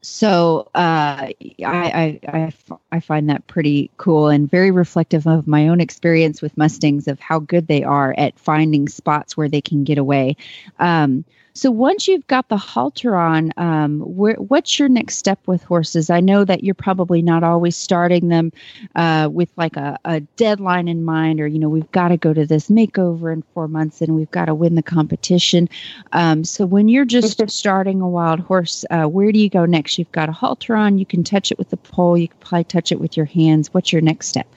so 0.02 0.70
uh, 0.76 1.32
I, 1.32 1.36
I, 1.66 2.20
I, 2.28 2.54
I 2.92 3.00
find 3.00 3.30
that 3.30 3.48
pretty 3.48 3.90
cool 3.96 4.28
and 4.28 4.52
very 4.52 4.70
reflective 4.70 5.26
of 5.26 5.48
my 5.48 5.70
own 5.70 5.80
experience 5.80 6.42
with 6.42 6.58
mustangs 6.58 7.08
of 7.08 7.22
how 7.22 7.40
good 7.40 7.68
they 7.68 7.86
are 7.86 8.14
at 8.18 8.38
finding 8.38 8.90
spots 8.90 9.38
where 9.38 9.48
they 9.48 9.62
can 9.62 9.86
get 9.86 9.98
away. 9.98 10.36
Um, 10.78 11.24
so 11.56 11.70
once 11.70 12.08
you've 12.08 12.26
got 12.26 12.50
the 12.50 12.58
halter 12.58 13.16
on, 13.16 13.52
um, 13.58 14.00
where, 14.00 14.34
what's 14.36 14.80
your 14.80 14.90
next 14.90 15.18
step 15.18 15.40
with 15.46 15.62
horses? 15.64 16.10
I 16.10 16.20
know 16.20 16.44
that 16.46 16.64
you're 16.64 16.74
probably 16.74 17.22
not 17.22 17.44
always 17.44 17.78
starting 17.78 18.30
them 18.30 18.52
uh, 18.96 19.30
with 19.32 19.50
like 19.56 19.78
a, 19.78 20.00
a, 20.06 20.22
deadline 20.36 20.88
in 20.88 21.06
mind, 21.06 21.40
or 21.40 21.46
you 21.46 21.60
know 21.60 21.70
we've 21.70 21.92
got 21.92 22.08
to 22.08 22.18
go 22.18 22.34
to 22.34 22.48
this 22.48 22.70
makeover 22.70 23.32
in 23.32 23.44
four 23.54 23.68
months, 23.68 24.02
and 24.02 24.16
we've 24.16 24.32
got 24.32 24.46
to 24.46 24.56
win 24.56 24.74
the 24.74 24.82
competition. 24.82 25.70
Um, 26.14 26.44
so 26.44 26.66
when 26.66 26.88
you're 26.88 27.06
just 27.06 27.48
starting 27.52 28.02
a 28.02 28.10
wild 28.10 28.40
horse, 28.40 28.84
uh, 28.90 29.06
where 29.06 29.32
do 29.32 29.38
you 29.38 29.50
go 29.50 29.66
next? 29.66 30.00
You've 30.00 30.12
got 30.12 30.30
a 30.30 30.34
halter 30.34 30.76
on. 30.76 30.98
You 30.98 31.06
can 31.06 31.24
touch 31.24 31.52
it 31.52 31.60
with 31.60 31.70
the 31.70 31.78
pole. 31.78 32.18
You 32.18 32.30
can 32.30 32.38
probably 32.40 32.64
touch 32.64 32.92
it 32.92 33.00
with 33.00 33.16
your 33.16 33.28
hands. 33.28 33.72
What's 33.74 33.94
your 33.94 34.02
next 34.02 34.28
step? 34.28 34.48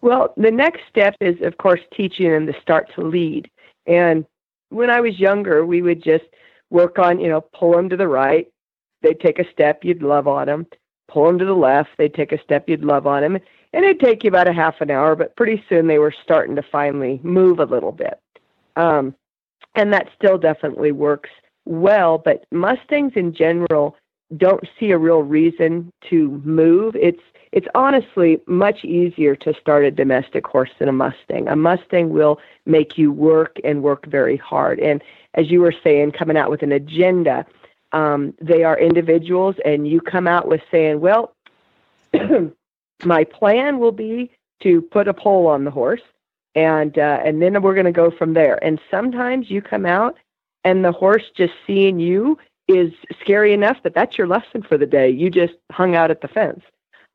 Well, 0.00 0.32
the 0.36 0.50
next 0.50 0.80
step 0.88 1.14
is, 1.20 1.36
of 1.42 1.58
course, 1.58 1.80
teaching 1.94 2.30
them 2.30 2.46
to 2.46 2.60
start 2.60 2.90
to 2.94 3.02
lead. 3.02 3.50
And 3.86 4.24
when 4.72 4.90
I 4.90 5.00
was 5.00 5.18
younger, 5.18 5.64
we 5.64 5.82
would 5.82 6.02
just 6.02 6.24
work 6.70 6.98
on, 6.98 7.20
you 7.20 7.28
know, 7.28 7.40
pull 7.40 7.72
them 7.72 7.88
to 7.90 7.96
the 7.96 8.08
right. 8.08 8.48
They'd 9.02 9.20
take 9.20 9.38
a 9.38 9.50
step, 9.50 9.84
you'd 9.84 10.02
love 10.02 10.26
on 10.26 10.46
them. 10.46 10.66
Pull 11.08 11.26
them 11.26 11.38
to 11.38 11.44
the 11.44 11.52
left, 11.52 11.90
they'd 11.98 12.14
take 12.14 12.32
a 12.32 12.42
step, 12.42 12.68
you'd 12.68 12.84
love 12.84 13.06
on 13.06 13.22
them. 13.22 13.38
And 13.74 13.84
it'd 13.84 14.00
take 14.00 14.24
you 14.24 14.28
about 14.28 14.48
a 14.48 14.52
half 14.52 14.80
an 14.80 14.90
hour, 14.90 15.14
but 15.14 15.36
pretty 15.36 15.62
soon 15.68 15.86
they 15.86 15.98
were 15.98 16.14
starting 16.22 16.56
to 16.56 16.62
finally 16.62 17.20
move 17.22 17.58
a 17.58 17.64
little 17.64 17.92
bit. 17.92 18.18
Um, 18.76 19.14
and 19.74 19.92
that 19.92 20.08
still 20.16 20.38
definitely 20.38 20.92
works 20.92 21.30
well, 21.64 22.18
but 22.18 22.44
Mustangs 22.50 23.12
in 23.16 23.34
general 23.34 23.96
don't 24.36 24.64
see 24.78 24.90
a 24.90 24.98
real 24.98 25.22
reason 25.22 25.90
to 26.10 26.40
move. 26.44 26.96
It's 26.96 27.22
it's 27.52 27.68
honestly 27.74 28.40
much 28.46 28.82
easier 28.84 29.36
to 29.36 29.54
start 29.60 29.84
a 29.84 29.90
domestic 29.90 30.46
horse 30.46 30.70
than 30.78 30.88
a 30.88 30.92
Mustang. 30.92 31.48
A 31.48 31.56
Mustang 31.56 32.08
will 32.10 32.40
make 32.64 32.96
you 32.96 33.12
work 33.12 33.58
and 33.62 33.82
work 33.82 34.06
very 34.06 34.38
hard. 34.38 34.80
And 34.80 35.02
as 35.34 35.50
you 35.50 35.60
were 35.60 35.74
saying, 35.84 36.12
coming 36.12 36.36
out 36.36 36.50
with 36.50 36.62
an 36.62 36.72
agenda, 36.72 37.44
um, 37.92 38.32
they 38.40 38.64
are 38.64 38.78
individuals, 38.78 39.56
and 39.66 39.86
you 39.86 40.00
come 40.00 40.26
out 40.26 40.48
with 40.48 40.62
saying, 40.70 41.00
well, 41.00 41.34
my 43.04 43.24
plan 43.24 43.78
will 43.78 43.92
be 43.92 44.30
to 44.62 44.80
put 44.80 45.08
a 45.08 45.14
pole 45.14 45.46
on 45.46 45.64
the 45.64 45.70
horse, 45.70 46.02
and 46.54 46.98
uh, 46.98 47.20
and 47.22 47.42
then 47.42 47.60
we're 47.60 47.74
going 47.74 47.84
to 47.84 47.92
go 47.92 48.10
from 48.10 48.32
there. 48.32 48.62
And 48.64 48.80
sometimes 48.90 49.50
you 49.50 49.60
come 49.60 49.84
out, 49.84 50.16
and 50.64 50.84
the 50.84 50.92
horse 50.92 51.24
just 51.36 51.52
seeing 51.66 52.00
you 52.00 52.38
is 52.68 52.92
scary 53.20 53.52
enough 53.52 53.76
that 53.82 53.94
that's 53.94 54.16
your 54.16 54.26
lesson 54.26 54.62
for 54.62 54.78
the 54.78 54.86
day. 54.86 55.10
You 55.10 55.28
just 55.28 55.54
hung 55.70 55.94
out 55.94 56.10
at 56.10 56.22
the 56.22 56.28
fence. 56.28 56.62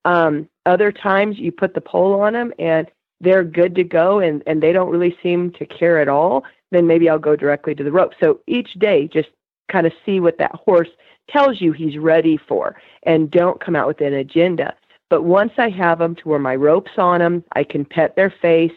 Um, 0.07 0.47
other 0.65 0.91
times 0.91 1.37
you 1.37 1.51
put 1.51 1.73
the 1.73 1.81
pole 1.81 2.21
on 2.21 2.31
them 2.31 2.53
and 2.57 2.87
they're 3.19 3.43
good 3.43 3.75
to 3.75 3.83
go 3.83 4.19
and, 4.19 4.41
and 4.47 4.63
they 4.63 4.71
don't 4.71 4.89
really 4.89 5.17
seem 5.21 5.51
to 5.53 5.65
care 5.65 5.99
at 5.99 6.07
all, 6.07 6.45
then 6.71 6.87
maybe 6.87 7.09
I'll 7.09 7.19
go 7.19 7.35
directly 7.35 7.75
to 7.75 7.83
the 7.83 7.91
rope. 7.91 8.13
So 8.23 8.39
each 8.47 8.73
day, 8.75 9.09
just 9.11 9.27
kind 9.69 9.85
of 9.85 9.91
see 10.05 10.21
what 10.21 10.37
that 10.37 10.55
horse 10.55 10.87
tells 11.29 11.59
you 11.59 11.73
he's 11.73 11.97
ready 11.97 12.37
for 12.37 12.79
and 13.03 13.29
don't 13.29 13.59
come 13.59 13.75
out 13.75 13.87
with 13.87 13.99
an 13.99 14.13
agenda. 14.13 14.73
But 15.09 15.23
once 15.23 15.51
I 15.57 15.69
have 15.69 15.99
them 15.99 16.15
to 16.15 16.29
where 16.29 16.39
my 16.39 16.55
rope's 16.55 16.97
on 16.97 17.19
them, 17.19 17.43
I 17.53 17.65
can 17.65 17.83
pet 17.83 18.15
their 18.15 18.33
face, 18.41 18.71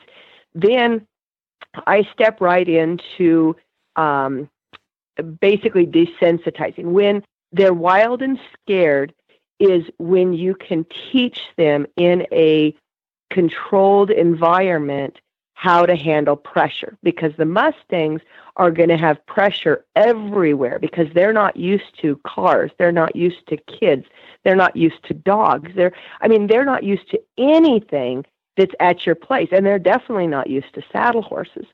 then 0.53 1.07
I 1.87 2.03
step 2.13 2.41
right 2.41 2.69
into 2.69 3.55
um, 3.95 4.51
basically 5.41 5.87
desensitizing. 5.87 6.87
When 6.87 7.23
they're 7.53 7.75
wild 7.75 8.21
and 8.21 8.37
scared, 8.53 9.15
is 9.61 9.85
when 9.99 10.33
you 10.33 10.55
can 10.55 10.85
teach 11.13 11.41
them 11.57 11.87
in 11.97 12.27
a 12.33 12.75
controlled 13.31 14.11
environment 14.11 15.21
how 15.61 15.85
to 15.85 15.95
handle 15.95 16.37
pressure 16.37 16.97
because 17.03 17.33
the 17.37 17.45
Mustangs 17.45 18.23
are 18.57 18.71
going 18.71 18.89
to 18.89 18.97
have 18.97 19.25
pressure 19.27 19.85
everywhere 19.95 20.79
because 20.79 21.07
they're 21.15 21.35
not 21.35 21.55
used 21.55 22.01
to 22.01 22.19
cars, 22.27 22.71
they're 22.79 22.91
not 22.91 23.15
used 23.15 23.47
to 23.47 23.59
kids, 23.59 24.07
they're 24.43 24.57
not 24.57 24.75
used 24.75 25.05
to 25.05 25.13
dogs. 25.13 25.71
They're 25.77 25.93
I 26.23 26.29
mean 26.29 26.47
they're 26.47 26.65
not 26.65 26.83
used 26.83 27.11
to 27.11 27.21
anything 27.37 28.25
that's 28.61 28.75
at 28.79 29.07
your 29.07 29.15
place 29.15 29.49
and 29.53 29.65
they're 29.65 29.79
definitely 29.79 30.27
not 30.27 30.51
used 30.51 30.75
to 30.75 30.83
saddle 30.93 31.23
horses. 31.23 31.67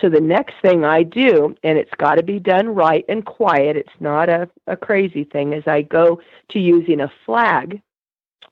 So 0.00 0.10
the 0.10 0.20
next 0.20 0.54
thing 0.60 0.84
I 0.84 1.02
do, 1.02 1.56
and 1.62 1.78
it's 1.78 1.94
got 1.96 2.16
to 2.16 2.22
be 2.22 2.38
done 2.38 2.68
right 2.68 3.04
and 3.08 3.24
quiet, 3.24 3.76
it's 3.76 3.98
not 3.98 4.28
a, 4.28 4.48
a 4.66 4.76
crazy 4.76 5.24
thing, 5.24 5.54
is 5.54 5.64
I 5.66 5.82
go 5.82 6.20
to 6.50 6.58
using 6.58 7.00
a 7.00 7.12
flag 7.24 7.80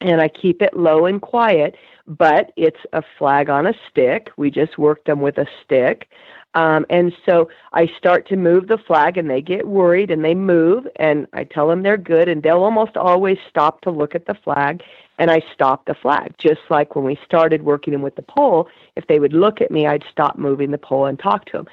and 0.00 0.22
I 0.22 0.28
keep 0.28 0.62
it 0.62 0.74
low 0.74 1.04
and 1.04 1.20
quiet, 1.20 1.76
but 2.06 2.52
it's 2.56 2.80
a 2.94 3.02
flag 3.18 3.50
on 3.50 3.66
a 3.66 3.74
stick. 3.90 4.30
We 4.38 4.50
just 4.50 4.78
worked 4.78 5.06
them 5.06 5.20
with 5.20 5.36
a 5.36 5.46
stick. 5.62 6.08
Um, 6.54 6.86
and 6.88 7.12
so 7.26 7.50
I 7.72 7.86
start 7.98 8.26
to 8.28 8.36
move 8.36 8.68
the 8.68 8.78
flag 8.78 9.18
and 9.18 9.28
they 9.28 9.42
get 9.42 9.66
worried 9.66 10.10
and 10.10 10.24
they 10.24 10.34
move 10.34 10.86
and 10.96 11.26
I 11.32 11.44
tell 11.44 11.68
them 11.68 11.82
they're 11.82 11.96
good 11.96 12.28
and 12.28 12.42
they'll 12.42 12.62
almost 12.62 12.96
always 12.96 13.38
stop 13.48 13.82
to 13.82 13.90
look 13.90 14.14
at 14.14 14.26
the 14.26 14.34
flag 14.34 14.82
and 15.22 15.30
I 15.30 15.40
stop 15.54 15.84
the 15.84 15.94
flag. 15.94 16.34
Just 16.36 16.62
like 16.68 16.96
when 16.96 17.04
we 17.04 17.16
started 17.24 17.62
working 17.62 17.92
them 17.92 18.02
with 18.02 18.16
the 18.16 18.22
pole, 18.22 18.68
if 18.96 19.06
they 19.06 19.20
would 19.20 19.32
look 19.32 19.60
at 19.60 19.70
me, 19.70 19.86
I'd 19.86 20.02
stop 20.10 20.36
moving 20.36 20.72
the 20.72 20.78
pole 20.78 21.06
and 21.06 21.16
talk 21.16 21.44
to 21.44 21.52
them. 21.52 21.68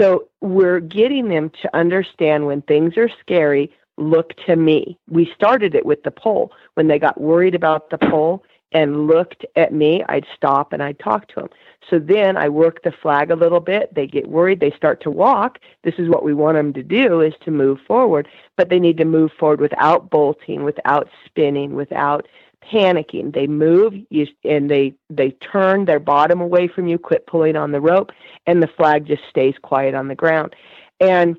So 0.00 0.26
we're 0.40 0.80
getting 0.80 1.28
them 1.28 1.50
to 1.60 1.76
understand 1.76 2.46
when 2.46 2.62
things 2.62 2.96
are 2.96 3.10
scary, 3.20 3.70
look 3.98 4.32
to 4.46 4.56
me. 4.56 4.98
We 5.06 5.30
started 5.34 5.74
it 5.74 5.84
with 5.84 6.02
the 6.02 6.10
pole. 6.10 6.50
When 6.76 6.88
they 6.88 6.98
got 6.98 7.20
worried 7.20 7.54
about 7.54 7.90
the 7.90 7.98
pole, 7.98 8.42
and 8.74 9.06
looked 9.06 9.46
at 9.54 9.72
me, 9.72 10.02
I'd 10.08 10.26
stop 10.36 10.72
and 10.72 10.82
I'd 10.82 10.98
talk 10.98 11.28
to 11.28 11.34
them. 11.36 11.48
So 11.88 12.00
then 12.00 12.36
I 12.36 12.48
work 12.48 12.82
the 12.82 12.90
flag 12.90 13.30
a 13.30 13.36
little 13.36 13.60
bit. 13.60 13.94
They 13.94 14.06
get 14.06 14.28
worried. 14.28 14.58
They 14.58 14.72
start 14.72 15.00
to 15.02 15.10
walk. 15.10 15.60
This 15.84 15.94
is 15.96 16.08
what 16.08 16.24
we 16.24 16.34
want 16.34 16.56
them 16.56 16.72
to 16.72 16.82
do 16.82 17.20
is 17.20 17.34
to 17.44 17.52
move 17.52 17.78
forward, 17.86 18.26
but 18.56 18.68
they 18.68 18.80
need 18.80 18.96
to 18.98 19.04
move 19.04 19.30
forward 19.38 19.60
without 19.60 20.10
bolting, 20.10 20.64
without 20.64 21.08
spinning, 21.24 21.74
without 21.74 22.26
panicking. 22.70 23.34
They 23.34 23.46
move 23.46 23.94
you, 24.10 24.26
and 24.44 24.70
they 24.70 24.94
they 25.10 25.30
turn 25.30 25.84
their 25.84 26.00
bottom 26.00 26.40
away 26.40 26.68
from 26.68 26.86
you, 26.86 26.98
quit 26.98 27.26
pulling 27.26 27.56
on 27.56 27.72
the 27.72 27.80
rope, 27.80 28.12
and 28.46 28.62
the 28.62 28.68
flag 28.68 29.06
just 29.06 29.22
stays 29.28 29.54
quiet 29.62 29.94
on 29.94 30.08
the 30.08 30.14
ground. 30.14 30.54
And 31.00 31.36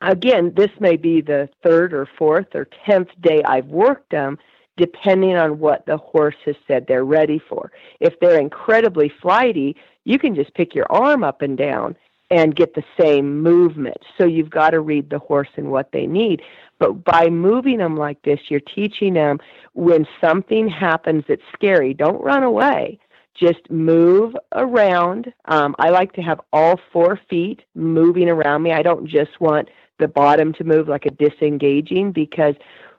again, 0.00 0.52
this 0.54 0.70
may 0.78 0.96
be 0.96 1.20
the 1.20 1.48
third 1.62 1.92
or 1.92 2.08
fourth 2.18 2.54
or 2.54 2.68
tenth 2.86 3.08
day 3.20 3.42
I've 3.44 3.66
worked 3.66 4.10
them, 4.10 4.38
depending 4.76 5.36
on 5.36 5.58
what 5.58 5.86
the 5.86 5.96
horse 5.96 6.36
has 6.44 6.56
said 6.66 6.86
they're 6.86 7.04
ready 7.04 7.38
for. 7.38 7.72
If 8.00 8.18
they're 8.20 8.40
incredibly 8.40 9.12
flighty, 9.20 9.76
you 10.04 10.18
can 10.18 10.34
just 10.34 10.54
pick 10.54 10.74
your 10.74 10.90
arm 10.90 11.22
up 11.24 11.42
and 11.42 11.56
down 11.56 11.96
and 12.30 12.54
get 12.54 12.74
the 12.74 12.84
same 12.98 13.42
movement. 13.42 13.98
So 14.16 14.24
you've 14.24 14.50
got 14.50 14.70
to 14.70 14.80
read 14.80 15.10
the 15.10 15.18
horse 15.18 15.48
and 15.56 15.70
what 15.70 15.90
they 15.92 16.06
need. 16.06 16.42
But 16.80 17.04
by 17.04 17.28
moving 17.28 17.78
them 17.78 17.96
like 17.96 18.20
this, 18.22 18.40
you're 18.48 18.58
teaching 18.60 19.14
them 19.14 19.38
when 19.74 20.08
something 20.20 20.68
happens 20.68 21.24
that's 21.28 21.42
scary, 21.52 21.94
don't 21.94 22.20
run 22.24 22.42
away. 22.42 22.98
Just 23.38 23.70
move 23.70 24.34
around. 24.54 25.32
Um, 25.44 25.76
I 25.78 25.90
like 25.90 26.12
to 26.14 26.22
have 26.22 26.40
all 26.52 26.80
four 26.92 27.20
feet 27.28 27.60
moving 27.74 28.28
around 28.28 28.62
me. 28.62 28.72
I 28.72 28.82
don't 28.82 29.06
just 29.06 29.40
want 29.40 29.68
the 30.00 30.08
bottom 30.08 30.52
to 30.54 30.64
move 30.64 30.88
like 30.88 31.06
a 31.06 31.10
disengaging 31.10 32.10
because 32.12 32.54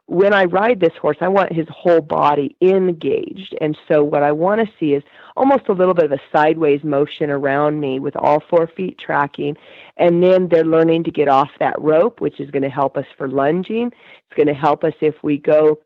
when 0.08 0.34
I 0.34 0.44
ride 0.44 0.80
this 0.80 0.96
horse, 1.00 1.18
I 1.22 1.30
want 1.30 1.54
his 1.54 1.68
whole 1.70 2.02
body 2.02 2.56
engaged. 2.62 3.56
And 3.62 3.78
so 3.88 4.04
what 4.04 4.24
I 4.24 4.32
want 4.32 4.60
to 4.60 4.74
see 4.80 4.94
is 4.94 5.04
almost 5.38 5.70
a 5.70 5.74
little 5.74 5.94
bit 5.94 6.06
of 6.06 6.12
a 6.12 6.22
sideways 6.36 6.84
motion 6.84 7.30
around 7.30 7.80
me 7.80 8.00
with 8.00 8.16
all 8.18 8.44
four 8.50 8.68
feet 8.68 9.00
tracking. 9.00 9.56
And 9.98 10.22
then 10.22 10.50
they're 10.50 10.66
learning 10.66 11.06
to 11.06 11.12
get 11.12 11.30
off 11.30 11.50
that 11.60 11.80
rope, 11.80 12.20
which 12.20 12.40
is 12.40 12.52
going 12.52 12.64
to 12.64 12.70
help 12.70 12.98
us 12.98 13.06
for 13.18 13.30
lunging. 13.30 13.88
It's 13.88 14.36
going 14.36 14.48
to 14.48 14.54
help 14.54 14.84
us 14.84 14.94
if 15.00 15.16
we 15.24 15.38
go 15.38 15.80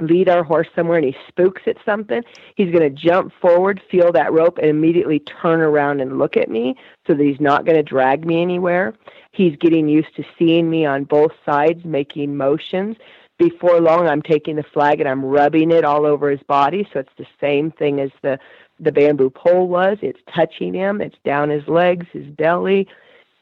lead 0.00 0.28
our 0.28 0.42
horse 0.42 0.68
somewhere 0.74 0.98
and 0.98 1.06
he 1.06 1.16
spooks 1.28 1.62
at 1.66 1.76
something, 1.84 2.22
he's 2.56 2.72
going 2.72 2.82
to 2.82 2.90
jump 2.90 3.32
forward, 3.40 3.80
feel 3.90 4.10
that 4.12 4.32
rope, 4.32 4.58
and 4.58 4.68
immediately 4.68 5.20
turn 5.20 5.60
around 5.60 6.00
and 6.00 6.18
look 6.18 6.36
at 6.36 6.48
me 6.48 6.74
so 7.06 7.14
that 7.14 7.22
he's 7.22 7.40
not 7.40 7.66
going 7.66 7.76
to 7.76 7.82
drag 7.82 8.24
me 8.24 8.40
anywhere. 8.40 8.94
He's 9.32 9.56
getting 9.56 9.88
used 9.88 10.14
to 10.16 10.24
seeing 10.38 10.70
me 10.70 10.86
on 10.86 11.04
both 11.04 11.32
sides, 11.44 11.84
making 11.84 12.36
motions 12.36 12.96
before 13.42 13.80
long 13.80 14.06
I'm 14.06 14.22
taking 14.22 14.56
the 14.56 14.62
flag 14.62 15.00
and 15.00 15.08
I'm 15.08 15.24
rubbing 15.24 15.70
it 15.70 15.84
all 15.84 16.06
over 16.06 16.30
his 16.30 16.42
body. 16.46 16.86
So 16.92 17.00
it's 17.00 17.12
the 17.18 17.26
same 17.40 17.70
thing 17.72 18.00
as 18.00 18.10
the 18.22 18.38
the 18.80 18.92
bamboo 18.92 19.30
pole 19.30 19.68
was. 19.68 19.98
It's 20.02 20.18
touching 20.34 20.74
him. 20.74 21.00
It's 21.00 21.16
down 21.24 21.50
his 21.50 21.66
legs, 21.68 22.06
his 22.12 22.26
belly, 22.26 22.88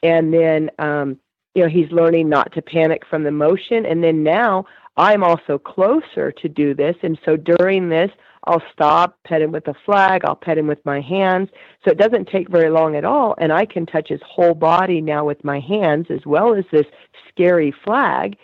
and 0.02 0.32
then 0.32 0.70
um, 0.78 1.18
you 1.54 1.62
know 1.62 1.68
he's 1.68 1.90
learning 1.90 2.28
not 2.28 2.52
to 2.54 2.62
panic 2.62 3.02
from 3.08 3.24
the 3.24 3.30
motion. 3.30 3.86
And 3.86 4.02
then 4.02 4.22
now 4.22 4.64
I'm 4.96 5.22
also 5.22 5.58
closer 5.58 6.32
to 6.32 6.48
do 6.48 6.74
this, 6.74 6.96
and 7.02 7.18
so 7.24 7.36
during 7.36 7.88
this 7.88 8.10
I'll 8.44 8.62
stop, 8.72 9.18
pet 9.24 9.42
him 9.42 9.52
with 9.52 9.66
the 9.66 9.74
flag. 9.84 10.22
I'll 10.24 10.34
pet 10.34 10.56
him 10.56 10.66
with 10.66 10.82
my 10.86 11.02
hands. 11.02 11.50
So 11.84 11.90
it 11.90 11.98
doesn't 11.98 12.28
take 12.28 12.48
very 12.48 12.70
long 12.70 12.96
at 12.96 13.04
all, 13.04 13.34
and 13.38 13.52
I 13.52 13.66
can 13.66 13.84
touch 13.84 14.08
his 14.08 14.20
whole 14.26 14.54
body 14.54 15.02
now 15.02 15.26
with 15.26 15.44
my 15.44 15.60
hands 15.60 16.06
as 16.08 16.24
well 16.24 16.54
as 16.54 16.64
this 16.72 16.86
scary 17.28 17.74
flag. 17.84 18.36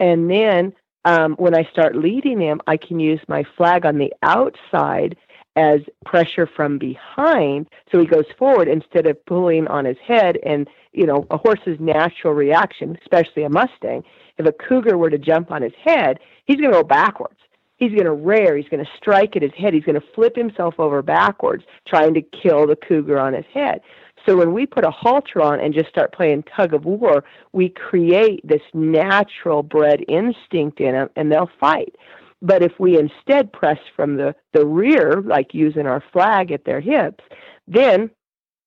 And 0.00 0.30
then 0.30 0.72
um, 1.04 1.34
when 1.34 1.54
I 1.54 1.64
start 1.64 1.96
leading 1.96 2.40
him, 2.40 2.60
I 2.66 2.76
can 2.76 3.00
use 3.00 3.20
my 3.28 3.44
flag 3.56 3.84
on 3.84 3.98
the 3.98 4.12
outside 4.22 5.16
as 5.56 5.80
pressure 6.06 6.46
from 6.46 6.78
behind. 6.78 7.68
So 7.90 8.00
he 8.00 8.06
goes 8.06 8.24
forward 8.38 8.68
instead 8.68 9.06
of 9.06 9.24
pulling 9.26 9.66
on 9.66 9.84
his 9.84 9.98
head 9.98 10.38
and 10.44 10.68
you 10.92 11.06
know 11.06 11.26
a 11.30 11.36
horse's 11.36 11.78
natural 11.80 12.32
reaction 12.34 12.96
especially 13.02 13.42
a 13.42 13.50
mustang. 13.50 14.02
If 14.38 14.46
a 14.46 14.52
cougar 14.52 14.96
were 14.96 15.10
to 15.10 15.18
jump 15.18 15.50
on 15.50 15.62
his 15.62 15.74
head 15.82 16.18
he's 16.46 16.56
going 16.56 16.72
to 16.72 16.78
go 16.78 16.84
backwards. 16.84 17.38
He's 17.76 17.90
going 17.90 18.04
to 18.04 18.12
rear. 18.12 18.56
He's 18.56 18.68
going 18.68 18.84
to 18.84 18.90
strike 18.96 19.34
at 19.34 19.42
his 19.42 19.52
head. 19.56 19.74
He's 19.74 19.84
going 19.84 20.00
to 20.00 20.06
flip 20.14 20.36
himself 20.36 20.74
over 20.78 21.02
backwards 21.02 21.64
trying 21.86 22.14
to 22.14 22.22
kill 22.22 22.66
the 22.66 22.76
cougar 22.76 23.18
on 23.18 23.32
his 23.32 23.46
head 23.52 23.80
so 24.26 24.36
when 24.36 24.52
we 24.52 24.66
put 24.66 24.84
a 24.84 24.90
halter 24.90 25.40
on 25.40 25.60
and 25.60 25.74
just 25.74 25.88
start 25.88 26.12
playing 26.12 26.44
tug 26.44 26.74
of 26.74 26.84
war, 26.84 27.24
we 27.52 27.68
create 27.68 28.40
this 28.46 28.62
natural 28.72 29.62
bred 29.62 30.04
instinct 30.08 30.80
in 30.80 30.92
them 30.92 31.10
and 31.16 31.30
they'll 31.30 31.50
fight. 31.58 31.94
But 32.40 32.62
if 32.62 32.72
we 32.78 32.98
instead 32.98 33.52
press 33.52 33.78
from 33.94 34.16
the, 34.16 34.34
the 34.52 34.66
rear, 34.66 35.22
like 35.22 35.54
using 35.54 35.86
our 35.86 36.02
flag 36.12 36.50
at 36.50 36.64
their 36.64 36.80
hips, 36.80 37.22
then 37.68 38.10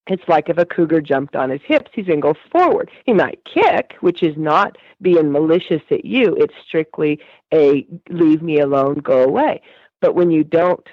it's 0.08 0.24
like 0.28 0.50
if 0.50 0.58
a 0.58 0.66
cougar 0.66 1.02
jumped 1.02 1.36
on 1.36 1.50
his 1.50 1.62
hips, 1.66 1.92
he's 1.94 2.06
going 2.06 2.22
to 2.22 2.34
go 2.34 2.40
forward. 2.52 2.92
He 3.06 3.14
might 3.14 3.40
kick, 3.44 3.96
which 4.02 4.24
is 4.24 4.38
not 4.38 4.78
being 5.02 5.32
malicious 5.32 5.82
at 5.90 6.06
you. 6.06 6.36
It's 6.38 6.54
strictly 6.68 7.20
a 7.54 7.88
leave 8.10 8.42
me 8.42 8.60
alone, 8.60 8.96
go 8.96 9.24
away. 9.24 9.62
But 10.02 10.16
when 10.16 10.30
you 10.30 10.44
don't 10.44 10.86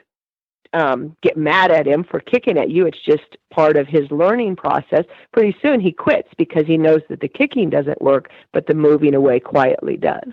um, 0.73 1.17
get 1.23 1.37
mad 1.37 1.71
at 1.71 1.87
him 1.87 2.05
for 2.05 2.21
kicking 2.21 2.59
at 2.59 2.71
you, 2.71 2.87
it's 2.87 3.03
just 3.03 3.37
part 3.51 3.77
of 3.77 3.87
his 3.87 4.11
learning 4.11 4.57
process. 4.57 5.05
Pretty 5.33 5.57
soon 5.63 5.81
he 5.81 5.93
quits 5.93 6.29
because 6.37 6.67
he 6.67 6.77
knows 6.77 7.03
that 7.09 7.21
the 7.21 7.29
kicking 7.29 7.71
doesn't 7.71 8.01
work, 8.01 8.31
but 8.53 8.67
the 8.67 8.75
moving 8.75 9.15
away 9.15 9.41
quietly 9.41 9.97
does. 9.97 10.33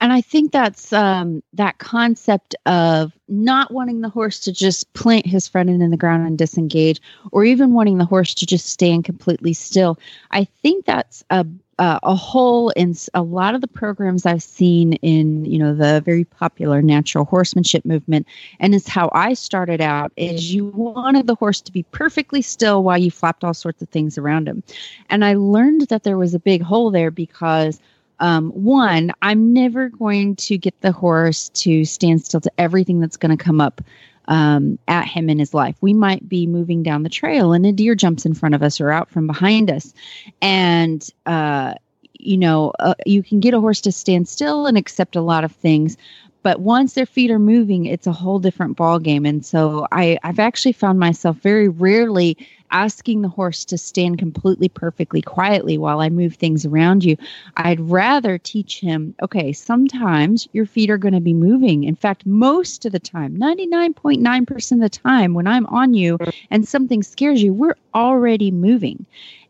And 0.00 0.12
I 0.12 0.20
think 0.20 0.52
that's 0.52 0.92
um, 0.92 1.42
that 1.54 1.78
concept 1.78 2.54
of 2.66 3.12
not 3.28 3.70
wanting 3.70 4.02
the 4.02 4.08
horse 4.08 4.40
to 4.40 4.52
just 4.52 4.92
plant 4.92 5.24
his 5.24 5.48
front 5.48 5.70
end 5.70 5.82
in 5.82 5.90
the 5.90 5.96
ground 5.96 6.26
and 6.26 6.36
disengage, 6.36 7.00
or 7.32 7.44
even 7.44 7.72
wanting 7.72 7.98
the 7.98 8.04
horse 8.04 8.34
to 8.34 8.46
just 8.46 8.66
stand 8.66 9.04
completely 9.04 9.54
still. 9.54 9.98
I 10.30 10.44
think 10.44 10.84
that's 10.84 11.24
a 11.30 11.46
uh, 11.78 11.98
a 12.02 12.14
hole 12.14 12.70
in 12.70 12.94
a 13.14 13.22
lot 13.22 13.54
of 13.54 13.60
the 13.60 13.68
programs 13.68 14.26
I've 14.26 14.42
seen 14.42 14.94
in 14.94 15.44
you 15.44 15.58
know 15.58 15.74
the 15.74 16.00
very 16.04 16.24
popular 16.24 16.82
natural 16.82 17.24
horsemanship 17.24 17.84
movement, 17.84 18.26
and 18.60 18.74
it's 18.74 18.88
how 18.88 19.10
I 19.12 19.34
started 19.34 19.80
out. 19.80 20.12
Is 20.16 20.54
you 20.54 20.66
wanted 20.66 21.26
the 21.26 21.34
horse 21.34 21.60
to 21.62 21.72
be 21.72 21.82
perfectly 21.84 22.42
still 22.42 22.82
while 22.82 22.98
you 22.98 23.10
flapped 23.10 23.44
all 23.44 23.54
sorts 23.54 23.82
of 23.82 23.88
things 23.88 24.18
around 24.18 24.48
him, 24.48 24.62
and 25.10 25.24
I 25.24 25.34
learned 25.34 25.82
that 25.88 26.04
there 26.04 26.18
was 26.18 26.34
a 26.34 26.38
big 26.38 26.62
hole 26.62 26.90
there 26.90 27.10
because 27.10 27.80
um, 28.20 28.50
one, 28.50 29.12
I'm 29.22 29.52
never 29.52 29.88
going 29.88 30.36
to 30.36 30.56
get 30.56 30.80
the 30.80 30.92
horse 30.92 31.48
to 31.50 31.84
stand 31.84 32.24
still 32.24 32.40
to 32.40 32.52
everything 32.58 33.00
that's 33.00 33.16
going 33.16 33.36
to 33.36 33.42
come 33.42 33.60
up 33.60 33.80
um, 34.26 34.78
at 34.88 35.06
him 35.06 35.28
in 35.28 35.38
his 35.38 35.54
life. 35.54 35.76
We 35.80 35.94
might 35.94 36.28
be 36.28 36.46
moving 36.46 36.82
down 36.82 37.02
the 37.02 37.08
trail 37.08 37.52
and 37.52 37.66
a 37.66 37.72
deer 37.72 37.94
jumps 37.94 38.26
in 38.26 38.34
front 38.34 38.54
of 38.54 38.62
us 38.62 38.80
or 38.80 38.90
out 38.90 39.10
from 39.10 39.26
behind 39.26 39.70
us. 39.70 39.92
And, 40.40 41.08
uh, 41.26 41.74
you 42.18 42.38
know, 42.38 42.72
uh, 42.78 42.94
you 43.04 43.22
can 43.22 43.40
get 43.40 43.54
a 43.54 43.60
horse 43.60 43.80
to 43.82 43.92
stand 43.92 44.28
still 44.28 44.66
and 44.66 44.78
accept 44.78 45.16
a 45.16 45.20
lot 45.20 45.44
of 45.44 45.52
things, 45.52 45.96
but 46.44 46.60
once 46.60 46.92
their 46.92 47.06
feet 47.06 47.32
are 47.32 47.40
moving 47.40 47.86
it's 47.86 48.06
a 48.06 48.12
whole 48.12 48.38
different 48.38 48.76
ball 48.76 49.00
game 49.00 49.26
and 49.26 49.44
so 49.44 49.88
I, 49.90 50.18
i've 50.22 50.38
actually 50.38 50.72
found 50.72 51.00
myself 51.00 51.36
very 51.38 51.68
rarely 51.68 52.36
asking 52.70 53.22
the 53.22 53.28
horse 53.28 53.64
to 53.66 53.78
stand 53.78 54.18
completely 54.18 54.68
perfectly 54.68 55.22
quietly 55.22 55.76
while 55.76 56.00
i 56.00 56.08
move 56.08 56.34
things 56.34 56.64
around 56.64 57.04
you. 57.04 57.16
I'd 57.56 57.80
rather 57.80 58.38
teach 58.38 58.78
him 58.78 59.14
okay 59.22 59.52
sometimes 59.52 60.48
your 60.52 60.66
feet 60.66 60.90
are 60.90 60.98
going 60.98 61.14
to 61.14 61.20
be 61.20 61.34
moving. 61.34 61.84
In 61.84 61.96
fact 61.96 62.26
most 62.26 62.84
of 62.84 62.92
the 62.92 63.00
time 63.00 63.36
99.9% 63.36 64.72
of 64.72 64.80
the 64.80 64.88
time 64.88 65.34
when 65.34 65.46
i'm 65.46 65.66
on 65.66 65.94
you 65.94 66.18
and 66.50 66.68
something 66.68 67.02
scares 67.02 67.42
you 67.42 67.52
we're 67.52 67.76
already 67.94 68.50
moving. 68.50 69.06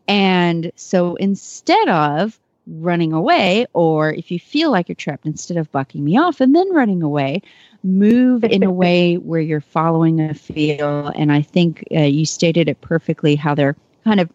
And 0.07 0.71
so 0.75 1.15
instead 1.15 1.89
of 1.89 2.39
running 2.67 3.13
away, 3.13 3.65
or 3.73 4.13
if 4.13 4.31
you 4.31 4.39
feel 4.39 4.71
like 4.71 4.89
you're 4.89 4.95
trapped, 4.95 5.25
instead 5.25 5.57
of 5.57 5.71
bucking 5.71 6.03
me 6.03 6.17
off 6.17 6.41
and 6.41 6.55
then 6.55 6.71
running 6.73 7.01
away, 7.01 7.41
move 7.83 8.43
in 8.43 8.63
a 8.63 8.71
way 8.83 9.15
where 9.15 9.41
you're 9.41 9.61
following 9.61 10.19
a 10.19 10.33
feel. 10.33 11.07
And 11.15 11.31
I 11.31 11.41
think 11.41 11.83
uh, 11.91 12.01
you 12.01 12.25
stated 12.25 12.67
it 12.67 12.81
perfectly 12.81 13.35
how 13.35 13.55
they're 13.55 13.75
kind 14.03 14.19
of 14.19 14.29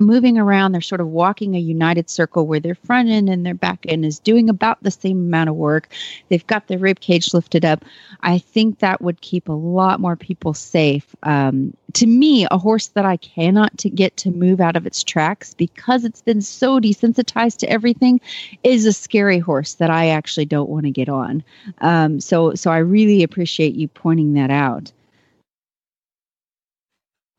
moving 0.00 0.38
around. 0.38 0.72
They're 0.72 0.80
sort 0.80 1.00
of 1.00 1.08
walking 1.08 1.54
a 1.54 1.60
united 1.60 2.10
circle 2.10 2.46
where 2.46 2.60
their 2.60 2.74
front 2.74 3.08
end 3.08 3.28
and 3.28 3.44
their 3.44 3.54
back 3.54 3.84
end 3.86 4.04
is 4.04 4.18
doing 4.18 4.48
about 4.48 4.82
the 4.82 4.90
same 4.90 5.18
amount 5.18 5.50
of 5.50 5.56
work. 5.56 5.88
They've 6.28 6.46
got 6.46 6.66
their 6.66 6.78
rib 6.78 7.00
cage 7.00 7.32
lifted 7.34 7.64
up. 7.64 7.84
I 8.22 8.38
think 8.38 8.78
that 8.78 9.02
would 9.02 9.20
keep 9.20 9.48
a 9.48 9.52
lot 9.52 10.00
more 10.00 10.16
people 10.16 10.54
safe. 10.54 11.14
Um, 11.22 11.74
to 11.94 12.06
me, 12.06 12.46
a 12.50 12.58
horse 12.58 12.88
that 12.88 13.04
I 13.04 13.16
cannot 13.16 13.76
to 13.78 13.90
get 13.90 14.16
to 14.18 14.30
move 14.30 14.60
out 14.60 14.76
of 14.76 14.86
its 14.86 15.02
tracks 15.02 15.54
because 15.54 16.04
it's 16.04 16.22
been 16.22 16.40
so 16.40 16.80
desensitized 16.80 17.58
to 17.58 17.70
everything 17.70 18.20
is 18.62 18.86
a 18.86 18.92
scary 18.92 19.38
horse 19.38 19.74
that 19.74 19.90
I 19.90 20.08
actually 20.08 20.46
don't 20.46 20.70
want 20.70 20.84
to 20.84 20.90
get 20.90 21.08
on. 21.08 21.42
Um, 21.80 22.20
so, 22.20 22.54
so 22.54 22.70
I 22.70 22.78
really 22.78 23.22
appreciate 23.22 23.74
you 23.74 23.88
pointing 23.88 24.34
that 24.34 24.50
out. 24.50 24.92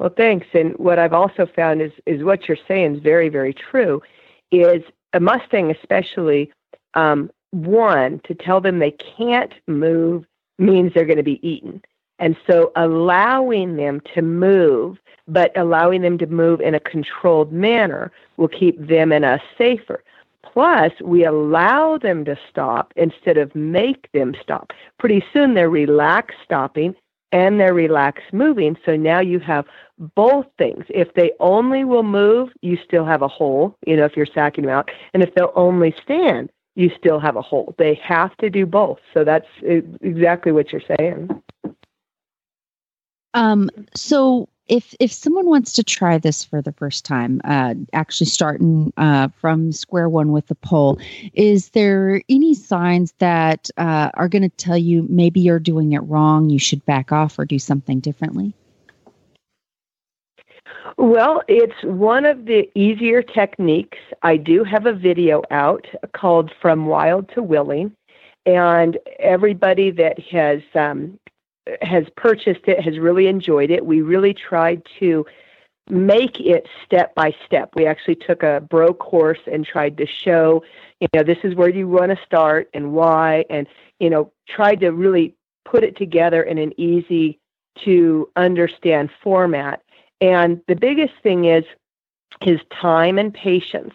Well, 0.01 0.09
thanks. 0.17 0.47
And 0.55 0.73
what 0.79 0.97
I've 0.97 1.13
also 1.13 1.45
found 1.45 1.79
is 1.79 1.91
is 2.07 2.23
what 2.23 2.47
you're 2.47 2.57
saying 2.67 2.95
is 2.95 3.03
very, 3.03 3.29
very 3.29 3.53
true. 3.53 4.01
Is 4.51 4.81
a 5.13 5.19
Mustang, 5.19 5.69
especially 5.69 6.51
um, 6.95 7.29
one, 7.51 8.19
to 8.23 8.33
tell 8.33 8.61
them 8.61 8.79
they 8.79 8.95
can't 9.17 9.53
move 9.67 10.25
means 10.57 10.91
they're 10.91 11.05
going 11.05 11.17
to 11.17 11.23
be 11.23 11.47
eaten. 11.47 11.83
And 12.17 12.35
so 12.47 12.71
allowing 12.75 13.75
them 13.75 14.01
to 14.15 14.23
move, 14.23 14.97
but 15.27 15.55
allowing 15.55 16.01
them 16.01 16.17
to 16.17 16.25
move 16.25 16.61
in 16.61 16.73
a 16.73 16.79
controlled 16.79 17.53
manner 17.53 18.11
will 18.37 18.47
keep 18.47 18.79
them 18.79 19.11
and 19.11 19.23
us 19.23 19.41
safer. 19.55 20.03
Plus, 20.41 20.91
we 21.03 21.25
allow 21.25 21.99
them 21.99 22.25
to 22.25 22.35
stop 22.49 22.91
instead 22.95 23.37
of 23.37 23.55
make 23.55 24.11
them 24.13 24.35
stop. 24.41 24.73
Pretty 24.97 25.23
soon 25.31 25.53
they're 25.53 25.69
relaxed 25.69 26.37
stopping 26.43 26.95
and 27.31 27.59
they're 27.59 27.73
relaxed 27.73 28.33
moving. 28.33 28.77
So 28.85 28.95
now 28.95 29.19
you 29.19 29.39
have 29.39 29.65
both 30.15 30.45
things. 30.57 30.85
If 30.89 31.13
they 31.13 31.31
only 31.39 31.83
will 31.83 32.03
move, 32.03 32.49
you 32.61 32.77
still 32.83 33.05
have 33.05 33.21
a 33.21 33.27
hole, 33.27 33.77
you 33.85 33.95
know, 33.95 34.05
if 34.05 34.17
you're 34.17 34.25
sacking 34.25 34.65
them 34.65 34.73
out. 34.73 34.89
And 35.13 35.23
if 35.23 35.33
they'll 35.35 35.53
only 35.55 35.95
stand, 36.03 36.49
you 36.75 36.91
still 36.97 37.19
have 37.19 37.35
a 37.35 37.41
hole. 37.41 37.75
They 37.77 37.95
have 38.03 38.35
to 38.37 38.49
do 38.49 38.65
both. 38.65 38.99
So 39.13 39.23
that's 39.23 39.47
exactly 39.61 40.51
what 40.51 40.71
you're 40.71 40.81
saying. 40.97 41.29
Um, 43.33 43.69
so 43.95 44.49
if 44.67 44.95
if 44.99 45.11
someone 45.11 45.47
wants 45.47 45.73
to 45.73 45.83
try 45.83 46.17
this 46.17 46.43
for 46.43 46.61
the 46.61 46.71
first 46.71 47.03
time, 47.03 47.41
uh, 47.43 47.75
actually 47.93 48.27
starting 48.27 48.93
uh, 48.97 49.27
from 49.39 49.71
square 49.71 50.07
one 50.07 50.31
with 50.31 50.47
the 50.47 50.55
pole, 50.55 50.99
is 51.33 51.69
there 51.69 52.21
any 52.29 52.53
signs 52.53 53.13
that 53.19 53.69
uh, 53.77 54.11
are 54.13 54.29
going 54.29 54.43
to 54.43 54.49
tell 54.49 54.77
you 54.77 55.05
maybe 55.09 55.39
you're 55.41 55.59
doing 55.59 55.93
it 55.93 55.99
wrong? 55.99 56.49
You 56.49 56.59
should 56.59 56.85
back 56.85 57.11
off 57.11 57.37
or 57.37 57.45
do 57.45 57.59
something 57.59 57.99
differently. 57.99 58.53
Well, 60.97 61.41
it's 61.47 61.83
one 61.83 62.25
of 62.25 62.45
the 62.45 62.69
easier 62.75 63.21
techniques. 63.21 63.97
I 64.23 64.37
do 64.37 64.63
have 64.63 64.85
a 64.85 64.93
video 64.93 65.41
out 65.51 65.87
called 66.13 66.51
From 66.61 66.85
Wild 66.85 67.29
to 67.33 67.41
Willing, 67.41 67.95
and 68.45 68.97
everybody 69.19 69.91
that 69.91 70.19
has 70.19 70.61
um, 70.75 71.19
has 71.81 72.05
purchased 72.15 72.61
it 72.67 72.81
has 72.81 72.99
really 72.99 73.27
enjoyed 73.27 73.71
it. 73.71 73.85
We 73.85 74.01
really 74.01 74.33
tried 74.33 74.81
to 74.99 75.25
make 75.89 76.39
it 76.39 76.67
step 76.85 77.13
by 77.15 77.33
step. 77.45 77.71
We 77.75 77.85
actually 77.85 78.15
took 78.15 78.43
a 78.43 78.61
bro 78.61 78.93
course 78.93 79.39
and 79.51 79.65
tried 79.65 79.97
to 79.97 80.05
show, 80.05 80.63
you 80.99 81.07
know, 81.13 81.23
this 81.23 81.39
is 81.43 81.55
where 81.55 81.69
you 81.69 81.87
want 81.87 82.11
to 82.11 82.25
start 82.25 82.69
and 82.73 82.93
why, 82.93 83.45
and 83.49 83.67
you 83.99 84.09
know, 84.09 84.31
tried 84.47 84.79
to 84.81 84.89
really 84.89 85.35
put 85.65 85.83
it 85.83 85.97
together 85.97 86.43
in 86.43 86.57
an 86.57 86.79
easy 86.79 87.39
to 87.83 88.29
understand 88.35 89.09
format. 89.23 89.81
And 90.19 90.61
the 90.67 90.75
biggest 90.75 91.13
thing 91.23 91.45
is 91.45 91.63
is 92.45 92.59
time 92.81 93.17
and 93.17 93.33
patience. 93.33 93.93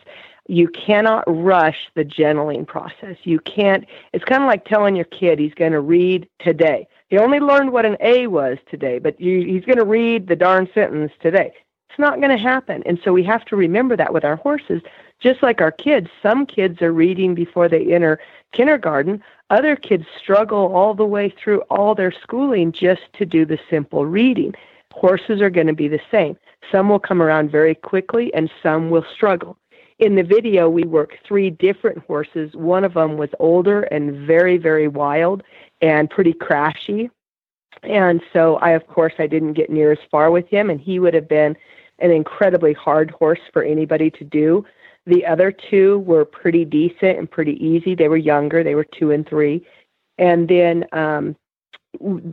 You 0.49 0.69
cannot 0.69 1.25
rush 1.27 1.89
the 1.95 2.05
gentling 2.05 2.67
process. 2.67 3.17
You 3.25 3.41
can't, 3.41 3.85
it's 4.13 4.25
kind 4.25 4.43
of 4.43 4.47
like 4.47 4.65
telling 4.65 4.95
your 4.95 5.07
kid 5.07 5.39
he's 5.39 5.55
going 5.55 5.73
to 5.73 5.81
read 5.81 6.29
today. 6.39 6.87
He 7.09 7.19
only 7.19 7.39
learned 7.39 7.73
what 7.73 7.87
an 7.87 7.97
A 8.01 8.27
was 8.27 8.59
today, 8.69 8.99
but 8.99 9.21
you, 9.21 9.45
he's 9.45 9.65
going 9.65 9.79
to 9.79 9.85
read 9.85 10.27
the 10.27 10.37
darn 10.37 10.69
sentence 10.75 11.13
today. 11.21 11.53
It's 11.89 11.99
not 11.99 12.21
going 12.21 12.37
to 12.37 12.43
happen. 12.43 12.83
And 12.85 12.99
so 13.03 13.13
we 13.13 13.23
have 13.25 13.45
to 13.47 13.57
remember 13.57 13.97
that 13.97 14.13
with 14.13 14.25
our 14.25 14.37
horses. 14.37 14.83
Just 15.21 15.43
like 15.43 15.61
our 15.61 15.71
kids, 15.71 16.09
some 16.23 16.45
kids 16.45 16.83
are 16.83 16.93
reading 16.93 17.35
before 17.35 17.69
they 17.69 17.95
enter 17.95 18.19
kindergarten. 18.53 19.23
Other 19.51 19.77
kids 19.77 20.05
struggle 20.21 20.75
all 20.75 20.95
the 20.95 21.07
way 21.07 21.31
through 21.31 21.61
all 21.71 21.95
their 21.95 22.13
schooling 22.13 22.73
just 22.73 23.03
to 23.15 23.25
do 23.25 23.47
the 23.47 23.59
simple 23.71 24.05
reading. 24.05 24.55
Horses 24.93 25.41
are 25.41 25.51
going 25.51 25.69
to 25.69 25.73
be 25.73 25.89
the 25.89 26.01
same. 26.11 26.37
Some 26.73 26.89
will 26.89 26.99
come 26.99 27.23
around 27.23 27.51
very 27.51 27.75
quickly 27.75 28.35
and 28.35 28.51
some 28.63 28.91
will 28.91 29.05
struggle. 29.15 29.57
In 29.99 30.15
the 30.15 30.23
video, 30.23 30.69
we 30.69 30.85
work 30.85 31.19
three 31.27 31.49
different 31.49 31.99
horses. 32.07 32.55
One 32.55 32.85
of 32.85 32.95
them 32.95 33.17
was 33.17 33.31
older 33.39 33.83
and 33.85 34.27
very, 34.27 34.59
very 34.59 34.89
wild 34.89 35.43
and 35.81 36.11
pretty 36.11 36.35
crashy. 36.35 37.11
And 37.83 38.21
so 38.33 38.57
I, 38.57 38.71
of 38.71 38.87
course, 38.89 39.15
I 39.19 39.27
didn't 39.27 39.55
get 39.55 39.71
near 39.71 39.93
as 39.93 39.99
far 40.11 40.31
with 40.31 40.49
him, 40.49 40.69
and 40.69 40.81
he 40.81 40.99
would 40.99 41.15
have 41.15 41.29
been 41.29 41.57
an 41.99 42.11
incredibly 42.11 42.75
hard 42.75 43.11
horse 43.11 43.41
for 43.55 43.63
anybody 43.63 44.11
to 44.11 44.25
do. 44.25 44.67
The 45.07 45.25
other 45.25 45.51
two 45.51 46.01
were 46.01 46.27
pretty 46.27 46.67
decent 46.67 47.19
and 47.19 47.31
pretty 47.31 47.65
easy. 47.65 47.95
They 47.95 48.09
were 48.09 48.17
younger, 48.19 48.63
they 48.63 48.75
were 48.75 48.85
two 48.85 49.13
and 49.13 49.27
three. 49.27 49.67
And 50.19 50.47
then 50.49 50.85
um, 50.93 51.37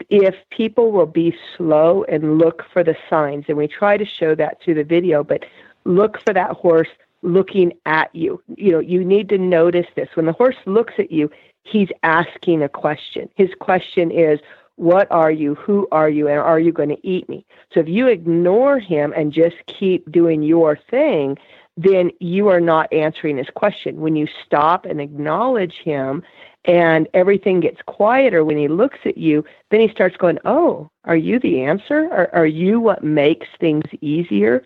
if 0.09 0.35
people 0.49 0.91
will 0.91 1.05
be 1.05 1.33
slow 1.55 2.03
and 2.09 2.39
look 2.39 2.65
for 2.73 2.83
the 2.83 2.97
signs, 3.09 3.45
and 3.47 3.57
we 3.57 3.67
try 3.67 3.95
to 3.95 4.05
show 4.05 4.35
that 4.35 4.61
through 4.61 4.75
the 4.75 4.83
video, 4.83 5.23
but 5.23 5.45
look 5.85 6.21
for 6.21 6.33
that 6.33 6.51
horse 6.51 6.89
looking 7.23 7.73
at 7.85 8.13
you. 8.13 8.41
You 8.55 8.73
know, 8.73 8.79
you 8.79 9.03
need 9.03 9.29
to 9.29 9.37
notice 9.37 9.87
this. 9.95 10.09
When 10.13 10.25
the 10.25 10.33
horse 10.33 10.57
looks 10.65 10.93
at 10.97 11.11
you, 11.11 11.31
he's 11.63 11.89
asking 12.03 12.61
a 12.61 12.69
question. 12.69 13.29
His 13.35 13.49
question 13.59 14.11
is, 14.11 14.39
what 14.75 15.07
are 15.11 15.31
you? 15.31 15.55
Who 15.55 15.87
are 15.91 16.09
you? 16.09 16.27
And 16.27 16.39
are 16.39 16.59
you 16.59 16.71
going 16.71 16.89
to 16.89 17.07
eat 17.07 17.29
me? 17.29 17.45
So 17.71 17.79
if 17.79 17.87
you 17.87 18.07
ignore 18.07 18.79
him 18.79 19.13
and 19.15 19.31
just 19.31 19.55
keep 19.67 20.11
doing 20.11 20.41
your 20.41 20.79
thing, 20.89 21.37
then 21.77 22.11
you 22.19 22.47
are 22.49 22.59
not 22.59 22.91
answering 22.91 23.37
his 23.37 23.49
question. 23.55 24.01
When 24.01 24.15
you 24.15 24.27
stop 24.45 24.85
and 24.85 24.99
acknowledge 24.99 25.75
him 25.83 26.23
and 26.65 27.07
everything 27.13 27.59
gets 27.59 27.81
quieter 27.85 28.43
when 28.43 28.57
he 28.57 28.67
looks 28.67 28.99
at 29.05 29.17
you, 29.17 29.43
then 29.69 29.79
he 29.79 29.89
starts 29.89 30.17
going, 30.17 30.39
Oh, 30.45 30.89
are 31.05 31.15
you 31.15 31.39
the 31.39 31.61
answer? 31.61 32.09
Are, 32.11 32.29
are 32.33 32.45
you 32.45 32.79
what 32.79 33.03
makes 33.03 33.47
things 33.59 33.85
easier? 34.01 34.63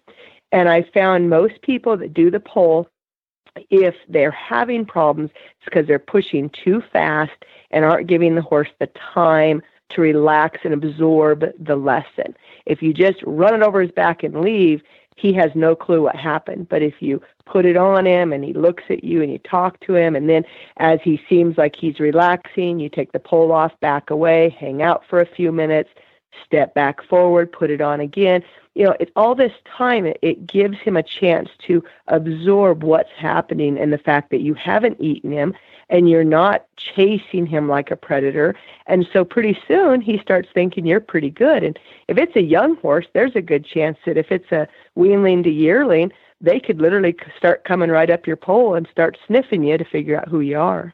And 0.52 0.70
I 0.70 0.84
found 0.94 1.30
most 1.30 1.62
people 1.62 1.98
that 1.98 2.14
do 2.14 2.32
the 2.32 2.40
pole, 2.40 2.88
if 3.70 3.96
they're 4.08 4.32
having 4.32 4.86
problems, 4.86 5.32
it's 5.34 5.66
because 5.66 5.88
they're 5.88 6.00
pushing 6.00 6.50
too 6.50 6.82
fast 6.94 7.46
and 7.72 7.84
aren't 7.84 8.08
giving 8.08 8.36
the 8.36 8.42
horse 8.42 8.70
the 8.80 8.90
time 9.14 9.62
to 9.90 10.02
relax 10.02 10.60
and 10.64 10.74
absorb 10.74 11.46
the 11.60 11.76
lesson. 11.76 12.36
If 12.66 12.82
you 12.82 12.94
just 12.94 13.18
run 13.26 13.56
it 13.56 13.64
over 13.64 13.82
his 13.82 13.92
back 13.92 14.24
and 14.24 14.42
leave, 14.42 14.82
he 15.16 15.34
has 15.34 15.50
no 15.56 15.76
clue 15.76 16.04
what 16.04 16.16
happened. 16.16 16.70
But 16.70 16.84
if 16.84 16.96
you 17.02 17.22
put 17.46 17.66
it 17.66 17.78
on 17.78 18.06
him 18.06 18.32
and 18.34 18.44
he 18.44 18.54
looks 18.54 18.84
at 18.90 19.04
you 19.04 19.24
and 19.24 19.32
you 19.32 19.40
talk 19.40 19.80
to 19.82 19.96
him, 19.96 20.16
and 20.16 20.30
then 20.30 20.44
as 20.78 21.00
he 21.04 21.20
seems 21.28 21.58
like 21.58 21.76
he's 21.76 22.00
relaxing, 22.00 22.80
you 22.80 22.90
take 22.90 23.12
the 23.14 23.20
pole 23.20 23.52
off, 23.52 23.72
back 23.80 24.10
away, 24.10 24.56
hang 24.60 24.82
out 24.82 25.04
for 25.10 25.20
a 25.22 25.26
few 25.36 25.52
minutes, 25.52 25.90
step 26.46 26.74
back 26.74 27.04
forward, 27.04 27.52
put 27.52 27.70
it 27.70 27.82
on 27.82 28.00
again. 28.00 28.44
You 28.76 28.86
know, 28.86 28.96
it, 29.00 29.12
all 29.16 29.36
this 29.36 29.54
time, 29.66 30.06
it, 30.06 30.20
it 30.22 30.46
gives 30.46 30.78
him 30.80 30.96
a 30.96 31.04
chance 31.04 31.50
to 31.68 31.84
absorb 32.08 32.84
what's 32.84 33.12
happening 33.18 33.78
and 33.78 33.92
the 33.92 33.98
fact 33.98 34.30
that 34.32 34.42
you 34.42 34.54
haven't 34.54 35.02
eaten 35.02 35.32
him 35.32 35.56
and 35.90 36.10
you're 36.10 36.24
not 36.24 36.66
chasing 36.76 37.46
him 37.46 37.68
like 37.68 37.92
a 37.92 37.96
predator. 37.96 38.56
And 38.88 39.08
so 39.12 39.24
pretty 39.24 39.58
soon 39.68 40.02
he 40.02 40.20
starts 40.20 40.50
thinking 40.54 40.86
you're 40.86 41.00
pretty 41.00 41.30
good. 41.30 41.64
And 41.64 41.80
if 42.08 42.18
it's 42.18 42.36
a 42.36 42.42
young 42.42 42.76
horse, 42.78 43.06
there's 43.14 43.36
a 43.36 43.42
good 43.42 43.66
chance 43.66 43.98
that 44.06 44.18
if 44.18 44.32
it's 44.32 44.52
a 44.52 44.68
weanling 44.98 45.44
to 45.44 45.50
yearling, 45.50 46.12
they 46.40 46.60
could 46.60 46.80
literally 46.80 47.16
start 47.36 47.64
coming 47.64 47.90
right 47.90 48.10
up 48.10 48.28
your 48.28 48.36
pole 48.36 48.76
and 48.76 48.88
start 48.92 49.18
sniffing 49.26 49.64
you 49.64 49.78
to 49.78 49.86
figure 49.86 50.20
out 50.20 50.28
who 50.28 50.42
you 50.42 50.60
are. 50.60 50.94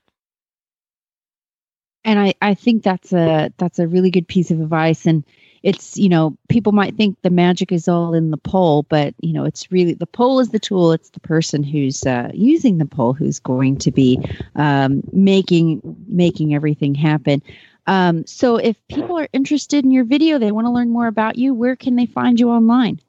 And 2.05 2.19
I, 2.19 2.33
I 2.41 2.53
think 2.53 2.83
that's 2.83 3.13
a 3.13 3.51
that's 3.57 3.79
a 3.79 3.87
really 3.87 4.11
good 4.11 4.27
piece 4.27 4.51
of 4.51 4.59
advice. 4.59 5.05
And 5.05 5.23
it's 5.63 5.97
you 5.97 6.09
know 6.09 6.37
people 6.49 6.73
might 6.73 6.95
think 6.95 7.17
the 7.21 7.29
magic 7.29 7.71
is 7.71 7.87
all 7.87 8.13
in 8.13 8.31
the 8.31 8.37
pole 8.37 8.83
but 8.83 9.15
you 9.21 9.31
know 9.31 9.45
it's 9.45 9.71
really 9.71 9.93
the 9.93 10.05
pole 10.05 10.39
is 10.39 10.49
the 10.49 10.59
tool. 10.59 10.91
It's 10.91 11.09
the 11.09 11.21
person 11.21 11.63
who's 11.63 12.05
uh, 12.05 12.29
using 12.33 12.77
the 12.77 12.85
pole 12.85 13.13
who's 13.13 13.39
going 13.39 13.77
to 13.77 13.91
be 13.91 14.19
um, 14.55 15.01
making 15.11 15.81
making 16.07 16.53
everything 16.53 16.93
happen. 16.93 17.41
Um, 17.85 18.25
so 18.25 18.55
if 18.55 18.77
people 18.87 19.19
are 19.19 19.27
interested 19.33 19.83
in 19.83 19.91
your 19.91 20.05
video 20.05 20.37
they 20.37 20.51
want 20.51 20.67
to 20.67 20.71
learn 20.71 20.89
more 20.89 21.07
about 21.07 21.37
you 21.37 21.53
where 21.53 21.75
can 21.75 21.95
they 21.95 22.05
find 22.05 22.39
you 22.39 22.49
online? 22.49 22.99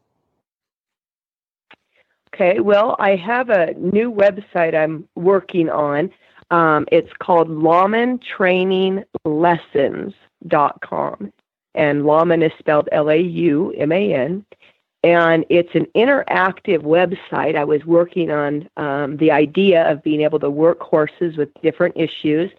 Okay 2.35 2.59
well 2.59 2.97
i 2.99 3.15
have 3.15 3.51
a 3.51 3.75
new 3.75 4.13
website 4.13 4.75
i'm 4.75 5.09
working 5.15 5.71
on 5.71 6.11
um, 6.51 6.87
it's 6.93 7.13
called 7.19 7.49
Lauman 7.49 8.19
training 8.19 9.05
lessons.com 9.25 10.15
and 11.75 12.05
Lauman 12.05 12.43
is 12.45 12.53
spelled 12.59 12.89
L 12.93 13.11
A 13.11 13.19
U 13.19 13.73
M 13.77 13.93
A 13.93 14.15
N. 14.15 14.45
And 15.03 15.45
it's 15.51 15.75
an 15.75 15.87
interactive 15.95 16.79
website. 16.79 17.57
I 17.57 17.65
was 17.65 17.85
working 17.85 18.31
on 18.31 18.69
um, 18.79 19.19
the 19.19 19.31
idea 19.31 19.91
of 19.91 20.03
being 20.03 20.23
able 20.23 20.39
to 20.41 20.49
work 20.49 20.81
horses 20.81 21.37
with 21.37 21.51
different 21.63 21.95
issues 21.97 22.51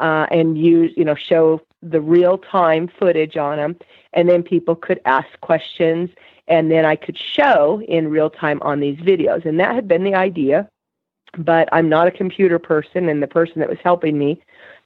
uh, 0.00 0.26
and 0.32 0.58
use, 0.58 0.92
you 0.96 1.04
know, 1.04 1.14
show 1.14 1.60
the 1.80 2.00
real 2.00 2.38
time 2.38 2.88
footage 2.88 3.36
on 3.36 3.58
them. 3.58 3.76
And 4.14 4.28
then 4.28 4.42
people 4.42 4.74
could 4.74 5.00
ask 5.04 5.28
questions, 5.42 6.10
and 6.48 6.72
then 6.72 6.84
I 6.84 6.96
could 6.96 7.16
show 7.16 7.80
in 7.82 8.08
real 8.08 8.30
time 8.30 8.60
on 8.62 8.80
these 8.80 8.98
videos. 8.98 9.44
And 9.44 9.60
that 9.60 9.74
had 9.76 9.86
been 9.86 10.02
the 10.02 10.16
idea. 10.16 10.68
But 11.38 11.68
I'm 11.72 11.88
not 11.88 12.08
a 12.08 12.10
computer 12.10 12.58
person, 12.58 13.08
and 13.08 13.22
the 13.22 13.26
person 13.26 13.60
that 13.60 13.68
was 13.68 13.78
helping 13.82 14.18
me 14.18 14.42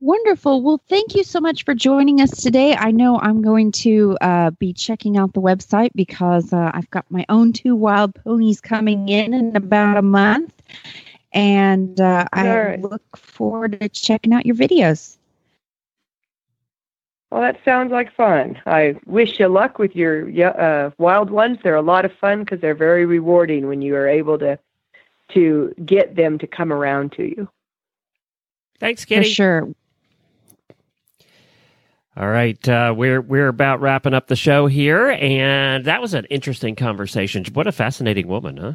Wonderful. 0.02 0.62
Well, 0.62 0.80
thank 0.88 1.14
you 1.14 1.22
so 1.22 1.40
much 1.40 1.66
for 1.66 1.74
joining 1.74 2.22
us 2.22 2.30
today. 2.42 2.74
I 2.74 2.90
know 2.90 3.20
I'm 3.20 3.42
going 3.42 3.70
to 3.72 4.16
uh, 4.22 4.50
be 4.52 4.72
checking 4.72 5.18
out 5.18 5.34
the 5.34 5.42
website 5.42 5.90
because 5.94 6.54
uh, 6.54 6.70
I've 6.72 6.88
got 6.88 7.04
my 7.10 7.26
own 7.28 7.52
two 7.52 7.76
wild 7.76 8.14
ponies 8.14 8.62
coming 8.62 9.10
in 9.10 9.34
in 9.34 9.54
about 9.54 9.98
a 9.98 10.02
month. 10.02 10.54
And 11.32 12.00
uh, 12.00 12.26
I 12.32 12.76
look 12.76 13.16
forward 13.16 13.78
to 13.80 13.88
checking 13.88 14.32
out 14.32 14.46
your 14.46 14.56
videos. 14.56 15.16
Well, 17.30 17.42
that 17.42 17.60
sounds 17.64 17.92
like 17.92 18.12
fun. 18.12 18.60
I 18.66 18.96
wish 19.06 19.38
you 19.38 19.46
luck 19.46 19.78
with 19.78 19.94
your 19.94 20.28
uh, 20.60 20.90
wild 20.98 21.30
ones. 21.30 21.58
They're 21.62 21.76
a 21.76 21.82
lot 21.82 22.04
of 22.04 22.12
fun 22.12 22.40
because 22.40 22.60
they're 22.60 22.74
very 22.74 23.06
rewarding 23.06 23.68
when 23.68 23.82
you 23.82 23.94
are 23.94 24.08
able 24.08 24.38
to 24.38 24.58
to 25.34 25.72
get 25.84 26.16
them 26.16 26.38
to 26.38 26.46
come 26.48 26.72
around 26.72 27.12
to 27.12 27.22
you. 27.22 27.48
Thanks, 28.80 29.04
Kitty. 29.04 29.28
For 29.28 29.34
sure. 29.34 29.68
All 32.16 32.28
right, 32.28 32.68
uh, 32.68 32.92
we're 32.96 33.20
we're 33.20 33.46
about 33.46 33.80
wrapping 33.80 34.12
up 34.12 34.26
the 34.26 34.34
show 34.34 34.66
here, 34.66 35.10
and 35.10 35.84
that 35.84 36.02
was 36.02 36.12
an 36.12 36.24
interesting 36.26 36.74
conversation. 36.74 37.44
What 37.52 37.68
a 37.68 37.72
fascinating 37.72 38.26
woman, 38.26 38.56
huh? 38.56 38.72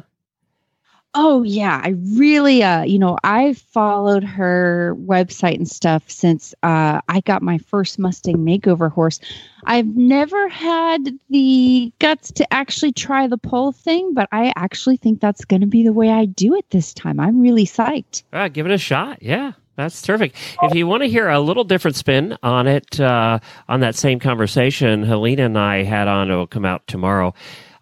Oh 1.18 1.42
yeah, 1.44 1.80
I 1.82 1.94
really 2.14 2.62
uh 2.62 2.82
you 2.82 2.98
know, 2.98 3.16
I've 3.24 3.56
followed 3.56 4.22
her 4.22 4.94
website 5.00 5.54
and 5.54 5.68
stuff 5.68 6.10
since 6.10 6.54
uh 6.62 7.00
I 7.08 7.20
got 7.20 7.40
my 7.40 7.56
first 7.56 7.98
Mustang 7.98 8.36
makeover 8.36 8.92
horse. 8.92 9.18
I've 9.64 9.96
never 9.96 10.48
had 10.50 11.18
the 11.30 11.90
guts 12.00 12.30
to 12.32 12.52
actually 12.52 12.92
try 12.92 13.26
the 13.26 13.38
pole 13.38 13.72
thing, 13.72 14.12
but 14.12 14.28
I 14.30 14.52
actually 14.56 14.98
think 14.98 15.22
that's 15.22 15.46
going 15.46 15.62
to 15.62 15.66
be 15.66 15.82
the 15.82 15.92
way 15.92 16.10
I 16.10 16.26
do 16.26 16.54
it 16.54 16.68
this 16.68 16.92
time. 16.92 17.18
I'm 17.18 17.40
really 17.40 17.64
psyched. 17.64 18.22
Uh, 18.34 18.48
give 18.48 18.66
it 18.66 18.72
a 18.72 18.78
shot. 18.78 19.22
Yeah. 19.22 19.52
That's 19.76 20.00
terrific. 20.00 20.34
If 20.62 20.74
you 20.74 20.86
want 20.86 21.02
to 21.02 21.08
hear 21.08 21.28
a 21.28 21.38
little 21.38 21.64
different 21.64 21.96
spin 21.96 22.38
on 22.42 22.66
it, 22.66 22.98
uh, 22.98 23.40
on 23.68 23.80
that 23.80 23.94
same 23.94 24.18
conversation, 24.18 25.02
Helena 25.02 25.44
and 25.44 25.58
I 25.58 25.82
had 25.82 26.08
on, 26.08 26.30
it 26.30 26.34
will 26.34 26.46
come 26.46 26.64
out 26.64 26.86
tomorrow 26.86 27.34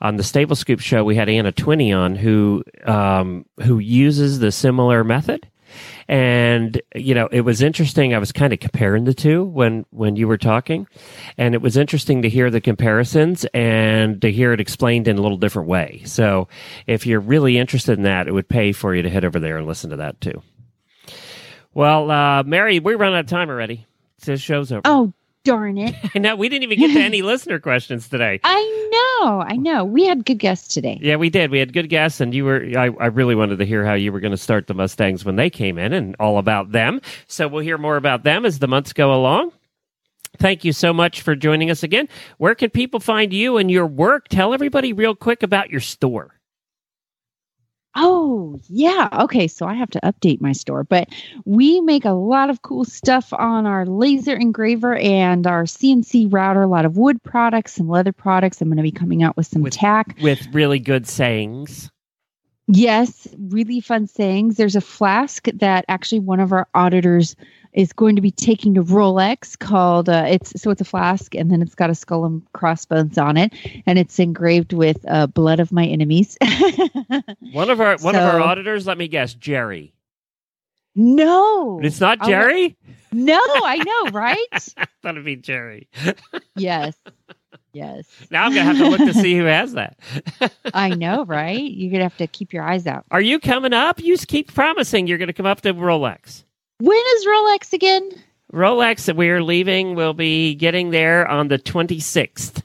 on 0.05 0.17
the 0.17 0.23
Stable 0.23 0.55
Scoop 0.55 0.81
show, 0.81 1.03
we 1.03 1.17
had 1.17 1.31
Anna 1.31 1.51
Twinney 1.51 1.97
on 1.97 2.15
who 2.15 2.63
um, 2.85 3.47
who 3.63 3.79
uses 3.79 4.39
the 4.39 4.53
similar 4.53 5.03
method. 5.03 5.49
And 6.07 6.81
you 6.95 7.15
know, 7.15 7.27
it 7.33 7.41
was 7.41 7.63
interesting. 7.63 8.15
I 8.15 8.19
was 8.19 8.31
kind 8.31 8.53
of 8.53 8.61
comparing 8.61 9.05
the 9.05 9.15
two 9.15 9.45
when 9.45 9.87
when 9.91 10.15
you 10.15 10.29
were 10.29 10.37
talking, 10.37 10.87
and 11.39 11.55
it 11.55 11.63
was 11.63 11.79
interesting 11.79 12.21
to 12.23 12.29
hear 12.29 12.51
the 12.51 12.61
comparisons 12.61 13.47
and 13.55 14.21
to 14.21 14.31
hear 14.31 14.53
it 14.53 14.61
explained 14.61 15.09
in 15.09 15.17
a 15.17 15.23
little 15.23 15.39
different 15.39 15.69
way. 15.69 16.03
So, 16.05 16.49
if 16.87 17.07
you're 17.07 17.19
really 17.19 17.57
interested 17.57 17.97
in 17.97 18.05
that, 18.05 18.29
it 18.29 18.33
would 18.33 18.49
pay 18.49 18.73
for 18.73 18.95
you 18.95 19.01
to 19.03 19.11
head 19.11 19.25
over 19.25 19.41
there 19.41 19.57
and 19.57 19.67
listen 19.67 19.91
to 19.91 19.97
that 19.97 20.21
too. 20.21 20.43
Well, 21.73 22.11
uh, 22.11 22.43
Mary, 22.43 22.79
we 22.79 22.95
run 22.95 23.15
out 23.15 23.21
of 23.21 23.27
time 23.27 23.49
already. 23.49 23.87
The 24.21 24.37
show's 24.37 24.71
over. 24.71 24.83
Oh, 24.85 25.13
darn 25.45 25.79
it. 25.79 25.95
I 26.15 26.19
know. 26.19 26.35
We 26.35 26.49
didn't 26.49 26.65
even 26.65 26.79
get 26.79 26.95
to 26.95 27.01
any 27.01 27.23
listener 27.23 27.61
questions 27.61 28.09
today. 28.09 28.41
I 28.43 29.19
know. 29.21 29.41
I 29.41 29.57
know. 29.57 29.85
We 29.85 30.05
had 30.05 30.25
good 30.25 30.39
guests 30.39 30.75
today. 30.75 30.99
Yeah, 31.01 31.17
we 31.17 31.31
did. 31.31 31.51
We 31.51 31.59
had 31.59 31.73
good 31.73 31.89
guests, 31.89 32.21
and 32.21 32.35
you 32.35 32.45
were, 32.45 32.65
I, 32.77 32.91
I 32.99 33.07
really 33.07 33.35
wanted 33.35 33.59
to 33.59 33.67
hear 33.67 33.85
how 33.85 33.95
you 33.95 34.13
were 34.13 34.21
going 34.21 34.33
to 34.33 34.37
start 34.37 34.67
the 34.67 34.75
Mustangs 34.75 35.25
when 35.25 35.37
they 35.37 35.51
came 35.51 35.79
in 35.79 35.93
and 35.93 36.17
all 36.19 36.39
about 36.39 36.73
them. 36.73 37.01
So 37.29 37.47
we'll 37.47 37.63
hear 37.63 37.79
more 37.79 37.97
about 37.97 38.25
them 38.25 38.45
as 38.45 38.59
the 38.59 38.67
months 38.67 38.93
go 38.93 39.15
along. 39.15 39.53
Thank 40.39 40.65
you 40.65 40.73
so 40.73 40.93
much 40.93 41.23
for 41.23 41.37
joining 41.37 41.71
us 41.71 41.85
again. 41.85 42.09
Where 42.39 42.57
can 42.57 42.71
people 42.71 42.99
find 42.99 43.33
you 43.33 43.57
and 43.57 43.71
your 43.71 43.87
work? 43.87 44.27
Tell 44.29 44.53
everybody 44.53 44.93
real 44.93 45.15
quick 45.15 45.45
about 45.45 45.71
your 45.71 45.81
store. 45.81 46.35
Oh, 47.97 48.59
yeah. 48.69 49.09
Okay. 49.13 49.47
So 49.47 49.67
I 49.67 49.75
have 49.75 49.91
to 49.91 50.01
update 50.01 50.41
my 50.41 50.53
store, 50.53 50.85
but 50.85 51.09
we 51.45 51.81
make 51.81 52.05
a 52.05 52.11
lot 52.11 52.51
of 52.51 52.63
cool 52.63 52.85
stuff 52.85 53.33
on 53.33 53.67
our 53.67 53.87
laser 53.87 54.35
engraver 54.35 54.97
and 54.97 55.47
our 55.47 55.65
CNC 55.65 56.33
router, 56.33 56.63
a 56.63 56.67
lot 56.67 56.85
of 56.85 56.97
wood 56.97 57.23
products, 57.23 57.75
some 57.75 57.89
leather 57.89 58.13
products. 58.13 58.61
I'm 58.61 58.69
going 58.69 58.79
to 58.79 58.83
be 58.83 58.91
coming 58.91 59.23
out 59.23 59.37
with 59.37 59.47
some 59.47 59.63
With- 59.63 59.75
tack. 59.75 60.17
With 60.21 60.47
really 60.53 60.81
good 60.81 61.07
sayings. 61.07 61.91
Yes, 62.67 63.29
really 63.39 63.81
fun 63.81 64.07
sayings. 64.07 64.57
There's 64.57 64.77
a 64.77 64.81
flask 64.81 65.47
that 65.57 65.85
actually 65.87 66.21
one 66.21 66.41
of 66.41 66.53
our 66.53 66.67
auditors 66.75 67.37
is 67.75 67.93
going 67.93 68.15
to 68.17 68.23
be 68.23 68.31
taking 68.31 68.75
to 68.75 68.83
Rolex 68.85 69.59
called 69.59 70.09
uh, 70.09 70.25
it's 70.29 70.61
so 70.63 70.71
it's 70.71 70.81
a 70.81 70.85
flask 70.85 71.35
and 71.35 71.51
then 71.51 71.61
it's 71.61 71.75
got 71.75 71.91
a 71.91 71.95
skull 71.95 72.25
and 72.25 72.43
crossbones 72.53 73.19
on 73.19 73.37
it 73.37 73.53
and 73.85 73.99
it's 73.99 74.19
engraved 74.21 74.73
with 74.73 75.05
uh, 75.09 75.27
blood 75.27 75.59
of 75.61 75.73
my 75.73 75.85
enemies. 75.85 76.39
One 77.53 77.71
of 77.71 77.81
our 77.81 77.97
one 77.99 78.15
of 78.15 78.23
our 78.23 78.41
auditors, 78.41 78.87
let 78.87 78.97
me 78.97 79.09
guess, 79.09 79.35
Jerry. 79.35 79.93
no, 80.95 81.81
It's 81.83 82.01
not 82.01 82.23
Jerry? 82.23 82.77
no, 83.13 83.39
I 83.41 83.77
know, 83.79 84.11
right? 84.13 84.47
Thought 84.53 84.87
it'd 85.05 85.25
be 85.25 85.37
Jerry. 85.37 85.89
yes, 86.57 86.95
yes, 87.73 88.07
Now 88.31 88.45
I'm 88.45 88.55
gonna 88.55 88.63
have 88.73 88.79
to 88.79 88.89
look 88.89 89.01
to 89.01 89.15
see 89.15 89.37
who 89.37 89.45
has 89.45 89.73
that. 89.73 89.99
I 90.73 90.91
know, 90.91 91.25
right? 91.25 91.61
You're 91.61 91.91
gonna 91.91 92.05
have 92.05 92.17
to 92.19 92.27
keep 92.29 92.53
your 92.53 92.63
eyes 92.63 92.87
out. 92.87 93.05
Are 93.11 93.21
you 93.21 93.41
coming 93.41 93.73
up? 93.73 94.01
You 94.01 94.17
keep 94.19 94.55
promising 94.55 95.07
you're 95.09 95.19
gonna 95.19 95.33
come 95.33 95.47
up 95.47 95.61
to 95.63 95.75
Rolex. 95.75 96.45
When 96.85 97.03
is 97.17 97.27
Rolex 97.27 97.73
again? 97.73 98.11
Rolex 98.53 99.17
we're 99.17 99.43
leaving 99.43 99.95
We'll 99.95 100.13
be 100.13 100.55
getting 100.55 100.91
there 100.91 101.27
on 101.27 101.49
the 101.49 101.59
26th. 101.59 102.63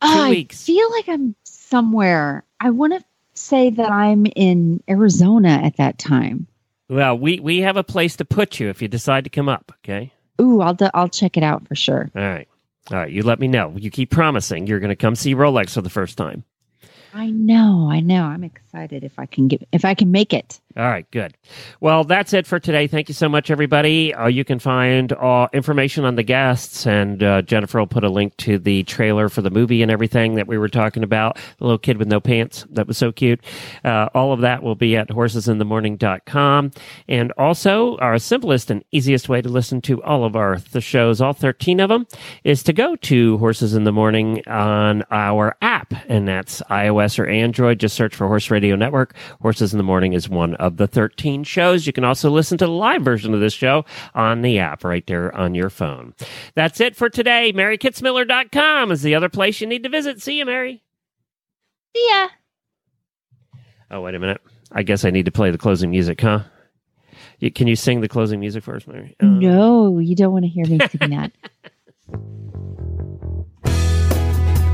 I 0.00 0.30
weeks. 0.30 0.64
feel 0.64 0.90
like 0.92 1.06
I'm 1.06 1.34
somewhere. 1.44 2.44
I 2.60 2.70
want 2.70 2.94
to 2.94 3.04
say 3.34 3.68
that 3.68 3.90
I'm 3.90 4.24
in 4.34 4.82
Arizona 4.88 5.50
at 5.50 5.76
that 5.76 5.98
time. 5.98 6.46
Well, 6.88 7.18
we, 7.18 7.40
we 7.40 7.60
have 7.60 7.76
a 7.76 7.84
place 7.84 8.16
to 8.16 8.24
put 8.24 8.58
you 8.58 8.70
if 8.70 8.80
you 8.80 8.88
decide 8.88 9.24
to 9.24 9.30
come 9.30 9.50
up, 9.50 9.70
okay? 9.80 10.10
Ooh, 10.40 10.62
I'll 10.62 10.72
do, 10.72 10.88
I'll 10.94 11.10
check 11.10 11.36
it 11.36 11.42
out 11.42 11.68
for 11.68 11.74
sure. 11.74 12.10
All 12.16 12.22
right. 12.22 12.48
All 12.90 12.96
right, 12.96 13.12
you 13.12 13.22
let 13.22 13.38
me 13.38 13.48
know. 13.48 13.74
You 13.76 13.90
keep 13.90 14.10
promising 14.10 14.66
you're 14.66 14.80
going 14.80 14.88
to 14.88 14.96
come 14.96 15.14
see 15.14 15.34
Rolex 15.34 15.74
for 15.74 15.82
the 15.82 15.90
first 15.90 16.16
time. 16.16 16.42
I 17.14 17.30
know, 17.30 17.88
I 17.90 18.00
know. 18.00 18.24
I'm 18.24 18.44
excited 18.44 19.04
if 19.04 19.18
I 19.18 19.26
can 19.26 19.48
get 19.48 19.68
if 19.72 19.84
I 19.84 19.94
can 19.94 20.10
make 20.10 20.32
it. 20.32 20.60
All 20.76 20.88
right, 20.88 21.10
good. 21.10 21.36
Well, 21.80 22.04
that's 22.04 22.32
it 22.32 22.46
for 22.46 22.58
today. 22.58 22.86
Thank 22.86 23.08
you 23.08 23.14
so 23.14 23.28
much, 23.28 23.50
everybody. 23.50 24.14
Uh, 24.14 24.26
you 24.28 24.44
can 24.44 24.58
find 24.58 25.12
uh, 25.12 25.48
information 25.52 26.04
on 26.04 26.14
the 26.14 26.22
guests, 26.22 26.86
and 26.86 27.22
uh, 27.22 27.42
Jennifer 27.42 27.78
will 27.78 27.86
put 27.86 28.04
a 28.04 28.08
link 28.08 28.36
to 28.38 28.58
the 28.58 28.82
trailer 28.84 29.28
for 29.28 29.42
the 29.42 29.50
movie 29.50 29.82
and 29.82 29.90
everything 29.90 30.36
that 30.36 30.46
we 30.46 30.56
were 30.56 30.68
talking 30.68 31.02
about. 31.02 31.36
The 31.58 31.64
little 31.64 31.78
kid 31.78 31.98
with 31.98 32.08
no 32.08 32.20
pants. 32.20 32.64
That 32.70 32.86
was 32.86 32.96
so 32.96 33.12
cute. 33.12 33.40
Uh, 33.84 34.08
all 34.14 34.32
of 34.32 34.40
that 34.40 34.62
will 34.62 34.74
be 34.74 34.96
at 34.96 35.08
horsesinthemorning.com. 35.08 36.70
And 37.08 37.32
also, 37.32 37.98
our 37.98 38.18
simplest 38.18 38.70
and 38.70 38.82
easiest 38.92 39.28
way 39.28 39.42
to 39.42 39.48
listen 39.48 39.80
to 39.82 40.02
all 40.02 40.24
of 40.24 40.36
our 40.36 40.58
the 40.72 40.80
shows, 40.80 41.20
all 41.20 41.32
13 41.34 41.80
of 41.80 41.88
them, 41.88 42.06
is 42.44 42.62
to 42.62 42.72
go 42.72 42.96
to 42.96 43.38
Horses 43.38 43.74
in 43.74 43.84
the 43.84 43.92
Morning 43.92 44.42
on 44.46 45.04
our 45.10 45.56
app, 45.60 45.92
and 46.08 46.26
that's 46.26 46.62
iOS 46.70 47.18
or 47.18 47.26
Android. 47.26 47.78
Just 47.78 47.96
search 47.96 48.14
for 48.14 48.26
Horse 48.26 48.50
Radio 48.50 48.76
Network. 48.76 49.14
Horses 49.40 49.72
in 49.74 49.78
the 49.78 49.84
Morning 49.84 50.12
is 50.12 50.28
one 50.28 50.54
of 50.62 50.76
the 50.76 50.86
13 50.86 51.44
shows. 51.44 51.86
You 51.86 51.92
can 51.92 52.04
also 52.04 52.30
listen 52.30 52.56
to 52.58 52.66
the 52.66 52.70
live 52.70 53.02
version 53.02 53.34
of 53.34 53.40
this 53.40 53.52
show 53.52 53.84
on 54.14 54.42
the 54.42 54.58
app 54.58 54.84
right 54.84 55.06
there 55.06 55.34
on 55.34 55.54
your 55.54 55.70
phone. 55.70 56.14
That's 56.54 56.80
it 56.80 56.94
for 56.96 57.10
today. 57.10 57.52
MaryKitzmiller.com 57.52 58.92
is 58.92 59.02
the 59.02 59.14
other 59.14 59.28
place 59.28 59.60
you 59.60 59.66
need 59.66 59.82
to 59.82 59.88
visit. 59.88 60.22
See 60.22 60.38
you, 60.38 60.46
Mary. 60.46 60.82
See 61.96 62.08
ya. 62.10 62.28
Oh, 63.90 64.00
wait 64.00 64.14
a 64.14 64.18
minute. 64.18 64.40
I 64.70 64.82
guess 64.82 65.04
I 65.04 65.10
need 65.10 65.26
to 65.26 65.32
play 65.32 65.50
the 65.50 65.58
closing 65.58 65.90
music, 65.90 66.20
huh? 66.20 66.40
You, 67.40 67.50
can 67.50 67.66
you 67.66 67.76
sing 67.76 68.00
the 68.00 68.08
closing 68.08 68.40
music 68.40 68.62
for 68.64 68.76
us, 68.76 68.86
Mary? 68.86 69.16
Uh, 69.20 69.26
No, 69.26 69.98
you 69.98 70.14
don't 70.14 70.32
want 70.32 70.44
to 70.44 70.48
hear 70.48 70.64
me 70.66 70.78
sing 70.88 71.10
that. 71.10 71.32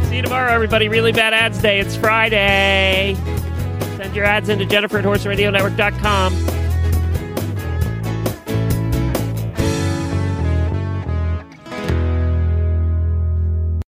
See 0.08 0.16
you 0.16 0.22
tomorrow, 0.22 0.52
everybody. 0.52 0.88
Really 0.88 1.12
bad 1.12 1.34
ads 1.34 1.60
day. 1.60 1.80
It's 1.80 1.96
Friday. 1.96 3.16
Send 3.96 4.14
your 4.14 4.24
ads 4.24 4.48
into 4.48 4.64
Jennifer 4.66 4.98
at 4.98 5.04
horseradionetwork.com. 5.04 6.57